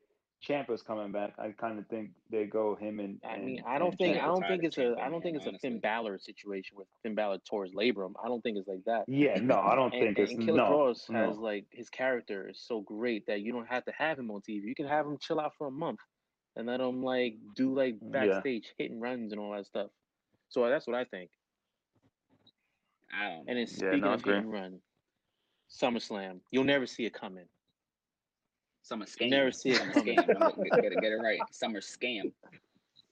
Ciampa's 0.47 0.81
coming 0.81 1.11
back. 1.11 1.33
I 1.37 1.49
kind 1.49 1.77
of 1.79 1.87
think 1.87 2.11
they 2.31 2.45
go 2.45 2.75
him 2.75 2.99
and. 2.99 3.19
I 3.27 3.33
and- 3.35 3.45
mean, 3.45 3.63
I 3.67 3.77
don't 3.77 3.89
and 3.89 3.97
think 3.97 4.17
I 4.17 4.25
don't 4.25 4.41
think 4.47 4.63
it's 4.63 4.77
a 4.77 4.81
Ciampa, 4.81 4.99
I 4.99 5.09
don't 5.09 5.21
think 5.21 5.35
it's 5.35 5.45
a 5.45 5.49
honestly. 5.49 5.69
Finn 5.69 5.79
Balor 5.79 6.17
situation 6.19 6.77
where 6.77 6.85
Finn 7.03 7.13
Balor 7.13 7.39
tore 7.49 7.65
his 7.65 7.73
labrum. 7.73 8.13
I 8.23 8.27
don't 8.29 8.41
think 8.41 8.57
it's 8.57 8.67
like 8.67 8.83
that. 8.85 9.03
Yeah, 9.07 9.37
no, 9.41 9.59
I 9.59 9.75
don't 9.75 9.93
And, 9.93 10.15
think 10.15 10.19
it's 10.19 10.31
and 10.31 10.45
Killer 10.45 10.57
no. 10.57 10.69
Kross 10.71 11.09
no. 11.09 11.27
has 11.27 11.37
like 11.37 11.65
his 11.71 11.89
character 11.89 12.47
is 12.47 12.61
so 12.65 12.79
great 12.81 13.25
that 13.27 13.41
you 13.41 13.51
don't 13.51 13.67
have 13.67 13.83
to 13.85 13.91
have 13.91 14.17
him 14.17 14.31
on 14.31 14.39
TV. 14.41 14.63
You 14.63 14.75
can 14.75 14.87
have 14.87 15.05
him 15.05 15.17
chill 15.19 15.39
out 15.41 15.53
for 15.57 15.67
a 15.67 15.71
month 15.71 15.99
and 16.55 16.67
let 16.67 16.79
him 16.79 17.03
like 17.03 17.35
do 17.55 17.73
like 17.75 17.95
Yeah. 18.01 18.09
backstage 18.09 18.73
hit 18.77 18.91
and 18.91 19.01
runs 19.01 19.33
and 19.33 19.41
all 19.41 19.51
that 19.53 19.65
stuff. 19.65 19.91
So 20.47 20.67
that's 20.69 20.87
what 20.87 20.95
I 20.95 21.03
think. 21.03 21.31
I 23.13 23.29
don't. 23.29 23.39
And 23.39 23.47
then 23.49 23.57
Yeah, 23.57 23.65
speaking 23.65 24.01
no, 24.01 24.13
of 24.13 24.23
hit 24.23 24.35
and 24.35 24.51
run, 24.53 24.79
SummerSlam, 25.69 26.39
you'll 26.51 26.63
never 26.63 26.85
see 26.85 27.05
it 27.05 27.13
coming. 27.13 27.45
Summer 28.81 29.05
scam. 29.05 29.29
never 29.29 29.51
see 29.51 29.71
it 29.71 29.77
Summer 29.77 29.93
coming. 29.93 30.17
scam. 30.17 30.39
Don't 30.39 30.63
Get, 30.63 30.81
get, 30.81 30.91
it, 30.93 31.01
get 31.01 31.11
it 31.11 31.19
right. 31.21 31.39
Summer 31.51 31.81
scam. 31.81 32.31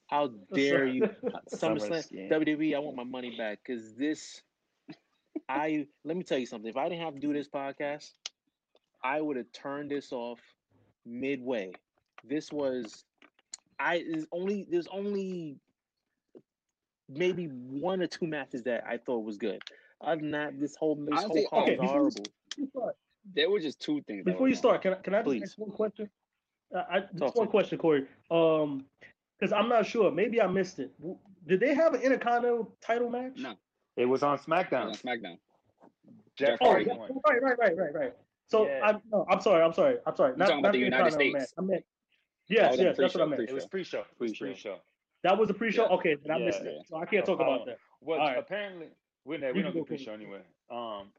How 0.08 0.32
dare 0.54 0.88
you, 0.88 1.04
uh, 1.34 1.40
Summer 1.50 1.80
SummerSlam, 1.80 2.30
scam. 2.30 2.32
WWE? 2.32 2.76
I 2.76 2.80
want 2.80 2.96
my 2.96 3.04
money 3.04 3.36
back 3.38 3.60
because 3.66 3.94
this. 3.96 4.42
I 5.50 5.86
let 6.04 6.18
me 6.18 6.24
tell 6.24 6.38
you 6.38 6.46
something. 6.46 6.70
If 6.70 6.78
I 6.78 6.90
didn't 6.90 7.04
have 7.04 7.14
to 7.14 7.20
do 7.20 7.32
this 7.34 7.48
podcast, 7.48 8.14
I 9.04 9.22
would 9.22 9.38
have 9.38 9.52
turned 9.52 9.92
this 9.92 10.12
off 10.12 10.40
midway. 11.06 11.74
This 12.24 12.52
was, 12.52 13.06
I 13.80 13.98
is 14.06 14.26
only 14.32 14.68
there's 14.70 14.88
only 14.88 15.58
maybe 17.10 17.46
one 17.46 18.02
or 18.02 18.08
two 18.08 18.28
matches 18.28 18.64
that 18.64 18.84
I 18.88 18.98
thought 18.98 19.24
was 19.24 19.38
good. 19.38 19.62
Other 20.02 20.22
than 20.22 20.32
that, 20.32 20.60
this 20.60 20.76
whole 20.76 20.96
this 20.96 21.10
Honestly, 21.12 21.46
whole 21.50 21.66
card 21.66 21.70
okay, 21.70 21.78
was 21.78 22.14
before 22.16 22.72
horrible. 22.72 22.96
Start, 23.28 23.36
There 23.36 23.50
were 23.50 23.60
just 23.60 23.80
two 23.80 24.02
things. 24.02 24.24
before 24.26 24.48
you 24.50 24.56
start, 24.56 24.82
can 24.82 24.94
I 24.94 24.96
can 24.98 25.14
I 25.14 25.20
just 25.20 25.26
Please. 25.28 25.44
ask 25.44 25.58
one 25.58 25.72
question? 25.72 26.10
Uh, 26.76 26.84
I, 26.90 27.00
just 27.18 27.36
one 27.36 27.48
question, 27.48 27.78
Corey. 27.78 28.06
Um, 28.30 28.86
because 29.40 29.54
I'm 29.54 29.70
not 29.70 29.86
sure. 29.86 30.12
Maybe 30.12 30.42
I 30.42 30.48
missed 30.48 30.80
it. 30.80 30.92
Did 31.48 31.60
they 31.60 31.74
have 31.76 31.94
an 31.94 32.02
Intercontinental 32.02 32.76
title 32.82 33.10
match? 33.10 33.34
No, 33.38 33.54
It 33.96 34.06
was 34.06 34.24
on 34.24 34.36
it 34.36 34.42
SmackDown. 34.42 34.88
was 34.90 35.02
on 35.06 35.12
SmackDown. 35.18 35.38
Jeff 36.36 36.58
Oh, 36.62 36.70
Hardy 36.72 36.86
yeah, 36.86 36.96
won. 36.96 37.10
right, 37.28 37.42
right, 37.42 37.58
right, 37.60 37.78
right, 37.78 37.94
right. 37.94 38.14
So 38.48 38.66
Yeah. 38.68 38.80
I'm 38.84 39.02
no, 39.12 39.26
I'm 39.30 39.40
sorry, 39.42 39.64
I'm 39.64 39.74
sorry, 39.74 39.98
I'm 40.06 40.16
sorry. 40.16 40.36
Not, 40.38 40.46
talking 40.48 40.60
about 40.60 40.68
not 40.70 40.72
the 40.74 40.80
United 40.80 41.12
States? 41.14 41.34
match. 41.34 41.50
I 41.58 41.62
meant 41.62 41.86
yes, 42.48 42.76
Oh, 42.78 42.82
yes, 42.82 42.98
that's 42.98 43.14
what 43.14 43.24
I 43.24 43.26
meant. 43.26 43.38
pre-show. 43.38 43.52
It 43.52 43.56
was 43.56 43.66
pre-show. 43.68 44.04
Pre-show. 44.18 44.46
pre-show. 44.46 44.78
That 45.24 45.38
was 45.38 45.50
a 45.50 45.54
pre-show. 45.54 45.84
Yeah. 45.84 45.96
Okay, 45.96 46.16
then 46.16 46.32
I 46.36 46.40
missed 46.40 46.64
Yeah. 46.64 46.72
it. 46.72 46.88
So 46.88 46.98
I 46.98 47.06
can't 47.06 47.26
talk 47.26 47.40
Uh, 47.40 47.44
about 47.44 47.66
that. 47.66 47.78
Well, 48.02 48.20
All 48.20 48.28
right. 48.28 48.38
apparently 48.38 48.88
we're 49.26 49.38
not. 49.40 49.48
You 49.48 49.54
we 49.54 49.60
can 49.62 49.64
don't 49.66 49.74
do 49.74 49.80
go 49.80 49.86
for 49.86 49.94
it. 49.94 49.98
pre-show 49.98 50.14
anyway. 50.14 50.42
Um, 50.70 51.12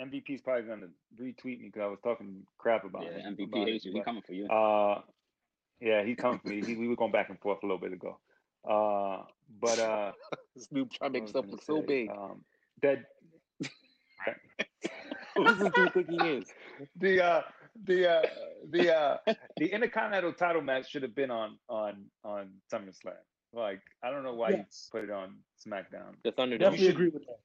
MVP's 0.00 0.42
probably 0.42 0.64
gonna 0.68 0.88
retweet 1.20 1.60
me 1.60 1.66
because 1.66 1.82
I 1.82 1.86
was 1.86 1.98
talking 2.02 2.46
crap 2.58 2.84
about 2.84 3.04
Yeah, 3.04 3.18
him. 3.18 3.36
MVP 3.36 3.48
about 3.48 3.68
hates 3.68 3.84
it, 3.84 3.88
you. 3.90 3.94
He 3.94 4.02
coming 4.02 4.22
for 4.22 4.32
you. 4.34 4.46
Uh, 4.48 5.00
yeah, 5.80 6.04
he's 6.04 6.16
coming 6.16 6.38
for 6.38 6.48
me. 6.48 6.64
He, 6.64 6.74
we 6.76 6.88
were 6.88 6.96
going 6.96 7.12
back 7.12 7.28
and 7.30 7.38
forth 7.40 7.62
a 7.62 7.66
little 7.66 7.78
bit 7.80 7.92
ago. 7.92 8.18
Uh, 8.68 9.22
but 9.60 9.78
uh, 9.78 10.12
Snoop 10.58 10.90
trying 10.92 11.12
to 11.12 11.12
what 11.12 11.12
make 11.12 11.22
was 11.22 11.30
stuff 11.30 11.44
look 11.48 11.62
so 11.62 11.82
big. 11.82 12.10
Um, 12.10 12.44
that 12.82 13.04
Who 15.36 15.44
does 15.44 15.58
this 15.58 15.70
dude 15.74 15.92
think 15.94 16.10
he 16.10 16.16
is? 16.28 16.44
the 16.96 17.24
uh, 17.24 17.42
the 17.84 18.10
uh, 18.10 18.22
the 18.70 18.94
uh, 18.96 19.16
the 19.58 19.66
Intercontinental 19.66 20.32
title 20.32 20.62
match 20.62 20.90
should 20.90 21.02
have 21.02 21.14
been 21.14 21.30
on 21.30 21.58
on 21.68 22.06
on 22.24 22.50
SummerSlam. 22.72 23.12
Like 23.52 23.80
I 24.02 24.10
don't 24.10 24.24
know 24.24 24.34
why 24.34 24.50
Yes. 24.50 24.88
you 24.92 25.00
put 25.00 25.08
it 25.08 25.12
on 25.12 25.36
SmackDown. 25.66 26.14
The 26.24 26.32
Thunderdome. 26.32 26.58
Definitely 26.60 26.86
should- 26.86 26.94
agree 26.94 27.08
with 27.08 27.26
that. 27.26 27.40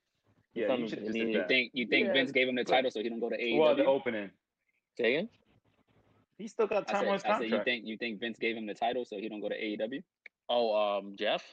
Yeah, 0.53 0.67
Thunder- 0.67 0.83
you 0.83 0.89
should 0.89 0.99
have 0.99 1.15
you 1.15 1.23
did 1.25 1.31
You 1.33 1.37
that. 1.39 1.47
think 1.47 1.71
you 1.73 1.87
think 1.87 2.07
Yeah, 2.07 2.13
Vince 2.13 2.31
gave 2.31 2.47
him 2.47 2.55
the 2.55 2.63
but- 2.63 2.71
title 2.71 2.91
so 2.91 3.01
he 3.01 3.09
don't 3.09 3.19
go 3.19 3.29
to 3.29 3.37
AEW? 3.37 3.59
Well, 3.59 3.75
the 3.75 3.85
opening. 3.85 4.31
Say 4.97 5.15
again? 5.15 5.29
He 6.37 6.47
still 6.47 6.67
got 6.67 6.89
I 6.89 6.91
time 6.91 7.01
said, 7.03 7.07
on 7.07 7.13
his 7.13 7.23
I 7.25 7.39
said, 7.39 7.49
you 7.49 7.63
think 7.63 7.85
you 7.85 7.97
think 7.97 8.19
Vince 8.19 8.37
gave 8.39 8.57
him 8.57 8.65
the 8.65 8.73
title 8.73 9.05
so 9.05 9.17
he 9.17 9.29
don't 9.29 9.41
go 9.41 9.49
to 9.49 9.55
AEW? 9.55 10.03
Oh, 10.49 10.75
um, 10.75 11.15
Jeff. 11.15 11.43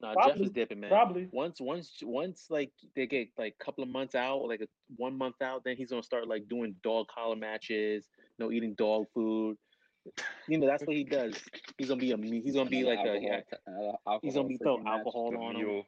No, 0.00 0.08
Jeff 0.08 0.14
Probably. 0.14 0.44
is 0.44 0.50
dipping, 0.52 0.80
man. 0.80 0.90
Probably. 0.90 1.28
Once, 1.32 1.58
once, 1.60 2.00
once, 2.02 2.46
like 2.50 2.70
they 2.94 3.06
get 3.06 3.28
like 3.38 3.56
a 3.58 3.64
couple 3.64 3.82
of 3.82 3.88
months 3.88 4.14
out, 4.14 4.42
like 4.46 4.60
a 4.60 4.68
one 4.96 5.16
month 5.16 5.40
out, 5.42 5.64
then 5.64 5.74
he's 5.76 5.88
gonna 5.90 6.02
start 6.02 6.28
like 6.28 6.46
doing 6.48 6.76
dog 6.82 7.08
collar 7.08 7.34
matches, 7.34 8.06
you 8.38 8.44
know, 8.44 8.52
eating 8.52 8.74
dog 8.74 9.06
food, 9.14 9.56
You 10.48 10.58
know, 10.58 10.66
that's 10.66 10.84
what 10.84 10.94
he 10.94 11.02
does. 11.02 11.34
He's 11.78 11.88
gonna 11.88 11.98
be 12.00 12.12
a 12.12 12.16
he's 12.18 12.54
gonna 12.54 12.68
be 12.68 12.84
like 12.84 12.98
Another 13.00 13.14
a 13.18 13.32
alcohol 13.32 13.98
yeah, 14.06 14.12
t- 14.12 14.18
he's 14.22 14.34
gonna 14.34 14.48
be 14.48 14.58
throwing 14.58 14.86
alcohol 14.86 15.34
on 15.42 15.56
him. 15.56 15.82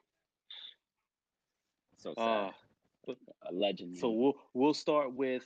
Mule. 2.05 2.15
So 2.17 2.21
sad. 2.21 2.51
Uh, 3.09 3.15
a 3.49 3.53
legend. 3.53 3.97
so 3.97 4.11
we'll 4.11 4.35
we'll 4.53 4.75
start 4.75 5.15
with 5.15 5.43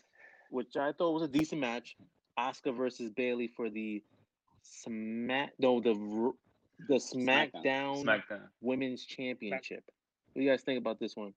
which 0.51 0.77
I 0.77 0.93
thought 0.93 1.13
was 1.13 1.23
a 1.23 1.29
decent 1.29 1.61
match. 1.61 1.97
Asuka 2.39 2.77
versus 2.77 3.11
Bayley 3.11 3.49
for 3.57 3.71
the 3.71 4.03
smack 4.63 5.53
no 5.59 5.81
the 5.81 5.95
the 6.89 6.95
SmackDown. 6.97 7.53
SmackDown 7.65 8.05
SmackDown. 8.05 8.41
Women's 8.61 9.05
Championship. 9.05 9.85
What 10.33 10.41
do 10.41 10.43
you 10.43 10.51
guys 10.51 10.63
think 10.63 10.79
about 10.79 10.99
this 10.99 11.15
one? 11.15 11.33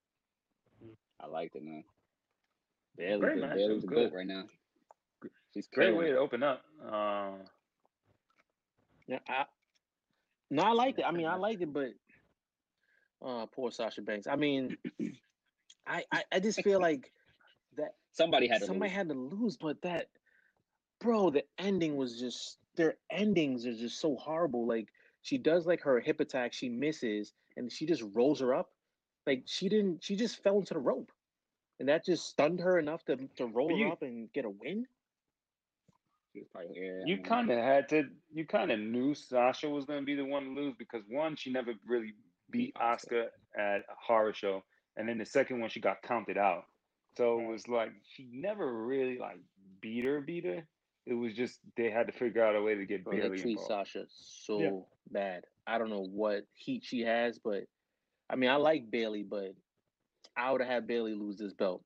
I 1.21 1.27
liked 1.27 1.55
it, 1.55 1.63
man. 1.63 1.83
Bayley, 2.97 3.19
Great 3.19 3.35
good. 3.35 3.41
match. 3.43 3.55
Bayley's 3.57 3.75
was 3.83 3.85
good. 3.85 4.13
right 4.13 4.25
now. 4.27 4.43
She's 5.53 5.67
Great 5.67 5.95
way 5.95 6.07
it. 6.09 6.13
to 6.13 6.17
open 6.17 6.43
up. 6.43 6.61
Uh, 6.83 7.31
Yeah, 9.07 9.19
I 9.27 9.45
no, 10.49 10.63
I 10.63 10.71
liked 10.71 10.99
it. 10.99 11.05
I 11.05 11.11
mean, 11.11 11.27
I 11.27 11.35
liked 11.35 11.61
it, 11.61 11.71
but 11.73 11.89
uh, 13.25 13.47
poor 13.47 13.71
Sasha 13.71 14.01
Banks. 14.03 14.27
I 14.27 14.37
mean, 14.37 14.77
I, 15.87 16.05
I 16.11 16.23
I 16.33 16.39
just 16.39 16.61
feel 16.61 16.79
like 16.81 17.11
that 17.77 17.95
Somebody 18.11 18.47
had 18.47 18.61
to 18.61 18.67
somebody 18.67 18.91
lose. 18.91 18.91
had 18.91 19.09
to 19.09 19.15
lose, 19.15 19.57
but 19.57 19.81
that, 19.83 20.09
bro, 20.99 21.31
the 21.31 21.45
ending 21.57 21.97
was 21.97 22.19
just 22.19 22.59
their 22.75 22.97
endings 23.09 23.65
are 23.67 23.73
just 23.73 23.99
so 23.99 24.15
horrible. 24.15 24.67
Like 24.67 24.89
she 25.21 25.37
does 25.37 25.65
like 25.67 25.81
her 25.81 25.99
hip 25.99 26.19
attack, 26.21 26.53
she 26.53 26.69
misses, 26.69 27.33
and 27.57 27.71
she 27.71 27.85
just 27.85 28.03
rolls 28.13 28.39
her 28.41 28.53
up. 28.53 28.71
Like 29.27 29.43
she 29.47 29.69
didn't, 29.69 30.03
she 30.03 30.15
just 30.15 30.41
fell 30.43 30.59
into 30.59 30.73
the 30.75 30.79
rope, 30.79 31.11
and 31.79 31.89
that 31.89 32.05
just 32.05 32.25
stunned 32.27 32.61
her 32.61 32.77
enough 32.79 33.05
to 33.05 33.17
to 33.37 33.45
roll 33.47 33.69
But 33.69 33.79
her 33.79 33.87
up 33.91 34.01
and 34.03 34.31
get 34.33 34.45
a 34.45 34.49
win. 34.49 34.87
Probably, 36.51 36.75
yeah, 36.75 37.05
you 37.05 37.19
kind 37.19 37.49
of 37.51 37.57
had 37.57 37.89
to. 37.89 38.09
You 38.33 38.45
kind 38.45 38.71
of 38.71 38.79
knew 38.79 39.13
Sasha 39.15 39.69
was 39.69 39.85
going 39.85 39.99
to 39.99 40.05
be 40.05 40.15
the 40.15 40.25
one 40.25 40.43
to 40.43 40.49
lose 40.49 40.75
because 40.77 41.03
one, 41.07 41.35
she 41.35 41.51
never 41.51 41.73
really 41.87 42.13
beat 42.51 42.73
Beat 42.73 42.75
Asuka 42.75 43.25
at 43.57 43.79
a 43.79 43.95
horror 43.99 44.33
show, 44.33 44.63
and 44.97 45.07
then 45.07 45.17
the 45.17 45.25
second 45.25 45.59
one 45.59 45.69
she 45.69 45.79
got 45.79 46.01
counted 46.01 46.37
out. 46.37 46.63
So 47.17 47.39
it 47.39 47.47
was 47.47 47.67
like 47.67 47.91
she 48.15 48.27
never 48.31 48.85
really 48.85 49.17
like 49.17 49.39
beat 49.81 50.05
her, 50.05 50.21
beat 50.21 50.45
her. 50.45 50.65
It 51.05 51.13
was 51.13 51.33
just 51.33 51.59
they 51.77 51.91
had 51.91 52.07
to 52.07 52.13
figure 52.13 52.43
out 52.43 52.55
a 52.55 52.61
way 52.61 52.75
to 52.75 52.85
get 52.85 53.03
Bro, 53.03 53.13
they 53.13 53.21
Bayley 53.21 53.39
treat 53.39 53.51
involved. 53.51 53.69
Sasha 53.69 54.05
so 54.09 54.87
bad. 55.11 55.45
I 55.67 55.77
don't 55.77 55.89
know 55.89 56.05
what 56.05 56.45
heat 56.53 56.83
she 56.83 57.01
has, 57.01 57.39
but 57.39 57.63
I 58.29 58.35
mean, 58.35 58.49
I 58.49 58.55
like 58.55 58.89
Bayley, 58.89 59.23
but 59.23 59.53
I 60.35 60.51
would 60.51 60.61
have 60.61 60.69
had 60.69 60.87
Bayley 60.87 61.13
lose 61.13 61.37
this 61.37 61.53
belt 61.53 61.83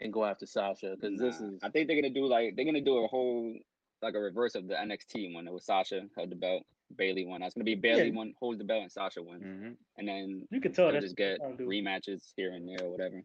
and 0.00 0.12
go 0.12 0.24
after 0.24 0.46
Sasha 0.46 0.96
because 0.98 1.18
this 1.18 1.40
is 1.40 1.58
I 1.62 1.68
think 1.68 1.86
they're 1.86 2.00
gonna 2.00 2.12
do 2.12 2.26
like 2.26 2.56
they're 2.56 2.64
gonna 2.64 2.80
do 2.80 3.04
a 3.04 3.08
whole 3.08 3.54
like 4.00 4.14
a 4.14 4.18
reverse 4.18 4.54
of 4.54 4.66
the 4.66 4.74
NXT 4.74 5.34
one. 5.34 5.46
It 5.46 5.52
was 5.52 5.64
Sasha 5.64 6.02
held 6.16 6.30
the 6.30 6.36
belt, 6.36 6.64
Bayley 6.96 7.26
won. 7.26 7.40
That's 7.40 7.54
gonna 7.54 7.64
be 7.64 7.74
Bayley 7.74 8.08
Yeah. 8.08 8.14
one 8.14 8.34
holds 8.38 8.58
the 8.58 8.64
belt 8.64 8.82
and 8.82 8.92
Sasha 8.92 9.22
wins, 9.22 9.42
hmm 9.42 9.72
and 9.98 10.08
then 10.08 10.46
You 10.50 10.60
can 10.60 10.72
tell 10.72 10.90
they'll 10.92 11.00
just 11.00 11.16
get 11.16 11.38
what 11.40 11.56
they're 11.56 11.56
trying 11.56 11.58
to 11.58 11.64
do. 11.64 11.70
rematches 11.70 12.32
here 12.36 12.52
and 12.52 12.68
there 12.68 12.86
or 12.86 12.90
whatever. 12.90 13.22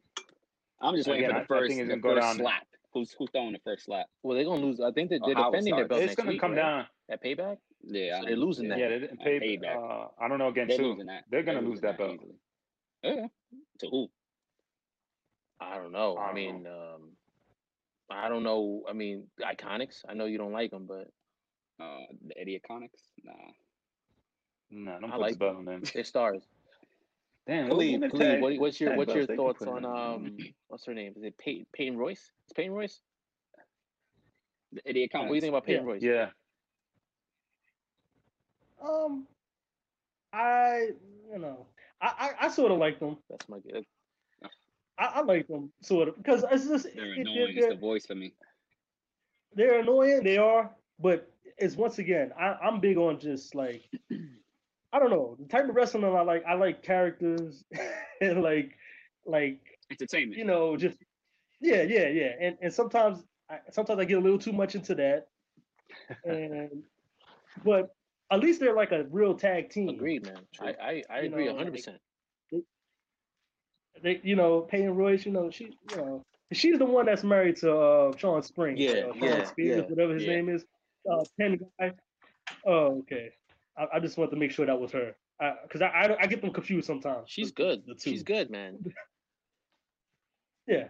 I'm 0.82 0.96
just 0.96 1.08
waiting 1.10 1.26
Again, 1.26 1.32
for 1.46 1.56
I- 1.56 1.58
I 1.58 1.62
the 1.62 1.68
first, 1.68 1.70
think 1.70 1.82
it's 1.82 1.90
the 1.90 1.98
gonna 2.02 2.16
go 2.16 2.22
first 2.22 2.38
down- 2.38 2.46
slap. 2.46 2.68
Who's 2.94 3.12
who's 3.14 3.30
throwing 3.32 3.52
the 3.54 3.60
first 3.60 3.86
slap? 3.86 4.08
well, 4.24 4.36
they're 4.36 4.46
gonna 4.46 4.66
lose. 4.66 4.80
I 4.80 4.92
think 4.92 5.10
that 5.12 5.22
Oh, 5.22 5.26
they're 5.28 5.36
defending 5.36 5.76
their 5.76 5.86
starts. 5.86 5.90
belt 5.90 6.02
It's 6.04 6.16
going 6.16 6.28
to 6.28 6.32
week, 6.34 6.42
come 6.42 6.52
right? 6.52 6.58
down. 6.62 6.88
At 7.10 7.24
Payback. 7.24 7.58
Yeah, 7.84 8.20
So 8.20 8.26
they're 8.26 8.36
know. 8.36 8.42
losing 8.46 8.68
that. 8.70 8.80
Yeah, 8.80 8.90
they 8.90 9.00
didn't 9.00 9.22
Uh, 9.22 9.24
pay. 9.24 9.40
payback. 9.58 9.76
Uh, 9.76 10.10
I 10.20 10.28
don't 10.28 10.40
know 10.40 10.48
against 10.48 10.76
They're 10.78 10.84
who. 10.84 10.92
losing 10.92 11.06
that. 11.08 11.26
They're 11.30 11.44
gonna 11.44 11.62
They're 11.62 11.70
lose 11.70 11.82
that 11.82 11.98
belt. 11.98 12.16
easily. 12.16 12.40
Yeah. 13.04 13.28
To 13.80 13.90
who? 13.90 14.12
I 15.60 15.78
don't 15.78 15.92
know. 15.92 16.16
I 16.18 16.24
I 16.24 16.26
don't 16.28 16.36
mean, 16.36 16.68
um, 16.68 17.18
I 18.10 18.30
don't 18.30 18.44
know. 18.44 18.84
I 18.90 18.94
mean, 18.94 19.30
Iconics. 19.40 20.04
I 20.08 20.14
know 20.14 20.26
you 20.26 20.38
don't 20.38 20.54
like 20.54 20.72
them, 20.72 20.86
but 20.88 21.10
Uh, 21.80 21.98
the 22.26 22.34
Idioconics? 22.36 22.90
Nah. 23.24 23.34
No, 24.72 25.00
don't 25.00 25.10
I 25.12 25.14
put 25.14 25.22
like 25.22 25.34
the 25.34 25.40
belt 25.40 25.58
on 25.58 25.66
them. 25.66 25.84
they're 25.94 26.04
stars. 26.04 26.44
Damn, 27.46 27.70
what 27.70 27.76
Khalid, 27.76 27.92
women 27.94 28.10
Khalid, 28.12 28.42
what, 28.42 28.58
what's 28.60 28.82
your 28.82 28.96
what's 28.98 29.14
your 29.14 29.26
thoughts 29.26 29.62
on 29.62 29.86
on? 29.86 30.14
um 30.26 30.38
what's 30.68 30.86
her 30.86 30.94
name? 30.94 31.14
Is 31.16 31.24
it 31.24 31.38
Peyton, 31.38 31.66
Peyton 31.74 31.98
Royce? 31.98 32.32
It's 32.46 32.54
Peyton 32.54 32.74
Royce. 32.74 33.00
The 34.74 34.82
Idioconics. 34.82 35.14
What 35.22 35.28
do 35.30 35.36
you 35.36 35.42
think 35.42 35.52
about 35.52 35.66
Peyton 35.66 35.86
Yeah. 35.86 35.90
Royce? 35.92 36.02
Yeah, 36.02 36.30
Um, 38.84 39.28
I 40.34 40.90
you 41.32 41.40
know 41.40 41.66
I 42.02 42.34
I, 42.42 42.46
I 42.46 42.50
sort 42.50 42.72
of 42.72 42.80
like 42.80 43.00
them. 43.00 43.18
That's 43.30 43.48
my 43.48 43.60
good. 43.60 43.86
I, 45.00 45.06
I 45.06 45.22
like 45.22 45.48
them 45.48 45.72
sort 45.82 46.08
of 46.10 46.18
because 46.18 46.44
it's 46.52 46.68
just 46.68 46.88
They're 46.96 47.14
it- 47.14 47.20
annoying. 47.20 47.38
it- 47.38 47.50
It's 47.58 47.60
they're, 47.62 47.70
the 47.76 47.80
voice 47.80 48.06
for 48.06 48.16
me. 48.16 48.34
they're 49.54 49.80
annoying. 49.80 50.24
They 50.24 50.38
are, 50.38 50.70
but 51.00 51.32
it's 51.58 51.76
once 51.76 52.00
again 52.00 52.32
I, 52.40 52.56
I'm 52.64 52.80
big 52.80 52.98
on 52.98 53.20
just 53.20 53.56
like 53.56 53.84
I 54.94 55.00
don't 55.00 55.10
know 55.10 55.36
the 55.40 55.46
type 55.48 55.68
of 55.70 55.76
wrestling 55.76 56.04
I 56.06 56.22
like. 56.22 56.44
I 56.46 56.54
like 56.56 56.84
characters 56.84 57.64
and 58.22 58.42
like 58.42 58.78
like 59.26 59.60
Entertainment. 59.92 60.38
you 60.38 60.46
know 60.46 60.78
just 60.78 60.98
yeah 61.60 61.84
yeah 61.84 62.08
yeah 62.08 62.34
and 62.40 62.58
and 62.62 62.74
sometimes 62.74 63.24
I, 63.50 63.60
sometimes 63.72 64.00
I 64.00 64.06
get 64.06 64.18
a 64.18 64.22
little 64.22 64.40
too 64.40 64.54
much 64.54 64.76
into 64.76 64.96
that 64.96 65.28
and 66.26 66.84
but 67.64 67.90
at 68.32 68.40
least 68.40 68.60
they're 68.60 68.76
like 68.76 68.92
a 68.92 69.06
real 69.10 69.36
tag 69.36 69.70
team. 69.70 69.90
Agreed, 69.90 70.26
man. 70.26 70.48
I 70.60 70.70
I, 70.82 71.04
I 71.10 71.22
You 71.22 71.28
agree 71.28 71.46
know, 71.46 71.54
100. 71.54 71.72
percent 71.74 71.98
They, 74.02 74.20
you 74.24 74.36
know, 74.36 74.62
Peyton 74.62 74.96
Royce, 74.96 75.26
you 75.26 75.32
know, 75.32 75.50
she, 75.50 75.66
you 75.90 75.98
know, 75.98 76.26
she's 76.52 76.78
the 76.78 76.86
one 76.86 77.06
that's 77.08 77.24
married 77.24 77.58
to 77.58 77.76
uh, 77.76 78.18
Sean 78.18 78.42
Spring. 78.44 78.78
Yeah, 78.78 78.92
uh, 79.10 79.14
Sean 79.14 79.40
yeah, 79.40 79.44
Spears, 79.46 79.78
yeah, 79.78 79.82
whatever 79.88 80.14
his 80.14 80.26
yeah. 80.26 80.36
name 80.36 80.50
is. 80.50 80.66
Uh, 81.12 81.24
Penn 81.40 81.60
guy. 81.80 81.92
Oh, 82.66 83.00
okay. 83.00 83.32
I, 83.78 83.86
I 83.96 84.00
just 84.00 84.18
want 84.18 84.32
to 84.32 84.38
make 84.38 84.52
sure 84.52 84.66
that 84.66 84.80
was 84.80 84.92
her, 84.92 85.16
because 85.64 85.82
I, 85.82 85.88
I 85.88 86.18
I 86.22 86.28
get 86.28 86.42
them 86.42 86.52
confused 86.52 86.88
sometimes. 86.88 87.30
She's 87.30 87.52
the- 87.52 87.64
good. 87.64 87.84
The 87.86 87.94
two. 87.96 88.10
She's 88.12 88.24
good, 88.24 88.50
man. 88.50 88.78
Yeah, 90.68 90.88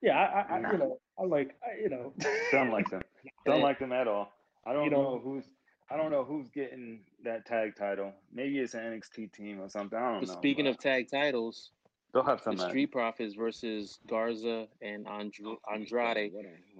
yeah. 0.00 0.18
I, 0.18 0.24
I, 0.24 0.58
I 0.58 0.72
you 0.72 0.78
know, 0.78 0.98
I 1.18 1.22
like, 1.22 1.54
I, 1.62 1.80
you 1.80 1.88
know. 1.88 2.12
don't 2.50 2.70
like 2.72 2.90
them. 2.90 3.02
Don't 3.46 3.58
Yeah. 3.58 3.64
like 3.64 3.78
them 3.78 3.92
at 3.92 4.08
all. 4.08 4.32
I 4.66 4.72
don't 4.72 4.84
You 4.86 4.90
know 4.90 5.02
know- 5.14 5.20
who's. 5.22 5.44
I 5.90 5.96
don't 5.96 6.10
know 6.10 6.24
who's 6.24 6.48
getting 6.48 7.00
that 7.22 7.44
tag 7.44 7.76
title. 7.76 8.12
Maybe 8.32 8.58
it's 8.58 8.72
an 8.74 8.80
NXT 8.80 9.30
team 9.32 9.60
or 9.60 9.68
something. 9.68 9.98
I 9.98 10.10
don't 10.12 10.20
But 10.20 10.28
know. 10.28 10.34
speaking 10.34 10.64
but 10.64 10.70
of 10.70 10.78
tag 10.78 11.06
titles, 11.10 11.70
they'll 12.12 12.22
have 12.24 12.40
some 12.42 12.56
the. 12.56 12.68
Street 12.68 12.92
Profits 12.92 13.34
versus 13.34 13.98
Garza 14.06 14.68
and 14.80 15.06
Andr- 15.08 15.56
Andrade. 15.72 16.32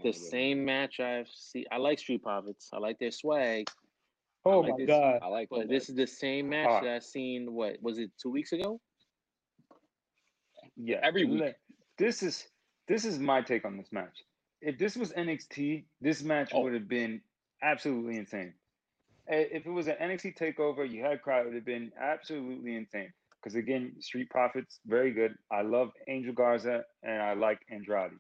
The 0.03 0.13
same 0.13 0.65
match 0.65 1.01
I've 1.01 1.29
seen. 1.29 1.65
I 1.73 1.77
like 1.79 1.99
Street 1.99 2.23
Profits. 2.23 2.71
I 2.73 2.79
like 2.79 2.99
their 2.99 3.11
swag. 3.11 3.69
Oh 4.45 4.61
like 4.61 4.71
my 4.73 4.77
this- 4.79 4.87
God. 4.87 5.19
I 5.23 5.27
like 5.29 5.49
But 5.51 5.69
this 5.69 5.89
is 5.89 5.95
the 5.95 6.07
same 6.07 6.49
match 6.49 6.69
Ah. 6.69 6.81
that 6.81 6.95
I 6.95 6.99
seen. 6.99 7.53
What 7.55 7.81
was 7.83 7.99
it? 7.99 8.11
Two 8.21 8.31
weeks 8.31 8.53
ago? 8.53 8.81
Yeah, 10.77 11.01
Every 11.03 11.25
week. 11.25 11.55
This 11.99 12.23
is 12.23 12.49
this 12.89 13.05
is 13.05 13.19
my 13.19 13.43
take 13.43 13.65
on 13.65 13.77
this 13.77 13.93
match. 13.93 14.25
If 14.61 14.79
this 14.79 14.97
was 14.97 15.13
NXT, 15.13 15.85
this 16.01 16.23
match 16.23 16.51
Oh. 16.53 16.63
would 16.63 16.75
have 16.75 16.89
been 16.89 17.23
absolutely 17.63 18.17
insane. 18.17 18.55
Eh, 19.29 19.45
If 19.53 19.67
it 19.67 19.71
was 19.71 19.87
an 19.87 19.97
NXT 20.01 20.33
takeover, 20.37 20.89
you 20.89 21.03
had 21.03 21.13
a 21.13 21.19
crowd, 21.19 21.43
it 21.43 21.47
would 21.47 21.55
have 21.55 21.65
been 21.65 21.93
absolutely 21.97 22.75
insane. 22.75 23.13
Because 23.43 23.57
again, 23.57 23.95
Street 24.01 24.31
Profits, 24.31 24.79
very 24.87 25.13
good. 25.13 25.35
I 25.51 25.63
love 25.63 25.91
Angel 26.09 26.33
Garza 26.33 26.85
and 27.03 27.21
I 27.23 27.35
like 27.35 27.59
Andrade. 27.71 28.13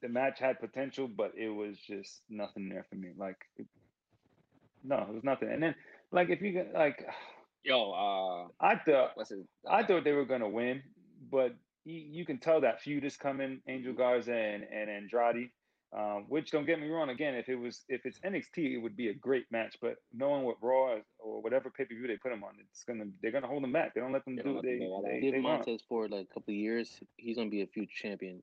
The 0.00 0.08
match 0.08 0.38
had 0.38 0.58
potential, 0.60 1.08
but 1.08 1.32
it 1.36 1.50
was 1.50 1.78
just 1.78 2.22
nothing 2.30 2.68
there 2.68 2.84
for 2.88 2.96
me. 2.96 3.10
Like, 3.16 3.36
it- 3.56 3.66
no, 4.82 4.96
it 4.98 5.14
was 5.14 5.22
nothing. 5.22 5.50
And 5.52 5.62
then, 5.62 5.74
like, 6.10 6.28
if 6.30 6.40
you 6.42 6.52
get 6.52 6.72
like, 6.74 7.04
Yo, 7.64 7.92
uh, 7.92 8.48
I 8.64 8.76
thought? 8.84 9.12
I 9.70 9.84
thought 9.84 10.02
they 10.02 10.10
were 10.12 10.24
going 10.24 10.40
to 10.40 10.48
win, 10.48 10.82
but 11.30 11.54
you, 11.84 11.94
you 12.10 12.26
can 12.26 12.38
tell 12.38 12.60
that 12.62 12.80
feud 12.80 13.04
is 13.04 13.16
coming. 13.16 13.60
Angel 13.68 13.92
Garza 13.92 14.34
and, 14.34 14.64
and 14.64 14.90
Andrade, 14.90 15.50
um, 15.96 16.24
which 16.28 16.50
don't 16.50 16.64
get 16.66 16.80
me 16.80 16.88
wrong. 16.88 17.10
Again, 17.10 17.34
if 17.34 17.48
it 17.48 17.56
was 17.56 17.84
if 17.88 18.06
it's 18.06 18.18
NXT, 18.20 18.74
it 18.74 18.78
would 18.78 18.96
be 18.96 19.08
a 19.08 19.14
great 19.14 19.44
match. 19.50 19.76
But 19.80 19.96
knowing 20.12 20.44
what 20.44 20.56
Raw 20.62 20.96
is, 20.96 21.04
or 21.18 21.42
whatever 21.42 21.70
pay 21.70 21.84
per 21.84 21.94
view 21.94 22.06
they 22.06 22.16
put 22.16 22.30
them 22.30 22.42
on, 22.44 22.52
it's 22.60 22.84
gonna 22.84 23.04
they're 23.22 23.30
gonna 23.32 23.46
hold 23.46 23.62
them 23.62 23.72
back. 23.72 23.94
They 23.94 24.00
don't 24.00 24.12
let 24.12 24.24
them 24.24 24.36
They 24.36 24.42
do 24.42 24.48
don't 24.48 24.54
what 24.56 24.64
let 24.64 24.70
them 24.70 24.78
they 24.80 24.86
go 24.86 25.02
they, 25.06 25.20
Give 25.20 25.32
they 25.34 25.40
want. 25.40 25.66
Montez 25.66 25.82
Ford 25.88 26.10
like 26.10 26.26
a 26.30 26.34
couple 26.34 26.52
of 26.52 26.56
years. 26.56 26.98
He's 27.16 27.36
gonna 27.36 27.50
be 27.50 27.62
a 27.62 27.66
future 27.66 27.92
champion. 27.94 28.42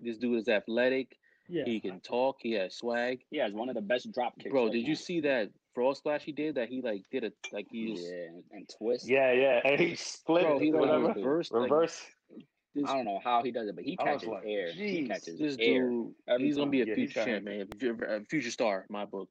This 0.00 0.16
dude 0.18 0.38
is 0.38 0.48
athletic. 0.48 1.16
Yeah. 1.48 1.64
He 1.64 1.80
can 1.80 2.00
talk. 2.00 2.36
He 2.40 2.52
has 2.52 2.74
swag. 2.74 3.20
He 3.30 3.38
has 3.38 3.52
one 3.52 3.68
of 3.68 3.74
the 3.76 3.80
best 3.80 4.12
drop 4.12 4.36
kicks. 4.38 4.50
Bro, 4.50 4.64
right 4.64 4.72
did 4.72 4.86
you 4.86 4.94
see 4.96 5.20
that 5.20 5.50
frog 5.74 5.96
splash 5.96 6.22
he 6.22 6.32
did? 6.32 6.56
That 6.56 6.68
he 6.68 6.82
like 6.82 7.02
did 7.10 7.24
a 7.24 7.32
like 7.52 7.66
he's 7.70 8.00
Yeah, 8.02 8.08
and, 8.28 8.42
and 8.52 8.70
twist. 8.78 9.08
Yeah, 9.08 9.32
yeah. 9.32 9.60
And 9.64 9.80
he 9.88 9.94
split 9.94 10.42
Bro, 10.42 10.56
it, 10.58 10.62
he 10.62 10.72
like 10.72 10.80
whatever. 10.82 11.12
reversed, 11.14 11.52
like- 11.52 11.62
Reverse. 11.70 12.00
This, 12.76 12.90
I 12.90 12.94
don't 12.96 13.04
know 13.06 13.20
how 13.24 13.42
he 13.42 13.50
does 13.50 13.68
it, 13.68 13.74
but 13.74 13.84
he 13.84 13.96
catches 13.96 14.28
like, 14.28 14.44
air. 14.46 14.72
He 14.72 15.08
catches 15.08 15.38
this 15.38 15.56
air. 15.58 15.88
dude. 15.88 16.14
every 16.28 16.46
He's 16.46 16.56
gonna 16.56 16.70
be 16.70 16.82
a. 16.82 16.86
Yeah, 16.86 16.94
future 16.94 17.14
got 17.14 17.24
champ, 17.26 17.44
man. 17.44 17.68
A 18.08 18.24
future 18.24 18.50
star, 18.50 18.80
in 18.88 18.92
my 18.92 19.04
book. 19.04 19.28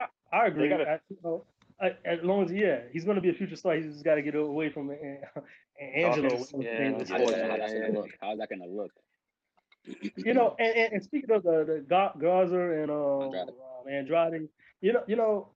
I, 0.00 0.06
I 0.32 0.46
agree. 0.46 0.68
gotta- 0.68 0.90
I, 0.90 1.00
you 1.08 1.16
know, 1.22 1.44
I, 1.80 1.96
as 2.04 2.22
long 2.22 2.44
as 2.44 2.52
yeah, 2.52 2.80
he's 2.92 3.04
going 3.04 3.14
to 3.16 3.20
be 3.20 3.30
a 3.30 3.34
future 3.34 3.56
star. 3.56 3.74
He's 3.76 3.92
just 3.92 4.04
got 4.04 4.16
to 4.16 4.22
get 4.22 4.34
away 4.34 4.70
from 4.70 4.90
uh, 4.90 4.94
Angelo. 5.94 6.28
Dawkins. 6.30 6.52
whatever 6.52 6.62
his 6.62 6.66
Yeah, 6.66 6.78
name 6.78 6.94
I 6.94 7.02
is. 7.02 7.08
don't 7.18 7.30
know 7.30 7.36
Yeah, 7.36 7.48
how 7.48 7.56
that's 7.56 7.72
yeah, 7.72 7.80
gonna 7.80 7.92
look. 8.00 8.10
How's 8.20 8.38
that 8.38 8.48
gonna 8.50 8.66
look? 8.66 8.90
You 10.16 10.34
know, 10.34 10.54
and, 10.58 10.76
and, 10.76 10.92
and 10.94 11.02
speaking 11.04 11.30
of 11.30 11.42
the, 11.44 11.64
the 11.64 11.84
Ga- 11.88 12.12
Garza 12.18 12.60
and 12.60 12.90
um, 12.90 13.22
Andrade. 13.90 14.28
Andrade. 14.32 14.48
You 14.80 14.92
know, 14.92 15.02
you 15.06 15.16
know, 15.16 15.48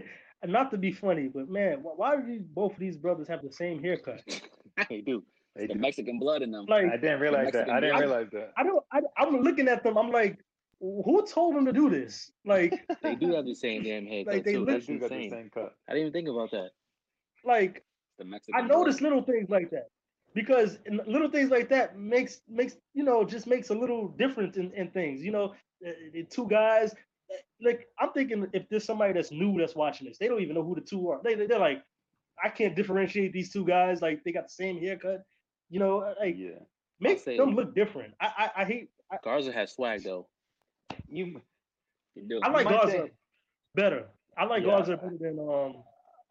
not 0.46 0.70
to 0.72 0.76
be 0.78 0.92
funny, 0.92 1.28
but 1.28 1.48
man, 1.48 1.78
wh- 1.78 1.98
why 1.98 2.16
do 2.16 2.26
these, 2.26 2.42
both 2.42 2.72
of 2.74 2.78
these 2.78 2.96
brothers 2.96 3.28
have 3.28 3.42
the 3.42 3.52
same 3.52 3.82
haircut? 3.82 4.22
They 4.88 5.00
do. 5.00 5.24
They 5.58 5.66
The 5.66 5.74
do. 5.74 5.80
Mexican 5.80 6.18
blood 6.18 6.42
in 6.42 6.50
them. 6.52 6.66
Like, 6.66 6.86
I 6.86 6.96
didn't 6.96 7.20
realize 7.20 7.52
that. 7.52 7.68
I 7.68 7.80
didn't 7.80 7.96
Mexican 7.98 8.08
realize 8.10 8.30
that. 8.32 8.52
I 8.56 8.62
don't. 8.62 8.84
I, 8.92 9.00
I'm 9.18 9.40
looking 9.42 9.68
at 9.68 9.82
them. 9.82 9.98
I'm 9.98 10.10
like, 10.10 10.38
who 10.80 11.26
told 11.26 11.56
them 11.56 11.66
to 11.66 11.72
do 11.72 11.90
this? 11.90 12.30
Like, 12.46 12.72
They 13.02 13.16
do 13.16 13.34
have 13.34 13.44
the 13.44 13.54
same 13.54 13.82
damn 13.82 14.06
haircut 14.06 14.34
Like, 14.34 14.44
they 14.44 14.52
too. 14.52 14.60
look- 14.60 14.68
That's 14.68 14.86
do 14.86 14.98
got 14.98 15.10
the 15.10 15.28
same 15.28 15.50
cut. 15.52 15.74
I 15.88 15.92
didn't 15.92 16.08
even 16.08 16.12
think 16.12 16.28
about 16.28 16.50
that. 16.52 16.70
like 17.44 17.84
the 18.18 18.24
Mexican. 18.24 18.60
I 18.60 18.66
blood. 18.66 18.78
notice 18.78 19.00
little 19.00 19.22
things 19.22 19.50
like 19.50 19.70
that 19.70 19.88
because 20.34 20.78
little 21.06 21.30
things 21.30 21.50
like 21.50 21.68
that 21.70 21.98
makes 21.98 22.40
makes 22.48 22.76
you 22.94 23.02
know 23.04 23.24
just 23.24 23.46
makes 23.46 23.70
a 23.70 23.74
little 23.74 24.08
difference 24.08 24.56
in, 24.56 24.72
in 24.74 24.90
things. 24.90 25.22
You 25.24 25.32
know, 25.32 25.54
the, 25.80 25.94
the 26.12 26.22
two 26.24 26.46
guys. 26.48 26.94
Eh, 27.30 27.34
like 27.62 27.86
I'm 27.98 28.12
thinking, 28.12 28.46
if 28.52 28.68
there's 28.68 28.84
somebody 28.84 29.12
that's 29.12 29.32
new 29.32 29.58
that's 29.58 29.74
watching 29.74 30.06
this, 30.08 30.18
they 30.18 30.28
don't 30.28 30.40
even 30.40 30.54
know 30.54 30.62
who 30.62 30.74
the 30.76 30.80
two 30.80 31.08
are. 31.10 31.20
They 31.24 31.34
they're 31.34 31.58
like, 31.58 31.82
I 32.42 32.48
can't 32.48 32.76
differentiate 32.76 33.32
these 33.32 33.52
two 33.52 33.64
guys. 33.64 34.00
Like 34.02 34.22
they 34.24 34.32
got 34.32 34.44
the 34.44 34.52
same 34.64 34.78
haircut. 34.78 35.24
You 35.70 35.80
know, 35.80 36.14
like 36.20 36.36
Yeah. 36.36 36.58
make 37.00 37.18
say- 37.20 37.36
them 37.36 37.54
look 37.54 37.74
different. 37.74 38.14
I 38.20 38.26
I, 38.56 38.62
I 38.62 38.64
hate. 38.64 38.90
I, 39.12 39.16
Garza 39.22 39.52
has 39.52 39.72
swag 39.72 40.02
though. 40.02 40.26
You. 41.08 41.40
You 42.14 42.28
do. 42.28 42.40
I 42.42 42.48
like 42.50 42.64
might 42.66 42.80
Garza 42.80 42.92
think- 42.98 43.12
better. 43.74 44.08
I 44.36 44.44
like 44.44 44.62
Yeah. 44.62 44.70
Garza 44.70 44.96
better 44.96 45.16
than 45.18 45.38
um. 45.38 45.82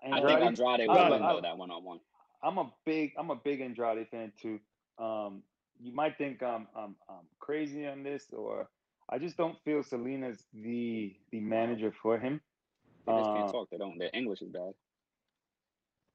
I 0.03 0.21
think 0.21 0.39
Andrade, 0.41 0.43
Andrade 0.47 0.81
I- 0.81 0.93
will 0.93 0.97
I- 0.99 1.09
win 1.09 1.23
I- 1.23 1.33
though 1.33 1.41
that 1.41 1.57
one 1.57 1.71
on 1.71 1.83
one. 1.83 1.99
I'm 2.43 2.57
a 2.57 2.71
big 2.85 3.13
I'm 3.17 3.31
a 3.31 3.35
big 3.35 3.61
Andrade 3.61 4.07
fan 4.09 4.31
too. 4.41 4.59
Um, 4.99 5.43
you 5.79 5.93
might 5.93 6.17
think 6.17 6.41
I'm 6.43 6.67
I'm 6.75 6.95
I'm 7.09 7.25
crazy 7.39 7.85
on 7.87 8.03
this, 8.03 8.31
or 8.33 8.69
I 9.09 9.17
just 9.19 9.37
don't 9.37 9.57
feel 9.63 9.79
Zelina's 9.83 10.45
the 10.53 11.15
the 11.31 11.39
manager 11.39 11.91
for 12.01 12.17
him. 12.19 12.41
They 13.05 13.13
just 13.13 13.29
Uh, 13.29 13.33
can't 13.35 13.51
talk. 13.51 13.69
They 13.71 13.77
don't. 13.77 13.97
Their 13.97 14.09
English 14.13 14.41
is 14.41 14.49
bad. 14.49 14.73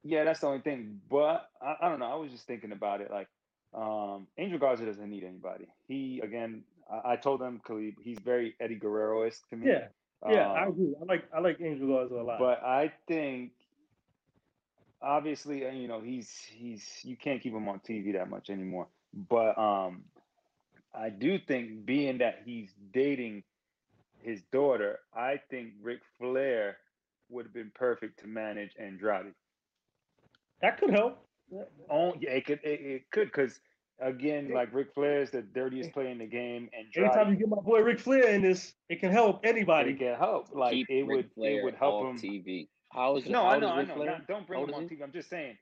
Yeah, 0.02 0.24
that's 0.24 0.40
the 0.40 0.46
only 0.48 0.60
thing. 0.60 1.00
But 1.10 1.48
I, 1.60 1.76
I 1.82 1.88
don't 1.88 1.98
know. 2.00 2.10
I 2.10 2.16
was 2.16 2.30
just 2.30 2.46
thinking 2.46 2.72
about 2.72 3.00
it. 3.00 3.10
Like, 3.10 3.28
um, 3.74 4.26
Angel 4.38 4.58
Garza 4.58 4.84
doesn't 4.84 5.08
need 5.10 5.24
anybody. 5.24 5.66
He 5.86 6.20
again, 6.22 6.64
I, 6.90 7.12
I 7.12 7.16
told 7.16 7.40
him 7.42 7.60
Khalid, 7.64 7.96
he's 8.02 8.18
very 8.18 8.54
Eddie 8.60 8.76
Guerrero 8.76 9.22
esque 9.22 9.48
to 9.50 9.56
me. 9.56 9.68
Yeah, 9.68 9.88
yeah, 10.26 10.50
I 10.50 10.64
Um, 10.64 10.68
agree. 10.68 10.94
I 11.00 11.04
like 11.04 11.24
I 11.34 11.40
like 11.40 11.60
Angel 11.60 11.88
Garza 11.88 12.14
a 12.14 12.22
lot. 12.22 12.38
but 12.38 12.62
I 12.62 12.92
think 13.06 13.52
obviously, 15.00 15.66
uh, 15.66 15.70
you 15.70 15.88
know, 15.88 16.00
he's 16.00 16.30
he's 16.50 16.84
you 17.04 17.16
can't 17.16 17.40
keep 17.42 17.52
him 17.54 17.68
on 17.68 17.80
TV 17.80 18.12
that 18.14 18.28
much 18.28 18.50
anymore. 18.50 18.88
But 19.12 19.58
um, 19.58 20.04
I 20.94 21.10
do 21.10 21.38
think 21.38 21.84
being 21.84 22.18
that 22.18 22.42
he's 22.44 22.72
dating 22.92 23.44
his 24.22 24.42
daughter, 24.52 24.98
I 25.14 25.40
think 25.50 25.74
Ric 25.82 26.00
Flair 26.18 26.76
would 27.28 27.46
have 27.46 27.54
been 27.54 27.72
perfect 27.74 28.20
to 28.20 28.26
manage 28.26 28.72
Andrade. 28.78 29.34
That 30.62 30.78
could 30.78 30.90
help. 30.90 31.18
Oh, 31.90 32.14
yeah, 32.18 32.30
it 32.30 32.47
could, 32.47 32.60
it, 32.64 32.80
it 32.80 33.10
could, 33.10 33.26
because 33.26 33.60
again, 34.01 34.51
like 34.55 34.72
Ric 34.72 34.94
Flair 34.94 35.20
is 35.20 35.30
the 35.30 35.43
dirtiest 35.43 35.93
player 35.93 36.09
in 36.09 36.18
the 36.18 36.26
game, 36.26 36.70
and 36.72 36.86
Anytime 36.97 37.30
you 37.30 37.36
get 37.36 37.48
my 37.48 37.60
boy 37.60 37.80
Ric 37.80 38.01
Flair 38.01 38.28
in 38.30 38.43
this, 38.43 38.72
it 38.89 39.01
can 39.01 39.10
help 39.12 39.44
it 39.44 39.48
anybody. 39.51 39.94
can 39.94 40.14
help. 40.16 40.48
Like 40.55 40.72
Keep 40.72 40.90
it 40.90 41.02
Ric 41.02 41.16
would, 41.16 41.30
Flair 41.34 41.60
it 41.60 41.64
would 41.64 41.74
help 41.74 42.05
off 42.05 42.10
him. 42.22 42.30
TV. 42.30 42.68
How 42.90 43.16
is 43.16 43.26
No, 43.26 43.43
how 43.43 43.48
I 43.48 43.55
old 43.55 43.62
is 43.62 43.68
know, 43.68 43.74
I 43.74 43.78
Ric 43.80 43.89
know. 43.89 43.94
Flair? 43.97 44.10
Not- 44.12 44.26
don't 44.26 44.47
bring 44.47 44.60
How 44.60 44.66
him 44.66 44.74
on? 44.74 44.89
TV. 44.89 45.02
I'm 45.02 45.12
just 45.12 45.28
saying. 45.28 45.56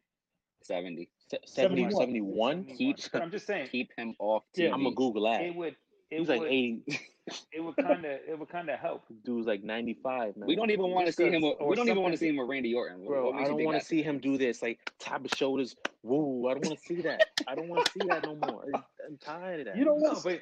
Seventy. 0.63 1.09
71. 1.47 1.91
70, 1.93 1.93
71? 1.93 2.67
71. 2.67 2.77
Keep. 2.77 2.97
I'm 3.15 3.31
just 3.31 3.47
saying, 3.47 3.69
Keep 3.71 3.91
him 3.97 4.15
off 4.19 4.43
TV. 4.57 4.65
Yeah. 4.65 4.75
I'm 4.75 4.83
gonna 4.83 4.95
Google 4.95 5.25
that. 5.31 5.41
it 5.43 5.55
would, 5.55 5.75
it 6.11 6.19
He's 6.19 6.29
would, 6.29 6.39
like 6.39 6.49
80. 6.49 6.83
it 7.53 7.61
would 7.61 7.77
kind 7.77 8.05
of, 8.05 8.13
it 8.29 8.39
would 8.39 8.49
kind 8.49 8.69
of 8.69 8.79
help. 8.79 9.05
Dude's 9.25 9.47
like 9.47 9.63
95, 9.63 10.37
man. 10.37 10.47
We 10.47 10.57
don't 10.57 10.71
even 10.71 10.91
want 10.91 11.07
to 11.07 11.13
see 11.13 11.31
him. 11.31 11.43
With, 11.43 11.57
Or 11.61 11.69
we 11.69 11.77
don't 11.77 11.89
even 11.89 12.03
want 12.03 12.15
to 12.15 12.19
see 12.19 12.29
him 12.29 12.37
with 12.37 12.49
Randy 12.49 12.75
Orton. 12.75 13.01
What- 13.01 13.09
Bro, 13.09 13.25
what 13.27 13.35
makes 13.37 13.45
I 13.45 13.49
don't 13.53 13.65
want 13.65 13.81
to 13.81 13.87
see 13.87 14.03
him 14.03 14.19
do 14.19 14.37
this. 14.39 14.63
Like 14.63 14.79
tap 14.99 15.25
of 15.25 15.31
shoulders. 15.37 15.77
Woo! 16.03 16.49
I 16.49 16.55
don't 16.55 16.67
want 16.67 16.79
to 16.79 16.85
see 16.85 17.03
that. 17.03 17.23
I 17.47 17.55
don't 17.55 17.69
want 17.69 17.85
to 17.87 17.93
see 17.93 18.07
that 18.09 18.25
no 18.25 18.35
more. 18.37 18.65
I- 18.75 18.79
I'm 19.07 19.19
tired 19.19 19.61
of 19.61 19.67
that. 19.67 19.77
You 19.77 19.85
know 19.85 19.97
No, 19.97 20.11
what? 20.15 20.25
but 20.25 20.41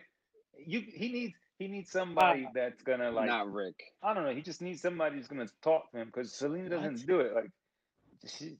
you, 0.66 0.82
he 0.86 1.12
needs, 1.12 1.34
he 1.58 1.68
needs 1.68 1.90
somebody 1.90 2.48
that's 2.54 2.82
gonna 2.82 3.10
like, 3.10 3.26
Not 3.26 3.52
Ric. 3.52 3.74
I 4.02 4.14
don't 4.14 4.24
know. 4.24 4.34
He 4.34 4.42
just 4.42 4.62
needs 4.62 4.80
somebody 4.80 5.16
who's 5.16 5.28
gonna 5.28 5.48
talk 5.62 5.90
to 5.92 5.98
him 5.98 6.06
because 6.06 6.32
Zelina 6.32 6.70
doesn't 6.70 6.98
What? 6.98 7.06
do 7.06 7.20
it. 7.20 7.34
Like, 7.34 7.50
she, 8.26 8.56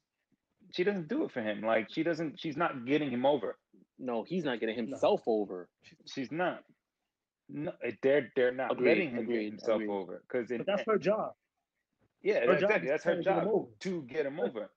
she 0.73 0.85
doesn't 0.85 1.09
do 1.09 1.25
it 1.25 1.31
for 1.31 1.41
him. 1.41 1.63
Like, 1.63 1.89
she 1.91 2.03
doesn't. 2.03 2.39
She's 2.41 2.57
not 2.57 2.85
getting 2.85 3.11
him 3.11 3.25
over. 3.25 3.57
no, 3.99 4.23
he's 4.23 4.45
not 4.45 4.61
getting 4.61 4.77
himself 4.77 5.23
over. 5.27 5.69
She's 6.07 6.31
not. 6.31 6.63
No, 7.49 7.73
they're 8.03 8.31
they're 8.37 8.53
not 8.53 8.73
Agreed, 8.73 8.89
letting 8.89 9.11
him 9.11 9.19
agreed, 9.21 9.41
get 9.45 9.51
himself 9.51 9.77
agreed. 9.83 9.91
over 9.91 10.23
because 10.29 10.49
that's 10.67 10.83
her 10.87 10.99
job. 10.99 11.33
yeah, 12.23 12.41
her 12.41 12.47
that's, 12.47 12.61
job 12.61 12.71
exactly, 12.71 12.89
that's 12.89 13.05
her 13.05 13.15
try 13.15 13.17
to 13.17 13.23
get 13.23 13.39
him 13.39 13.45
job 13.45 13.49
over. 13.55 13.69
to 13.81 14.03
get 14.03 14.27
him 14.27 14.41
over. 14.41 14.71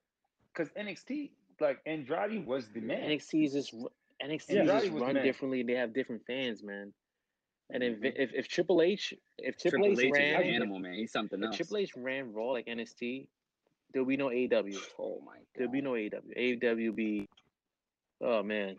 Because 0.54 0.70
NXT, 0.74 1.32
like 1.60 1.80
Andrade 1.86 2.46
was 2.46 2.70
the 2.70 2.82
man. 2.82 3.10
NXT 3.10 3.46
is 3.46 3.54
just 3.54 3.74
ru- 3.74 3.90
NXT 4.24 4.50
Yeah. 4.50 4.60
Andrade 4.62 4.82
just 4.82 4.92
was 4.94 5.00
the 5.02 5.06
run 5.06 5.16
differently. 5.24 5.64
They 5.64 5.74
have 5.76 5.94
different 5.94 6.26
fans, 6.26 6.64
man. 6.64 6.94
And 7.74 7.84
if, 7.84 8.00
Mhm. 8.00 8.14
if 8.16 8.34
if 8.34 8.48
Triple 8.48 8.82
H 8.82 9.14
if 9.38 9.58
Triple, 9.58 9.80
Triple 9.86 10.00
H, 10.00 10.00
H 10.00 10.12
is 10.12 10.18
an 10.18 10.34
ran 10.34 10.44
animal, 10.44 10.80
man. 10.80 10.94
He's 10.94 11.12
something 11.12 11.40
if 11.40 11.46
else. 11.48 11.56
Triple 11.56 11.78
H 11.78 11.96
ran 11.96 12.34
Raw 12.34 12.52
like 12.52 12.68
NXT, 12.68 13.28
there'll 13.92 14.08
be 14.08 14.18
no 14.18 14.30
AEW. 14.30 14.78
Oh 15.00 15.22
my 15.26 15.38
There'll 15.56 15.72
be 15.72 15.82
no 15.82 15.96
AW. 15.96 16.22
AEW 16.38 16.92
be 16.96 17.28
oh 18.22 18.44
man. 18.44 18.78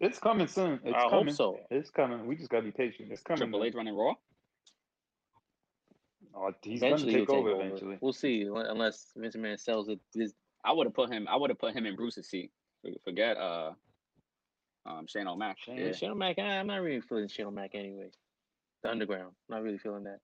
It's 0.00 0.18
coming 0.18 0.46
soon. 0.46 0.80
It's 0.84 0.94
I 0.94 1.02
hope 1.02 1.10
coming. 1.10 1.34
so. 1.34 1.58
It's 1.70 1.90
coming. 1.90 2.26
We 2.26 2.36
just 2.36 2.50
gotta 2.50 2.64
be 2.64 2.72
patient. 2.72 3.08
It's 3.12 3.22
coming. 3.22 3.38
Triple 3.38 3.64
H 3.64 3.74
running 3.74 3.94
Raw. 3.94 4.14
Oh, 6.36 6.50
he's 6.62 6.82
eventually 6.82 7.12
gonna 7.12 7.24
he'll 7.24 7.26
take 7.26 7.36
over 7.36 7.50
eventually. 7.52 7.98
We'll 8.00 8.12
see 8.12 8.42
unless 8.42 9.06
Vince 9.16 9.36
McMahon 9.36 9.58
sells 9.58 9.88
it. 9.88 10.00
This, 10.12 10.32
I 10.64 10.72
would 10.72 10.86
have 10.86 10.94
put 10.94 11.12
him. 11.12 11.28
I 11.28 11.36
would 11.36 11.50
have 11.50 11.58
put 11.58 11.74
him 11.74 11.86
in 11.86 11.94
Bruce's 11.94 12.28
seat. 12.28 12.50
Forget 13.04 13.36
uh, 13.36 13.72
um, 14.84 15.06
Shane 15.06 15.28
O'Mac. 15.28 15.58
Shane- 15.60 15.78
Yeah. 15.78 15.92
Shane 15.92 16.10
O'Mac, 16.10 16.38
I- 16.38 16.58
I'm 16.58 16.66
not 16.66 16.82
really 16.82 17.00
feeling 17.00 17.28
Shane 17.28 17.46
O'Mac 17.46 17.70
anyway. 17.74 18.10
The 18.82 18.90
Underground, 18.90 19.32
not 19.48 19.62
really 19.62 19.78
feeling 19.78 20.04
that. 20.04 20.18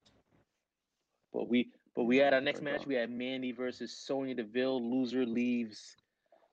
But 1.33 1.49
we, 1.49 1.71
but 1.95 2.05
we 2.05 2.17
had 2.19 2.35
our 2.35 2.41
next 2.41 2.61
match. 2.61 2.85
We 2.87 2.95
had 2.95 3.11
Mandy 3.11 3.53
versus 3.53 3.97
Sonya 3.97 4.35
Deville. 4.35 4.83
Loser 4.83 5.25
leaves 5.25 5.97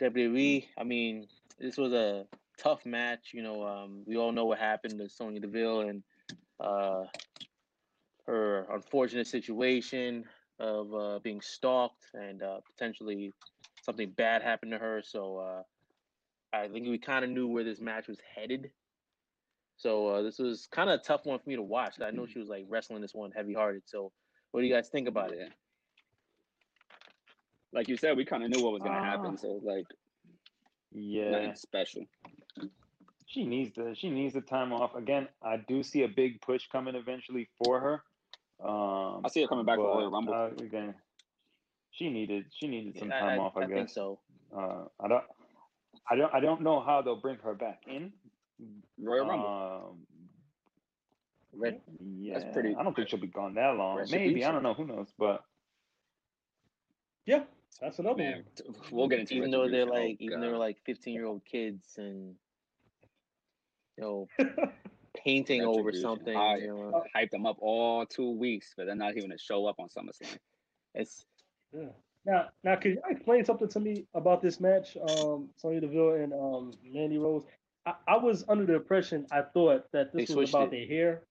WWE. 0.02 0.65
I 0.77 0.84
mean, 0.84 1.27
this 1.60 1.77
was 1.77 1.91
a 1.94 2.26
tough 2.57 2.85
match. 2.85 3.31
You 3.34 3.43
know, 3.43 3.63
um, 3.65 4.03
we 4.05 4.17
all 4.17 4.31
know 4.31 4.45
what 4.45 4.59
happened 4.59 4.97
to 4.99 5.09
Sonya 5.09 5.39
Deville 5.39 5.81
and 5.81 6.03
uh, 6.59 7.03
her 8.25 8.67
unfortunate 8.71 9.27
situation 9.27 10.25
of 10.59 10.93
uh, 10.93 11.19
being 11.19 11.41
stalked 11.41 12.05
and 12.13 12.41
uh, 12.43 12.59
potentially 12.65 13.34
something 13.81 14.11
bad 14.11 14.41
happened 14.41 14.71
to 14.71 14.77
her. 14.77 15.01
So 15.03 15.38
uh, 15.38 16.57
I 16.57 16.67
think 16.67 16.88
we 16.88 16.97
kind 16.97 17.23
of 17.23 17.31
knew 17.31 17.47
where 17.47 17.63
this 17.63 17.79
match 17.79 18.07
was 18.07 18.19
headed. 18.35 18.71
So 19.77 20.07
uh, 20.07 20.21
this 20.23 20.39
was 20.39 20.67
kind 20.71 20.89
of 20.89 20.99
a 20.99 21.03
tough 21.03 21.25
one 21.25 21.39
for 21.39 21.49
me 21.49 21.55
to 21.55 21.61
watch. 21.61 21.95
I 22.01 22.11
know 22.11 22.25
she 22.25 22.39
was 22.39 22.49
like 22.49 22.65
wrestling 22.67 23.01
this 23.01 23.13
one 23.13 23.31
heavy 23.31 23.53
hearted. 23.53 23.84
So 23.85 24.11
what 24.51 24.61
do 24.61 24.67
you 24.67 24.73
guys 24.73 24.89
think 24.89 25.07
about 25.07 25.31
it? 25.31 25.51
Like 27.73 27.88
you 27.88 27.97
said, 27.97 28.17
we 28.17 28.25
kind 28.25 28.43
of 28.43 28.49
knew 28.49 28.63
what 28.63 28.73
was 28.73 28.81
gonna 28.81 28.97
Ah. 28.97 29.03
happen, 29.03 29.38
so 29.38 29.59
like 29.63 29.85
Yeah, 30.91 31.29
nothing 31.31 31.55
special. 31.55 32.05
She 33.28 33.45
needs 33.45 33.76
the 33.76 33.94
she 33.95 34.10
needs 34.10 34.34
the 34.34 34.41
time 34.41 34.74
off. 34.74 34.95
Again, 34.95 35.28
I 35.44 35.58
do 35.58 35.84
see 35.84 36.04
a 36.04 36.08
big 36.08 36.41
push 36.41 36.68
coming 36.72 36.95
eventually 36.95 37.48
for 37.64 37.80
her. 37.80 38.04
Um, 38.68 39.22
I 39.26 39.30
see 39.30 39.41
her 39.41 39.48
coming 39.48 39.66
back 39.66 39.76
for 39.78 39.84
but, 39.84 39.98
Royal 39.99 40.12
Rumble. 40.12 40.34
uh, 40.34 40.48
again, 40.64 40.95
she 41.91 42.10
needed 42.10 42.45
she 42.52 42.68
needed 42.68 42.98
some 42.98 43.12
I- 43.12 43.20
time 43.20 43.40
I, 43.40 43.44
off. 43.44 43.58
I, 43.58 43.62
I 43.62 43.66
guess. 43.68 43.76
think 43.76 43.90
so. 43.90 44.20
Uh, 44.56 44.86
I 44.99 45.08
don't. 45.08 45.24
I 46.10 46.16
don't. 46.16 46.34
I 46.34 46.40
don't 46.40 46.62
know 46.62 46.80
how 46.80 47.02
they'll 47.02 47.20
bring 47.22 47.38
her 47.44 47.54
back 47.54 47.84
in. 47.88 48.14
Royal 48.99 49.28
Rumble. 49.28 49.91
Um, 49.91 49.98
Red, 51.54 51.82
yeah, 52.20 52.52
pretty- 52.54 52.76
I 52.76 52.84
don't 52.84 52.95
think 52.95 53.10
she'll 53.10 53.20
be 53.20 53.28
gone 53.28 53.56
that 53.56 53.76
long. 53.76 53.98
Red 53.98 54.12
Maybe 54.12 54.45
I 54.45 54.52
don't 54.52 54.64
know. 54.64 54.74
Who 54.74 54.86
knows? 54.86 55.12
But 55.18 55.44
Yeah, 57.26 57.44
that's 57.82 57.99
another 57.99 58.18
Man, 58.18 58.44
one. 58.66 58.76
we'll 58.91 59.08
get 59.08 59.20
into 59.20 59.34
even 59.36 59.49
though 59.52 59.68
they're 59.68 59.86
Retribution. 59.86 59.98
Oh, 59.98 60.08
like, 60.08 60.18
even 60.22 60.40
though 60.41 60.49
they're 60.49 60.58
like 60.58 60.78
15 60.86 61.14
year 61.14 61.26
old 61.26 61.44
kids 61.45 61.95
and 61.98 62.36
you 63.98 64.03
know 64.03 64.28
painting 65.15 65.61
over 65.64 65.84
Retribution. 65.84 66.02
something. 66.02 66.36
I 66.38 66.57
You 66.57 66.68
know, 66.68 67.03
hyped 67.15 67.32
them 67.32 67.45
up 67.45 67.57
all 67.60 68.06
two 68.06 68.32
weeks, 68.32 68.74
but 68.78 68.86
they're 68.86 68.95
not 68.95 69.18
even 69.18 69.30
to 69.32 69.38
show 69.38 69.65
up 69.65 69.76
on 69.80 69.88
SummerSlam. 69.90 70.38
it's 70.95 71.26
Yeah. 71.74 71.90
Now, 72.26 72.49
now, 72.64 72.76
could 72.76 72.91
you 72.91 73.02
explain 73.10 73.45
something 73.45 73.69
to 73.69 73.80
me 73.80 74.06
about 74.14 74.41
this 74.41 74.60
match, 74.60 74.98
um, 74.98 75.48
Sonya 75.56 75.80
Deville 75.82 76.14
and 76.15 76.34
um, 76.34 76.74
Mandy 76.84 77.18
Rose? 77.18 77.44
I, 77.86 77.94
I 78.06 78.18
was 78.18 78.44
under 78.49 78.65
the 78.65 78.76
impression 78.76 79.26
I 79.32 79.44
thought 79.53 79.86
that 79.94 80.11
They 80.14 80.22
this 80.26 80.30
was 80.30 80.49
switched 80.49 80.53
about 80.53 80.74
it. 80.74 80.88
their 80.90 80.98
hair. 80.98 81.22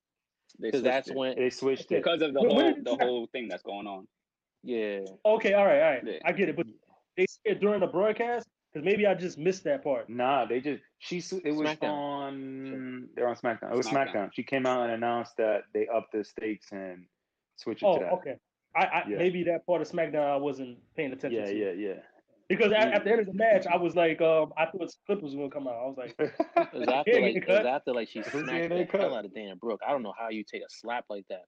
They 0.59 0.68
because 0.68 0.82
that's 0.82 1.09
it. 1.10 1.16
when 1.16 1.36
they 1.36 1.51
switched 1.51 1.93
it. 1.93 2.02
because 2.02 2.22
of 2.22 2.32
the 2.32 2.40
When- 2.40 2.56
when 2.56 2.64
whole 2.66 2.74
the 2.82 2.97
this 2.97 3.06
whole 3.06 3.26
thing 3.26 3.48
that's 3.48 3.62
going 3.62 3.86
on. 3.86 4.06
yeah. 4.62 5.01
Okay, 5.24 5.52
all 5.52 5.66
right, 5.66 5.82
all 5.82 5.90
right, 5.90 6.02
Yeah. 6.06 6.18
I 6.24 6.32
get 6.32 6.48
it. 6.48 6.56
But 6.56 6.66
they 7.16 7.26
said 7.47 7.60
during 7.60 7.80
the 7.80 7.86
broadcast 7.88 8.47
because 8.76 8.84
maybe 8.84 9.06
I 9.06 9.14
just 9.14 9.38
missed 9.38 9.64
that 9.64 9.82
part. 9.82 10.10
Nah, 10.10 10.44
they 10.44 10.60
just 10.60 10.82
she. 10.98 11.16
It 11.44 11.52
was 11.52 11.70
SmackDown. 11.70 11.88
on. 11.88 13.08
They're 13.14 13.26
on 13.26 13.34
SmackDown. 13.36 13.72
It 13.72 13.76
was 13.76 13.86
SmackDown. 13.86 14.12
SmackDown. 14.12 14.30
She 14.34 14.42
came 14.42 14.66
out 14.66 14.82
and 14.82 14.92
announced 14.92 15.32
that 15.38 15.62
they 15.72 15.88
upped 15.88 16.12
the 16.12 16.22
stakes 16.24 16.66
and 16.72 17.06
switch 17.56 17.82
it 17.82 17.86
Oh, 17.86 17.94
to 17.94 18.00
that. 18.00 18.12
okay. 18.12 18.34
I, 18.76 18.84
I 18.84 19.04
Yeah. 19.08 19.16
maybe 19.16 19.44
that 19.44 19.64
part 19.66 19.80
of 19.80 19.88
SmackDown 19.88 20.30
I 20.30 20.36
wasn't 20.36 20.76
paying 20.94 21.10
attention 21.12 21.40
Yeah, 21.40 21.46
to. 21.46 21.58
yeah, 21.58 21.70
yeah. 21.94 22.00
Because 22.50 22.70
at, 22.70 22.88
Yeah. 22.90 22.96
at 22.96 23.04
the 23.04 23.10
end 23.12 23.20
of 23.20 23.26
the 23.26 23.32
match, 23.32 23.66
I 23.66 23.78
was 23.78 23.96
like, 23.96 24.20
um, 24.20 24.52
I 24.58 24.66
thought 24.66 24.92
Clip 25.06 25.22
was 25.22 25.34
gonna 25.34 25.48
come 25.48 25.66
out. 25.66 25.76
I 25.76 25.86
was 25.86 25.96
like, 25.96 26.14
It 26.20 26.68
was 26.74 26.88
after 26.88 27.12
Yeah, 27.12 27.20
like 27.20 27.30
he 27.32 27.38
it 27.38 27.48
was 27.48 27.56
cut. 27.56 27.66
after 27.76 27.94
like 27.94 28.08
she 28.10 28.22
smacked 28.24 28.68
the 28.68 28.82
a 28.82 28.86
cut? 28.86 29.00
hell 29.00 29.14
out 29.14 29.24
of 29.24 29.34
Dan 29.34 29.56
Brooke. 29.58 29.80
I 29.86 29.92
don't 29.92 30.02
know 30.02 30.12
how 30.18 30.28
you 30.28 30.44
take 30.44 30.60
a 30.60 30.68
slap 30.68 31.06
like 31.08 31.24
that. 31.30 31.44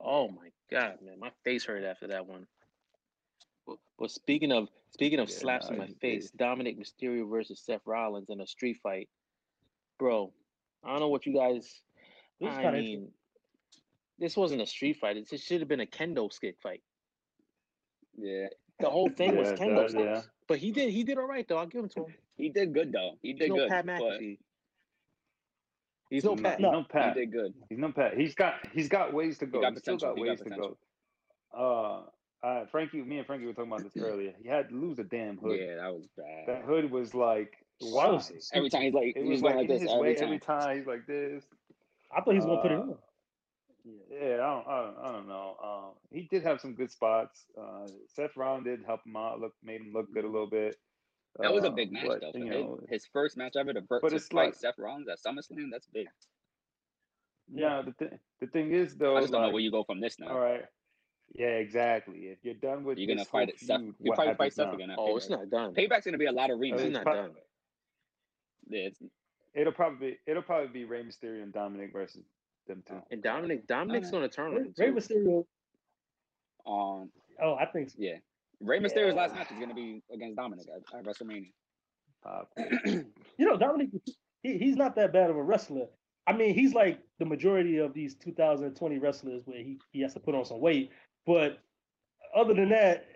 Oh 0.00 0.28
my 0.30 0.48
god, 0.70 0.96
man, 1.02 1.18
my 1.20 1.30
face 1.44 1.66
hurt 1.66 1.84
after 1.84 2.06
that 2.08 2.26
one. 2.26 2.46
But, 3.66 3.76
but 3.98 4.10
speaking 4.10 4.52
of 4.52 4.68
speaking 4.90 5.18
of 5.20 5.28
Yeah, 5.28 5.36
slaps 5.36 5.66
nah, 5.66 5.72
in 5.74 5.78
my 5.78 5.86
he 5.86 5.94
face. 5.94 6.30
Dominik 6.38 6.78
Mysterio 6.78 7.28
versus 7.28 7.60
Seth 7.60 7.82
Rollins 7.86 8.28
in 8.30 8.40
a 8.40 8.46
street 8.46 8.78
fight, 8.82 9.08
bro. 9.98 10.32
I 10.82 10.90
don't 10.90 11.00
know 11.00 11.08
what 11.08 11.26
you 11.26 11.34
guys. 11.34 11.80
It 12.40 12.44
was 12.46 12.54
I 12.58 12.70
mean, 12.70 13.08
this 14.18 14.36
wasn't 14.36 14.60
a 14.62 14.66
street 14.66 14.98
fight. 15.00 15.16
It 15.16 15.40
should 15.40 15.60
have 15.60 15.68
been 15.68 15.80
a 15.80 15.86
kendo 15.86 16.32
stick 16.32 16.56
fight. 16.62 16.82
Yeah, 18.16 18.46
The 18.80 18.90
whole 18.90 19.08
thing 19.10 19.36
was 19.36 19.48
Yeah, 19.50 19.56
kendo 19.56 19.76
that- 19.82 19.90
sticks. 19.90 20.04
yeah. 20.04 20.22
But 20.46 20.58
he 20.58 20.70
did 20.72 20.90
he 20.90 21.04
did 21.04 21.16
all 21.18 21.26
right 21.26 21.46
though. 21.48 21.56
I'll 21.56 21.66
give 21.66 21.82
him 21.82 21.88
to 21.90 22.04
him. 22.04 22.14
he 22.36 22.50
did 22.50 22.74
good 22.74 22.92
though. 22.92 23.18
He 23.22 23.30
He's 23.30 23.38
did 23.38 23.48
no 23.48 23.56
good. 23.56 23.70
Pat 23.70 23.86
but 23.86 23.94
McAfee. 24.00 24.38
He's 26.10 26.22
no 26.24 26.32
He's 26.34 26.42
Pat. 26.42 26.60
no 26.60 26.70
No. 26.70 26.78
he 26.82 26.84
Pat. 26.88 27.14
did 27.14 27.32
good. 27.32 27.54
He's 27.70 27.78
no 27.78 27.92
Pat. 27.92 28.16
He's 28.16 28.34
got 28.34 28.54
he's 28.72 28.88
got 28.88 29.12
ways 29.14 29.38
to 29.38 29.46
go. 29.46 29.60
got 29.62 29.72
He's 29.72 29.80
still 29.80 29.94
potential. 29.96 30.08
got 30.14 30.18
He 30.18 30.24
got 30.24 30.30
ways 30.30 30.38
to 30.40 30.44
potential. 30.44 30.78
go. 31.52 31.58
Uh, 31.58 32.10
uh, 32.64 32.66
Frankie, 32.70 33.02
me 33.02 33.18
and 33.18 33.26
Frankie 33.26 33.46
were 33.46 33.52
talking 33.52 33.70
about 33.72 33.84
this 33.84 34.02
earlier. 34.02 34.32
He 34.42 34.48
had 34.48 34.68
to 34.70 34.74
lose 34.74 34.98
a 34.98 35.04
damn 35.04 35.36
hood. 35.38 35.58
Yeah, 35.60 35.76
that 35.76 35.94
was 35.94 36.06
bad. 36.16 36.44
That 36.48 36.62
hood 36.64 36.90
was 36.90 37.14
like 37.14 37.52
Why 37.80 38.06
why? 38.06 38.12
was 38.12 38.30
it 38.30 38.44
Every 38.52 38.70
time 38.70 38.82
he's 38.82 38.94
like, 38.94 39.16
It 39.16 39.22
he's 39.22 39.28
was 39.28 39.42
going 39.42 39.56
like, 39.56 39.68
like 39.68 39.80
this 39.80 39.88
every 39.90 40.00
way 40.02 40.14
time. 40.14 40.24
every 40.24 40.38
time. 40.40 40.76
He's 40.78 40.86
like 40.86 41.06
this. 41.06 41.44
I 42.16 42.20
thought 42.20 42.30
he 42.32 42.36
was 42.38 42.46
gonna 42.46 42.62
put 42.62 42.72
it 42.72 42.78
Uh, 42.78 42.82
on. 42.82 42.94
Yeah, 44.10 44.34
I 44.34 44.36
don't, 44.36 44.66
I 44.66 44.82
don't, 44.82 44.96
I 45.04 45.12
don't 45.12 45.28
know. 45.28 45.56
Um, 45.62 45.90
he 46.10 46.22
did 46.30 46.42
have 46.42 46.58
some 46.60 46.74
good 46.74 46.90
spots. 46.90 47.44
Uh, 47.60 47.86
Seth 48.08 48.34
Rollins 48.36 48.64
did 48.64 48.80
help 48.86 49.00
him 49.04 49.14
out. 49.14 49.40
Look, 49.40 49.52
made 49.62 49.82
him 49.82 49.92
look 49.92 50.10
good 50.14 50.24
a 50.24 50.28
little 50.28 50.46
bit. 50.48 50.76
That 51.40 51.52
was 51.52 51.64
a 51.64 51.68
Uh, 51.68 51.70
big 51.70 51.92
match 51.92 52.06
but, 52.06 52.20
though. 52.22 52.32
For 52.32 52.38
you 52.38 52.46
his, 52.46 52.54
know, 52.54 52.80
his 52.88 53.04
first 53.12 53.36
match 53.36 53.56
ever 53.58 53.74
to, 53.74 53.82
ver- 53.82 54.00
But 54.00 54.10
to 54.10 54.16
it's 54.16 54.28
fight 54.28 54.46
like- 54.46 54.54
Seth 54.54 54.78
Rollins 54.78 55.08
at 55.08 55.18
SummerSlam. 55.18 55.68
That's 55.70 55.86
big. 55.92 56.06
yeah. 57.52 57.82
The 57.82 57.92
thing, 57.92 58.18
the 58.40 58.46
thing 58.46 58.72
is 58.72 58.96
though, 58.96 59.16
I 59.16 59.20
just 59.20 59.32
don't 59.32 59.42
know 59.42 59.50
where 59.50 59.60
you 59.60 59.70
go 59.70 59.84
from 59.84 60.00
this 60.00 60.18
now. 60.18 60.28
all 60.28 60.38
right. 60.38 60.64
Yeah, 61.34 61.46
exactly. 61.48 62.26
If 62.28 62.38
you're 62.44 62.54
done 62.54 62.84
with 62.84 62.96
You're 62.98 63.08
gonna 63.08 63.24
fight 63.24 63.48
it. 63.48 63.58
Seth, 63.58 63.80
feud, 63.80 63.94
you 63.98 64.10
what 64.10 64.14
probably 64.16 64.34
fight 64.34 64.52
happens 64.52 64.54
Seth 64.54 64.66
now? 64.68 64.72
again. 64.74 64.90
At 64.90 64.98
Oh, 65.00 65.16
it's 65.16 65.28
not 65.28 65.50
done. 65.50 65.74
Payback's 65.74 66.04
gonna 66.04 66.18
be 66.18 66.26
a 66.26 66.32
lot 66.32 66.50
of 66.50 66.58
rematches. 66.58 66.74
It's 66.74 66.82
it's 66.84 66.92
not 66.94 67.02
pro- 67.04 67.14
done. 67.14 67.30
Yeah, 68.68 68.80
it's, 68.88 69.02
It'll 69.54 69.72
probably 69.72 70.10
be, 70.10 70.18
it'll 70.26 70.42
probably 70.42 70.68
be 70.68 70.84
Rey 70.84 71.02
Mysterio 71.04 71.42
and 71.42 71.52
Dominik 71.52 71.92
versus 71.92 72.24
them 72.66 72.82
two. 72.88 73.00
And 73.12 73.22
Dominik, 73.22 73.66
Dominik's 73.66 74.08
Okay. 74.08 74.10
gonna 74.12 74.28
turn 74.28 74.54
on 74.54 74.72
Rey, 74.76 74.86
Rey. 74.90 74.92
Mysterio. 74.92 75.44
on 76.64 77.10
Oh, 77.42 77.54
I 77.54 77.66
think 77.66 77.90
so. 77.90 77.96
yeah. 77.98 78.16
Rey 78.60 78.78
Mysterio's 78.80 79.14
last 79.14 79.34
match 79.34 79.50
is 79.50 79.58
gonna 79.58 79.74
be 79.74 80.02
against 80.12 80.36
Dominik 80.38 80.66
at, 80.68 80.98
at 80.98 81.04
WrestleMania. 81.04 81.52
Pop. 82.22 82.50
You 83.36 83.46
know, 83.46 83.56
Dominik, 83.58 83.90
he, 84.42 84.58
he's 84.58 84.76
not 84.76 84.94
that 84.96 85.12
bad 85.12 85.28
of 85.30 85.36
a 85.36 85.42
wrestler. 85.42 85.86
I 86.26 86.32
mean, 86.32 86.54
he's 86.54 86.72
like 86.72 87.00
the 87.18 87.24
majority 87.26 87.78
of 87.78 87.92
these 87.92 88.14
2020 88.14 88.98
wrestlers 88.98 89.42
where 89.44 89.58
he, 89.58 89.78
he 89.90 90.00
has 90.02 90.14
to 90.14 90.20
put 90.20 90.34
on 90.34 90.44
some 90.44 90.60
weight. 90.60 90.90
But 91.26 91.58
other 92.34 92.54
than 92.54 92.68
that, 92.70 93.06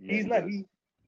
Yeah, 0.00 0.14
he's 0.16 0.26
not 0.26 0.48
he, 0.48 0.64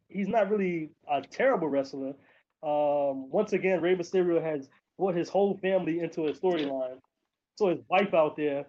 he's 0.09 0.29
not 0.29 0.51
really 0.51 0.91
a 1.11 1.23
terrible 1.23 1.69
wrestler. 1.69 2.15
Um, 2.63 3.31
once 3.31 3.53
again, 3.53 3.81
Rey 3.81 3.95
Mysterio 3.95 4.43
has 4.43 4.69
brought 4.99 5.15
his 5.15 5.29
whole 5.29 5.59
family 5.59 6.01
into 6.01 6.27
a 6.27 6.33
storyline. 6.33 6.99
So 7.57 7.69
his 7.69 7.81
wife 7.89 8.15
out 8.15 8.37
there, 8.37 8.67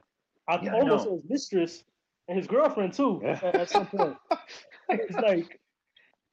I 0.47 0.59
Yeah, 0.61 0.73
almost 0.73 1.07
his 1.09 1.21
mistress 1.27 1.83
and 2.27 2.37
his 2.37 2.47
girlfriend 2.47 2.93
too 2.93 3.21
Yeah. 3.23 3.39
at, 3.43 3.55
at 3.55 3.69
some 3.69 3.85
point. 3.87 4.15
it's 4.89 5.17
like 5.17 5.59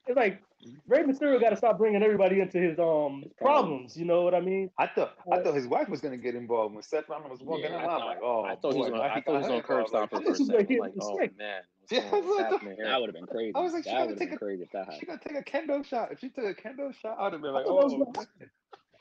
it's 0.06 0.16
like 0.16 0.42
Rey 0.86 1.02
Mysterio 1.02 1.40
got 1.40 1.50
to 1.50 1.56
stop 1.56 1.76
bringing 1.78 2.02
everybody 2.02 2.40
into 2.40 2.58
his 2.58 2.78
um 2.78 3.24
problems. 3.36 3.96
You 3.96 4.04
know 4.04 4.22
what 4.22 4.34
I 4.34 4.40
mean? 4.40 4.70
I 4.78 4.86
thought 4.86 5.16
I 5.32 5.40
thought 5.40 5.54
his 5.54 5.66
wife 5.66 5.88
was 5.88 6.00
gonna 6.00 6.16
get 6.16 6.34
involved 6.34 6.74
when 6.74 6.82
Seth 6.82 7.08
Rollins 7.08 7.30
was 7.30 7.40
walking 7.42 7.64
Yeah, 7.64 7.76
out. 7.76 7.80
I 7.80 7.82
I'm 7.82 7.88
thought- 8.00 8.06
like, 8.06 8.18
oh, 8.22 8.44
I 8.44 8.56
thought 8.56 8.72
he 8.74 8.78
was 8.80 8.90
boy, 8.90 8.96
gonna, 8.98 9.08
now 9.08 9.14
I 9.14 9.20
thought 9.20 9.24
he 9.26 9.32
was 9.32 9.42
got 9.42 9.48
gonna 9.48 9.56
her 9.56 9.62
curb 9.62 9.86
involved. 9.86 9.88
stomp 9.88 10.10
her 10.12 10.16
Like, 10.18 10.24
for 10.26 10.30
a 10.32 10.36
second. 10.36 10.54
like 10.56 10.70
I'm 10.70 10.78
like, 10.78 10.92
oh 11.00 11.10
mistake. 11.18 11.38
man, 11.38 11.62
what's, 11.80 11.92
Yeah, 11.92 12.00
going, 12.10 12.24
what's 12.26 12.50
what 12.52 12.60
the- 12.60 12.82
That 12.84 13.00
would 13.00 13.08
have 13.08 13.14
been 13.14 13.26
crazy. 13.26 13.52
I 13.54 13.60
was 13.60 13.72
like, 13.72 13.84
she 13.84 13.90
that 13.90 13.94
gotta 13.96 14.06
would 14.06 14.10
have 14.10 14.18
take 14.18 14.28
been 14.30 14.36
a- 14.36 14.38
crazy 14.38 14.62
if 14.62 14.70
that 14.72 14.86
She 14.94 15.06
happened. 15.06 15.20
gonna 15.24 15.42
take 15.42 15.54
a 15.54 15.58
kendo 15.72 15.84
shot. 15.84 16.12
If 16.12 16.20
she 16.20 16.28
took 16.28 16.44
a 16.44 16.54
kendo 16.54 16.94
shot, 16.94 17.16
I'd 17.18 17.32
have 17.32 17.42
been 17.42 17.52
like, 17.52 17.66
thought 17.66 17.78
that 17.80 17.84
was 17.84 17.94
oh, 17.94 18.12
what 18.14 18.26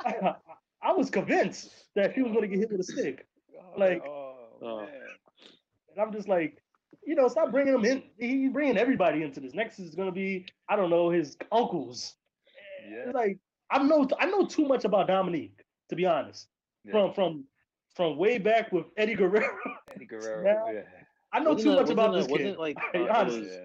I, 0.05 0.35
I 0.81 0.91
was 0.93 1.09
convinced 1.09 1.69
that 1.95 2.15
she 2.15 2.21
was 2.23 2.31
going 2.31 2.41
to 2.41 2.47
get 2.47 2.59
hit 2.59 2.71
with 2.71 2.79
a 2.81 2.83
stick, 2.83 3.27
like- 3.77 4.03
oh, 4.05 4.27
Oh. 4.63 4.77
man. 4.81 4.89
and 5.91 5.99
I'm 6.01 6.11
just 6.13 6.27
like, 6.27 6.61
you 7.03 7.15
know, 7.15 7.27
stop 7.27 7.51
bringing 7.51 7.73
him 7.73 7.85
in. 7.85 8.03
He's 8.19 8.51
bringing 8.51 8.77
everybody 8.77 9.23
into 9.23 9.39
this. 9.39 9.53
Next 9.53 9.79
is 9.79 9.95
going 9.95 10.07
to 10.07 10.11
be, 10.13 10.45
I 10.69 10.75
don't 10.75 10.89
know, 10.89 11.09
his 11.09 11.37
uncles. 11.51 12.15
Yeah. 12.89 12.97
It's 13.07 13.15
like 13.15 13.37
I 13.71 13.81
know, 13.83 14.07
I 14.19 14.25
know 14.25 14.45
too 14.45 14.65
much 14.67 14.85
about 14.85 15.07
Dominik 15.07 15.51
to 15.89 15.95
be 15.95 16.05
honest. 16.05 16.47
Yeah. 16.85 16.91
From 16.93 17.13
from 17.13 17.43
from 17.95 18.17
way 18.17 18.37
back 18.37 18.71
with 18.71 18.85
Eddie 18.97 19.15
Guerrero, 19.15 19.47
Eddie 19.95 20.05
Guerrero. 20.05 20.43
Now- 20.43 20.71
yeah. 20.71 20.81
I 21.33 21.39
know 21.39 21.53
Wasn't 21.53 21.63
too 21.63 21.71
it- 21.71 21.75
much 21.75 21.81
wasn't 21.83 21.99
about 21.99 22.15
it- 22.15 22.17
this 22.23 22.27
wasn't 22.29 22.49
kid. 22.49 22.57
like 22.59 22.77
uh, 22.77 22.99
it 23.03 23.09
honestly. 23.09 23.41
was 23.41 23.57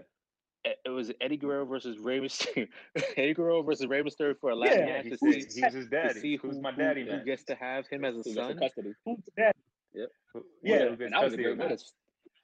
it 0.85 0.89
was 0.91 1.13
Eddie 1.21 1.37
Guerrero 1.37 1.65
versus 1.65 1.97
Rey 1.99 2.19
Mysterio. 2.21 2.67
Eddie 3.17 3.35
Guerrero 3.35 3.63
versus 3.63 3.87
Rey 3.87 4.03
Mysterio 4.03 4.37
for 4.41 4.51
a 4.51 4.55
last 4.57 4.73
Yeah, 4.75 4.87
Yeah, 4.87 5.03
match 5.03 5.05
to 5.11 5.19
see, 5.19 5.31
he 5.61 5.65
was 5.65 5.75
his 5.75 5.85
to 5.85 5.91
daddy. 5.91 6.21
see 6.21 6.37
Who's 6.37 6.57
who, 6.57 6.61
my 6.63 6.73
daddy? 6.73 7.03
who 7.05 7.11
man? 7.11 7.25
gets 7.25 7.45
to 7.45 7.55
have 7.55 7.87
him 7.89 8.05
as 8.05 8.15
a 8.17 8.23
Who 8.25 8.35
son. 8.35 8.59
custody? 8.59 8.93
Who's 9.05 9.19
that? 9.37 9.55
Who- 9.95 10.07
who 10.35 10.45
Yeah. 10.63 10.89
gets 10.89 11.01
And 11.03 11.13
that 11.13 11.25
was 11.25 11.35
a 11.35 11.37
great 11.37 11.53
of 11.61 11.81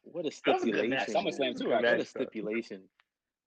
What 0.04 0.26
a 0.26 0.26
what 0.26 0.26
a 0.26 0.30
That 0.44 0.54
was 0.54 0.62
a 0.64 0.66
good 0.66 1.00
stipulation! 1.00 1.56
too, 1.56 1.68
Good 1.68 1.72
actually. 1.74 1.90
What 1.90 2.00
a 2.00 2.04
stipulation! 2.04 2.80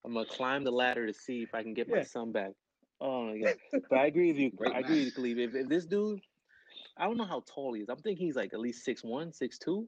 I'm 0.06 0.14
gonna 0.14 0.26
climb 0.26 0.64
the 0.64 0.72
ladder 0.72 1.08
to 1.08 1.14
see 1.14 1.42
if 1.44 1.54
I 1.54 1.64
can 1.64 1.74
get 1.74 1.90
my 1.90 2.04
son 2.04 2.32
back. 2.32 2.52
Oh 3.02 3.26
my 3.26 3.38
god! 3.40 3.56
But 3.90 3.98
I 4.00 4.06
agree 4.08 4.28
with 4.32 4.38
you. 4.38 4.52
Great 4.52 4.74
I 4.74 4.80
agree 4.80 5.06
match. 5.06 5.16
with 5.16 5.28
you, 5.28 5.34
Khalid. 5.36 5.40
If, 5.40 5.56
if 5.56 5.68
this 5.70 5.86
dude, 5.86 6.22
I 6.98 7.06
don't 7.06 7.18
know 7.18 7.26
how 7.26 7.44
tall 7.46 7.74
he 7.74 7.82
is. 7.82 7.90
I'm 7.90 7.98
thinking 7.98 8.26
he's 8.26 8.36
like 8.36 8.54
at 8.54 8.60
least 8.60 8.84
six 8.86 9.04
one, 9.04 9.34
six 9.34 9.58
two. 9.58 9.88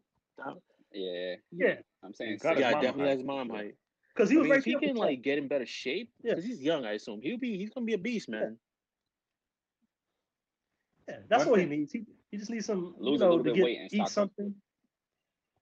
Yeah, 0.94 1.36
Yeah, 1.52 1.76
I'm 2.04 2.14
saying 2.14 2.32
He's 2.32 2.42
got 2.42 2.58
six. 2.58 2.68
his 2.68 2.74
Yeah, 2.74 2.82
definitely 2.82 3.02
height, 3.10 3.18
has 3.18 3.24
mom 3.24 3.48
for 3.50 3.56
height. 3.58 3.76
because 4.14 4.30
he 4.30 4.36
I 4.36 4.40
was 4.40 4.44
mean, 4.46 4.52
right 4.52 4.60
if 4.60 4.66
he 4.66 4.76
can 4.76 4.90
with 4.90 4.98
like 4.98 5.22
get 5.22 5.38
in 5.38 5.48
better 5.48 5.66
shape, 5.66 6.12
Yeah. 6.24 6.34
because 6.34 6.46
he's 6.46 6.62
young, 6.62 6.86
I 6.86 6.94
assume 6.94 7.22
he'll 7.22 7.38
be 7.38 7.58
he's 7.58 7.70
gonna 7.70 7.86
be 7.86 7.94
a 7.94 7.98
beast, 7.98 8.30
man. 8.30 8.58
Yeah, 11.08 11.20
that's 11.30 11.46
One 11.46 11.54
all 11.54 11.60
he 11.60 11.66
needs. 11.66 11.92
He 11.94 12.06
he 12.32 12.38
just 12.38 12.50
needs 12.52 12.66
some, 12.66 12.96
Lose 13.00 13.20
you 13.22 13.26
know, 13.26 13.30
little 13.30 13.38
to 13.38 13.44
bit 13.44 13.56
get 13.56 13.64
weight 13.64 13.78
and 13.80 13.94
eat 13.94 14.10
something. 14.10 14.54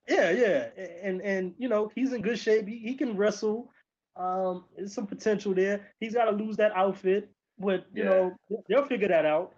Yeah, 0.08 0.30
yeah, 0.32 0.68
and 1.04 1.22
and 1.22 1.56
you 1.58 1.68
know 1.68 1.92
he's 1.96 2.14
in 2.14 2.22
good 2.22 2.38
shape. 2.40 2.68
He, 2.68 2.78
he 2.80 2.96
can 2.96 3.18
wrestle. 3.18 3.72
Um, 4.16 4.66
there's 4.76 4.94
some 4.94 5.08
potential 5.08 5.54
there. 5.54 5.92
He's 6.00 6.14
got 6.14 6.26
to 6.26 6.32
lose 6.32 6.58
that 6.58 6.72
outfit, 6.76 7.30
but 7.58 7.86
you 7.94 8.04
Yeah. 8.04 8.10
know 8.10 8.36
they'll 8.70 8.86
figure 8.86 9.08
that 9.10 9.26
out. 9.26 9.54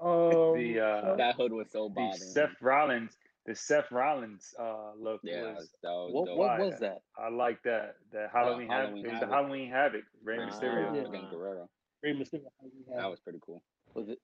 Um, 0.00 0.54
The 0.54 0.80
uh, 0.80 1.16
That 1.16 1.34
hood 1.36 1.52
was 1.52 1.70
so 1.70 1.88
the 1.88 1.94
bothering. 1.94 2.20
Seth 2.20 2.54
Rollins, 2.62 3.16
the 3.46 3.54
Seth 3.54 3.90
Rollins 3.90 4.54
uh 4.58 4.92
look 4.98 5.20
yeah, 5.24 5.40
that 5.42 5.54
was 5.54 5.56
was, 5.56 5.68
that 5.82 5.88
was 5.90 6.10
What 6.12 6.26
dope. 6.26 6.38
what 6.38 6.58
was 6.60 6.80
that? 6.80 6.98
I 7.18 7.28
like 7.30 7.62
that. 7.64 7.96
The 8.12 8.28
Halloween, 8.32 8.68
Havoc. 8.68 8.86
Halloween 8.88 9.06
It 9.06 9.10
was 9.12 9.20
the 9.20 9.26
Halloween 9.26 9.70
Havoc. 9.70 10.04
Rey 10.22 10.38
Ah. 10.40 10.46
Mysterio. 10.48 10.94
Yeah. 10.94 11.08
against 11.08 11.30
Guerrero. 11.32 11.68
Rey 12.02 12.12
Mysterio. 12.14 12.48
That 12.96 13.10
was 13.10 13.18
pretty 13.20 13.40
cool. 13.44 13.62
Was 13.94 14.08
it? 14.10 14.18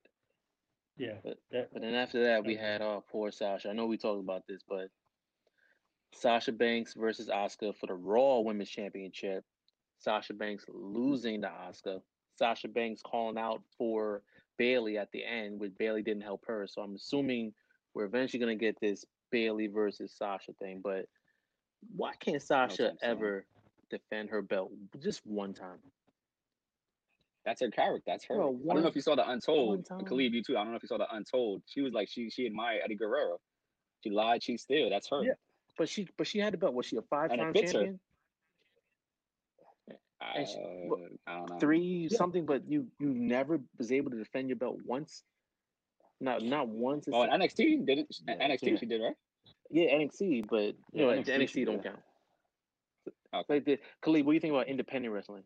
yeah. 0.99 1.15
But, 1.25 1.39
that- 1.51 1.73
but 1.73 1.83
then 1.83 1.95
after 1.95 2.23
that, 2.25 2.45
we 2.45 2.55
had 2.57 2.81
uh 2.81 3.01
poor 3.11 3.33
Sasha. 3.33 3.71
I 3.71 3.73
know 3.73 3.87
we 3.87 3.97
talked 3.99 4.21
about 4.23 4.47
this, 4.47 4.63
but 4.69 4.89
Sasha 6.15 6.53
Banks 6.53 6.95
versus 6.95 7.29
Asuka 7.29 7.77
for 7.77 7.87
the 7.87 7.95
Raw 7.95 8.41
Women's 8.41 8.71
Championship. 8.71 9.45
Sasha 9.99 10.35
Banks 10.35 10.65
losing 10.69 11.43
to 11.43 11.49
Asuka. 11.49 12.01
Sasha 12.37 12.69
Banks 12.69 13.03
calling 13.03 13.39
out 13.39 13.63
for 13.79 14.23
Bayley 14.59 14.99
at 14.99 15.11
the 15.13 15.25
end, 15.25 15.61
which 15.61 15.73
Bayley 15.79 16.03
didn't 16.03 16.23
help 16.23 16.45
her. 16.47 16.67
So 16.67 16.83
I'm 16.83 16.95
assuming 16.95 17.53
we're 17.95 18.05
eventually 18.05 18.41
gonna 18.41 18.55
get 18.55 18.79
this 18.81 19.05
Bayley 19.31 19.67
versus 19.67 20.13
Sasha 20.17 20.53
thing. 20.55 20.81
But 20.83 21.07
why 21.95 22.13
can't 22.19 22.43
Sasha 22.43 22.85
what 22.85 22.93
I'm 23.03 23.11
ever 23.11 23.47
defend 23.91 24.31
her 24.31 24.43
belt 24.43 24.73
just 25.03 25.25
one 25.25 25.55
time? 25.55 25.79
That's 27.45 27.61
her 27.61 27.71
character. 27.71 28.03
That's 28.07 28.25
her. 28.25 28.37
Bro, 28.37 28.59
I 28.71 28.75
don't 28.75 28.83
know 28.83 28.89
if 28.89 28.97
you 28.97 29.03
saw 29.03 29.17
the 29.17 29.29
Untold. 29.29 29.69
one 29.69 29.83
time. 29.83 30.07
Khalid, 30.07 30.33
you 30.33 30.43
too. 30.43 30.57
I 30.57 30.63
don't 30.63 30.71
know 30.71 30.77
if 30.77 30.83
you 30.83 30.89
saw 30.89 30.99
the 30.99 31.15
Untold. 31.15 31.63
She 31.67 31.83
was 31.83 31.93
like 31.93 32.09
she 32.09 32.31
she 32.31 32.47
admired 32.47 32.81
Eddie 32.85 32.97
Guerrero. 32.97 33.39
She 34.03 34.11
lied. 34.11 34.43
She 34.43 34.57
still. 34.57 34.89
That's 34.91 35.09
her. 35.11 35.23
Yeah. 35.23 35.33
But 35.77 35.89
she 35.89 36.09
but 36.17 36.27
she 36.27 36.39
had 36.39 36.53
the 36.53 36.59
belt. 36.59 36.75
Was 36.75 36.87
she 36.87 36.97
a 36.97 37.03
five 37.03 37.31
time 37.31 37.53
champion? 37.53 38.01
Uh, 40.21 40.45
she- 40.45 40.57
what- 40.87 41.01
I 41.27 41.37
don't 41.39 41.51
know. 41.51 41.59
three 41.59 42.09
Yeah. 42.11 42.17
something, 42.17 42.47
but 42.47 42.67
you 42.69 42.87
you 42.99 43.09
never 43.13 43.61
was 43.79 43.93
able 43.93 44.11
to 44.13 44.17
defend 44.17 44.49
your 44.49 44.57
belt 44.57 44.79
once. 44.85 45.23
Not 46.21 46.43
not 46.43 46.69
once. 46.69 47.07
Oh, 47.13 47.23
in 47.23 47.29
it's- 47.43 47.55
NXT 47.59 47.85
did 47.85 47.99
it? 47.99 48.17
Yeah. 48.27 48.35
NXT 48.49 48.71
Yeah. 48.71 48.77
she 48.79 48.87
did 48.87 49.03
right. 49.03 49.17
yeah, 49.71 49.91
NXT, 49.99 50.43
but 50.49 50.63
you 50.63 50.75
Yeah, 50.93 51.07
know 51.07 51.11
NXT 51.23 51.33
NXT, 51.35 51.49
she 51.53 51.65
don't 51.65 51.83
did. 51.83 51.93
count. 51.93 52.03
Okay. 53.35 53.55
Like 53.55 53.65
the 53.65 53.79
Khalid, 54.01 54.25
what 54.25 54.33
do 54.33 54.35
you 54.37 54.41
think 54.41 54.53
about 54.55 54.69
independent 54.69 55.13
wrestling? 55.13 55.45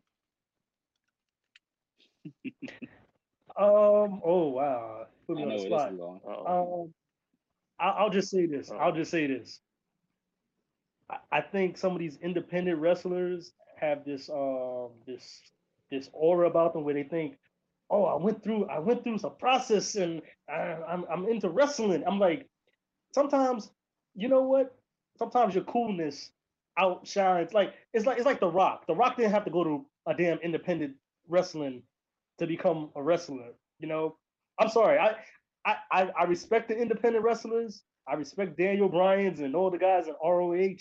Um. 3.57 4.21
Oh 4.23 4.49
wow. 4.49 5.07
Put 5.27 5.37
I 5.37 5.41
me 5.41 5.45
know 5.45 5.51
on 5.55 5.57
where 5.57 5.57
the 5.57 5.69
this 5.69 5.79
spot. 5.81 5.91
is 5.91 5.97
going. 5.97 6.21
Uh-oh. 6.25 6.83
Um. 6.83 6.93
I'll, 7.79 7.93
I'll 8.05 8.09
just 8.09 8.29
say 8.29 8.45
this. 8.45 8.69
Oh. 8.71 8.77
I'll 8.77 8.93
just 8.93 9.11
say 9.11 9.27
this. 9.27 9.59
I- 11.09 11.19
think 11.41 11.77
some 11.77 11.93
of 11.93 11.99
these 11.99 12.19
independent 12.21 12.79
wrestlers 12.79 13.53
have 13.79 14.05
this 14.05 14.29
um 14.29 14.91
this 15.07 15.41
this 15.91 16.09
aura 16.13 16.49
about 16.49 16.73
them 16.73 16.85
where 16.85 16.95
they 16.95 17.03
think, 17.03 17.37
oh, 17.91 18.05
I 18.05 18.17
went 18.17 18.43
through 18.43 18.67
I 18.67 18.79
went 18.79 19.03
through 19.05 19.19
some 19.19 19.37
process 19.37 19.95
and 19.95 20.21
I, 20.49 20.77
I'm 20.89 21.05
I'm 21.11 21.27
into 21.29 21.49
wrestling. 21.49 22.03
I'm 22.07 22.19
like, 22.19 22.47
sometimes, 23.13 23.71
you 24.15 24.29
know 24.29 24.43
what? 24.43 24.75
Sometimes 25.17 25.55
your 25.55 25.65
coolness 25.65 26.31
outshines. 26.77 27.53
Like 27.53 27.75
it's 27.93 28.05
like 28.05 28.17
it's 28.17 28.27
like 28.27 28.39
The 28.39 28.49
Rock. 28.51 28.87
The 28.87 28.95
Rock 28.95 29.17
didn't 29.17 29.31
have 29.33 29.45
to 29.45 29.51
go 29.51 29.63
to 29.65 29.85
a 30.07 30.13
damn 30.15 30.39
independent 30.39 30.95
wrestling 31.29 31.83
to 32.39 32.47
become 32.47 32.91
a 32.95 33.03
wrestler. 33.03 33.51
You 33.79 33.87
know, 33.87 34.17
I'm 34.59 34.69
sorry. 34.69 34.99
I 34.99 35.15
I 35.65 35.75
I, 35.91 36.11
I 36.21 36.23
respect 36.25 36.69
the 36.69 36.77
independent 36.77 37.23
wrestlers. 37.25 37.83
I 38.09 38.15
respect 38.15 38.57
Daniel 38.57 38.89
Bryan's 38.89 39.39
and 39.39 39.55
all 39.55 39.69
the 39.69 39.77
guys 39.77 40.07
in 40.07 40.15
ROH 40.23 40.77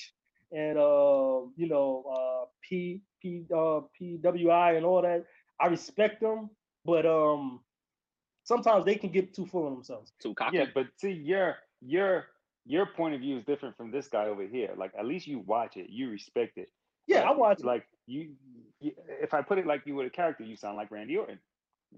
and 0.52 0.78
uh, 0.78 1.46
you 1.56 1.68
know 1.68 2.04
uh, 2.10 2.46
P 2.62 3.02
P 3.20 3.44
uh, 3.52 3.80
PWI 4.00 4.76
and 4.76 4.86
all 4.86 5.02
that. 5.02 5.24
I 5.60 5.66
respect 5.66 6.20
them, 6.20 6.50
but 6.84 7.04
um, 7.04 7.60
sometimes 8.44 8.84
they 8.84 8.94
can 8.94 9.10
get 9.10 9.34
too 9.34 9.46
full 9.46 9.66
of 9.66 9.74
themselves. 9.74 10.12
Too 10.22 10.34
cocky. 10.34 10.56
Yeah, 10.56 10.66
but 10.74 10.86
see, 10.96 11.12
your 11.12 11.56
your 11.80 12.26
your 12.64 12.86
point 12.86 13.14
of 13.14 13.20
view 13.20 13.36
is 13.36 13.44
different 13.44 13.76
from 13.76 13.90
this 13.90 14.08
guy 14.08 14.26
over 14.26 14.46
here. 14.46 14.70
Like, 14.76 14.92
at 14.98 15.06
least 15.06 15.26
you 15.26 15.40
watch 15.40 15.76
it, 15.76 15.88
you 15.88 16.10
respect 16.10 16.58
it. 16.58 16.68
Yeah, 17.06 17.22
I 17.22 17.32
watch. 17.32 17.60
Like 17.62 17.86
you, 18.06 18.32
you, 18.80 18.92
if 19.22 19.32
I 19.32 19.40
put 19.40 19.58
it 19.58 19.66
like 19.66 19.82
you 19.86 19.94
were 19.94 20.04
a 20.04 20.10
character, 20.10 20.44
you 20.44 20.56
sound 20.56 20.76
like 20.76 20.90
Randy 20.90 21.16
Orton. 21.16 21.38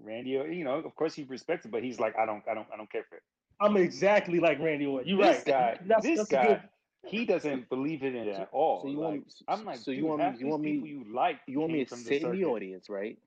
Randy, 0.01 0.29
you 0.29 0.63
know, 0.63 0.75
of 0.75 0.95
course 0.95 1.13
he 1.13 1.23
respects 1.23 1.65
it, 1.65 1.71
but 1.71 1.83
he's 1.83 1.99
like, 1.99 2.15
I 2.17 2.25
don't, 2.25 2.41
I 2.49 2.53
don't, 2.53 2.67
I 2.73 2.77
don't 2.77 2.89
care 2.89 3.03
for 3.09 3.17
it. 3.17 3.23
I'm 3.61 3.77
exactly 3.77 4.39
like 4.39 4.59
Randy 4.59 4.85
Orton. 4.85 5.07
You're 5.07 5.23
this 5.23 5.37
right. 5.37 5.45
guy, 5.45 5.77
That's- 5.85 6.03
this 6.03 6.17
that's 6.19 6.29
guy, 6.29 6.47
good- 6.47 6.61
he 7.03 7.25
doesn't 7.25 7.67
believe 7.69 8.03
in 8.03 8.15
it 8.15 8.27
at 8.27 8.49
all. 8.51 8.83
So 8.83 8.87
you 8.89 8.97
Like, 8.97 9.03
want 9.09 9.15
me- 9.25 9.31
I'm 9.47 9.65
like, 9.65 9.77
so 9.79 9.91
you 9.91 10.05
want 10.05 10.19
me- 10.21 10.39
you 10.39 10.47
want 10.47 10.61
me- 10.63 10.71
you 10.87 11.03
like, 11.13 11.39
You 11.47 11.59
want 11.59 11.73
me 11.73 11.83
to 11.83 11.89
from 11.89 11.99
sit 11.99 12.21
in 12.23 12.31
the 12.31 12.45
audience, 12.45 12.89
right? 12.89 13.17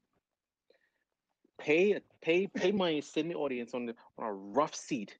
Pay 1.58 2.00
pay 2.20 2.46
pay 2.48 2.72
money 2.72 3.00
to 3.00 3.06
sit 3.06 3.20
in 3.20 3.28
the 3.28 3.34
audience 3.36 3.74
on 3.74 3.86
the 3.86 3.94
on 4.18 4.26
a 4.26 4.32
rough 4.32 4.74
seat, 4.74 5.16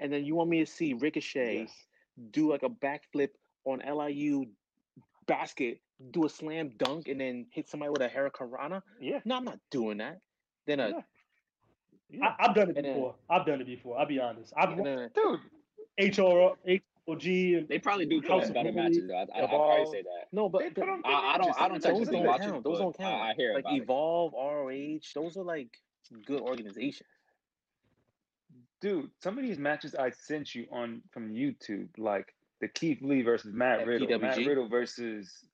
and 0.00 0.12
then 0.12 0.24
you 0.24 0.34
want 0.34 0.48
me 0.50 0.60
to 0.64 0.66
see 0.70 0.94
Ricochet 0.94 1.60
Yes. 1.62 1.86
do 2.30 2.50
like 2.50 2.62
a 2.62 2.68
backflip 2.70 3.30
on 3.64 3.80
LIU 3.80 4.46
basket, 5.26 5.80
do 6.10 6.24
a 6.24 6.28
slam 6.28 6.70
dunk, 6.78 7.08
and 7.08 7.20
then 7.20 7.46
hit 7.50 7.68
somebody 7.68 7.90
with 7.90 8.00
a 8.02 8.08
Hurricanrana? 8.08 8.82
Yeah, 9.00 9.20
No, 9.24 9.36
I'm 9.36 9.44
not 9.44 9.58
doing 9.70 9.98
that. 9.98 10.20
Then 10.66 10.80
a 10.80 10.88
yeah, 10.88 11.00
yeah. 12.18 12.34
I, 12.38 12.46
I've 12.48 12.54
done 12.54 12.70
it 12.70 12.76
And 12.76 12.84
then- 12.86 12.94
before. 12.94 13.14
I've 13.30 13.46
done 13.46 13.60
it 13.60 13.66
before. 13.66 13.98
I'll 13.98 14.06
be 14.06 14.18
honest. 14.20 14.52
I've 14.56 14.70
and 14.70 14.84
then 14.86 14.98
a- 14.98 15.08
dude. 15.10 15.40
HR, 16.18 16.54
HOG, 17.06 17.26
and 17.26 17.68
They 17.68 17.78
probably 17.78 18.06
do 18.06 18.20
put 18.20 18.30
House 18.30 18.42
on 18.44 18.48
of 18.48 18.54
better 18.54 18.72
Bully, 18.72 18.82
matches. 18.84 19.06
Though. 19.08 19.14
I, 19.14 19.20
I, 19.20 19.42
I'd 19.44 19.48
probably 19.48 19.86
say 19.92 20.02
that. 20.02 20.26
no, 20.32 20.48
but 20.48 20.62
They 20.62 20.70
put 20.70 20.88
on 20.88 21.02
I, 21.04 21.34
I 21.34 21.38
don't. 21.38 21.60
I 21.60 21.68
don't 21.68 21.82
Those 21.82 21.82
those 21.82 21.82
technically 21.82 22.16
don't 22.16 22.26
watch 22.26 22.40
count. 22.40 22.56
it. 22.56 22.64
Those 22.64 22.78
but 22.78 22.82
don't 22.84 22.98
count. 22.98 23.14
I, 23.22 23.30
I 23.30 23.34
hear 23.34 23.54
like 23.54 23.64
about 23.64 23.74
it. 23.76 23.82
Evolve, 23.82 24.32
ROH. 24.32 24.98
Those 25.14 25.36
are 25.36 25.44
like 25.44 25.68
good 26.26 26.40
organizations. 26.40 27.08
dude, 28.80 29.10
some 29.22 29.38
of 29.38 29.44
these 29.44 29.58
matches 29.58 29.94
I 29.94 30.10
sent 30.10 30.54
you 30.54 30.66
on 30.72 31.00
from 31.12 31.30
YouTube, 31.32 31.88
like 31.96 32.34
the 32.60 32.68
Keith 32.68 32.98
Lee 33.02 33.22
versus 33.22 33.52
Matt 33.54 33.80
At 33.80 33.86
Riddle, 33.86 34.18
Matt 34.18 34.36
Riddle 34.38 34.68
versus 34.68 35.44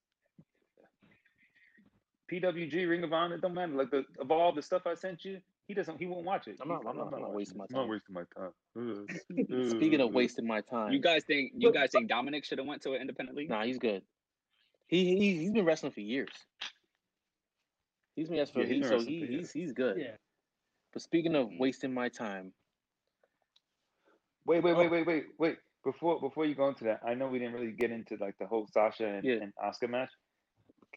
PWG, 2.30 2.88
Ring 2.88 3.02
of 3.04 3.12
Honor, 3.12 3.34
it 3.36 3.40
don't 3.40 3.54
matter. 3.54 3.72
Like 3.72 3.90
the 3.90 4.04
of 4.20 4.30
all 4.30 4.52
the 4.52 4.62
stuff 4.62 4.82
I 4.86 4.94
sent 4.94 5.24
you, 5.24 5.40
he 5.70 5.74
doesn't, 5.74 5.98
he 6.00 6.06
won't 6.06 6.24
watch 6.26 6.48
it. 6.48 6.56
I'm 6.60 6.66
not- 6.68 6.82
He's- 6.82 6.90
I'm 6.90 6.96
not- 6.98 7.14
I'm 7.14 7.20
not 7.22 7.32
wasting 7.32 7.58
my 7.58 7.66
time. 7.66 7.78
I'm 7.78 7.86
not 7.86 7.90
wasting 7.90 8.14
my 8.14 8.24
time. 9.56 9.70
Speaking 9.70 10.00
of 10.00 10.12
wasting 10.12 10.46
my 10.48 10.60
time, 10.62 10.92
You 10.92 10.98
guys 11.00 11.22
think? 11.24 11.52
You 11.56 11.72
guys 11.72 11.90
think 11.92 12.10
Dominik 12.10 12.44
should 12.44 12.58
have 12.58 12.66
went 12.66 12.82
to 12.82 12.94
an 12.94 13.00
independent 13.00 13.38
league? 13.38 13.48
Nah, 13.48 13.62
he's 13.62 13.78
good. 13.78 14.02
He 14.88 15.16
he 15.16 15.36
he's 15.38 15.52
been 15.52 15.64
wrestling 15.64 15.92
for 15.92 16.00
years. 16.00 16.28
He's 18.16 18.28
been 18.28 18.38
wrestling 18.38 18.62
Yeah, 18.64 18.68
for 18.68 18.74
he's 18.74 18.80
been 18.82 18.88
so 18.88 18.94
wrestling 18.96 19.14
he, 19.14 19.24
for 19.26 19.30
years. 19.32 19.52
he's 19.52 19.62
he's 19.62 19.72
good. 19.72 19.96
yeah. 20.00 20.16
But 20.92 21.02
speaking 21.02 21.36
of 21.36 21.48
wasting 21.56 21.94
my 21.94 22.08
time, 22.08 22.52
Wait, 24.46 24.64
wait, 24.64 24.72
Oh. 24.72 24.78
wait, 24.78 24.90
wait, 24.90 25.06
wait, 25.06 25.24
wait. 25.38 25.58
Before 25.84 26.18
before 26.20 26.44
you 26.46 26.56
go 26.56 26.66
into 26.68 26.82
that, 26.84 27.00
I 27.04 27.14
know 27.14 27.28
we 27.28 27.38
didn't 27.38 27.54
really 27.54 27.70
get 27.70 27.92
into 27.92 28.16
like 28.16 28.36
the 28.38 28.46
whole 28.46 28.66
Sasha 28.66 29.06
and, 29.06 29.24
Yeah. 29.24 29.34
and 29.42 29.52
Asuka 29.54 29.88
match. 29.88 30.10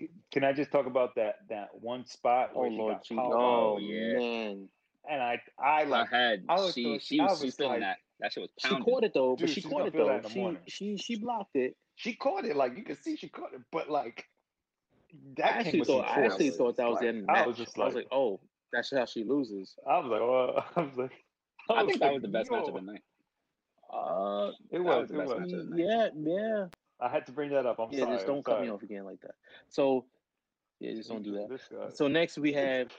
C- 0.08 0.10
Can 0.32 0.44
I 0.44 0.54
just 0.54 0.72
talk 0.72 0.86
about 0.86 1.16
that 1.16 1.36
that 1.50 1.70
one 1.74 2.06
spot 2.06 2.52
oh 2.56 2.62
where 2.62 2.70
she 2.72 2.78
lord, 2.78 2.94
got 2.96 3.04
gee, 3.06 3.16
powerbomb? 3.16 3.34
oh 3.36 3.78
yeah. 3.80 4.18
man, 4.18 4.70
and 5.10 5.22
I 5.22 5.40
I 5.64 5.84
Her 5.84 5.90
like 5.90 6.10
head. 6.10 6.44
I 6.50 6.56
was 6.56 6.74
she 6.74 7.00
she 7.00 7.20
I 7.20 7.24
was, 7.26 7.40
she 7.40 7.46
was 7.46 7.46
was 7.46 7.56
feeling 7.56 7.72
like- 7.74 7.82
that. 7.82 7.98
That 8.20 8.32
shit 8.32 8.42
was 8.42 8.50
she 8.60 8.80
caught 8.84 9.04
it 9.04 9.14
though. 9.14 9.36
But 9.38 9.50
she 9.50 9.62
caught 9.62 9.88
it 9.88 9.94
though. 9.94 10.22
She 10.30 10.40
morning. 10.40 10.62
she 10.68 10.98
she 10.98 11.16
blocked 11.18 11.56
it. 11.56 11.76
she 11.96 12.14
caught 12.16 12.46
it 12.46 12.56
like 12.56 12.78
you 12.78 12.84
can 12.84 12.96
see 13.02 13.18
she 13.18 13.28
caught 13.28 13.54
it, 13.54 13.62
but 13.72 13.90
like 13.90 14.26
that 15.38 15.46
came 15.52 15.60
actually 15.60 15.80
with 15.80 15.88
some 15.88 15.98
thought 16.02 16.18
I 16.18 16.26
actually 16.26 16.50
thought 16.52 16.78
that 16.78 16.88
was 16.90 17.00
the 17.00 17.06
Like, 17.06 17.16
end 17.16 17.20
of 17.22 17.26
the 17.28 17.32
I 17.34 17.48
was 17.48 17.58
just 17.58 17.78
I 17.78 17.86
was 17.86 17.96
like- 17.96 18.06
like, 18.06 18.14
oh, 18.14 18.40
that's 18.72 18.92
how 18.92 19.06
she 19.06 19.24
loses. 19.24 19.76
I 19.88 20.00
was 20.00 20.08
like, 20.10 20.22
oh, 20.22 20.64
I 20.76 20.82
was 20.82 20.96
like, 20.98 21.12
I 21.70 21.86
think 21.86 22.00
that 22.00 22.14
was 22.14 22.22
the 22.22 22.28
best 22.30 22.50
match 22.52 22.68
of 22.68 22.74
the 22.76 22.82
night. 22.82 23.02
Uh, 23.94 24.52
It 24.72 24.80
was, 24.80 25.10
was 25.10 25.10
the 25.10 25.16
it 25.16 25.18
best 25.20 25.30
was. 25.30 25.40
match 25.40 25.52
of 25.60 25.70
the 25.70 25.76
night. 25.76 25.86
yeah, 25.86 26.08
yeah, 26.16 26.66
I 27.04 27.10
had 27.10 27.26
to 27.26 27.32
bring 27.32 27.50
that 27.52 27.66
up. 27.66 27.80
I'm 27.80 27.92
yeah. 27.92 28.02
sorry. 28.02 28.16
just 28.16 28.28
I'm 28.28 28.36
don't 28.36 28.46
cut 28.46 28.62
me 28.62 28.70
off 28.70 28.82
again 28.82 29.04
like 29.04 29.20
that. 29.22 29.36
So, 29.68 30.06
yeah, 30.80 30.94
just 30.94 31.10
don't 31.10 31.24
do 31.24 31.34
that. 31.34 31.96
So 31.96 32.08
next 32.08 32.38
we 32.38 32.54
have 32.54 32.92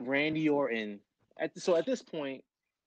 Randy 0.00 0.48
Orton. 0.48 1.00
At 1.38 1.58
so 1.58 1.76
at 1.76 1.86
this 1.86 2.02
point, 2.02 2.42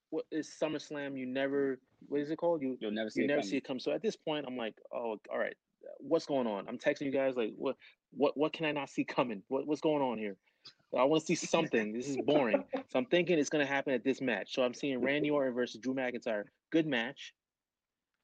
what 0.10 0.26
is 0.32 0.50
SummerSlam? 0.62 1.18
You 1.18 1.26
never 1.26 1.80
what 2.08 2.22
is 2.22 2.32
it 2.32 2.38
called? 2.38 2.62
You 2.62 2.78
You'll 2.80 2.92
never 2.92 3.10
see 3.10 3.22
you 3.22 3.26
it 3.26 3.28
never 3.28 3.42
coming. 3.42 3.50
see 3.52 3.58
it 3.58 3.64
come. 3.66 3.80
So 3.80 3.92
at 3.92 4.02
this 4.02 4.16
point, 4.16 4.46
I'm 4.48 4.58
like, 4.58 4.76
oh, 4.94 5.18
all 5.32 5.38
right, 5.38 5.56
what's 6.00 6.26
going 6.26 6.48
on? 6.48 6.68
I'm 6.68 6.78
texting 6.78 7.02
you 7.02 7.12
guys 7.12 7.36
like, 7.36 7.54
what 7.58 7.76
what 8.12 8.36
what 8.38 8.54
can 8.54 8.66
I 8.66 8.72
not 8.72 8.90
see 8.90 9.04
coming? 9.04 9.44
What 9.48 9.68
what's 9.68 9.82
going 9.82 10.02
on 10.02 10.18
here? 10.18 10.38
I 10.98 11.04
want 11.04 11.26
to 11.26 11.26
see 11.26 11.36
something. 11.36 11.92
This 11.92 12.08
is 12.08 12.18
boring. 12.18 12.64
So 12.88 13.00
I'm 13.00 13.06
thinking 13.06 13.38
it's 13.38 13.50
gonna 13.50 13.66
happen 13.66 13.94
at 13.94 14.04
this 14.04 14.22
match. 14.22 14.54
So 14.54 14.64
I'm 14.64 14.74
seeing 14.74 15.02
Randy 15.02 15.30
Orton 15.30 15.54
versus 15.54 15.80
Drew 15.82 15.94
McIntyre. 15.94 16.46
Good 16.72 16.88
match. 16.88 17.34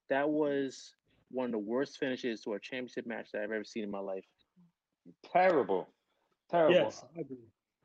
That 0.09 0.29
was 0.29 0.93
one 1.31 1.45
of 1.45 1.51
the 1.51 1.57
worst 1.59 1.97
finishes 1.99 2.41
to 2.41 2.53
a 2.53 2.59
championship 2.59 3.05
match 3.05 3.31
that 3.33 3.43
I've 3.43 3.51
ever 3.51 3.63
seen 3.63 3.83
in 3.83 3.91
my 3.91 3.99
life. 3.99 4.25
Terrible. 5.31 5.87
Terrible. 6.49 6.73
Yes, 6.75 7.03
I 7.17 7.21
agree. 7.21 7.37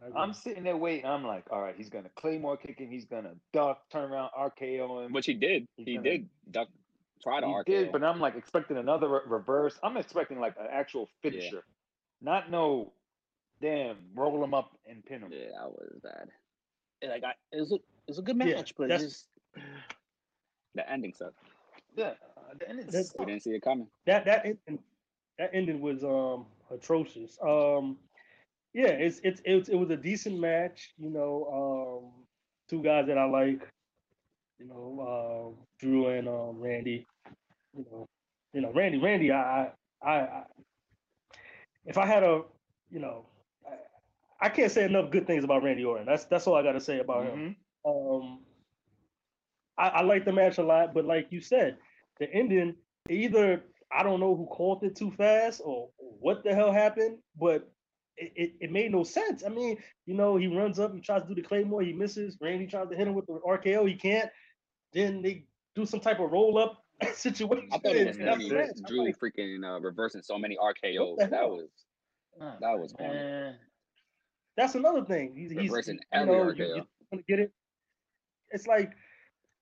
I 0.02 0.06
agree. 0.08 0.20
I'm 0.20 0.32
sitting 0.34 0.64
there 0.64 0.76
waiting. 0.76 1.06
I'm 1.06 1.24
like, 1.24 1.44
all 1.50 1.60
right, 1.62 1.74
he's 1.76 1.88
gonna 1.88 2.10
claymore 2.16 2.56
kick 2.56 2.78
him. 2.78 2.90
He's 2.90 3.04
gonna 3.06 3.34
duck, 3.52 3.88
turn 3.90 4.10
around, 4.12 4.30
RKO 4.38 5.06
him. 5.06 5.12
Which 5.12 5.26
he 5.26 5.34
did. 5.34 5.66
He's 5.76 5.86
He 5.86 5.96
gonna- 5.96 6.10
did 6.10 6.28
duck. 6.50 6.68
Try 7.22 7.40
to 7.40 7.46
he 7.46 7.52
RKO. 7.52 7.64
did, 7.64 7.92
but 7.92 8.04
I'm 8.04 8.20
like 8.20 8.36
expecting 8.36 8.76
another 8.76 9.08
re- 9.08 9.20
reverse. 9.26 9.78
I'm 9.82 9.96
expecting 9.96 10.38
like 10.38 10.54
an 10.60 10.66
actual 10.70 11.08
finisher, 11.22 11.64
not 12.20 12.50
no 12.50 12.92
damn 13.62 13.96
roll 14.14 14.44
him 14.44 14.52
up 14.52 14.76
and 14.86 15.02
pin 15.04 15.22
him. 15.22 15.32
yeah, 15.32 15.46
that 15.58 15.70
was 15.70 15.98
bad. 16.02 16.28
And 17.02 17.10
like 17.10 17.24
I, 17.24 17.32
it 17.52 17.60
was 17.60 17.72
a 17.72 17.76
it 17.76 17.82
was 18.08 18.18
a 18.18 18.22
good 18.22 18.36
Yeah, 18.38 18.56
match, 18.56 18.74
but 18.76 18.90
it's 18.90 19.02
just 19.02 19.28
The 20.74 20.88
ending 20.92 21.14
sucked. 21.14 21.38
Yeah, 21.96 22.12
uh, 22.50 22.54
and 22.68 22.80
it's 22.80 23.14
We 23.18 23.26
didn't 23.26 23.42
see 23.42 23.50
it 23.50 23.62
coming. 23.62 23.88
that 24.06 24.24
that 24.26 24.44
ending, 24.46 24.78
that 25.38 25.50
ending 25.52 25.80
was 25.80 26.04
um 26.04 26.46
atrocious. 26.70 27.38
Um, 27.42 27.98
yeah, 28.74 28.88
it's 28.88 29.20
it's 29.24 29.40
it's 29.44 29.68
it 29.68 29.76
was 29.76 29.90
a 29.90 29.96
decent 29.96 30.38
match. 30.38 30.92
You 30.98 31.10
know, 31.10 32.02
um, 32.06 32.24
two 32.68 32.82
guys 32.82 33.06
that 33.08 33.18
I 33.18 33.24
like. 33.24 33.66
You 34.58 34.68
know, 34.68 35.54
uh, 35.58 35.62
Drew 35.80 36.08
and 36.08 36.28
um, 36.28 36.60
Randy. 36.60 37.06
You 37.76 37.84
know, 37.90 38.06
you 38.52 38.60
know 38.62 38.72
Randy. 38.72 38.98
Randy, 38.98 39.30
I, 39.32 39.64
I, 39.64 39.72
I, 40.02 40.12
I 40.20 40.44
if 41.84 41.98
I 41.98 42.06
had 42.06 42.22
a, 42.22 42.42
you 42.90 43.00
know, 43.00 43.26
I, 43.66 44.46
I 44.46 44.48
can't 44.48 44.72
say 44.72 44.84
enough 44.84 45.10
good 45.10 45.26
things 45.26 45.44
about 45.44 45.62
Randy 45.62 45.84
Orton. 45.84 46.06
That's 46.06 46.24
that's 46.24 46.46
all 46.46 46.54
I 46.54 46.62
got 46.62 46.72
to 46.72 46.80
say 46.80 47.00
about 47.00 47.26
him. 47.26 47.56
Mhm. 47.86 48.22
Um, 48.22 48.38
I, 49.78 49.88
I 49.88 50.02
like 50.02 50.24
the 50.24 50.32
match 50.32 50.58
a 50.58 50.62
lot, 50.64 50.94
but 50.94 51.04
like 51.04 51.28
you 51.30 51.40
said, 51.40 51.78
the 52.18 52.32
ending 52.32 52.74
either 53.08 53.62
I 53.92 54.02
don't 54.02 54.20
know 54.20 54.34
who 54.34 54.46
called 54.46 54.82
it 54.82 54.96
too 54.96 55.10
fast 55.12 55.60
or 55.64 55.90
what 55.98 56.42
the 56.42 56.54
hell 56.54 56.72
happened, 56.72 57.18
but 57.38 57.70
it, 58.16 58.32
it, 58.34 58.52
it 58.60 58.72
made 58.72 58.90
no 58.90 59.04
sense. 59.04 59.44
I 59.44 59.48
mean, 59.48 59.78
you 60.06 60.14
know, 60.14 60.36
he 60.36 60.46
runs 60.48 60.78
up, 60.78 60.92
he 60.94 61.00
tries 61.00 61.22
to 61.22 61.28
do 61.28 61.34
the 61.34 61.42
claymore, 61.42 61.82
he 61.82 61.92
misses. 61.92 62.36
Randy 62.40 62.66
tries 62.66 62.88
to 62.88 62.96
hit 62.96 63.06
him 63.06 63.14
with 63.14 63.26
the 63.26 63.38
RKO, 63.46 63.88
he 63.88 63.94
can't. 63.94 64.30
Then 64.92 65.22
they 65.22 65.44
do 65.74 65.86
some 65.86 66.00
type 66.00 66.18
of 66.20 66.30
roll 66.32 66.58
up 66.58 66.82
situation. 67.14 67.68
I 67.72 67.78
thought 67.78 67.94
it 67.96 68.06
was 68.08 68.16
and 68.16 68.26
that's 68.26 68.48
funny. 68.48 68.60
I'm 68.60 68.82
Drew 68.86 69.04
like, 69.06 69.18
freaking 69.18 69.64
uh, 69.64 69.80
reversing 69.80 70.22
so 70.22 70.38
many 70.38 70.56
RKOs. 70.56 71.18
That 71.30 71.48
was 71.48 71.68
Oh, 72.40 72.52
that 72.60 72.78
was 72.78 72.92
corny. 72.92 73.14
man. 73.14 73.54
that's 74.56 74.74
another 74.74 75.04
thing. 75.04 75.34
He's, 75.36 75.50
he's 75.52 75.70
Reversing 75.70 75.94
you 75.96 76.00
every 76.12 76.36
know, 76.36 76.44
RKO. 76.44 76.58
you, 76.58 76.74
you 76.76 76.84
gonna 77.10 77.22
get 77.28 77.38
it. 77.38 77.52
It's 78.50 78.66
like, 78.66 78.92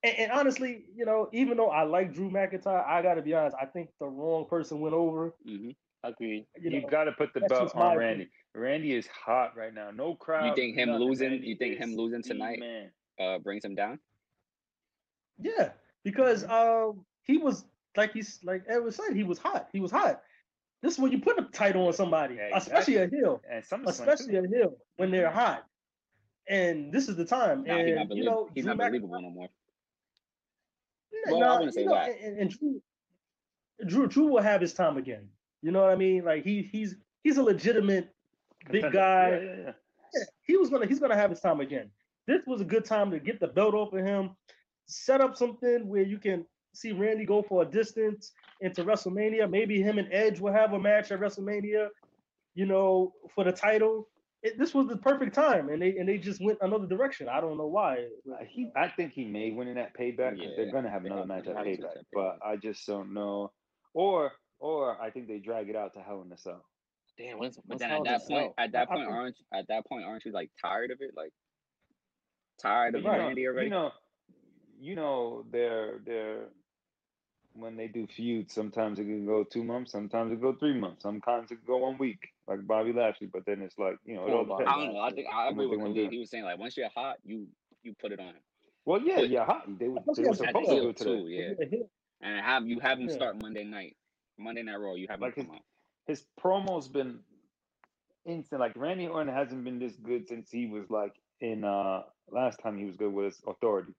and, 0.05 0.19
and 0.19 0.33
honestly, 0.33 0.85
you 0.95 1.05
know, 1.07 1.29
even 1.33 1.57
though 1.57 1.71
I 1.71 1.83
like 1.83 2.13
Drew 2.15 2.31
McIntyre, 2.31 2.87
I 2.87 3.03
got 3.03 3.15
to 3.15 3.23
be 3.23 3.35
honest. 3.35 3.57
I 3.61 3.67
think 3.67 3.91
the 3.99 4.07
wrong 4.07 4.47
person 4.49 4.81
went 4.81 4.95
over. 4.95 5.35
hmm 5.45 5.71
agreed. 6.05 6.47
You 6.61 6.71
You, 6.71 6.83
know, 6.83 6.89
got 6.89 7.05
to 7.05 7.13
put 7.13 7.33
the 7.33 7.41
that's 7.41 7.53
belt 7.53 7.65
just 7.65 7.75
my 7.77 7.87
on 7.87 7.97
opinion. 7.97 8.19
Randy. 8.19 8.31
Randy 8.55 8.93
is 8.93 9.07
hot 9.07 9.57
right 9.57 9.73
now. 9.73 9.91
No 9.91 10.15
crowd. 10.15 10.45
You 10.47 10.55
think 10.55 10.77
him 10.77 10.91
nothing. 10.91 11.07
losing? 11.09 11.31
Randy 11.31 11.47
You 11.49 11.57
think 11.57 11.79
him 11.79 11.97
losing 11.97 12.23
tonight 12.23 12.61
Man. 12.61 12.91
uh, 13.19 13.39
brings 13.39 13.65
him 13.65 13.75
down? 13.75 13.99
Yeah, 15.41 15.71
because 16.05 16.45
um, 16.45 17.05
he 17.23 17.39
was 17.39 17.65
like 17.97 18.13
he's 18.13 18.39
like 18.45 18.65
Edward 18.69 18.95
said, 18.95 19.17
he 19.17 19.25
was 19.25 19.39
hot. 19.39 19.69
He 19.73 19.81
was 19.81 19.91
hot. 19.91 20.23
This 20.83 20.95
is 20.95 20.99
when 20.99 21.11
you 21.13 21.21
put 21.21 21.39
a 21.39 21.45
title 21.45 21.87
on 21.87 21.95
somebody, 21.95 22.35
Yeah, 22.35 22.57
especially 22.57 22.97
a 22.97 23.09
heel, 23.09 23.41
And 23.51 23.65
some 23.65 23.87
especially 23.87 24.37
a 24.37 24.43
heel 24.47 24.77
when 24.97 25.11
they're 25.11 25.31
hot. 25.31 25.65
And 26.47 26.93
this 26.93 27.09
is 27.09 27.17
the 27.17 27.25
time. 27.25 27.65
Nah, 27.65 27.79
and 27.79 27.89
he's 27.89 27.97
not, 27.97 28.15
you 28.15 28.25
know, 28.25 28.51
he's 28.55 28.65
Drew 28.65 28.75
not 28.75 28.79
Mc- 28.79 28.89
believable 28.91 29.23
no 29.23 29.31
more. 29.31 29.49
No, 31.27 31.39
Well, 31.39 31.51
I 31.51 31.57
wouldn't 31.57 31.75
say 31.75 31.85
know, 31.85 31.95
that. 31.95 32.11
And, 32.23 32.39
and 32.39 32.51
Drew, 32.51 32.83
Drew, 33.87 34.07
Drew 34.07 34.27
will 34.27 34.43
have 34.43 34.61
his 34.61 34.73
time 34.73 34.97
again. 34.97 35.29
You 35.63 35.71
know 35.71 35.83
what 35.83 35.91
I 35.91 35.97
mean? 35.97 36.25
Like 36.25 36.45
he, 36.45 36.69
he's 36.71 36.97
he's 37.23 37.39
a 37.39 37.43
legitimate 37.43 38.15
big 38.71 38.93
guy. 38.93 39.31
Yeah, 39.31 39.41
yeah, 39.41 39.57
yeah. 39.65 39.73
Yeah, 40.15 40.25
he 40.43 40.57
was 40.57 40.71
gonna 40.71 40.87
he's 40.87 41.01
gonna 41.01 41.17
have 41.17 41.31
his 41.31 41.41
time 41.41 41.61
again. 41.61 41.91
This 42.27 42.41
was 42.47 42.61
a 42.61 42.65
good 42.65 42.85
time 42.85 43.11
to 43.11 43.19
get 43.19 43.41
the 43.41 43.49
belt 43.49 43.75
off 43.75 43.93
of 43.93 44.05
him, 44.05 44.31
set 44.87 45.21
up 45.21 45.37
something 45.37 45.89
where 45.89 46.03
you 46.03 46.19
can 46.19 46.45
see 46.73 46.93
Randy 46.93 47.25
go 47.25 47.43
for 47.43 47.63
a 47.63 47.67
distance 47.67 48.33
into 48.61 48.85
WrestleMania. 48.85 49.51
Maybe 49.51 49.81
him 49.83 49.99
and 49.99 50.09
Edge 50.13 50.41
will 50.41 50.53
have 50.53 50.73
a 50.73 50.79
match 50.79 51.13
at 51.13 51.21
WrestleMania, 51.21 51.89
you 52.55 52.67
know, 52.67 53.13
for 53.35 53.45
the 53.45 53.53
title. 53.53 54.09
It, 54.45 54.59
this 54.59 54.75
was 54.75 54.87
the 54.89 54.97
perfect 54.99 55.35
time, 55.35 55.71
and 55.71 55.81
they 55.81 55.97
and 55.97 56.07
they 56.07 56.19
just 56.19 56.39
went 56.41 56.59
another 56.61 56.87
direction. 56.87 57.29
I 57.31 57.41
don't 57.41 57.57
know 57.57 57.67
why. 57.67 58.07
Uh, 58.31 58.45
He, 58.47 58.71
I 58.77 58.89
think 58.89 59.13
he 59.15 59.25
may 59.25 59.51
win 59.51 59.69
in 59.69 59.77
that 59.77 59.97
payback 59.97 60.39
'cause 60.39 60.53
they're 60.55 60.71
gonna 60.71 60.91
have 60.91 61.05
another 61.07 61.21
have- 61.23 61.29
match 61.29 61.47
at 61.47 61.57
payback, 61.57 62.05
but 62.13 62.39
I 62.45 62.57
just 62.57 62.87
don't 62.87 63.15
know. 63.15 63.51
Or, 63.95 64.33
or 64.59 65.01
I 65.01 65.11
think 65.11 65.29
they 65.29 65.39
drag 65.39 65.71
it 65.71 65.77
out 65.77 65.95
to 65.95 66.01
Hell 66.03 66.21
in 66.23 66.31
a 66.31 66.37
Cell. 66.37 66.63
Damn, 67.17 67.39
when's, 67.39 67.59
But 67.67 67.79
then 67.79 67.91
at 67.93 68.05
that 68.05 68.21
point, 68.29 68.29
Cell? 68.29 68.55
at 68.59 68.73
that 68.73 68.79
I- 68.81 68.83
I 68.83 68.87
point, 68.87 69.01
think- 69.07 69.13
aren't 69.15 69.37
at 69.55 69.69
that 69.69 69.87
point 69.87 70.05
aren't 70.05 70.25
you 70.27 70.33
like 70.33 70.51
tired 70.61 70.91
of 70.91 71.01
it? 71.01 71.13
Like 71.17 71.33
tired 72.59 72.95
of 72.97 73.01
you 73.03 73.07
know, 73.07 73.17
Randy 73.17 73.47
already? 73.47 73.67
you 73.67 73.71
know, 73.71 73.93
you 74.79 74.95
know, 74.97 75.45
they're 75.51 76.01
they're 76.05 76.49
when 77.55 77.77
they 77.77 77.87
do 77.89 78.07
feuds. 78.09 78.53
Sometimes 78.53 78.99
it 78.99 79.05
can 79.05 79.25
go 79.25 79.43
two 79.45 79.65
months, 79.65 79.93
sometimes 79.93 80.33
it 80.33 80.35
can 80.37 80.43
go 80.43 80.55
three 80.59 80.79
months, 80.79 81.03
sometimes 81.03 81.51
it 81.51 81.57
can 81.57 81.65
go 81.67 81.79
one 81.79 81.97
week, 81.99 82.34
like 82.47 82.67
Bobby 82.67 82.93
Lashley. 82.93 83.29
But 83.33 83.45
then 83.47 83.63
it's 83.63 83.79
like 83.79 83.97
you 84.05 84.15
know, 84.17 84.27
it 84.27 84.33
all 84.33 84.45
depends. 84.45 84.71
I 84.73 84.85
don't 84.85 84.95
know. 84.95 85.01
I 85.01 85.11
think 85.11 85.27
I 85.33 85.49
agree 85.49 85.67
with 85.67 85.81
wanna 85.81 85.95
Khalid. 85.95 86.13
He 86.13 86.19
was 86.19 86.31
saying 86.31 86.45
like 86.45 86.59
once 86.59 86.77
you're 86.77 86.89
hot, 86.95 87.17
you 87.25 87.47
you 87.83 87.95
put 88.01 88.13
it 88.13 88.21
on. 88.21 88.35
Well, 88.87 89.01
yeah, 89.03 89.17
But- 89.17 89.31
yeah, 89.31 89.45
hot. 89.45 89.79
They 89.79 89.89
were 89.89 90.01
they 90.17 90.23
were 90.23 90.29
has 90.29 90.41
a 90.41 90.49
At 90.49 90.55
the 90.55 90.61
supposed 90.65 90.71
to 90.71 90.81
do 90.81 90.89
it 90.91 90.97
too, 90.97 91.29
yeah. 91.29 91.51
Yeah. 91.71 91.79
And 92.21 92.41
have 92.45 92.67
you 92.67 92.81
have 92.81 92.99
him 92.99 93.09
Yeah. 93.09 93.15
start 93.15 93.41
Monday 93.43 93.65
night, 93.65 93.97
Monday 94.39 94.63
Night 94.63 94.77
Raw. 94.77 94.95
You 94.95 95.07
have 95.09 95.17
him 95.19 95.23
Like 95.23 95.35
come 95.37 95.47
his- 95.47 95.55
out. 95.55 95.63
his 96.07 96.27
promo's 96.39 96.89
been 96.89 97.21
instant. 98.27 98.61
Like 98.61 98.73
Randy 98.77 99.07
Orton 99.09 99.33
hasn't 99.33 99.65
been 99.65 99.79
this 99.79 99.97
good 99.97 100.27
since 100.29 100.51
he 100.51 100.67
was 100.67 100.89
like 100.91 101.13
in 101.41 101.65
uh 101.65 102.03
last 102.31 102.59
time 102.63 102.77
he 102.79 102.85
was 102.85 102.97
good 102.97 103.13
with 103.13 103.27
his 103.27 103.43
authority. 103.47 103.93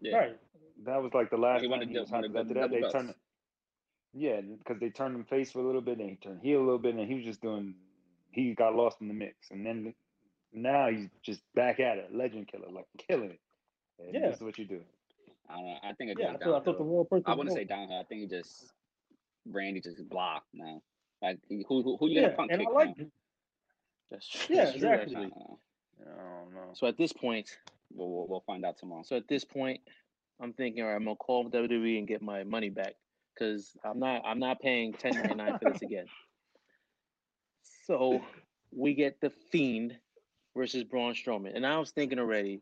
Yeah. 0.00 0.16
Right. 0.16 0.36
That 0.84 1.02
was 1.02 1.12
like 1.14 1.30
the 1.30 1.36
last 1.36 1.60
he 1.60 1.66
time 1.66 1.70
wanted 1.70 1.88
he 1.88 1.94
to 1.94 2.00
was 2.00 2.08
do- 2.08 2.14
hot. 2.16 2.22
wanted 2.22 2.32
'cause 2.32 2.40
After 2.46 2.54
that, 2.54 2.70
they 2.70 2.80
double 2.80 2.92
turned. 2.92 3.14
Belts. 4.14 4.24
Yeah, 4.24 4.40
because 4.58 4.80
they 4.80 4.90
turned 4.90 5.14
him 5.16 5.24
face 5.24 5.52
for 5.52 5.60
a 5.60 5.66
little 5.66 5.80
bit, 5.80 5.98
then 5.98 6.08
he 6.08 6.16
turned 6.16 6.40
heel 6.42 6.60
a 6.60 6.64
little 6.64 6.78
bit, 6.78 6.94
and 6.94 7.08
he 7.08 7.14
was 7.14 7.24
just 7.24 7.42
doing. 7.42 7.74
He 8.32 8.54
got 8.54 8.74
lost 8.74 9.00
in 9.00 9.08
the 9.08 9.14
mix, 9.14 9.50
and 9.50 9.66
then 9.66 9.94
now 10.52 10.88
he's 10.88 11.08
just 11.22 11.42
back 11.54 11.80
at 11.80 11.98
it, 11.98 12.14
legend 12.14 12.48
killer, 12.48 12.70
like 12.70 12.86
killing 13.08 13.30
it. 13.30 13.40
And 13.98 14.14
Yeah. 14.14 14.28
this 14.28 14.36
is 14.36 14.42
what 14.42 14.58
you 14.58 14.64
do. 14.66 14.80
I 15.48 15.54
don't 15.56 15.66
know. 15.66 15.76
I 15.82 15.92
think 15.94 16.10
it 16.12 16.18
Yeah, 16.18 16.28
I 16.30 16.38
thought, 16.38 16.62
I 16.62 16.64
thought 16.64 16.78
the 16.78 16.84
downhill. 16.84 16.84
wrong 16.84 17.06
person. 17.10 17.24
I 17.26 17.34
wouldn't 17.34 17.54
to 17.54 17.60
say 17.60 17.64
go. 17.64 17.74
downhill. 17.74 18.00
I 18.00 18.04
think 18.04 18.20
he 18.22 18.26
just 18.26 18.72
Randy 19.46 19.80
just 19.80 20.08
blocked 20.08 20.48
now. 20.54 20.82
Like 21.22 21.38
who 21.48 21.82
who, 21.82 21.96
who 21.98 22.08
you 22.08 22.14
Yeah, 22.16 22.22
gonna 22.22 22.36
punk 22.36 22.52
and 22.52 22.62
I 22.62 22.70
like. 22.70 22.96
That's 24.10 24.28
true. 24.28 24.56
Yeah, 24.56 24.64
that's 24.64 24.78
true, 24.78 24.88
exactly. 24.88 25.16
I 25.16 25.20
don't. 25.20 25.32
Uh, 25.32 26.10
I 26.10 26.42
don't 26.44 26.54
know. 26.54 26.70
So 26.74 26.86
at 26.86 26.96
this 26.96 27.12
point, 27.12 27.58
We'll, 27.94 28.08
we'll 28.10 28.26
we'll 28.26 28.40
find 28.46 28.64
out 28.64 28.78
tomorrow. 28.78 29.02
so 29.02 29.16
at 29.16 29.28
this 29.28 29.44
point, 29.44 29.80
I'm 30.40 30.52
thinking, 30.54 30.82
all 30.82 30.88
right, 30.88 30.96
I'm 30.96 31.04
gonna 31.04 31.16
call 31.16 31.50
WWE 31.50 31.98
and 31.98 32.08
get 32.08 32.22
my 32.22 32.42
money 32.44 32.70
back 32.70 32.94
because 33.34 33.76
I'm 33.84 33.98
not 33.98 34.22
I'm 34.26 34.38
not 34.38 34.60
paying 34.60 34.92
10.99 34.94 35.58
for 35.58 35.64
this 35.72 35.82
again. 35.82 36.06
So 37.86 38.20
we 38.74 38.94
get 38.94 39.20
the 39.20 39.30
Fiend 39.50 39.94
versus 40.56 40.84
Braun 40.84 41.14
Strowman, 41.14 41.54
and 41.56 41.66
I 41.66 41.78
was 41.78 41.90
thinking 41.90 42.18
already, 42.18 42.60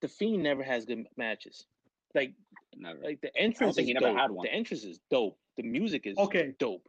the 0.00 0.08
Fiend 0.08 0.42
never 0.42 0.62
has 0.62 0.84
good 0.84 1.06
matches. 1.16 1.66
Like 2.14 2.32
Never. 2.76 3.00
like 3.02 3.20
the 3.20 3.36
entrance 3.36 3.76
think 3.76 3.84
is 3.84 3.88
he 3.88 3.94
never 3.94 4.06
dope. 4.08 4.16
had 4.18 4.30
one. 4.30 4.46
The 4.46 4.52
entrance 4.52 4.84
is 4.84 5.00
dope. 5.10 5.36
The 5.56 5.64
music 5.64 6.06
is 6.06 6.16
Okay. 6.18 6.54
dope. 6.58 6.88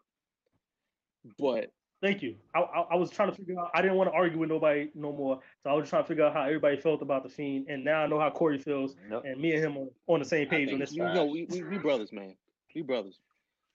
But 1.39 1.71
Thank 2.01 2.23
you. 2.23 2.35
I, 2.55 2.61
I, 2.61 2.81
I 2.91 2.95
was 2.95 3.11
trying 3.11 3.29
to 3.29 3.35
figure 3.35 3.59
out. 3.59 3.69
I 3.75 3.81
didn't 3.83 3.95
want 3.97 4.09
to 4.09 4.13
argue 4.15 4.39
with 4.39 4.49
nobody 4.49 4.89
no 4.95 5.11
more, 5.11 5.39
so 5.63 5.69
I 5.69 5.73
was 5.73 5.87
trying 5.87 6.01
to 6.03 6.07
figure 6.07 6.23
out 6.25 6.33
how 6.33 6.41
everybody 6.43 6.77
felt 6.77 7.03
about 7.03 7.21
the 7.21 7.29
fiend, 7.29 7.67
and 7.69 7.83
now 7.83 8.01
I 8.03 8.07
know 8.07 8.19
how 8.19 8.31
Corey 8.31 8.57
feels, 8.57 8.95
Nope. 9.07 9.23
and 9.25 9.39
me 9.39 9.53
and 9.53 9.63
him 9.63 9.77
are 9.77 9.87
on 10.07 10.19
the 10.19 10.25
same 10.25 10.47
page 10.47 10.73
on 10.73 10.79
this. 10.79 10.91
you 10.93 11.03
know, 11.03 11.25
we, 11.25 11.45
we 11.45 11.61
we 11.61 11.77
brothers, 11.77 12.11
man. 12.11 12.35
We 12.75 12.81
brothers. 12.81 13.19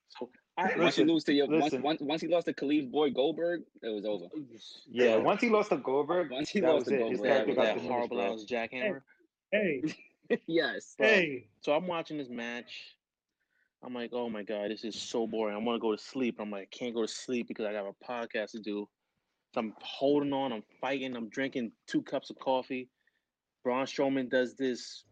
So 0.09 0.31
I, 0.59 0.63
once 0.69 0.79
Listen, 0.79 1.09
you 1.09 1.15
lose 1.15 1.25
to 1.25 1.33
your 1.35 1.47
once, 1.49 1.65
listen. 1.65 1.83
once 1.83 2.01
once 2.01 2.23
he 2.23 2.29
lost 2.29 2.47
to 2.47 2.53
Khalid's 2.55 2.87
boy 2.87 3.11
Goldberg, 3.11 3.63
it 3.83 3.89
was 3.89 4.05
over. 4.07 4.27
Yeah, 4.89 5.17
Bro. 5.17 5.25
once 5.25 5.41
he 5.43 5.51
lost 5.51 5.71
to 5.71 5.77
Goldberg, 5.77 6.31
Once 6.31 6.49
he 6.49 6.61
that 6.61 6.69
lost 6.73 6.87
was 6.87 6.89
to 6.89 6.95
it. 6.95 7.11
His 7.11 7.19
Goldberg, 7.19 7.29
character 7.29 7.47
with 7.49 7.57
got 7.57 7.77
that 7.77 7.79
horrible 7.85 8.23
ass 8.23 8.45
jackhammer. 8.49 9.01
Hey, 9.53 9.83
yes. 10.47 10.95
Bro. 10.97 11.07
hey, 11.09 11.49
So 11.61 11.73
I'm 11.75 11.87
watching 11.87 12.17
this 12.19 12.31
match. 12.31 12.97
I'm 13.83 13.93
like, 13.95 14.11
oh 14.15 14.31
my 14.31 14.43
god, 14.43 14.71
this 14.71 14.85
is 14.85 14.95
so 15.01 15.27
boring. 15.27 15.55
I 15.55 15.59
want 15.59 15.77
to 15.77 15.81
go 15.81 15.95
to 15.95 16.03
sleep. 16.03 16.37
I'm 16.41 16.51
like, 16.51 16.69
I 16.73 16.77
can't 16.77 16.95
go 16.95 17.03
to 17.03 17.09
sleep 17.09 17.49
because 17.49 17.67
I 17.67 17.73
got 17.73 17.85
a 17.87 17.93
podcast 18.05 18.53
to 18.53 18.59
do. 18.61 18.89
So 19.55 19.61
I'm 19.61 19.75
holding 19.83 20.33
on. 20.33 20.53
I'm 20.53 20.65
fighting. 20.81 21.15
I'm 21.17 21.29
drinking 21.29 21.73
two 21.87 22.03
cups 22.03 22.31
of 22.31 22.39
coffee. 22.39 22.89
Braun 23.63 23.85
Strowman 23.85 24.31
does 24.31 24.55
this, 24.55 25.05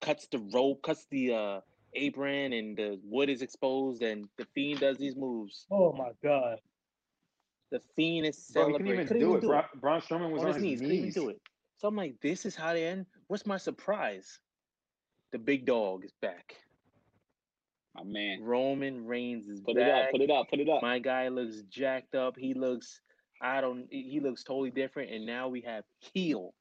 cuts 0.00 0.26
the 0.30 0.38
rope, 0.54 0.82
cuts 0.82 1.06
the 1.10 1.32
uh, 1.34 1.60
apron, 1.94 2.52
and 2.52 2.76
the 2.76 2.98
wood 3.04 3.28
is 3.28 3.42
exposed. 3.42 4.02
And 4.02 4.28
the 4.38 4.46
Fiend 4.54 4.80
does 4.80 4.96
these 4.98 5.16
moves. 5.16 5.66
oh 5.70 5.92
my 5.92 6.10
God, 6.22 6.58
The 7.70 7.80
Fiend 7.96 8.26
is 8.26 8.50
Bro, 8.52 8.66
he 8.66 8.72
celebrating. 8.72 9.06
couldn't 9.06 9.22
even 9.22 9.30
do 9.30 9.36
it. 9.36 9.42
Braun, 9.42 9.64
Braun 9.80 10.00
Strowman 10.00 10.30
was 10.30 10.42
on 10.42 10.48
on, 10.48 10.54
his 10.54 10.62
knees. 10.62 10.80
Couldn't 10.80 10.94
even 10.96 11.10
do 11.10 11.28
it. 11.30 11.40
So 11.78 11.88
I'm 11.88 11.96
like, 11.96 12.14
this 12.22 12.44
is 12.46 12.54
how 12.54 12.72
they 12.74 12.86
end. 12.86 13.06
What's 13.28 13.46
my 13.46 13.56
surprise? 13.56 14.38
The 15.32 15.38
big 15.38 15.64
dog 15.66 16.04
is 16.04 16.12
back. 16.20 16.56
My 17.94 18.04
man. 18.04 18.42
Roman 18.42 19.06
Reigns 19.06 19.48
is 19.48 19.60
Put 19.60 19.76
back. 19.76 19.86
it 19.86 19.90
up, 20.04 20.10
put 20.12 20.20
it 20.20 20.30
up, 20.30 20.48
put 20.50 20.58
it 20.60 20.68
up. 20.68 20.82
My 20.82 20.98
guy 20.98 21.28
looks 21.28 21.62
jacked 21.70 22.14
up. 22.14 22.36
He 22.36 22.54
looks, 22.54 23.00
I 23.40 23.60
don't, 23.60 23.86
he 23.90 24.20
looks 24.20 24.44
totally 24.44 24.70
different. 24.70 25.10
And 25.10 25.24
now 25.26 25.48
we 25.48 25.60
have 25.62 25.84
heel 25.98 26.54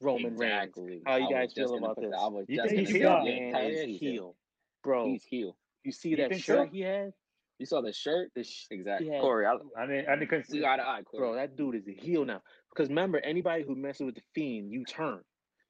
Roman 0.00 0.36
Reigns. 0.36 0.74
How 1.06 1.16
you 1.16 1.30
guys 1.30 1.52
feel 1.52 1.74
about 1.76 1.96
put 1.96 2.02
that- 2.02 2.10
this? 2.10 2.20
I 2.20 2.26
was 2.28 2.44
You 2.48 2.56
just 2.56 2.68
think 2.68 2.76
gonna 2.76 2.80
he's 2.80 2.92
say 2.92 2.98
heel? 2.98 3.08
that. 3.10 3.24
Man 3.24 3.88
he's 3.88 4.00
heel, 4.00 4.36
bro. 4.84 5.06
He's 5.08 5.24
heel. 5.24 5.56
you 5.84 5.92
see 5.92 6.08
You 6.10 6.16
that 6.18 6.32
shirt 6.40 6.68
so? 6.68 6.72
he 6.72 6.80
had? 6.80 7.12
You 7.58 7.66
saw 7.66 7.80
the 7.80 7.92
shirt? 7.92 8.30
The 8.36 8.44
sh- 8.44 8.66
Exactly. 8.70 9.08
Yeah. 9.08 9.20
Corey, 9.20 9.44
I, 9.46 9.54
I 9.76 9.86
didn't. 9.86 10.08
I 10.08 10.10
didn't 10.16 10.20
we 10.20 10.26
consider. 10.26 10.60
got 10.60 10.78
eye, 10.80 11.02
Corey. 11.02 11.20
bro, 11.20 11.34
that 11.34 11.56
dude 11.56 11.74
is 11.74 11.88
a 11.88 11.92
heel 11.92 12.24
now. 12.24 12.40
Because 12.70 12.88
remember, 12.88 13.18
anybody 13.18 13.64
who 13.64 13.74
messes 13.74 14.02
with 14.06 14.14
the 14.14 14.22
Fiend, 14.34 14.70
you 14.70 14.84
turn. 14.84 15.20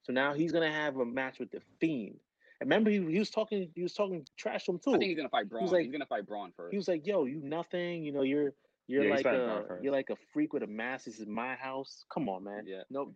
So 0.03 0.13
now 0.13 0.33
he's 0.33 0.51
gonna 0.51 0.71
have 0.71 0.97
a 0.97 1.05
match 1.05 1.39
with 1.39 1.49
the 1.49 1.61
Fiend. 1.79 2.19
And 2.61 2.69
remember, 2.69 2.91
he, 2.91 2.97
he 3.11 3.17
was 3.17 3.29
talking, 3.31 3.71
he 3.73 3.81
was 3.81 3.93
talking 3.93 4.25
trash 4.37 4.65
to 4.65 4.73
him 4.73 4.79
too. 4.83 4.91
I 4.93 4.97
think 4.99 5.05
he's 5.09 5.17
gonna 5.17 5.29
fight 5.29 5.49
Braun. 5.49 5.65
like- 5.67 5.83
he's 5.83 5.91
gonna 5.91 6.05
fight 6.05 6.27
Braun 6.27 6.51
first. 6.55 6.71
He 6.71 6.77
was 6.77 6.87
like, 6.87 7.07
"Yo, 7.07 7.25
you 7.25 7.39
nothing. 7.43 8.03
You 8.03 8.11
know, 8.11 8.21
you're 8.21 8.53
you're 8.87 9.05
Yeah, 9.05 9.15
like 9.15 9.25
a 9.25 9.79
you're 9.81 9.91
like 9.93 10.09
a 10.11 10.15
freak 10.33 10.53
with 10.53 10.61
a 10.63 10.67
mask. 10.67 11.05
This 11.05 11.19
is 11.19 11.25
my 11.25 11.55
house. 11.55 12.05
Come 12.13 12.29
on, 12.29 12.43
man. 12.43 12.65
Yeah. 12.67 12.81
No, 12.91 13.15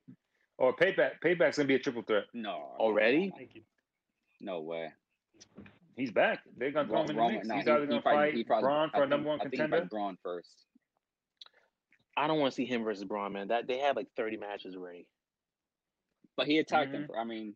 Or 0.64 0.74
payback. 0.74 1.20
Payback's 1.22 1.58
gonna 1.58 1.68
be 1.68 1.76
a 1.76 1.80
triple 1.80 2.04
threat. 2.04 2.24
no. 2.34 2.70
Already? 2.80 3.34
thank 3.36 3.54
you. 3.54 3.64
No 4.40 4.62
way. 4.62 4.94
He's 5.98 6.10
back. 6.10 6.40
They're 6.58 6.72
gonna 6.72 6.88
throw 6.88 7.02
him 7.04 7.10
in 7.10 7.16
the 7.18 7.22
Roman- 7.22 7.36
mix. 7.36 7.48
no, 7.50 7.56
He's 7.56 7.66
he- 7.66 7.70
either 7.72 7.86
gonna 7.86 8.02
probably- 8.02 8.28
fight 8.30 8.34
he 8.34 8.44
probably- 8.46 8.64
Braun 8.64 8.90
I 8.94 8.98
for 8.98 8.98
a 8.98 9.00
think- 9.02 9.10
number 9.10 9.28
one 9.30 9.40
I 9.42 9.44
think 9.44 9.54
he 9.56 9.58
contender. 9.58 9.82
fight 9.82 9.90
Braun 9.90 10.18
first. 10.24 10.66
I 12.16 12.28
don't 12.28 12.40
want 12.40 12.54
to 12.54 12.56
see 12.56 12.64
him 12.66 12.86
versus 12.86 13.04
Braun, 13.04 13.34
man. 13.34 13.50
That 13.50 13.68
they 13.68 13.80
have 13.80 13.98
like 13.98 14.08
30 14.16 14.38
matches 14.38 14.74
already. 14.78 15.06
But 16.38 16.48
he 16.48 16.60
attacked 16.60 16.92
Mhm. 16.92 16.96
him. 16.96 17.08
For, 17.08 17.18
I 17.20 17.26
mean, 17.26 17.56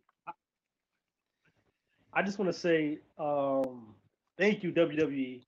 I 2.13 2.23
just 2.23 2.37
want 2.37 2.51
to 2.51 2.59
say 2.59 2.99
um, 3.17 3.95
thank 4.37 4.63
you 4.63 4.71
WWE 4.73 5.45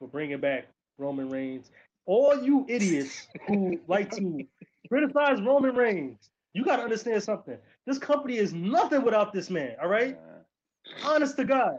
for 0.00 0.08
bringing 0.08 0.40
back 0.40 0.66
Roman 0.98 1.28
Reigns. 1.28 1.70
All 2.06 2.42
you 2.42 2.66
idiots 2.68 3.28
who 3.46 3.80
like 3.86 4.10
to 4.16 4.44
criticize 4.88 5.40
Roman 5.42 5.76
Reigns, 5.76 6.30
you 6.54 6.64
got 6.64 6.76
to 6.76 6.82
understand 6.82 7.22
something. 7.22 7.56
This 7.86 7.98
company 7.98 8.36
is 8.36 8.52
nothing 8.52 9.02
without 9.02 9.32
this 9.32 9.50
man. 9.50 9.76
All 9.80 9.88
right. 9.88 10.16
Uh, 10.16 11.08
honest 11.08 11.36
to 11.36 11.44
God, 11.44 11.78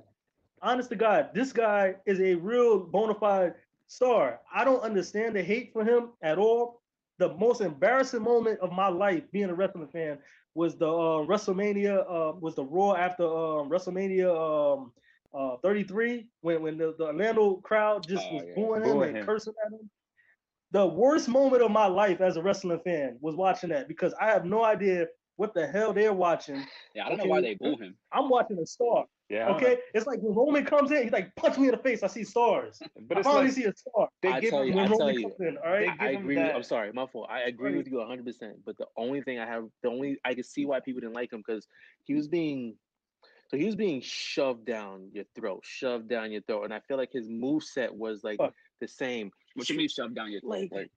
honest 0.62 0.90
to 0.90 0.96
God, 0.96 1.30
this 1.34 1.52
guy 1.52 1.96
is 2.06 2.20
a 2.20 2.36
real 2.36 2.80
bona 2.80 3.14
fide 3.16 3.56
star. 3.88 4.40
I 4.54 4.64
don't 4.64 4.82
understand 4.82 5.36
the 5.36 5.44
hate 5.44 5.72
for 5.74 5.84
him 5.84 6.10
at 6.22 6.38
all. 6.38 6.82
The 7.18 7.34
most 7.36 7.62
embarrassing 7.62 8.22
moment 8.24 8.60
of 8.62 8.72
my 8.72 8.88
life 8.88 9.24
being 9.32 9.50
a 9.50 9.54
wrestling 9.54 9.88
fan 9.88 10.18
was 10.56 10.76
the 10.76 10.88
uh, 10.88 11.26
WrestleMania, 11.26 12.00
uh, 12.10 12.34
was 12.40 12.56
the 12.56 12.64
Raw 12.66 12.94
after 12.96 13.24
um, 13.24 13.70
WrestleMania 13.70 14.76
um, 14.78 14.92
uh, 15.34 15.58
33 15.64 16.28
when 16.42 16.62
when 16.62 16.78
the, 16.78 16.94
the 16.98 17.06
Orlando 17.06 17.56
crowd 17.58 18.06
just 18.08 18.26
Oh, 18.30 18.36
was 18.36 18.44
yeah. 18.48 18.54
booing 18.56 18.84
him 18.84 18.98
Booing 18.98 19.18
and 19.18 19.26
cursing 19.26 19.54
at 19.66 19.72
him. 19.72 19.90
The 20.72 20.86
worst 20.86 21.28
moment 21.28 21.62
of 21.62 21.72
my 21.72 21.86
life 21.88 22.22
as 22.22 22.38
a 22.38 22.42
wrestling 22.42 22.80
fan 22.84 23.18
was 23.22 23.36
watching 23.36 23.70
that 23.70 23.88
because 23.88 24.14
I 24.20 24.28
have 24.28 24.46
no 24.46 24.64
idea 24.64 25.08
what 25.36 25.54
the 25.54 25.68
hell 25.68 25.92
they're 25.94 26.14
watching 26.14 26.64
yeah, 26.94 27.06
I 27.06 27.10
don't 27.10 27.18
know 27.18 27.26
why 27.26 27.42
they 27.42 27.56
boo 27.56 27.76
him. 27.78 27.96
I'm 28.14 28.30
watching 28.30 28.58
a 28.60 28.66
star. 28.66 29.06
Yeah. 29.30 29.50
Okay, 29.56 29.78
it's 29.94 30.06
like 30.06 30.20
when 30.20 30.36
Roman 30.36 30.66
comes 30.66 30.92
in, 30.92 31.04
he's 31.04 31.12
like, 31.14 31.34
punch 31.36 31.58
me 31.58 31.66
in 31.68 31.72
the 31.72 31.78
face. 31.78 32.04
I 32.04 32.08
see 32.08 32.24
stars. 32.26 32.80
know. 32.82 32.88
But 33.08 33.18
I 33.18 33.20
it's 33.22 33.28
finally 33.30 33.46
like 33.46 33.54
see 33.54 33.64
a 33.64 33.74
star. 33.74 34.10
they 34.22 34.30
I 34.30 34.40
give 34.42 34.50
tell 34.50 34.62
him 34.62 34.68
you, 34.68 34.76
when 34.76 34.86
I 34.86 34.90
Roman 34.90 34.98
tell 35.00 35.20
you. 35.20 35.36
in, 35.40 35.58
all 35.58 35.72
right. 35.72 35.98
They 36.00 36.06
I 36.06 36.10
agree. 36.12 36.36
With, 36.36 36.56
I'm 36.56 36.64
sorry, 36.64 36.92
my 36.92 37.08
fault. 37.08 37.28
I 37.30 37.42
agree 37.44 37.70
Right. 37.70 37.78
with 37.78 37.88
you 37.88 37.98
100. 37.98 38.26
percent 38.26 38.58
But 38.66 38.78
the 38.78 38.88
only 38.98 39.22
thing 39.22 39.40
I 39.40 39.46
have, 39.46 39.66
the 39.84 39.90
only 39.90 40.20
I 40.26 40.34
can 40.34 40.44
see 40.44 40.66
why 40.66 40.80
people 40.82 41.00
didn't 41.00 41.16
like 41.16 41.32
him 41.32 41.42
because 41.46 41.66
he 42.04 42.14
was 42.14 42.28
being, 42.28 42.76
so 43.48 43.56
he 43.58 43.66
was 43.66 43.76
being 43.76 44.02
shoved 44.02 44.66
down 44.66 45.10
your 45.14 45.26
throat, 45.34 45.62
shoved 45.64 46.10
down 46.10 46.32
your 46.32 46.42
throat, 46.42 46.66
and 46.66 46.74
I 46.74 46.82
feel 46.82 46.98
like 46.98 47.12
his 47.12 47.30
move 47.30 47.64
set 47.64 47.94
was 47.96 48.24
like 48.24 48.38
Fuck. 48.38 48.54
The 48.82 48.88
same. 48.90 49.32
What 49.56 49.70
you 49.70 49.78
mean 49.78 49.88
shoved 49.88 50.16
down 50.16 50.32
your 50.32 50.42
throat? 50.42 50.52
Like, 50.52 50.72
Like, 50.72 50.92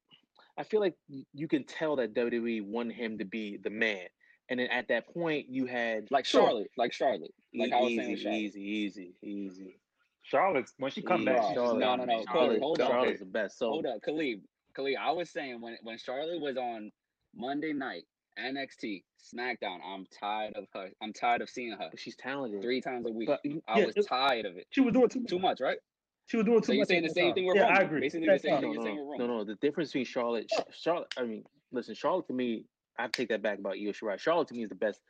I 0.58 0.64
feel 0.64 0.80
like 0.80 0.94
you 1.32 1.46
can 1.48 1.64
tell 1.64 1.96
that 1.96 2.14
WWE 2.14 2.62
wanted 2.66 2.94
him 2.96 3.18
to 3.18 3.24
be 3.24 3.56
the 3.62 3.70
man, 3.70 4.06
and 4.48 4.58
then 4.58 4.68
at 4.68 4.88
that 4.88 5.12
point 5.14 5.48
you 5.48 5.66
had 5.66 6.10
like 6.10 6.24
Sure. 6.24 6.42
Charlotte, 6.46 6.70
like 6.76 6.92
Charlotte, 6.92 7.34
like 7.54 7.72
I 7.72 7.80
was 7.80 7.94
saying 7.94 8.10
easy, 8.12 8.22
Charlotte. 8.22 8.38
easy, 8.40 8.60
easy, 8.62 9.14
easy. 9.22 9.80
Charlotte's 10.22 10.72
when 10.78 10.90
she 10.90 11.02
come 11.02 11.24
back. 11.24 11.42
She's 11.48 11.54
Charlotte. 11.54 11.80
not- 11.80 11.98
No, 11.98 12.04
no, 12.04 12.18
no. 12.18 12.24
Charlotte, 12.32 12.60
hold 12.62 12.80
on. 12.80 12.88
Charlotte's 12.90 13.20
the 13.20 13.26
best. 13.26 13.58
So 13.58 13.68
Hold 13.68 13.86
up, 13.86 14.00
Khalid. 14.02 14.42
Khalid, 14.74 14.96
I 14.96 15.10
was 15.12 15.30
saying 15.30 15.60
when 15.60 15.76
when 15.82 15.98
Charlotte 15.98 16.40
was 16.40 16.56
on 16.56 16.90
Monday 17.34 17.72
night, 17.72 18.04
NXT, 18.38 19.04
SmackDown, 19.34 19.78
I'm 19.84 20.06
tired 20.18 20.54
of 20.54 20.66
her. 20.74 20.90
I'm 21.02 21.12
tired 21.12 21.42
of 21.42 21.50
seeing 21.50 21.72
her 21.72 21.90
she's 21.96 22.16
talented. 22.16 22.62
three 22.62 22.80
times 22.80 23.06
a 23.06 23.10
week. 23.12 23.26
But 23.28 23.40
I 23.68 23.80
Yeah, 23.80 23.86
was 23.86 24.06
tired 24.06 24.46
of 24.46 24.56
it. 24.56 24.66
She 24.70 24.80
was 24.80 24.92
doing 24.94 25.08
too 25.08 25.20
much. 25.20 25.28
Too 25.30 25.38
much, 25.38 25.60
right? 25.60 25.78
She 26.26 26.36
was 26.36 26.46
doing 26.46 26.60
too 26.60 26.66
So 26.66 26.72
you're 26.72 26.84
saying 26.86 27.02
the 27.02 27.10
same 27.10 27.26
time. 27.26 27.34
thing 27.34 27.46
with 27.46 27.56
Yeah, 27.56 27.64
Roman? 27.64 27.78
I 27.78 27.82
agree. 27.82 28.00
Basically 28.00 28.26
That's 28.26 28.42
the 28.42 28.48
same 28.48 28.54
fine. 28.54 28.62
thing 28.62 28.70
no, 28.70 28.74
you're 28.74 28.82
saying 28.84 28.96
no, 28.96 29.04
with 29.04 29.18
no, 29.18 29.26
no. 29.26 29.44
The 29.44 29.54
difference 29.56 29.90
between 29.90 30.04
Charlotte, 30.06 30.50
Charlotte. 30.72 31.12
I 31.18 31.24
mean, 31.24 31.44
listen, 31.72 31.94
Charlotte 31.94 32.26
to 32.28 32.32
me, 32.32 32.64
I 32.98 33.08
take 33.08 33.28
that 33.28 33.42
back 33.42 33.58
about 33.58 33.74
Io 33.74 33.92
Shirai. 33.92 34.18
Charlotte 34.18 34.48
to 34.48 34.54
me 34.54 34.62
is 34.62 34.68
the 34.68 34.74
best. 34.74 35.00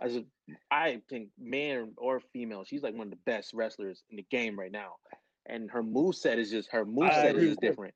As 0.00 0.16
a, 0.16 0.24
I 0.70 1.00
think, 1.08 1.28
man 1.38 1.92
or 1.96 2.20
female, 2.32 2.64
she's 2.64 2.82
like 2.82 2.94
one 2.94 3.06
of 3.06 3.10
the 3.10 3.18
best 3.24 3.54
wrestlers 3.54 4.02
in 4.10 4.16
the 4.16 4.26
game 4.28 4.58
right 4.58 4.72
now, 4.72 4.94
and 5.46 5.70
her 5.70 5.82
move 5.84 6.16
set 6.16 6.38
is 6.38 6.50
just 6.50 6.70
her 6.72 6.84
move 6.84 7.12
set 7.12 7.36
is 7.36 7.50
just 7.50 7.60
different. 7.60 7.94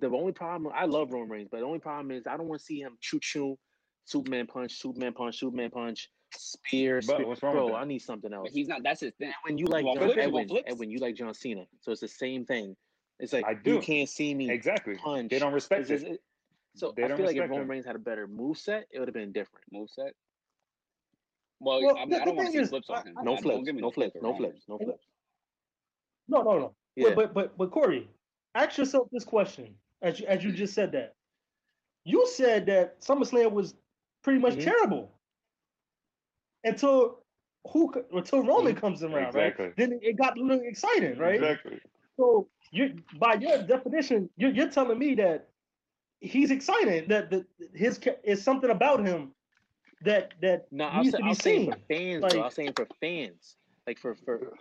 The 0.00 0.08
only 0.08 0.32
problem, 0.32 0.72
I 0.74 0.86
love 0.86 1.12
Roman 1.12 1.28
Reigns, 1.28 1.48
but 1.50 1.60
the 1.60 1.66
only 1.66 1.78
problem 1.78 2.10
is 2.10 2.26
I 2.26 2.36
don't 2.36 2.48
want 2.48 2.60
to 2.60 2.64
see 2.64 2.80
him 2.80 2.96
choo 3.00 3.20
choo, 3.20 3.56
Superman 4.04 4.46
punch, 4.46 4.72
Superman 4.72 5.12
punch, 5.12 5.38
Superman 5.38 5.70
punch, 5.70 6.10
spear, 6.36 7.00
But 7.06 7.26
what's 7.26 7.42
wrong 7.42 7.54
Bro. 7.54 7.74
I 7.74 7.84
need 7.84 8.00
something 8.00 8.32
else. 8.32 8.48
But 8.48 8.52
he's 8.52 8.68
not. 8.68 8.82
That's 8.82 9.00
his 9.00 9.12
thing. 9.14 9.32
When 9.44 9.58
you 9.58 9.66
like 9.66 9.84
John, 9.84 9.96
flips? 9.98 10.16
You 10.16 10.22
Edwin. 10.22 10.48
Edwin, 10.66 10.90
you 10.90 10.98
like 10.98 11.14
John 11.16 11.34
Cena, 11.34 11.66
so 11.80 11.92
it's 11.92 12.00
the 12.00 12.08
same 12.08 12.44
thing. 12.44 12.76
It's 13.18 13.32
like 13.32 13.44
I 13.46 13.54
do. 13.54 13.74
you 13.74 13.80
can't 13.80 14.08
see 14.08 14.34
me 14.34 14.50
Exactly. 14.50 14.96
punch. 14.96 15.30
They 15.30 15.38
don't 15.38 15.52
respect 15.52 15.88
It's 15.90 16.02
it. 16.02 16.12
it- 16.12 16.22
so 16.74 16.92
They 16.96 17.04
I 17.04 17.08
don't 17.08 17.18
feel 17.18 17.26
like 17.26 17.36
if 17.36 17.50
Roman. 17.50 17.68
Reigns 17.68 17.84
had 17.84 17.96
a 17.96 17.98
better 17.98 18.26
move 18.26 18.56
set, 18.56 18.86
it 18.90 18.98
would 18.98 19.06
have 19.06 19.14
been 19.14 19.30
different. 19.30 19.64
Move 19.70 19.90
set. 19.90 20.14
Well, 21.60 21.82
Well, 21.84 21.96
I, 21.98 22.06
mean, 22.06 22.14
I 22.14 22.24
don't 22.24 22.28
the 22.28 22.32
want 22.34 22.46
to 22.46 22.52
see 22.52 22.58
is, 22.58 22.70
flips 22.70 22.88
on 22.90 23.06
him. 23.06 23.14
No 23.22 23.34
I- 23.36 23.40
flips, 23.40 23.68
no 23.72 23.90
flips, 23.90 24.16
no 24.22 24.34
flips, 24.36 24.60
no 24.68 24.78
flips. 24.78 25.04
No, 26.28 26.42
no, 26.42 26.58
no. 26.58 26.74
Yeah. 26.96 27.10
But, 27.10 27.16
but 27.16 27.34
but 27.34 27.58
but 27.58 27.70
Corey, 27.70 28.08
ask 28.54 28.78
yourself 28.78 29.08
this 29.12 29.24
question 29.24 29.74
as 30.00 30.18
you, 30.20 30.26
as 30.26 30.42
you 30.42 30.50
just 30.52 30.74
said 30.74 30.92
that. 30.92 31.14
You 32.04 32.26
said 32.26 32.66
that 32.66 33.00
SummerSlam 33.00 33.52
was 33.52 33.74
pretty 34.22 34.40
much 34.40 34.54
Mhm. 34.54 34.64
terrible 34.64 35.12
until 36.64 37.18
who 37.72 37.92
until 38.12 38.42
Roman 38.44 38.74
comes 38.74 39.02
around, 39.02 39.28
Exactly. 39.28 39.66
right? 39.66 39.76
Then 39.76 39.98
it 40.02 40.16
got 40.16 40.36
a 40.38 40.42
little 40.42 40.64
exciting, 40.66 41.18
right? 41.18 41.36
Exactly. 41.36 41.80
So 42.16 42.48
you 42.72 42.94
by 43.18 43.34
your 43.34 43.62
definition, 43.62 44.28
you're, 44.36 44.50
you're 44.50 44.70
telling 44.70 44.98
me 44.98 45.14
that 45.16 45.48
he's 46.20 46.50
excited 46.50 47.08
That 47.08 47.30
the 47.30 47.46
his 47.74 48.00
is 48.24 48.42
something 48.42 48.70
about 48.70 49.06
him 49.06 49.34
that 50.02 50.34
that 50.42 50.66
No, 50.72 50.86
I'm, 50.86 51.02
needs 51.02 51.12
to 51.16 51.18
be 51.22 51.28
I'm 51.28 51.34
saying 51.34 51.60
seen. 51.62 51.72
for 51.72 51.78
fans, 51.88 52.22
Like- 52.22 52.32
bro. 52.32 52.42
I'm 52.42 52.50
saying 52.50 52.72
for 52.76 52.86
fans, 53.00 53.56
like 53.86 53.98
for 53.98 54.14
for 54.24 54.56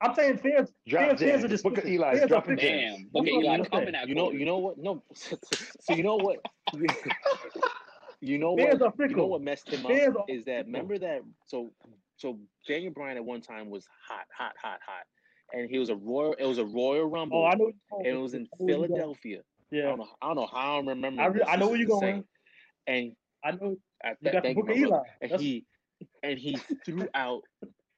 I'm 0.00 0.14
saying 0.14 0.38
fans, 0.38 0.72
Drop 0.88 1.08
fans, 1.10 1.20
fans 1.20 1.44
are 1.44 1.48
jams. 1.48 1.50
just 1.50 1.62
Book 1.64 1.78
of 1.78 1.84
fans 1.84 2.00
Eli's 2.02 2.22
are 2.22 2.26
dropping 2.26 2.56
fickle. 2.56 2.70
jams. 2.70 2.96
Damn, 2.96 3.10
look 3.14 3.26
at 3.26 3.32
You 3.32 3.40
know 3.40 3.44
Eli 3.44 3.58
what 3.58 3.70
coming 3.70 3.86
saying? 3.86 3.94
at 3.96 4.08
you 4.08 4.14
know 4.14 4.32
you 4.32 4.44
know 4.44 4.58
what 4.58 4.78
no 4.78 5.02
so 5.14 5.94
you 5.94 6.02
know 6.02 6.16
what 6.16 6.40
you 8.22 8.38
know 8.38 8.56
Fans 8.56 8.80
what 8.80 8.94
you 9.10 9.16
know 9.16 9.26
what 9.26 9.42
messed 9.42 9.68
him 9.68 9.84
up 9.84 9.92
is 10.28 10.44
that 10.46 10.66
remember 10.66 10.98
that 10.98 11.22
so 11.46 11.72
so 12.16 12.38
Daniel 12.66 12.92
Bryan 12.92 13.16
at 13.16 13.24
one 13.24 13.40
time 13.40 13.68
was 13.70 13.86
hot 14.08 14.26
hot 14.36 14.54
hot 14.62 14.80
hot 14.86 15.04
and 15.52 15.68
he 15.70 15.78
was 15.78 15.90
a 15.90 15.96
royal 15.96 16.34
it 16.38 16.46
was 16.46 16.58
a 16.58 16.64
Royal 16.64 17.04
Rumble 17.06 17.42
Oh, 17.44 17.46
I 17.46 17.54
know. 17.54 17.72
and 17.90 18.06
it 18.06 18.20
was 18.20 18.34
in 18.34 18.42
I 18.42 18.56
know 18.62 18.66
where 18.66 18.68
you're 18.78 18.88
going. 18.88 18.90
Philadelphia 18.92 19.38
I 19.40 19.76
Yeah, 19.76 19.82
don't 19.82 19.98
know 19.98 20.08
I 20.22 20.26
don't 20.28 20.36
know 20.36 20.46
how 20.46 20.78
I'm 20.78 20.88
remembering 20.88 21.20
I, 21.20 21.26
re-. 21.26 21.42
I 21.46 21.56
know 21.56 21.68
where 21.68 21.76
you're 21.76 21.88
going. 21.88 22.24
and 22.86 23.12
I 23.44 23.50
know 23.52 23.76
I, 24.04 24.14
you 24.20 24.30
got 24.32 24.42
the 24.44 24.54
book 24.54 24.70
of 24.70 24.76
Eli. 24.76 24.98
and 25.20 25.30
That's, 25.30 25.42
he 25.42 25.66
and 26.22 26.38
he 26.38 26.56
threw 26.84 27.08
out 27.14 27.42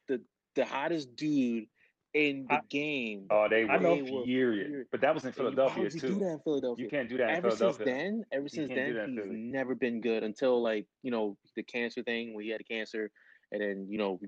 the 0.09 0.21
the 0.55 0.65
hottest 0.65 1.15
dude 1.17 1.67
in 2.15 2.47
the 2.49 2.55
I- 2.55 2.61
game. 2.71 3.27
Oh, 3.31 3.49
they 3.49 3.67
I 3.69 3.77
were 3.77 3.83
know. 3.83 3.95
furious. 4.05 4.25
furious. 4.25 4.89
But 4.91 5.01
that 5.03 5.15
was 5.15 5.25
in 5.25 5.29
And 5.29 5.37
you- 5.37 5.43
Why 5.45 5.51
Philadelphia 5.51 5.83
would 5.85 5.95
you 5.95 6.01
do 6.01 6.09
too. 6.09 6.19
that 6.21 6.31
in 6.33 6.39
Philadelphia? 6.41 6.85
You 6.85 6.91
can't 6.91 7.09
do 7.09 7.17
that 7.19 7.31
in 7.31 7.37
ever 7.37 7.51
since 7.51 7.77
then, 7.77 8.25
ever 8.33 8.49
since 8.49 8.69
then, 8.69 9.09
he's 9.17 9.27
never 9.31 9.75
been 9.75 10.01
good 10.01 10.23
until 10.23 10.63
like 10.63 10.87
you 11.03 11.11
know 11.11 11.37
the 11.57 11.63
cancer 11.65 12.03
thing 12.03 12.35
when 12.35 12.45
he 12.45 12.51
had 12.51 12.61
a 12.61 12.65
cancer, 12.65 13.11
and 13.53 13.61
then 13.61 13.87
you 13.91 13.99
know 13.99 14.21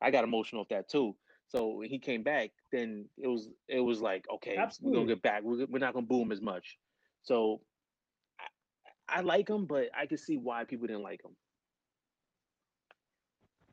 I 0.00 0.10
got 0.10 0.24
emotional 0.24 0.62
with 0.62 0.68
that 0.70 0.88
too. 0.88 1.16
So 1.48 1.68
when 1.76 1.88
he 1.90 1.98
came 1.98 2.22
back, 2.24 2.50
then 2.72 3.08
it 3.18 3.28
was 3.28 3.48
it 3.68 3.80
was 3.80 4.00
like 4.00 4.24
okay, 4.34 4.56
we're 4.80 4.94
gonna 4.94 5.06
get 5.06 5.22
back. 5.22 5.42
We're, 5.44 5.66
we're 5.66 5.78
not 5.78 5.94
gonna 5.94 6.06
boo 6.06 6.22
him 6.22 6.32
as 6.32 6.40
much. 6.40 6.76
So 7.22 7.60
I, 8.40 9.18
I 9.18 9.20
like 9.20 9.48
him, 9.48 9.66
but 9.66 9.90
I 9.96 10.06
can 10.06 10.18
see 10.18 10.36
why 10.38 10.64
people 10.64 10.86
didn't 10.86 11.02
like 11.02 11.22
him. 11.24 11.36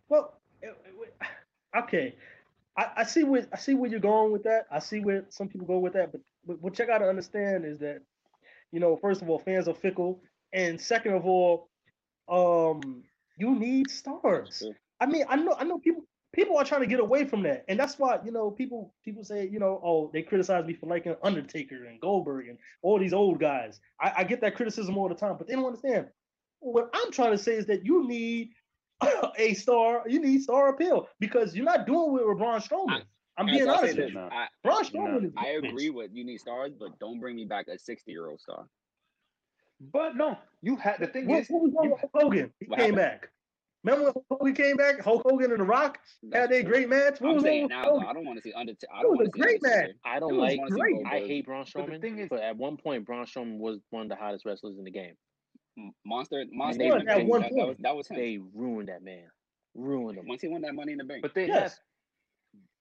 well, 0.10 0.40
it- 0.62 0.78
it- 0.86 1.28
okay. 1.84 2.16
I, 2.78 2.88
I 2.98 3.04
see 3.04 3.24
where 3.24 3.48
I 3.54 3.58
see 3.58 3.76
where 3.76 3.90
you're 3.90 4.00
going 4.00 4.32
with 4.32 4.44
that. 4.44 4.66
I 4.72 4.80
see 4.80 5.00
where 5.00 5.26
some 5.30 5.48
people 5.48 5.68
go 5.68 5.80
with 5.80 5.94
that, 5.94 6.12
but, 6.12 6.22
but 6.46 6.62
what 6.62 6.78
you 6.80 6.86
got 6.86 7.00
to 7.00 7.10
understand 7.10 7.66
is 7.66 7.80
that, 7.80 8.02
you 8.72 8.80
know, 8.80 8.98
first 8.98 9.22
of 9.22 9.30
all, 9.30 9.40
fans 9.40 9.68
are 9.68 9.76
fickle, 9.76 10.22
and 10.54 10.80
second 10.80 11.14
of 11.14 11.26
all, 11.26 11.70
um, 12.30 13.04
you 13.38 13.56
need 13.56 13.90
stars. 13.90 14.64
I 15.00 15.06
mean, 15.06 15.26
I 15.30 15.36
know, 15.36 15.56
I 15.58 15.64
know 15.66 15.78
people 15.78 16.06
people 16.34 16.58
are 16.58 16.66
trying 16.66 16.82
to 16.82 16.88
get 16.88 17.00
away 17.00 17.26
from 17.26 17.44
that, 17.44 17.64
and 17.68 17.80
that's 17.80 18.00
why 18.00 18.20
you 18.26 18.32
know 18.32 18.50
people 18.52 18.94
people 19.06 19.24
say 19.24 19.48
you 19.48 19.60
know 19.60 19.80
oh 19.84 20.10
they 20.12 20.24
criticize 20.24 20.66
me 20.66 20.74
for 20.74 20.88
liking 20.88 21.16
Undertaker 21.24 21.86
and 21.86 22.02
Goldberg 22.02 22.48
and 22.48 22.58
all 22.82 23.00
these 23.00 23.14
old 23.14 23.40
guys. 23.40 23.80
I, 24.02 24.14
I 24.18 24.24
get 24.24 24.42
that 24.42 24.56
criticism 24.56 24.98
all 24.98 25.10
the 25.10 25.16
time, 25.16 25.36
but 25.38 25.48
they 25.48 25.54
don't 25.54 25.66
understand. 25.66 26.08
What 26.60 26.90
I'm 26.94 27.12
trying 27.12 27.32
to 27.32 27.38
say 27.38 27.54
is 27.54 27.66
that 27.68 27.86
you 27.86 28.08
need 28.08 28.52
a 29.38 29.54
star, 29.54 30.04
you 30.08 30.20
need 30.20 30.42
star 30.42 30.70
appeal 30.70 31.08
because 31.20 31.56
you're 31.56 31.66
not 31.66 31.86
doing 31.86 32.18
it 32.20 32.28
with 32.28 32.38
Braun 32.38 32.60
Strowman. 32.62 33.02
I'm 33.38 33.48
being 33.48 33.68
honest 33.68 33.98
with 33.98 34.10
you. 34.10 34.14
No. 34.14 34.30
I, 34.32 34.48
Braun 34.64 34.84
Strowman 34.84 35.22
No. 35.22 35.28
is 35.28 35.34
I 35.38 35.54
garbage. 35.54 35.72
agree 35.72 35.90
with 35.90 36.12
you 36.14 36.24
need 36.24 36.38
stars, 36.40 36.72
but 36.80 36.98
don't 37.00 37.20
bring 37.20 37.36
me 37.36 37.46
back 37.46 37.68
a 37.68 37.78
60 37.80 38.12
year 38.12 38.28
old 38.30 38.40
star. 38.40 38.66
But 39.92 40.16
no, 40.16 40.38
you 40.62 40.76
had 40.76 41.00
the 41.00 41.08
thing 41.08 41.28
What, 41.28 41.42
is, 41.42 41.48
what 41.50 41.64
was 41.64 41.74
wrong 41.76 41.86
you- 41.90 41.96
Hulk 41.98 42.12
Hogan? 42.14 42.54
He 42.60 42.66
came 42.68 42.78
happened? 42.78 42.96
back. 42.96 43.30
Remember 43.84 44.06
when 44.06 44.14
Hulk 44.14 44.26
Hogan 44.30 44.54
came 44.56 44.78
back? 44.78 45.02
Hulk 45.02 45.24
Hogan 45.28 45.52
and 45.52 45.60
The 45.60 45.66
Rock 45.66 46.00
had 46.22 46.32
That's 46.32 46.50
their 46.52 46.64
great 46.64 46.88
match. 46.88 47.20
What 47.20 47.30
I'm 47.30 47.36
was 47.36 47.44
saying 47.44 47.68
now, 47.68 47.84
Hogan? 47.84 48.08
I 48.08 48.14
don't 48.14 48.26
want 48.26 48.38
to 48.38 48.44
see 48.44 48.54
Undertaker. 48.54 48.94
I 48.94 49.00
It 49.00 49.04
don't 49.04 49.12
was 49.12 49.18
want 49.18 49.28
a 49.28 49.32
to 49.32 49.36
see 49.36 49.42
great 49.42 49.56
Undertaker. 49.64 49.88
match. 49.88 49.96
I 50.06 50.20
don't 50.20 50.38
like. 50.38 50.58
wanna 50.60 50.72
see 50.72 50.80
great. 50.80 50.96
I 51.06 51.20
hate 51.20 51.46
Braun 51.46 51.66
But 51.76 51.90
the 51.90 52.00
thing 52.00 52.18
is- 52.20 52.30
but 52.30 52.40
at 52.40 52.56
one 52.56 52.78
point 52.78 53.06
Braun 53.06 53.26
Strowman 53.26 53.58
was 53.58 53.80
one 53.90 54.04
of 54.04 54.10
the 54.10 54.16
hottest 54.16 54.46
wrestlers 54.46 54.78
in 54.78 54.86
the 54.86 54.92
game. 54.92 55.16
M- 55.78 55.94
Monster, 56.06 56.46
Monster, 56.52 56.84
they- 56.84 56.88
in 56.90 57.08
at 57.08 57.26
one 57.26 57.42
that, 57.42 57.50
that 57.50 57.56
point. 57.56 57.68
was 57.70 57.78
that 57.80 57.96
was 57.96 58.08
him. 58.08 58.18
They 58.18 58.38
ruined 58.54 58.90
that 58.90 59.02
man. 59.04 59.30
Ruined 59.76 60.20
him. 60.20 60.28
Once 60.28 60.42
he 60.42 60.48
won 60.48 60.62
that 60.62 60.76
Money 60.76 60.92
in 60.94 60.98
the 61.00 61.04
Bank, 61.04 61.22
but 61.22 61.34
they 61.34 61.48
Yes. 61.48 61.74
have 61.74 61.80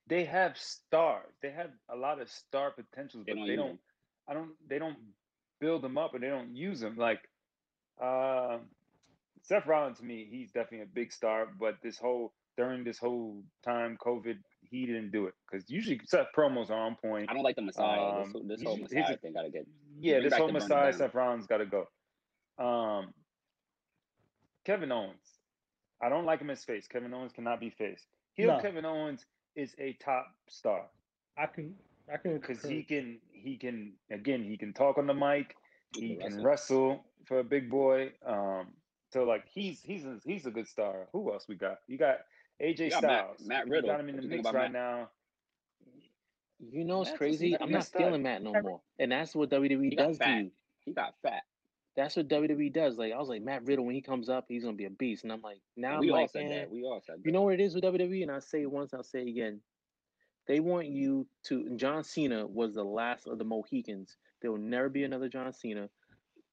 they 0.08 0.24
have 0.24 0.58
stars. 0.58 1.32
They 1.42 1.50
have 1.52 1.70
a 1.88 1.96
lot 1.96 2.20
of 2.20 2.28
star 2.28 2.70
potentials, 2.72 3.24
They 3.24 3.32
but 3.32 3.38
don't 3.38 3.46
they 3.48 3.56
don't. 3.56 3.68
them. 3.68 3.78
I 4.28 4.34
don't. 4.34 4.50
They 4.68 4.78
don't 4.78 4.98
build 5.60 5.82
them 5.82 5.96
up 5.96 6.14
and 6.14 6.22
they 6.22 6.28
don't 6.28 6.54
use 6.54 6.80
them. 6.80 6.96
Like 6.96 7.20
uh, 8.00 8.58
Seth 9.42 9.66
Rollins 9.66 9.98
to 9.98 10.04
me, 10.04 10.26
he's 10.30 10.50
definitely 10.50 10.82
a 10.82 10.86
big 10.86 11.12
star. 11.12 11.46
But 11.58 11.76
this 11.82 11.98
whole 11.98 12.32
during 12.58 12.84
this 12.84 12.98
whole 12.98 13.42
time, 13.64 13.96
COVID, 14.04 14.36
he 14.62 14.84
didn't 14.86 15.10
do 15.12 15.26
it 15.26 15.34
because 15.50 15.68
usually 15.70 16.00
Seth 16.04 16.26
promos 16.36 16.68
are 16.70 16.74
on 16.86 16.96
point. 16.96 17.30
I 17.30 17.34
don't 17.34 17.42
like 17.42 17.56
the 17.56 17.62
Messiah. 17.62 18.18
this, 18.18 18.26
Um, 18.26 18.32
whole- 18.32 18.42
this 18.44 18.62
whole 18.62 18.76
Messiah 18.76 19.14
a- 19.14 19.16
thing 19.16 19.32
gotta 19.32 19.50
get. 19.50 19.66
Yeah, 19.98 20.20
this 20.20 20.34
whole 20.34 20.48
the 20.48 20.52
burn 20.54 20.62
it 20.62 20.64
Messiah. 20.64 20.92
Seth 20.92 21.14
Rollins 21.14 21.46
got 21.46 21.58
to 21.58 21.66
go. 21.66 21.88
Um, 22.64 23.12
Kevin 24.64 24.92
Owens, 24.92 25.38
I 26.02 26.08
don't 26.08 26.24
like 26.24 26.40
him 26.40 26.50
as 26.50 26.64
face. 26.64 26.86
Kevin 26.86 27.12
Owens 27.12 27.32
cannot 27.32 27.60
be 27.60 27.70
face. 27.70 28.06
Heel 28.34 28.48
No. 28.56 28.60
Kevin 28.60 28.84
Owens 28.84 29.24
is 29.56 29.74
a 29.78 29.92
top 30.02 30.26
star 30.48 30.86
I 31.36 31.46
can 31.46 31.74
I 32.12 32.16
can 32.16 32.38
because 32.38 32.62
he 32.62 32.82
can 32.82 33.18
he 33.32 33.56
can 33.56 33.92
again 34.10 34.44
he 34.44 34.56
can 34.56 34.72
talk 34.72 34.98
on 34.98 35.06
the 35.06 35.14
mic. 35.14 35.54
He 35.94 36.08
He 36.08 36.16
can 36.16 36.32
can 36.32 36.44
wrestle. 36.44 36.88
wrestle 36.88 37.04
for 37.26 37.38
a 37.40 37.44
big 37.44 37.70
boy. 37.70 38.12
Um, 38.24 38.68
so 39.12 39.24
like 39.24 39.44
he's 39.52 39.80
he's 39.82 40.04
a, 40.04 40.18
he's 40.24 40.46
a 40.46 40.50
good 40.50 40.68
star. 40.68 41.08
Who 41.12 41.32
else 41.32 41.46
we 41.48 41.54
got? 41.56 41.78
You 41.88 41.98
got 41.98 42.18
AJ 42.62 42.78
You 42.78 42.90
got 42.90 43.02
Matt- 43.02 43.10
Styles. 43.24 43.46
Matt 43.46 43.66
You 43.66 43.72
Riddle. 43.72 43.90
got 43.90 44.00
him 44.00 44.08
in 44.08 44.16
the 44.16 44.22
mix 44.22 44.44
right 44.44 44.54
Matt? 44.54 44.72
now. 44.72 45.08
You 46.60 46.84
know 46.84 46.98
what's 46.98 47.10
Matt's 47.10 47.18
crazy? 47.18 47.48
he's 47.50 47.56
a 47.56 47.62
I'm 47.64 47.70
not 47.72 47.86
feeling 47.86 48.14
up. 48.14 48.20
Matt 48.20 48.42
no 48.42 48.52
more, 48.62 48.80
and 48.98 49.10
that's 49.12 49.34
what 49.34 49.50
WWE 49.50 49.90
He 49.90 49.96
got 49.96 50.08
does 50.08 50.18
to 50.18 50.30
you. 50.30 50.50
He 50.84 50.92
got 50.92 51.14
fat. 51.22 51.42
That's 51.96 52.16
what 52.16 52.28
WWE 52.28 52.72
does. 52.72 52.96
Like 52.96 53.12
I 53.12 53.18
was 53.18 53.28
like 53.28 53.42
Matt 53.42 53.66
Riddle 53.66 53.84
when 53.84 53.94
he 53.94 54.00
comes 54.00 54.28
up, 54.28 54.46
he's 54.48 54.64
gonna 54.64 54.76
be 54.76 54.86
a 54.86 54.90
beast, 54.90 55.24
and 55.24 55.32
I'm 55.32 55.42
like 55.42 55.60
now 55.76 56.00
we 56.00 56.08
I'm 56.08 56.14
all 56.14 56.20
like, 56.22 56.30
said 56.30 56.46
eh, 56.50 56.60
that. 56.60 56.70
We 56.70 56.84
all 56.84 57.02
said 57.04 57.16
that. 57.18 57.26
you 57.26 57.32
know 57.32 57.42
what 57.42 57.54
it 57.54 57.60
is 57.60 57.74
with 57.74 57.84
WWE, 57.84 58.22
and 58.22 58.30
I 58.30 58.38
say 58.38 58.62
it 58.62 58.70
once, 58.70 58.94
I'll 58.94 59.02
say 59.02 59.20
it 59.22 59.28
again. 59.28 59.60
They 60.48 60.60
want 60.60 60.88
you 60.88 61.26
to. 61.44 61.60
and 61.60 61.78
John 61.78 62.02
Cena 62.02 62.46
was 62.46 62.74
the 62.74 62.84
last 62.84 63.26
of 63.26 63.38
the 63.38 63.44
Mohicans. 63.44 64.16
There 64.40 64.50
will 64.50 64.58
never 64.58 64.88
be 64.88 65.04
another 65.04 65.28
John 65.28 65.52
Cena. 65.52 65.88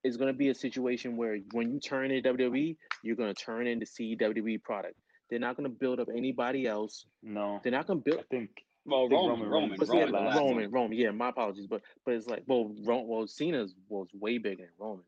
It's 0.04 0.16
going 0.16 0.32
to 0.32 0.38
be 0.38 0.50
a 0.50 0.56
situation 0.56 1.18
where 1.18 1.40
when 1.52 1.74
you 1.74 1.80
turn 1.80 2.12
into 2.12 2.34
WWE, 2.34 2.78
you're 3.04 3.16
going 3.16 3.34
to 3.34 3.44
turn 3.44 3.68
into 3.68 3.86
WWE 3.86 4.62
product. 4.62 4.96
They're 5.30 5.40
not 5.40 5.58
going 5.58 5.70
to 5.70 5.76
build 5.76 6.00
up 6.00 6.08
anybody 6.16 6.68
else. 6.68 7.06
No, 7.22 7.60
They're 7.64 7.72
not 7.72 7.88
going 7.88 8.02
to 8.04 8.12
I 8.12 8.16
build. 8.16 8.26
think 8.30 8.50
well, 8.86 9.08
think 9.08 9.20
Roman, 9.20 9.50
Roman 9.50 9.50
Roman, 9.50 9.70
Reigns 9.72 9.90
yeah, 9.94 10.00
Roman, 10.00 10.12
the 10.12 10.18
the 10.18 10.24
last 10.24 10.36
last 10.36 10.44
one. 10.44 10.56
Roman, 10.56 10.72
Roman. 10.72 10.98
Yeah, 10.98 11.12
my 11.12 11.30
apologies, 11.30 11.68
but 11.68 11.82
but 12.06 12.14
it's 12.14 12.28
like 12.28 12.44
well, 12.48 12.72
Ro- 12.84 13.06
well, 13.06 13.28
Cena's 13.28 13.76
was 13.90 14.08
way 14.14 14.38
bigger 14.38 14.64
than 14.64 14.70
Roman. 14.80 15.04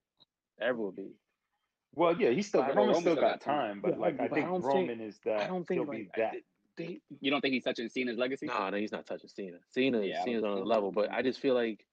Ever 0.62 0.78
will 0.78 0.92
be. 0.92 1.12
Well, 1.94 2.16
yeah, 2.20 2.30
he's 2.30 2.48
still 2.48 2.62
But 2.62 2.72
I 2.72 2.74
Roman 2.74 2.88
Roman 2.88 3.02
still 3.02 3.14
still 3.14 3.22
got 3.24 3.32
got 3.40 3.42
time. 3.42 3.56
time, 3.74 3.82
but 3.82 3.92
Yeah, 3.92 3.98
like 3.98 4.20
I 4.20 4.24
I 4.24 4.26
agree. 4.26 4.28
But 4.28 4.32
I 4.32 4.36
think 4.36 4.48
don't 4.50 4.62
think- 4.62 4.74
Roman 4.90 5.02
is 5.02 5.20
that. 5.26 5.42
I 5.42 5.48
don't 5.48 5.68
think 5.68 5.80
he'll 5.82 5.88
like 5.88 5.98
be 5.98 6.10
that. 6.18 6.36
they, 6.78 7.02
You 7.20 7.32
don't 7.32 7.42
think 7.42 7.54
he's 7.54 7.64
touching 7.64 7.90
Cena's 7.90 8.18
legacy? 8.18 8.46
No, 8.46 8.70
no, 8.70 8.78
he's 8.78 8.92
not 8.92 9.06
touching 9.06 9.30
Cena. 9.30 9.58
Cena, 9.72 10.02
Yeah, 10.02 10.24
Cena's 10.24 10.44
on 10.44 10.58
a 10.58 10.64
level, 10.64 10.92
but 10.92 11.12
I 11.12 11.22
just 11.22 11.40
feel 11.40 11.54
like 11.56 11.86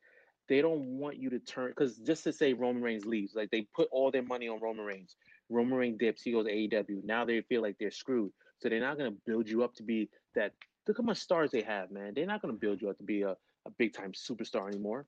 they 0.49 0.63
don't 0.63 0.99
want 0.99 1.17
you 1.19 1.31
to 1.31 1.39
turn 1.41 1.71
because 1.71 1.99
just 1.99 2.25
to 2.25 2.33
say 2.33 2.53
Roman 2.53 2.83
Reigns 2.83 3.05
leaves, 3.05 3.35
like 3.35 3.51
they 3.51 3.63
put 3.75 3.89
all 3.91 4.11
their 4.11 4.23
money 4.23 4.49
on 4.49 4.61
Roman 4.61 4.85
Reigns. 4.87 5.17
Roman 5.51 5.77
Reigns 5.79 5.99
dips, 5.99 6.23
he 6.23 6.33
goes 6.33 6.47
to 6.47 6.53
AEW. 6.53 7.05
Now 7.05 7.25
they 7.25 7.41
feel 7.43 7.61
like 7.63 7.77
they're 7.79 7.91
screwed, 7.91 8.31
so 8.61 8.69
they're 8.69 8.81
not 8.81 8.99
going 8.99 9.11
to 9.13 9.19
build 9.27 9.49
you 9.49 9.63
up 9.65 9.75
to 9.75 9.83
be 9.83 10.09
that. 10.35 10.53
Look 10.87 10.97
how 10.97 11.03
much 11.03 11.19
stars 11.19 11.51
they 11.51 11.61
have, 11.63 11.91
man. 11.91 12.15
They're 12.15 12.25
not 12.27 12.41
going 12.41 12.55
to 12.55 12.59
build 12.59 12.81
you 12.81 12.89
up 12.89 12.97
to 12.97 13.05
be 13.05 13.21
a, 13.23 13.33
a 13.67 13.71
big 13.77 13.93
time 13.93 14.13
superstar 14.13 14.69
anymore. 14.69 15.05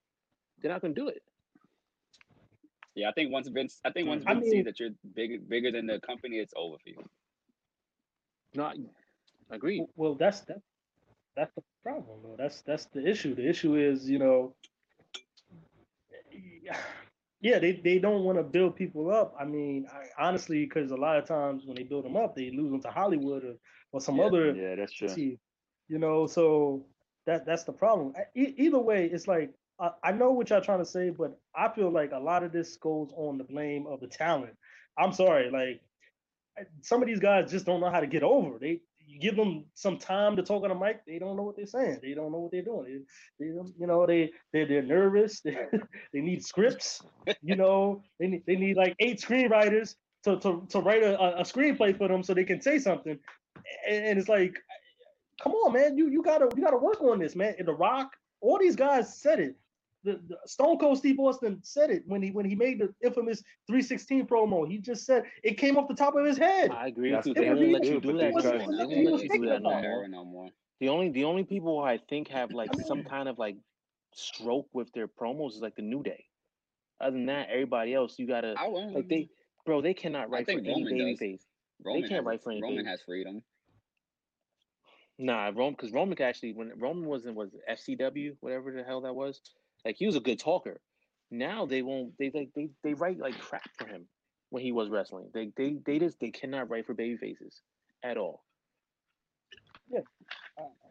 They're 0.61 0.71
not 0.71 0.83
going 0.83 0.95
to 0.95 1.01
do 1.01 1.09
it. 1.09 1.23
Yeah, 2.95 3.09
I 3.09 3.13
think 3.13 3.33
once 3.33 3.49
Vince, 3.49 3.81
I 3.85 3.91
think 3.91 4.09
once 4.09 4.25
I 4.27 4.35
Vince 4.35 4.45
mean- 4.45 4.53
sees 4.53 4.65
that 4.65 4.81
you're 4.81 4.91
big, 5.15 5.49
bigger 5.49 5.71
than 5.71 5.87
the 5.87 6.01
company, 6.01 6.39
it's 6.39 6.53
over 6.57 6.77
for 6.83 6.89
you. 6.89 7.03
Not 8.55 8.77
agreed. 9.51 9.85
Well, 9.97 10.15
that's 10.17 10.41
that. 10.43 10.61
That's 11.37 11.53
the 11.55 11.63
problem, 11.85 12.19
though. 12.23 12.35
That's 12.37 12.63
that's 12.63 12.87
the 12.87 13.07
issue. 13.09 13.35
The 13.37 13.49
issue 13.49 13.77
is, 13.77 14.11
you 14.11 14.19
know, 14.19 14.55
yeah, 17.41 17.59
they, 17.59 17.73
they 17.83 17.99
don't 17.99 18.25
want 18.25 18.39
to 18.39 18.43
build 18.43 18.77
people 18.77 19.11
up. 19.11 19.35
I 19.39 19.45
mean, 19.45 19.87
I, 19.93 20.07
honestly, 20.23 20.65
because 20.65 20.91
a 20.91 20.97
lot 20.97 21.17
of 21.19 21.27
times 21.27 21.65
when 21.67 21.77
they 21.77 21.85
build 21.85 22.05
them 22.05 22.17
up, 22.17 22.35
they 22.35 22.51
lose 22.51 22.71
them 22.71 22.83
to 22.83 22.91
Hollywood 22.91 23.45
or, 23.45 23.55
or 23.93 24.01
some 24.01 24.17
Yeah. 24.17 24.25
other 24.25 24.53
Yeah, 24.55 24.75
that's 24.77 24.93
true. 24.93 25.09
you 25.17 25.99
know. 25.99 26.27
So 26.27 26.87
that 27.27 27.47
that's 27.47 27.65
the 27.65 27.73
problem. 27.73 28.15
E- 28.35 28.55
either 28.59 28.79
way, 28.79 29.07
it's 29.07 29.29
like 29.29 29.53
I, 30.03 30.13
know 30.13 30.31
what 30.31 30.51
y'all 30.51 30.61
trying 30.61 30.81
to 30.81 30.85
say, 30.85 31.11
but 31.11 31.39
I 31.55 31.69
feel 31.69 31.91
like 31.91 32.13
a 32.13 32.19
lot 32.19 32.43
of 32.43 32.53
this 32.53 32.77
goes 32.77 33.13
on 33.17 33.39
the 33.39 33.45
blame 33.45 33.87
of 33.87 34.01
the 34.01 34.09
talent. 34.09 34.55
I'm 34.99 35.13
sorry, 35.13 35.51
like 35.51 35.81
some 36.83 37.03
of 37.03 37.09
these 37.09 37.21
guys 37.21 37.51
just 37.51 37.65
don't 37.65 37.81
know 37.81 37.91
how 37.91 38.01
to 38.01 38.07
get 38.07 38.23
over. 38.23 38.59
They 38.59 38.81
you 39.07 39.19
give 39.19 39.37
them 39.37 39.65
some 39.75 39.99
time 39.99 40.37
to 40.37 40.43
talk 40.43 40.63
on 40.63 40.69
the 40.69 40.75
mic, 40.75 41.05
they 41.05 41.19
don't 41.19 41.37
know 41.37 41.43
what 41.43 41.57
they're 41.57 41.67
saying. 41.67 41.99
They 42.03 42.15
don't 42.15 42.31
know 42.31 42.39
what 42.39 42.53
they're 42.53 42.63
doing. 42.63 43.05
They, 43.39 43.47
they 43.47 43.53
you 43.79 43.87
know, 43.87 44.07
they 44.07 44.31
they 44.53 44.65
they're 44.65 44.83
nervous. 44.83 45.43
They, 46.13 46.21
need 46.21 46.45
scripts. 46.45 47.03
You 47.43 47.57
know, 47.57 48.03
they 48.19 48.27
need 48.27 48.43
they 48.47 48.57
need 48.57 48.77
like 48.77 48.95
eight 48.99 49.21
screenwriters 49.21 49.95
to 50.25 50.39
to, 50.41 50.67
to 50.69 50.81
write 50.81 51.03
a, 51.03 51.39
a- 51.39 51.43
screenplay 51.43 51.97
for 51.97 52.09
them 52.09 52.23
so 52.23 52.35
they 52.35 52.45
can 52.45 52.61
say 52.61 52.79
something. 52.79 53.19
And, 53.89 54.19
it's 54.19 54.29
like, 54.29 54.57
come 55.43 55.53
on, 55.53 55.73
man, 55.73 55.97
you 55.97 56.09
you 56.09 56.23
gotta 56.23 56.49
you 56.57 56.63
gotta 56.63 56.77
work 56.77 57.01
on 57.01 57.19
this, 57.19 57.35
man. 57.35 57.55
And 57.59 57.67
The 57.67 57.75
Rock, 57.75 58.13
all 58.41 58.59
these 58.59 58.77
guys 58.77 59.21
said 59.21 59.41
it. 59.41 59.57
The, 60.03 60.21
the 60.29 60.39
Stone 60.47 60.79
Cold 60.79 60.97
Steve 60.99 61.19
Austin 61.21 61.61
said 61.63 61.91
it 61.91 62.03
when 62.07 62.23
he 62.23 62.31
when 62.31 62.47
he 62.47 62.55
made 62.55 62.79
the 62.79 62.95
infamous 63.05 63.43
316 63.67 64.27
promo. 64.27 64.67
He 64.67 64.79
just 64.79 65.05
said 65.05 65.25
it 65.43 65.55
came 65.59 65.77
off 65.77 65.89
the 65.89 65.95
top 65.95 66.15
of 66.17 66.25
his 66.25 66.39
head. 66.39 66.71
I 66.71 66.87
agree 66.87 67.11
That's 67.11 67.27
with 67.29 67.37
you. 67.37 67.43
They 67.43 67.51
what 67.51 67.59
won't 67.59 67.73
let 67.73 67.85
you 67.85 68.01
do, 68.01 68.13
do 68.13 68.19
that 68.19 68.19
they 68.19 68.31
no 68.31 68.41
try 68.41 68.59
more. 68.59 68.67
to- 68.67 68.77
They 68.77 68.85
What 68.85 68.89
won't 68.89 69.05
let 69.05 69.23
you 69.25 69.29
you 69.35 69.41
do 69.41 69.47
that 69.51 69.63
no 69.63 69.71
more. 69.83 70.09
no 70.09 70.25
more. 70.25 70.49
The 70.81 70.89
only 70.89 71.11
the 71.11 71.25
only 71.25 71.45
people 71.45 71.79
who 71.79 71.85
I 71.85 71.99
think 71.99 72.29
have 72.29 72.51
like 72.53 72.71
I 72.73 72.77
mean- 72.79 72.87
some 72.87 73.05
kind 73.05 73.29
of 73.29 73.39
like 73.39 73.57
stroke 74.15 74.69
with 74.73 74.91
their 74.93 75.07
promos 75.07 75.51
is 75.51 75.61
like 75.61 75.77
the 75.77 75.83
New 75.83 76.03
Day. 76.03 76.25
Other 77.01 77.13
than 77.13 77.27
that, 77.27 77.49
everybody 77.51 77.93
else 77.95 78.19
you 78.19 78.27
gotta 78.27 78.55
I 78.59 78.69
won't. 78.69 78.95
like 78.95 79.09
they 79.09 79.29
bro, 79.67 79.83
they 79.83 79.93
cannot 79.95 80.31
write 80.31 80.47
for 80.47 80.53
think 80.55 80.67
any 80.67 80.85
baby 80.85 81.11
does. 81.13 81.19
face. 81.19 81.47
Roman 81.85 82.03
can't 82.03 82.13
has, 82.13 82.25
write 82.25 82.43
for 82.43 82.53
any 82.53 82.63
Roman 82.63 82.77
baby. 82.79 82.89
has 82.89 83.03
freedom. 83.03 83.43
Nah, 85.19 85.47
Roman 85.55 85.73
because 85.73 85.93
Roman 85.93 86.21
actually 86.23 86.55
when 86.55 86.73
Roman 86.79 87.07
was 87.07 87.27
in 87.27 87.35
was 87.35 87.51
FCW, 87.71 88.37
whatever 88.41 88.73
the 88.73 88.83
hell 88.83 89.03
that 89.03 89.15
was, 89.15 89.41
like 89.85 89.97
he 89.97 90.07
was 90.07 90.17
a 90.17 90.21
good 90.21 90.39
talker. 90.39 90.81
Now 91.31 91.67
they 91.67 91.83
won't 91.83 92.17
they 92.19 92.31
like 92.31 92.51
they, 92.55 92.71
they 92.83 92.95
write 92.95 93.19
like 93.19 93.39
crap 93.39 93.69
for 93.77 93.87
him 93.87 94.09
when 94.51 94.63
he 94.63 94.73
was 94.73 94.89
wrestling. 94.91 95.31
They 95.35 95.53
they 95.57 95.79
they 95.85 95.99
just 95.99 96.21
they 96.21 96.31
cannot 96.31 96.71
write 96.71 96.87
for 96.87 96.95
baby 96.95 97.17
faces 97.17 97.63
at 98.03 98.17
all. 98.17 98.45
Yeah, 99.91 100.01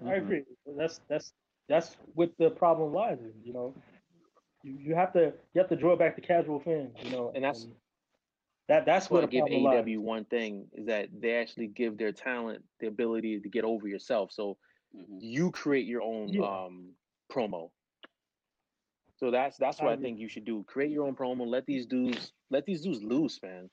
I 0.08 0.16
Mhm. 0.16 0.16
agree. 0.16 0.44
That's 0.78 1.00
that's 1.10 1.34
that's 1.68 1.96
what 2.16 2.32
the 2.38 2.50
problem 2.52 2.94
lies 2.94 3.20
in. 3.20 3.34
You 3.44 3.54
know, 3.54 3.74
you, 4.64 4.74
you 4.74 4.96
have 4.96 5.14
to 5.14 5.34
you 5.54 5.62
have 5.62 5.70
to 5.70 5.76
draw 5.76 5.96
back 5.96 6.16
the 6.16 6.22
casual 6.22 6.60
fans. 6.60 6.96
You 7.04 7.12
know, 7.12 7.34
And 7.34 7.44
that's- 7.44 7.68
that 8.68 8.86
that's 8.86 9.10
what 9.10 9.24
I 9.24 9.28
give 9.28 9.48
problem 9.48 9.64
lies. 9.64 9.86
AEW 9.88 10.00
one 10.02 10.26
thing 10.26 10.70
is 10.74 10.88
that 10.88 11.10
they 11.20 11.36
actually 11.36 11.68
give 11.68 11.98
their 11.98 12.12
talent 12.12 12.64
the 12.80 12.88
ability 12.88 13.40
to 13.40 13.50
get 13.50 13.64
over 13.64 13.88
yourself. 13.88 14.32
So 14.32 14.58
hmm 14.94 15.20
you 15.20 15.52
create 15.52 15.86
your 15.86 16.02
own 16.02 16.34
Yeah. 16.34 16.42
um 16.42 16.96
promo. 17.32 17.72
So 19.20 19.32
that's 19.32 19.58
that's 19.58 19.80
what 19.82 19.90
I 19.90 19.94
I, 19.94 19.98
think 19.98 20.18
you 20.18 20.30
should 20.30 20.46
do. 20.46 20.64
Create 20.64 20.92
your 20.92 21.06
own 21.06 21.14
promo. 21.16 21.46
Let 21.46 21.66
these 21.66 21.86
dudes 21.86 22.32
let 22.50 22.66
these 22.66 22.82
dudes 22.82 23.04
loose, 23.04 23.38
man. 23.44 23.70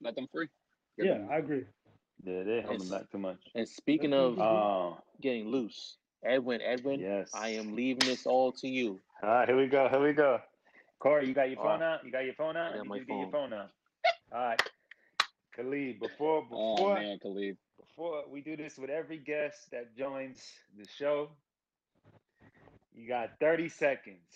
Let 0.00 0.14
them 0.14 0.28
free. 0.32 0.48
Give 0.96 1.06
Yeah, 1.06 1.18
them- 1.18 1.28
I 1.30 1.36
agree. 1.38 1.64
Yeah, 2.22 2.44
they're 2.44 2.62
holding 2.62 2.88
back 2.88 3.10
too 3.10 3.18
much. 3.18 3.40
And 3.56 3.68
speaking 3.68 4.14
of 4.14 4.36
what 4.38 4.46
Oh, 4.46 4.98
getting 5.20 5.48
loose, 5.48 5.96
Edwin, 6.24 6.60
Edwin, 6.62 7.00
yes. 7.00 7.30
I 7.34 7.48
am 7.48 7.74
leaving 7.74 8.06
this 8.08 8.26
all 8.26 8.52
to 8.52 8.68
you. 8.68 9.00
All 9.22 9.28
right, 9.28 9.48
here 9.48 9.56
we 9.56 9.66
go. 9.66 9.88
Here 9.88 10.00
we 10.00 10.12
go. 10.12 10.40
Corey, 11.00 11.26
you 11.26 11.34
got 11.34 11.48
your 11.50 11.56
phone 11.56 11.80
right. 11.80 11.94
out? 11.94 12.04
You 12.04 12.12
got 12.12 12.24
your 12.24 12.34
phone 12.34 12.56
out? 12.56 12.72
I 12.72 12.76
got 12.76 12.84
you 12.84 12.88
my 12.88 12.96
need 12.96 13.00
to 13.00 13.06
get 13.06 13.16
your 13.18 13.30
phone. 13.30 13.50
phone 13.50 13.58
out. 13.58 13.70
All 14.32 14.38
right. 14.38 14.62
Khalid, 15.56 15.98
before 16.00 16.46
Oh 16.50 16.76
before 16.76 16.94
man, 16.94 17.18
Khalid. 17.20 17.56
before 17.78 18.24
we 18.28 18.40
do 18.40 18.56
this 18.56 18.78
with 18.78 18.90
every 18.90 19.18
guest 19.18 19.70
that 19.72 19.96
joins 19.96 20.40
the 20.78 20.86
show, 20.96 21.28
you 22.94 23.08
got 23.08 23.30
30 23.40 23.70
seconds. 23.70 24.30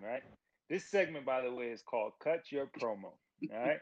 Right? 0.00 0.22
This 0.70 0.86
segment, 0.90 1.26
by 1.26 1.42
the 1.42 1.52
way, 1.54 1.70
is 1.72 1.82
called 1.82 2.14
Cut 2.22 2.52
Your 2.52 2.68
Promo. 2.68 3.04
All 3.04 3.18
right. 3.50 3.80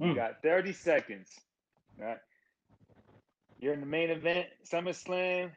You 0.00 0.12
Mm. 0.12 0.14
got 0.14 0.42
30 0.42 0.72
seconds. 0.74 1.30
All 2.00 2.06
right. 2.06 2.20
You're 3.58 3.74
in 3.74 3.80
the 3.80 3.86
main 3.86 4.10
event, 4.10 4.48
SummerSlam. 4.64 5.52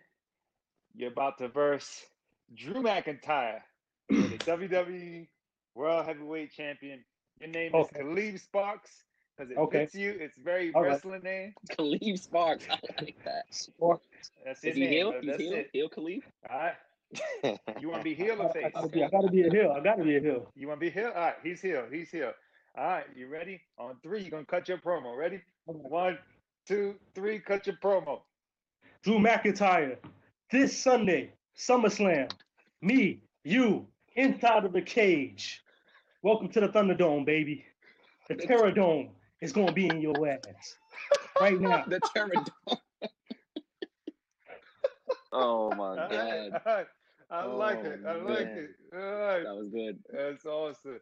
You're 0.93 1.11
about 1.11 1.39
to 1.39 1.49
verse 1.49 2.05
Drew 2.53 2.83
McIntyre, 2.83 3.61
the 4.09 4.39
WWE 4.39 5.29
World 5.75 6.05
Heavyweight 6.05 6.51
Champion. 6.51 7.05
Your 7.39 7.49
name 7.49 7.75
Okay. 7.75 7.79
is 7.79 7.91
Khalid 7.91 8.39
Sparks 8.41 9.05
because 9.37 9.51
it 9.51 9.63
Okay. 9.63 9.69
fits 9.71 9.95
you. 9.95 10.11
It's 10.11 10.37
very 10.37 10.71
All 10.73 10.85
right. 10.85 11.01
wrestling 11.01 11.23
name. 11.23 11.55
Khalid 11.75 12.19
Sparks. 12.19 12.67
I 12.69 12.79
like 13.01 13.17
that. 13.25 13.45
Or 13.79 14.01
That's 14.45 14.65
your 14.65 14.73
Is 14.73 14.77
he 14.77 14.87
name. 14.87 14.87
heel? 14.87 15.13
bro. 15.13 15.21
He's 15.21 15.37
That's 15.37 15.37
heel. 15.37 15.51
it. 15.51 15.71
Heel 15.73 15.89
Khalid. 15.89 16.23
All 16.49 16.57
right. 16.57 16.77
You 17.79 17.89
want 17.89 18.01
to 18.01 18.03
be 18.03 18.11
I, 18.11 18.25
heel 18.25 18.41
or 18.41 18.49
I, 18.49 18.53
face? 18.53 18.71
gotta 18.73 18.87
be, 18.89 19.03
I 19.03 19.09
gotta 19.09 19.29
be 19.29 19.43
a 19.47 19.51
hill. 19.51 19.71
I 19.71 19.79
gotta 19.81 20.03
be 20.03 20.17
a 20.17 20.21
hill. 20.21 20.51
You 20.55 20.67
want 20.67 20.79
to 20.79 20.85
be 20.85 20.91
heel? 20.91 21.11
All 21.15 21.21
right. 21.21 21.35
He's 21.43 21.61
heel. 21.61 21.85
He's 21.91 22.09
heel. 22.11 22.33
All 22.77 22.85
right. 22.85 23.05
You 23.15 23.27
ready? 23.27 23.61
On 23.77 23.95
three, 24.03 24.21
you're 24.21 24.31
gonna 24.31 24.45
cut 24.45 24.67
your 24.69 24.77
promo. 24.77 25.17
Ready? 25.17 25.41
One, 25.65 26.17
two, 26.67 26.95
three. 27.13 27.39
Cut 27.39 27.67
your 27.67 27.77
promo. 27.83 28.21
Drew 29.03 29.19
McIntyre 29.19 29.97
this 30.51 30.77
Sunday, 30.77 31.33
SummerSlam. 31.57 32.31
Me, 32.81 33.21
you, 33.43 33.87
inside 34.15 34.65
of 34.65 34.73
the 34.73 34.81
cage. 34.81 35.61
Welcome 36.23 36.49
to 36.49 36.59
the 36.61 36.69
Thunderdome, 36.69 37.25
baby. 37.25 37.65
The 38.29 38.35
Terror 38.35 38.71
Dome 38.71 39.09
is 39.41 39.53
gonna 39.53 39.71
be 39.73 39.87
in 39.87 40.01
your 40.01 40.27
ass 40.27 40.77
right 41.39 41.59
now. 41.59 41.85
The 41.89 41.99
Pterodon. 41.99 42.47
oh 45.31 45.75
my 45.75 45.95
god. 45.95 46.11
right. 46.11 46.51
All 46.53 46.59
right. 46.65 46.87
I 47.31 47.45
like 47.45 47.79
Oh, 47.79 47.89
it. 47.91 47.99
I 48.05 48.15
like 48.15 48.47
it. 48.47 48.69
All 48.93 48.99
right. 48.99 49.43
That 49.43 49.55
was 49.55 49.69
good. 49.69 49.99
That's 50.11 50.45
awesome. 50.45 50.99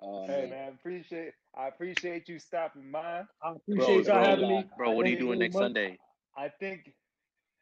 Oh 0.00 0.26
Hey 0.26 0.42
man. 0.42 0.50
man, 0.50 0.72
appreciate 0.74 1.32
I 1.56 1.68
appreciate 1.68 2.28
you 2.28 2.38
stopping 2.38 2.90
by. 2.90 3.22
I 3.42 3.54
Bro, 3.76 3.94
appreciate 3.94 4.06
y'all 4.06 4.14
bro, 4.16 4.24
having 4.24 4.48
me. 4.48 4.64
bro, 4.76 4.90
what 4.92 5.06
are 5.06 5.10
you 5.10 5.18
doing 5.18 5.38
next 5.38 5.54
much. 5.54 5.62
Sunday? 5.62 5.98
I 6.36 6.48
think 6.60 6.92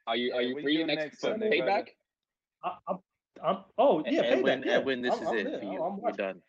Are 0.07 0.17
you 0.17 0.33
are 0.35 0.43
you 0.43 0.55
what 0.55 0.63
free 0.65 0.79
you 0.79 0.87
next, 0.87 1.03
next 1.05 1.21
for 1.21 1.31
Sunday, 1.33 1.51
payback? 1.61 1.89
I, 2.65 2.79
I'm, 2.89 2.99
I'm, 3.45 3.65
oh 3.79 4.03
yeah, 4.07 4.23
Edwin, 4.23 4.63
payback. 4.63 4.67
Yeah. 4.67 4.73
Edwin, 4.79 5.03
this 5.03 5.15
I'm, 5.15 5.23
is 5.23 5.29
I'm 5.29 5.37
it 5.39 5.45
there. 5.45 5.59
for 5.61 5.65
I'm- 5.67 5.73
you. 5.75 5.83
I'm 5.83 6.01
You're 6.03 6.13
done. 6.13 6.43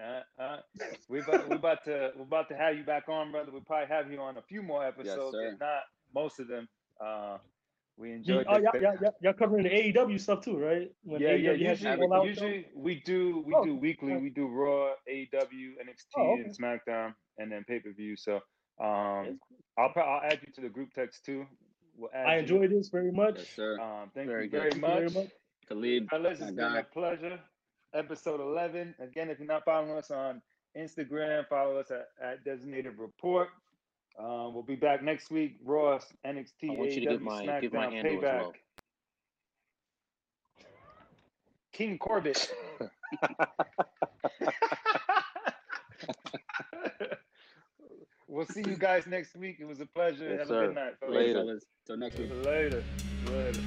uh, 0.00 0.22
uh, 0.42 0.56
we 1.08 1.20
about 1.20 1.48
we 1.48 1.56
about 1.56 1.84
to 1.84 2.12
We're 2.16 2.22
about 2.24 2.48
to 2.50 2.56
have 2.56 2.76
you 2.76 2.84
back 2.84 3.08
on, 3.08 3.32
brother. 3.32 3.50
We'll 3.52 3.62
probably 3.62 3.88
have 3.88 4.10
you 4.12 4.20
on 4.20 4.36
a 4.36 4.42
few 4.42 4.62
more 4.62 4.84
episodes, 4.86 5.36
sir. 5.36 5.52
if 5.54 5.60
not 5.60 5.82
most 6.14 6.38
of 6.40 6.48
them. 6.48 6.68
Uh, 7.00 7.38
We 7.98 8.10
You, 8.10 8.14
enjoyed 8.16 8.46
oh, 8.48 8.54
the- 8.56 8.62
y'all, 8.62 8.82
y'all, 8.82 8.96
y'all, 9.00 9.14
y'all 9.22 9.32
covering 9.32 9.64
the 9.64 9.70
AEW 9.70 10.20
stuff 10.20 10.42
too, 10.42 10.58
right? 10.58 10.90
When 11.02 11.20
yeah, 11.20 11.32
yeah. 11.34 11.50
AEW 11.52 11.66
has 11.68 11.80
Usually, 11.82 12.12
Out 12.12 12.26
usually 12.26 12.66
we 12.74 13.00
do 13.06 13.42
we 13.46 13.54
Oh, 13.54 13.64
do 13.64 13.74
weekly. 13.76 14.12
okay. 14.12 14.22
We 14.22 14.30
do 14.30 14.46
Raw, 14.48 14.92
AEW, 15.10 15.76
NXT, 15.80 16.16
Oh, 16.18 16.34
and 16.34 16.54
SmackDown, 16.54 17.14
and 17.38 17.50
then 17.50 17.64
pay 17.64 17.80
per 17.80 17.92
view. 17.92 18.16
So 18.16 18.32
Yes. 18.34 18.42
um, 18.80 19.40
I'll 19.78 19.92
I'll 19.96 20.20
add 20.22 20.40
you 20.46 20.52
to 20.52 20.60
the 20.60 20.68
group 20.68 20.92
text 20.92 21.24
too. 21.24 21.46
We'll 21.96 22.10
add 22.12 22.26
I 22.26 22.34
you. 22.34 22.40
enjoyed 22.40 22.70
this 22.70 22.90
very 22.90 23.10
much. 23.12 23.38
Yes, 23.38 23.48
sir. 23.56 23.80
Um, 23.80 24.10
thank 24.14 24.28
Very 24.28 24.44
you 24.44 24.50
good. 24.50 24.58
very 24.60 24.70
Thank 24.72 24.82
you 24.82 24.88
very 24.88 25.04
much. 25.06 25.14
much. 25.14 25.30
Khalid, 25.68 26.08
Fellas, 26.10 26.40
my 26.40 26.46
it's 26.48 26.54
been 26.56 26.76
a 26.76 26.82
pleasure. 26.84 27.40
Episode 27.94 28.40
11. 28.40 28.94
Again, 28.98 29.30
if 29.30 29.38
you're 29.38 29.48
not 29.48 29.64
following 29.64 29.92
us 29.96 30.10
on 30.10 30.42
Instagram, 30.76 31.48
follow 31.48 31.78
us 31.78 31.90
at, 31.90 32.08
at 32.22 32.44
Designated 32.44 32.98
Report. 32.98 33.48
Um, 34.18 34.54
we'll 34.54 34.62
be 34.62 34.76
back 34.76 35.02
next 35.02 35.30
week. 35.30 35.58
Raw, 35.64 35.98
NXT, 36.26 36.70
I 36.70 36.74
want 36.74 36.92
you 36.92 37.00
to 37.02 37.06
AEW, 37.06 37.10
give 37.10 37.22
my- 37.22 37.60
give 37.60 37.72
my 37.72 37.86
SmackDown, 37.86 37.92
handle 37.92 38.12
as 38.12 38.18
Payback. 38.22 38.40
well. 38.40 38.52
King 41.72 41.98
Corbett. 41.98 42.50
we'll 48.28 48.46
see 48.46 48.62
you 48.66 48.76
guys 48.76 49.06
next 49.06 49.36
week. 49.36 49.56
It 49.60 49.66
was 49.66 49.80
a 49.80 49.86
pleasure. 49.86 50.28
Yes, 50.28 50.38
Have 50.40 50.48
sir. 50.48 50.64
a 50.64 50.66
good 50.68 50.74
night. 50.74 50.94
fellas. 51.00 51.14
Later. 51.14 51.60
Till 51.86 51.96
next 51.96 52.18
week. 52.18 52.30
Later. 52.44 52.82
Later. 53.26 53.60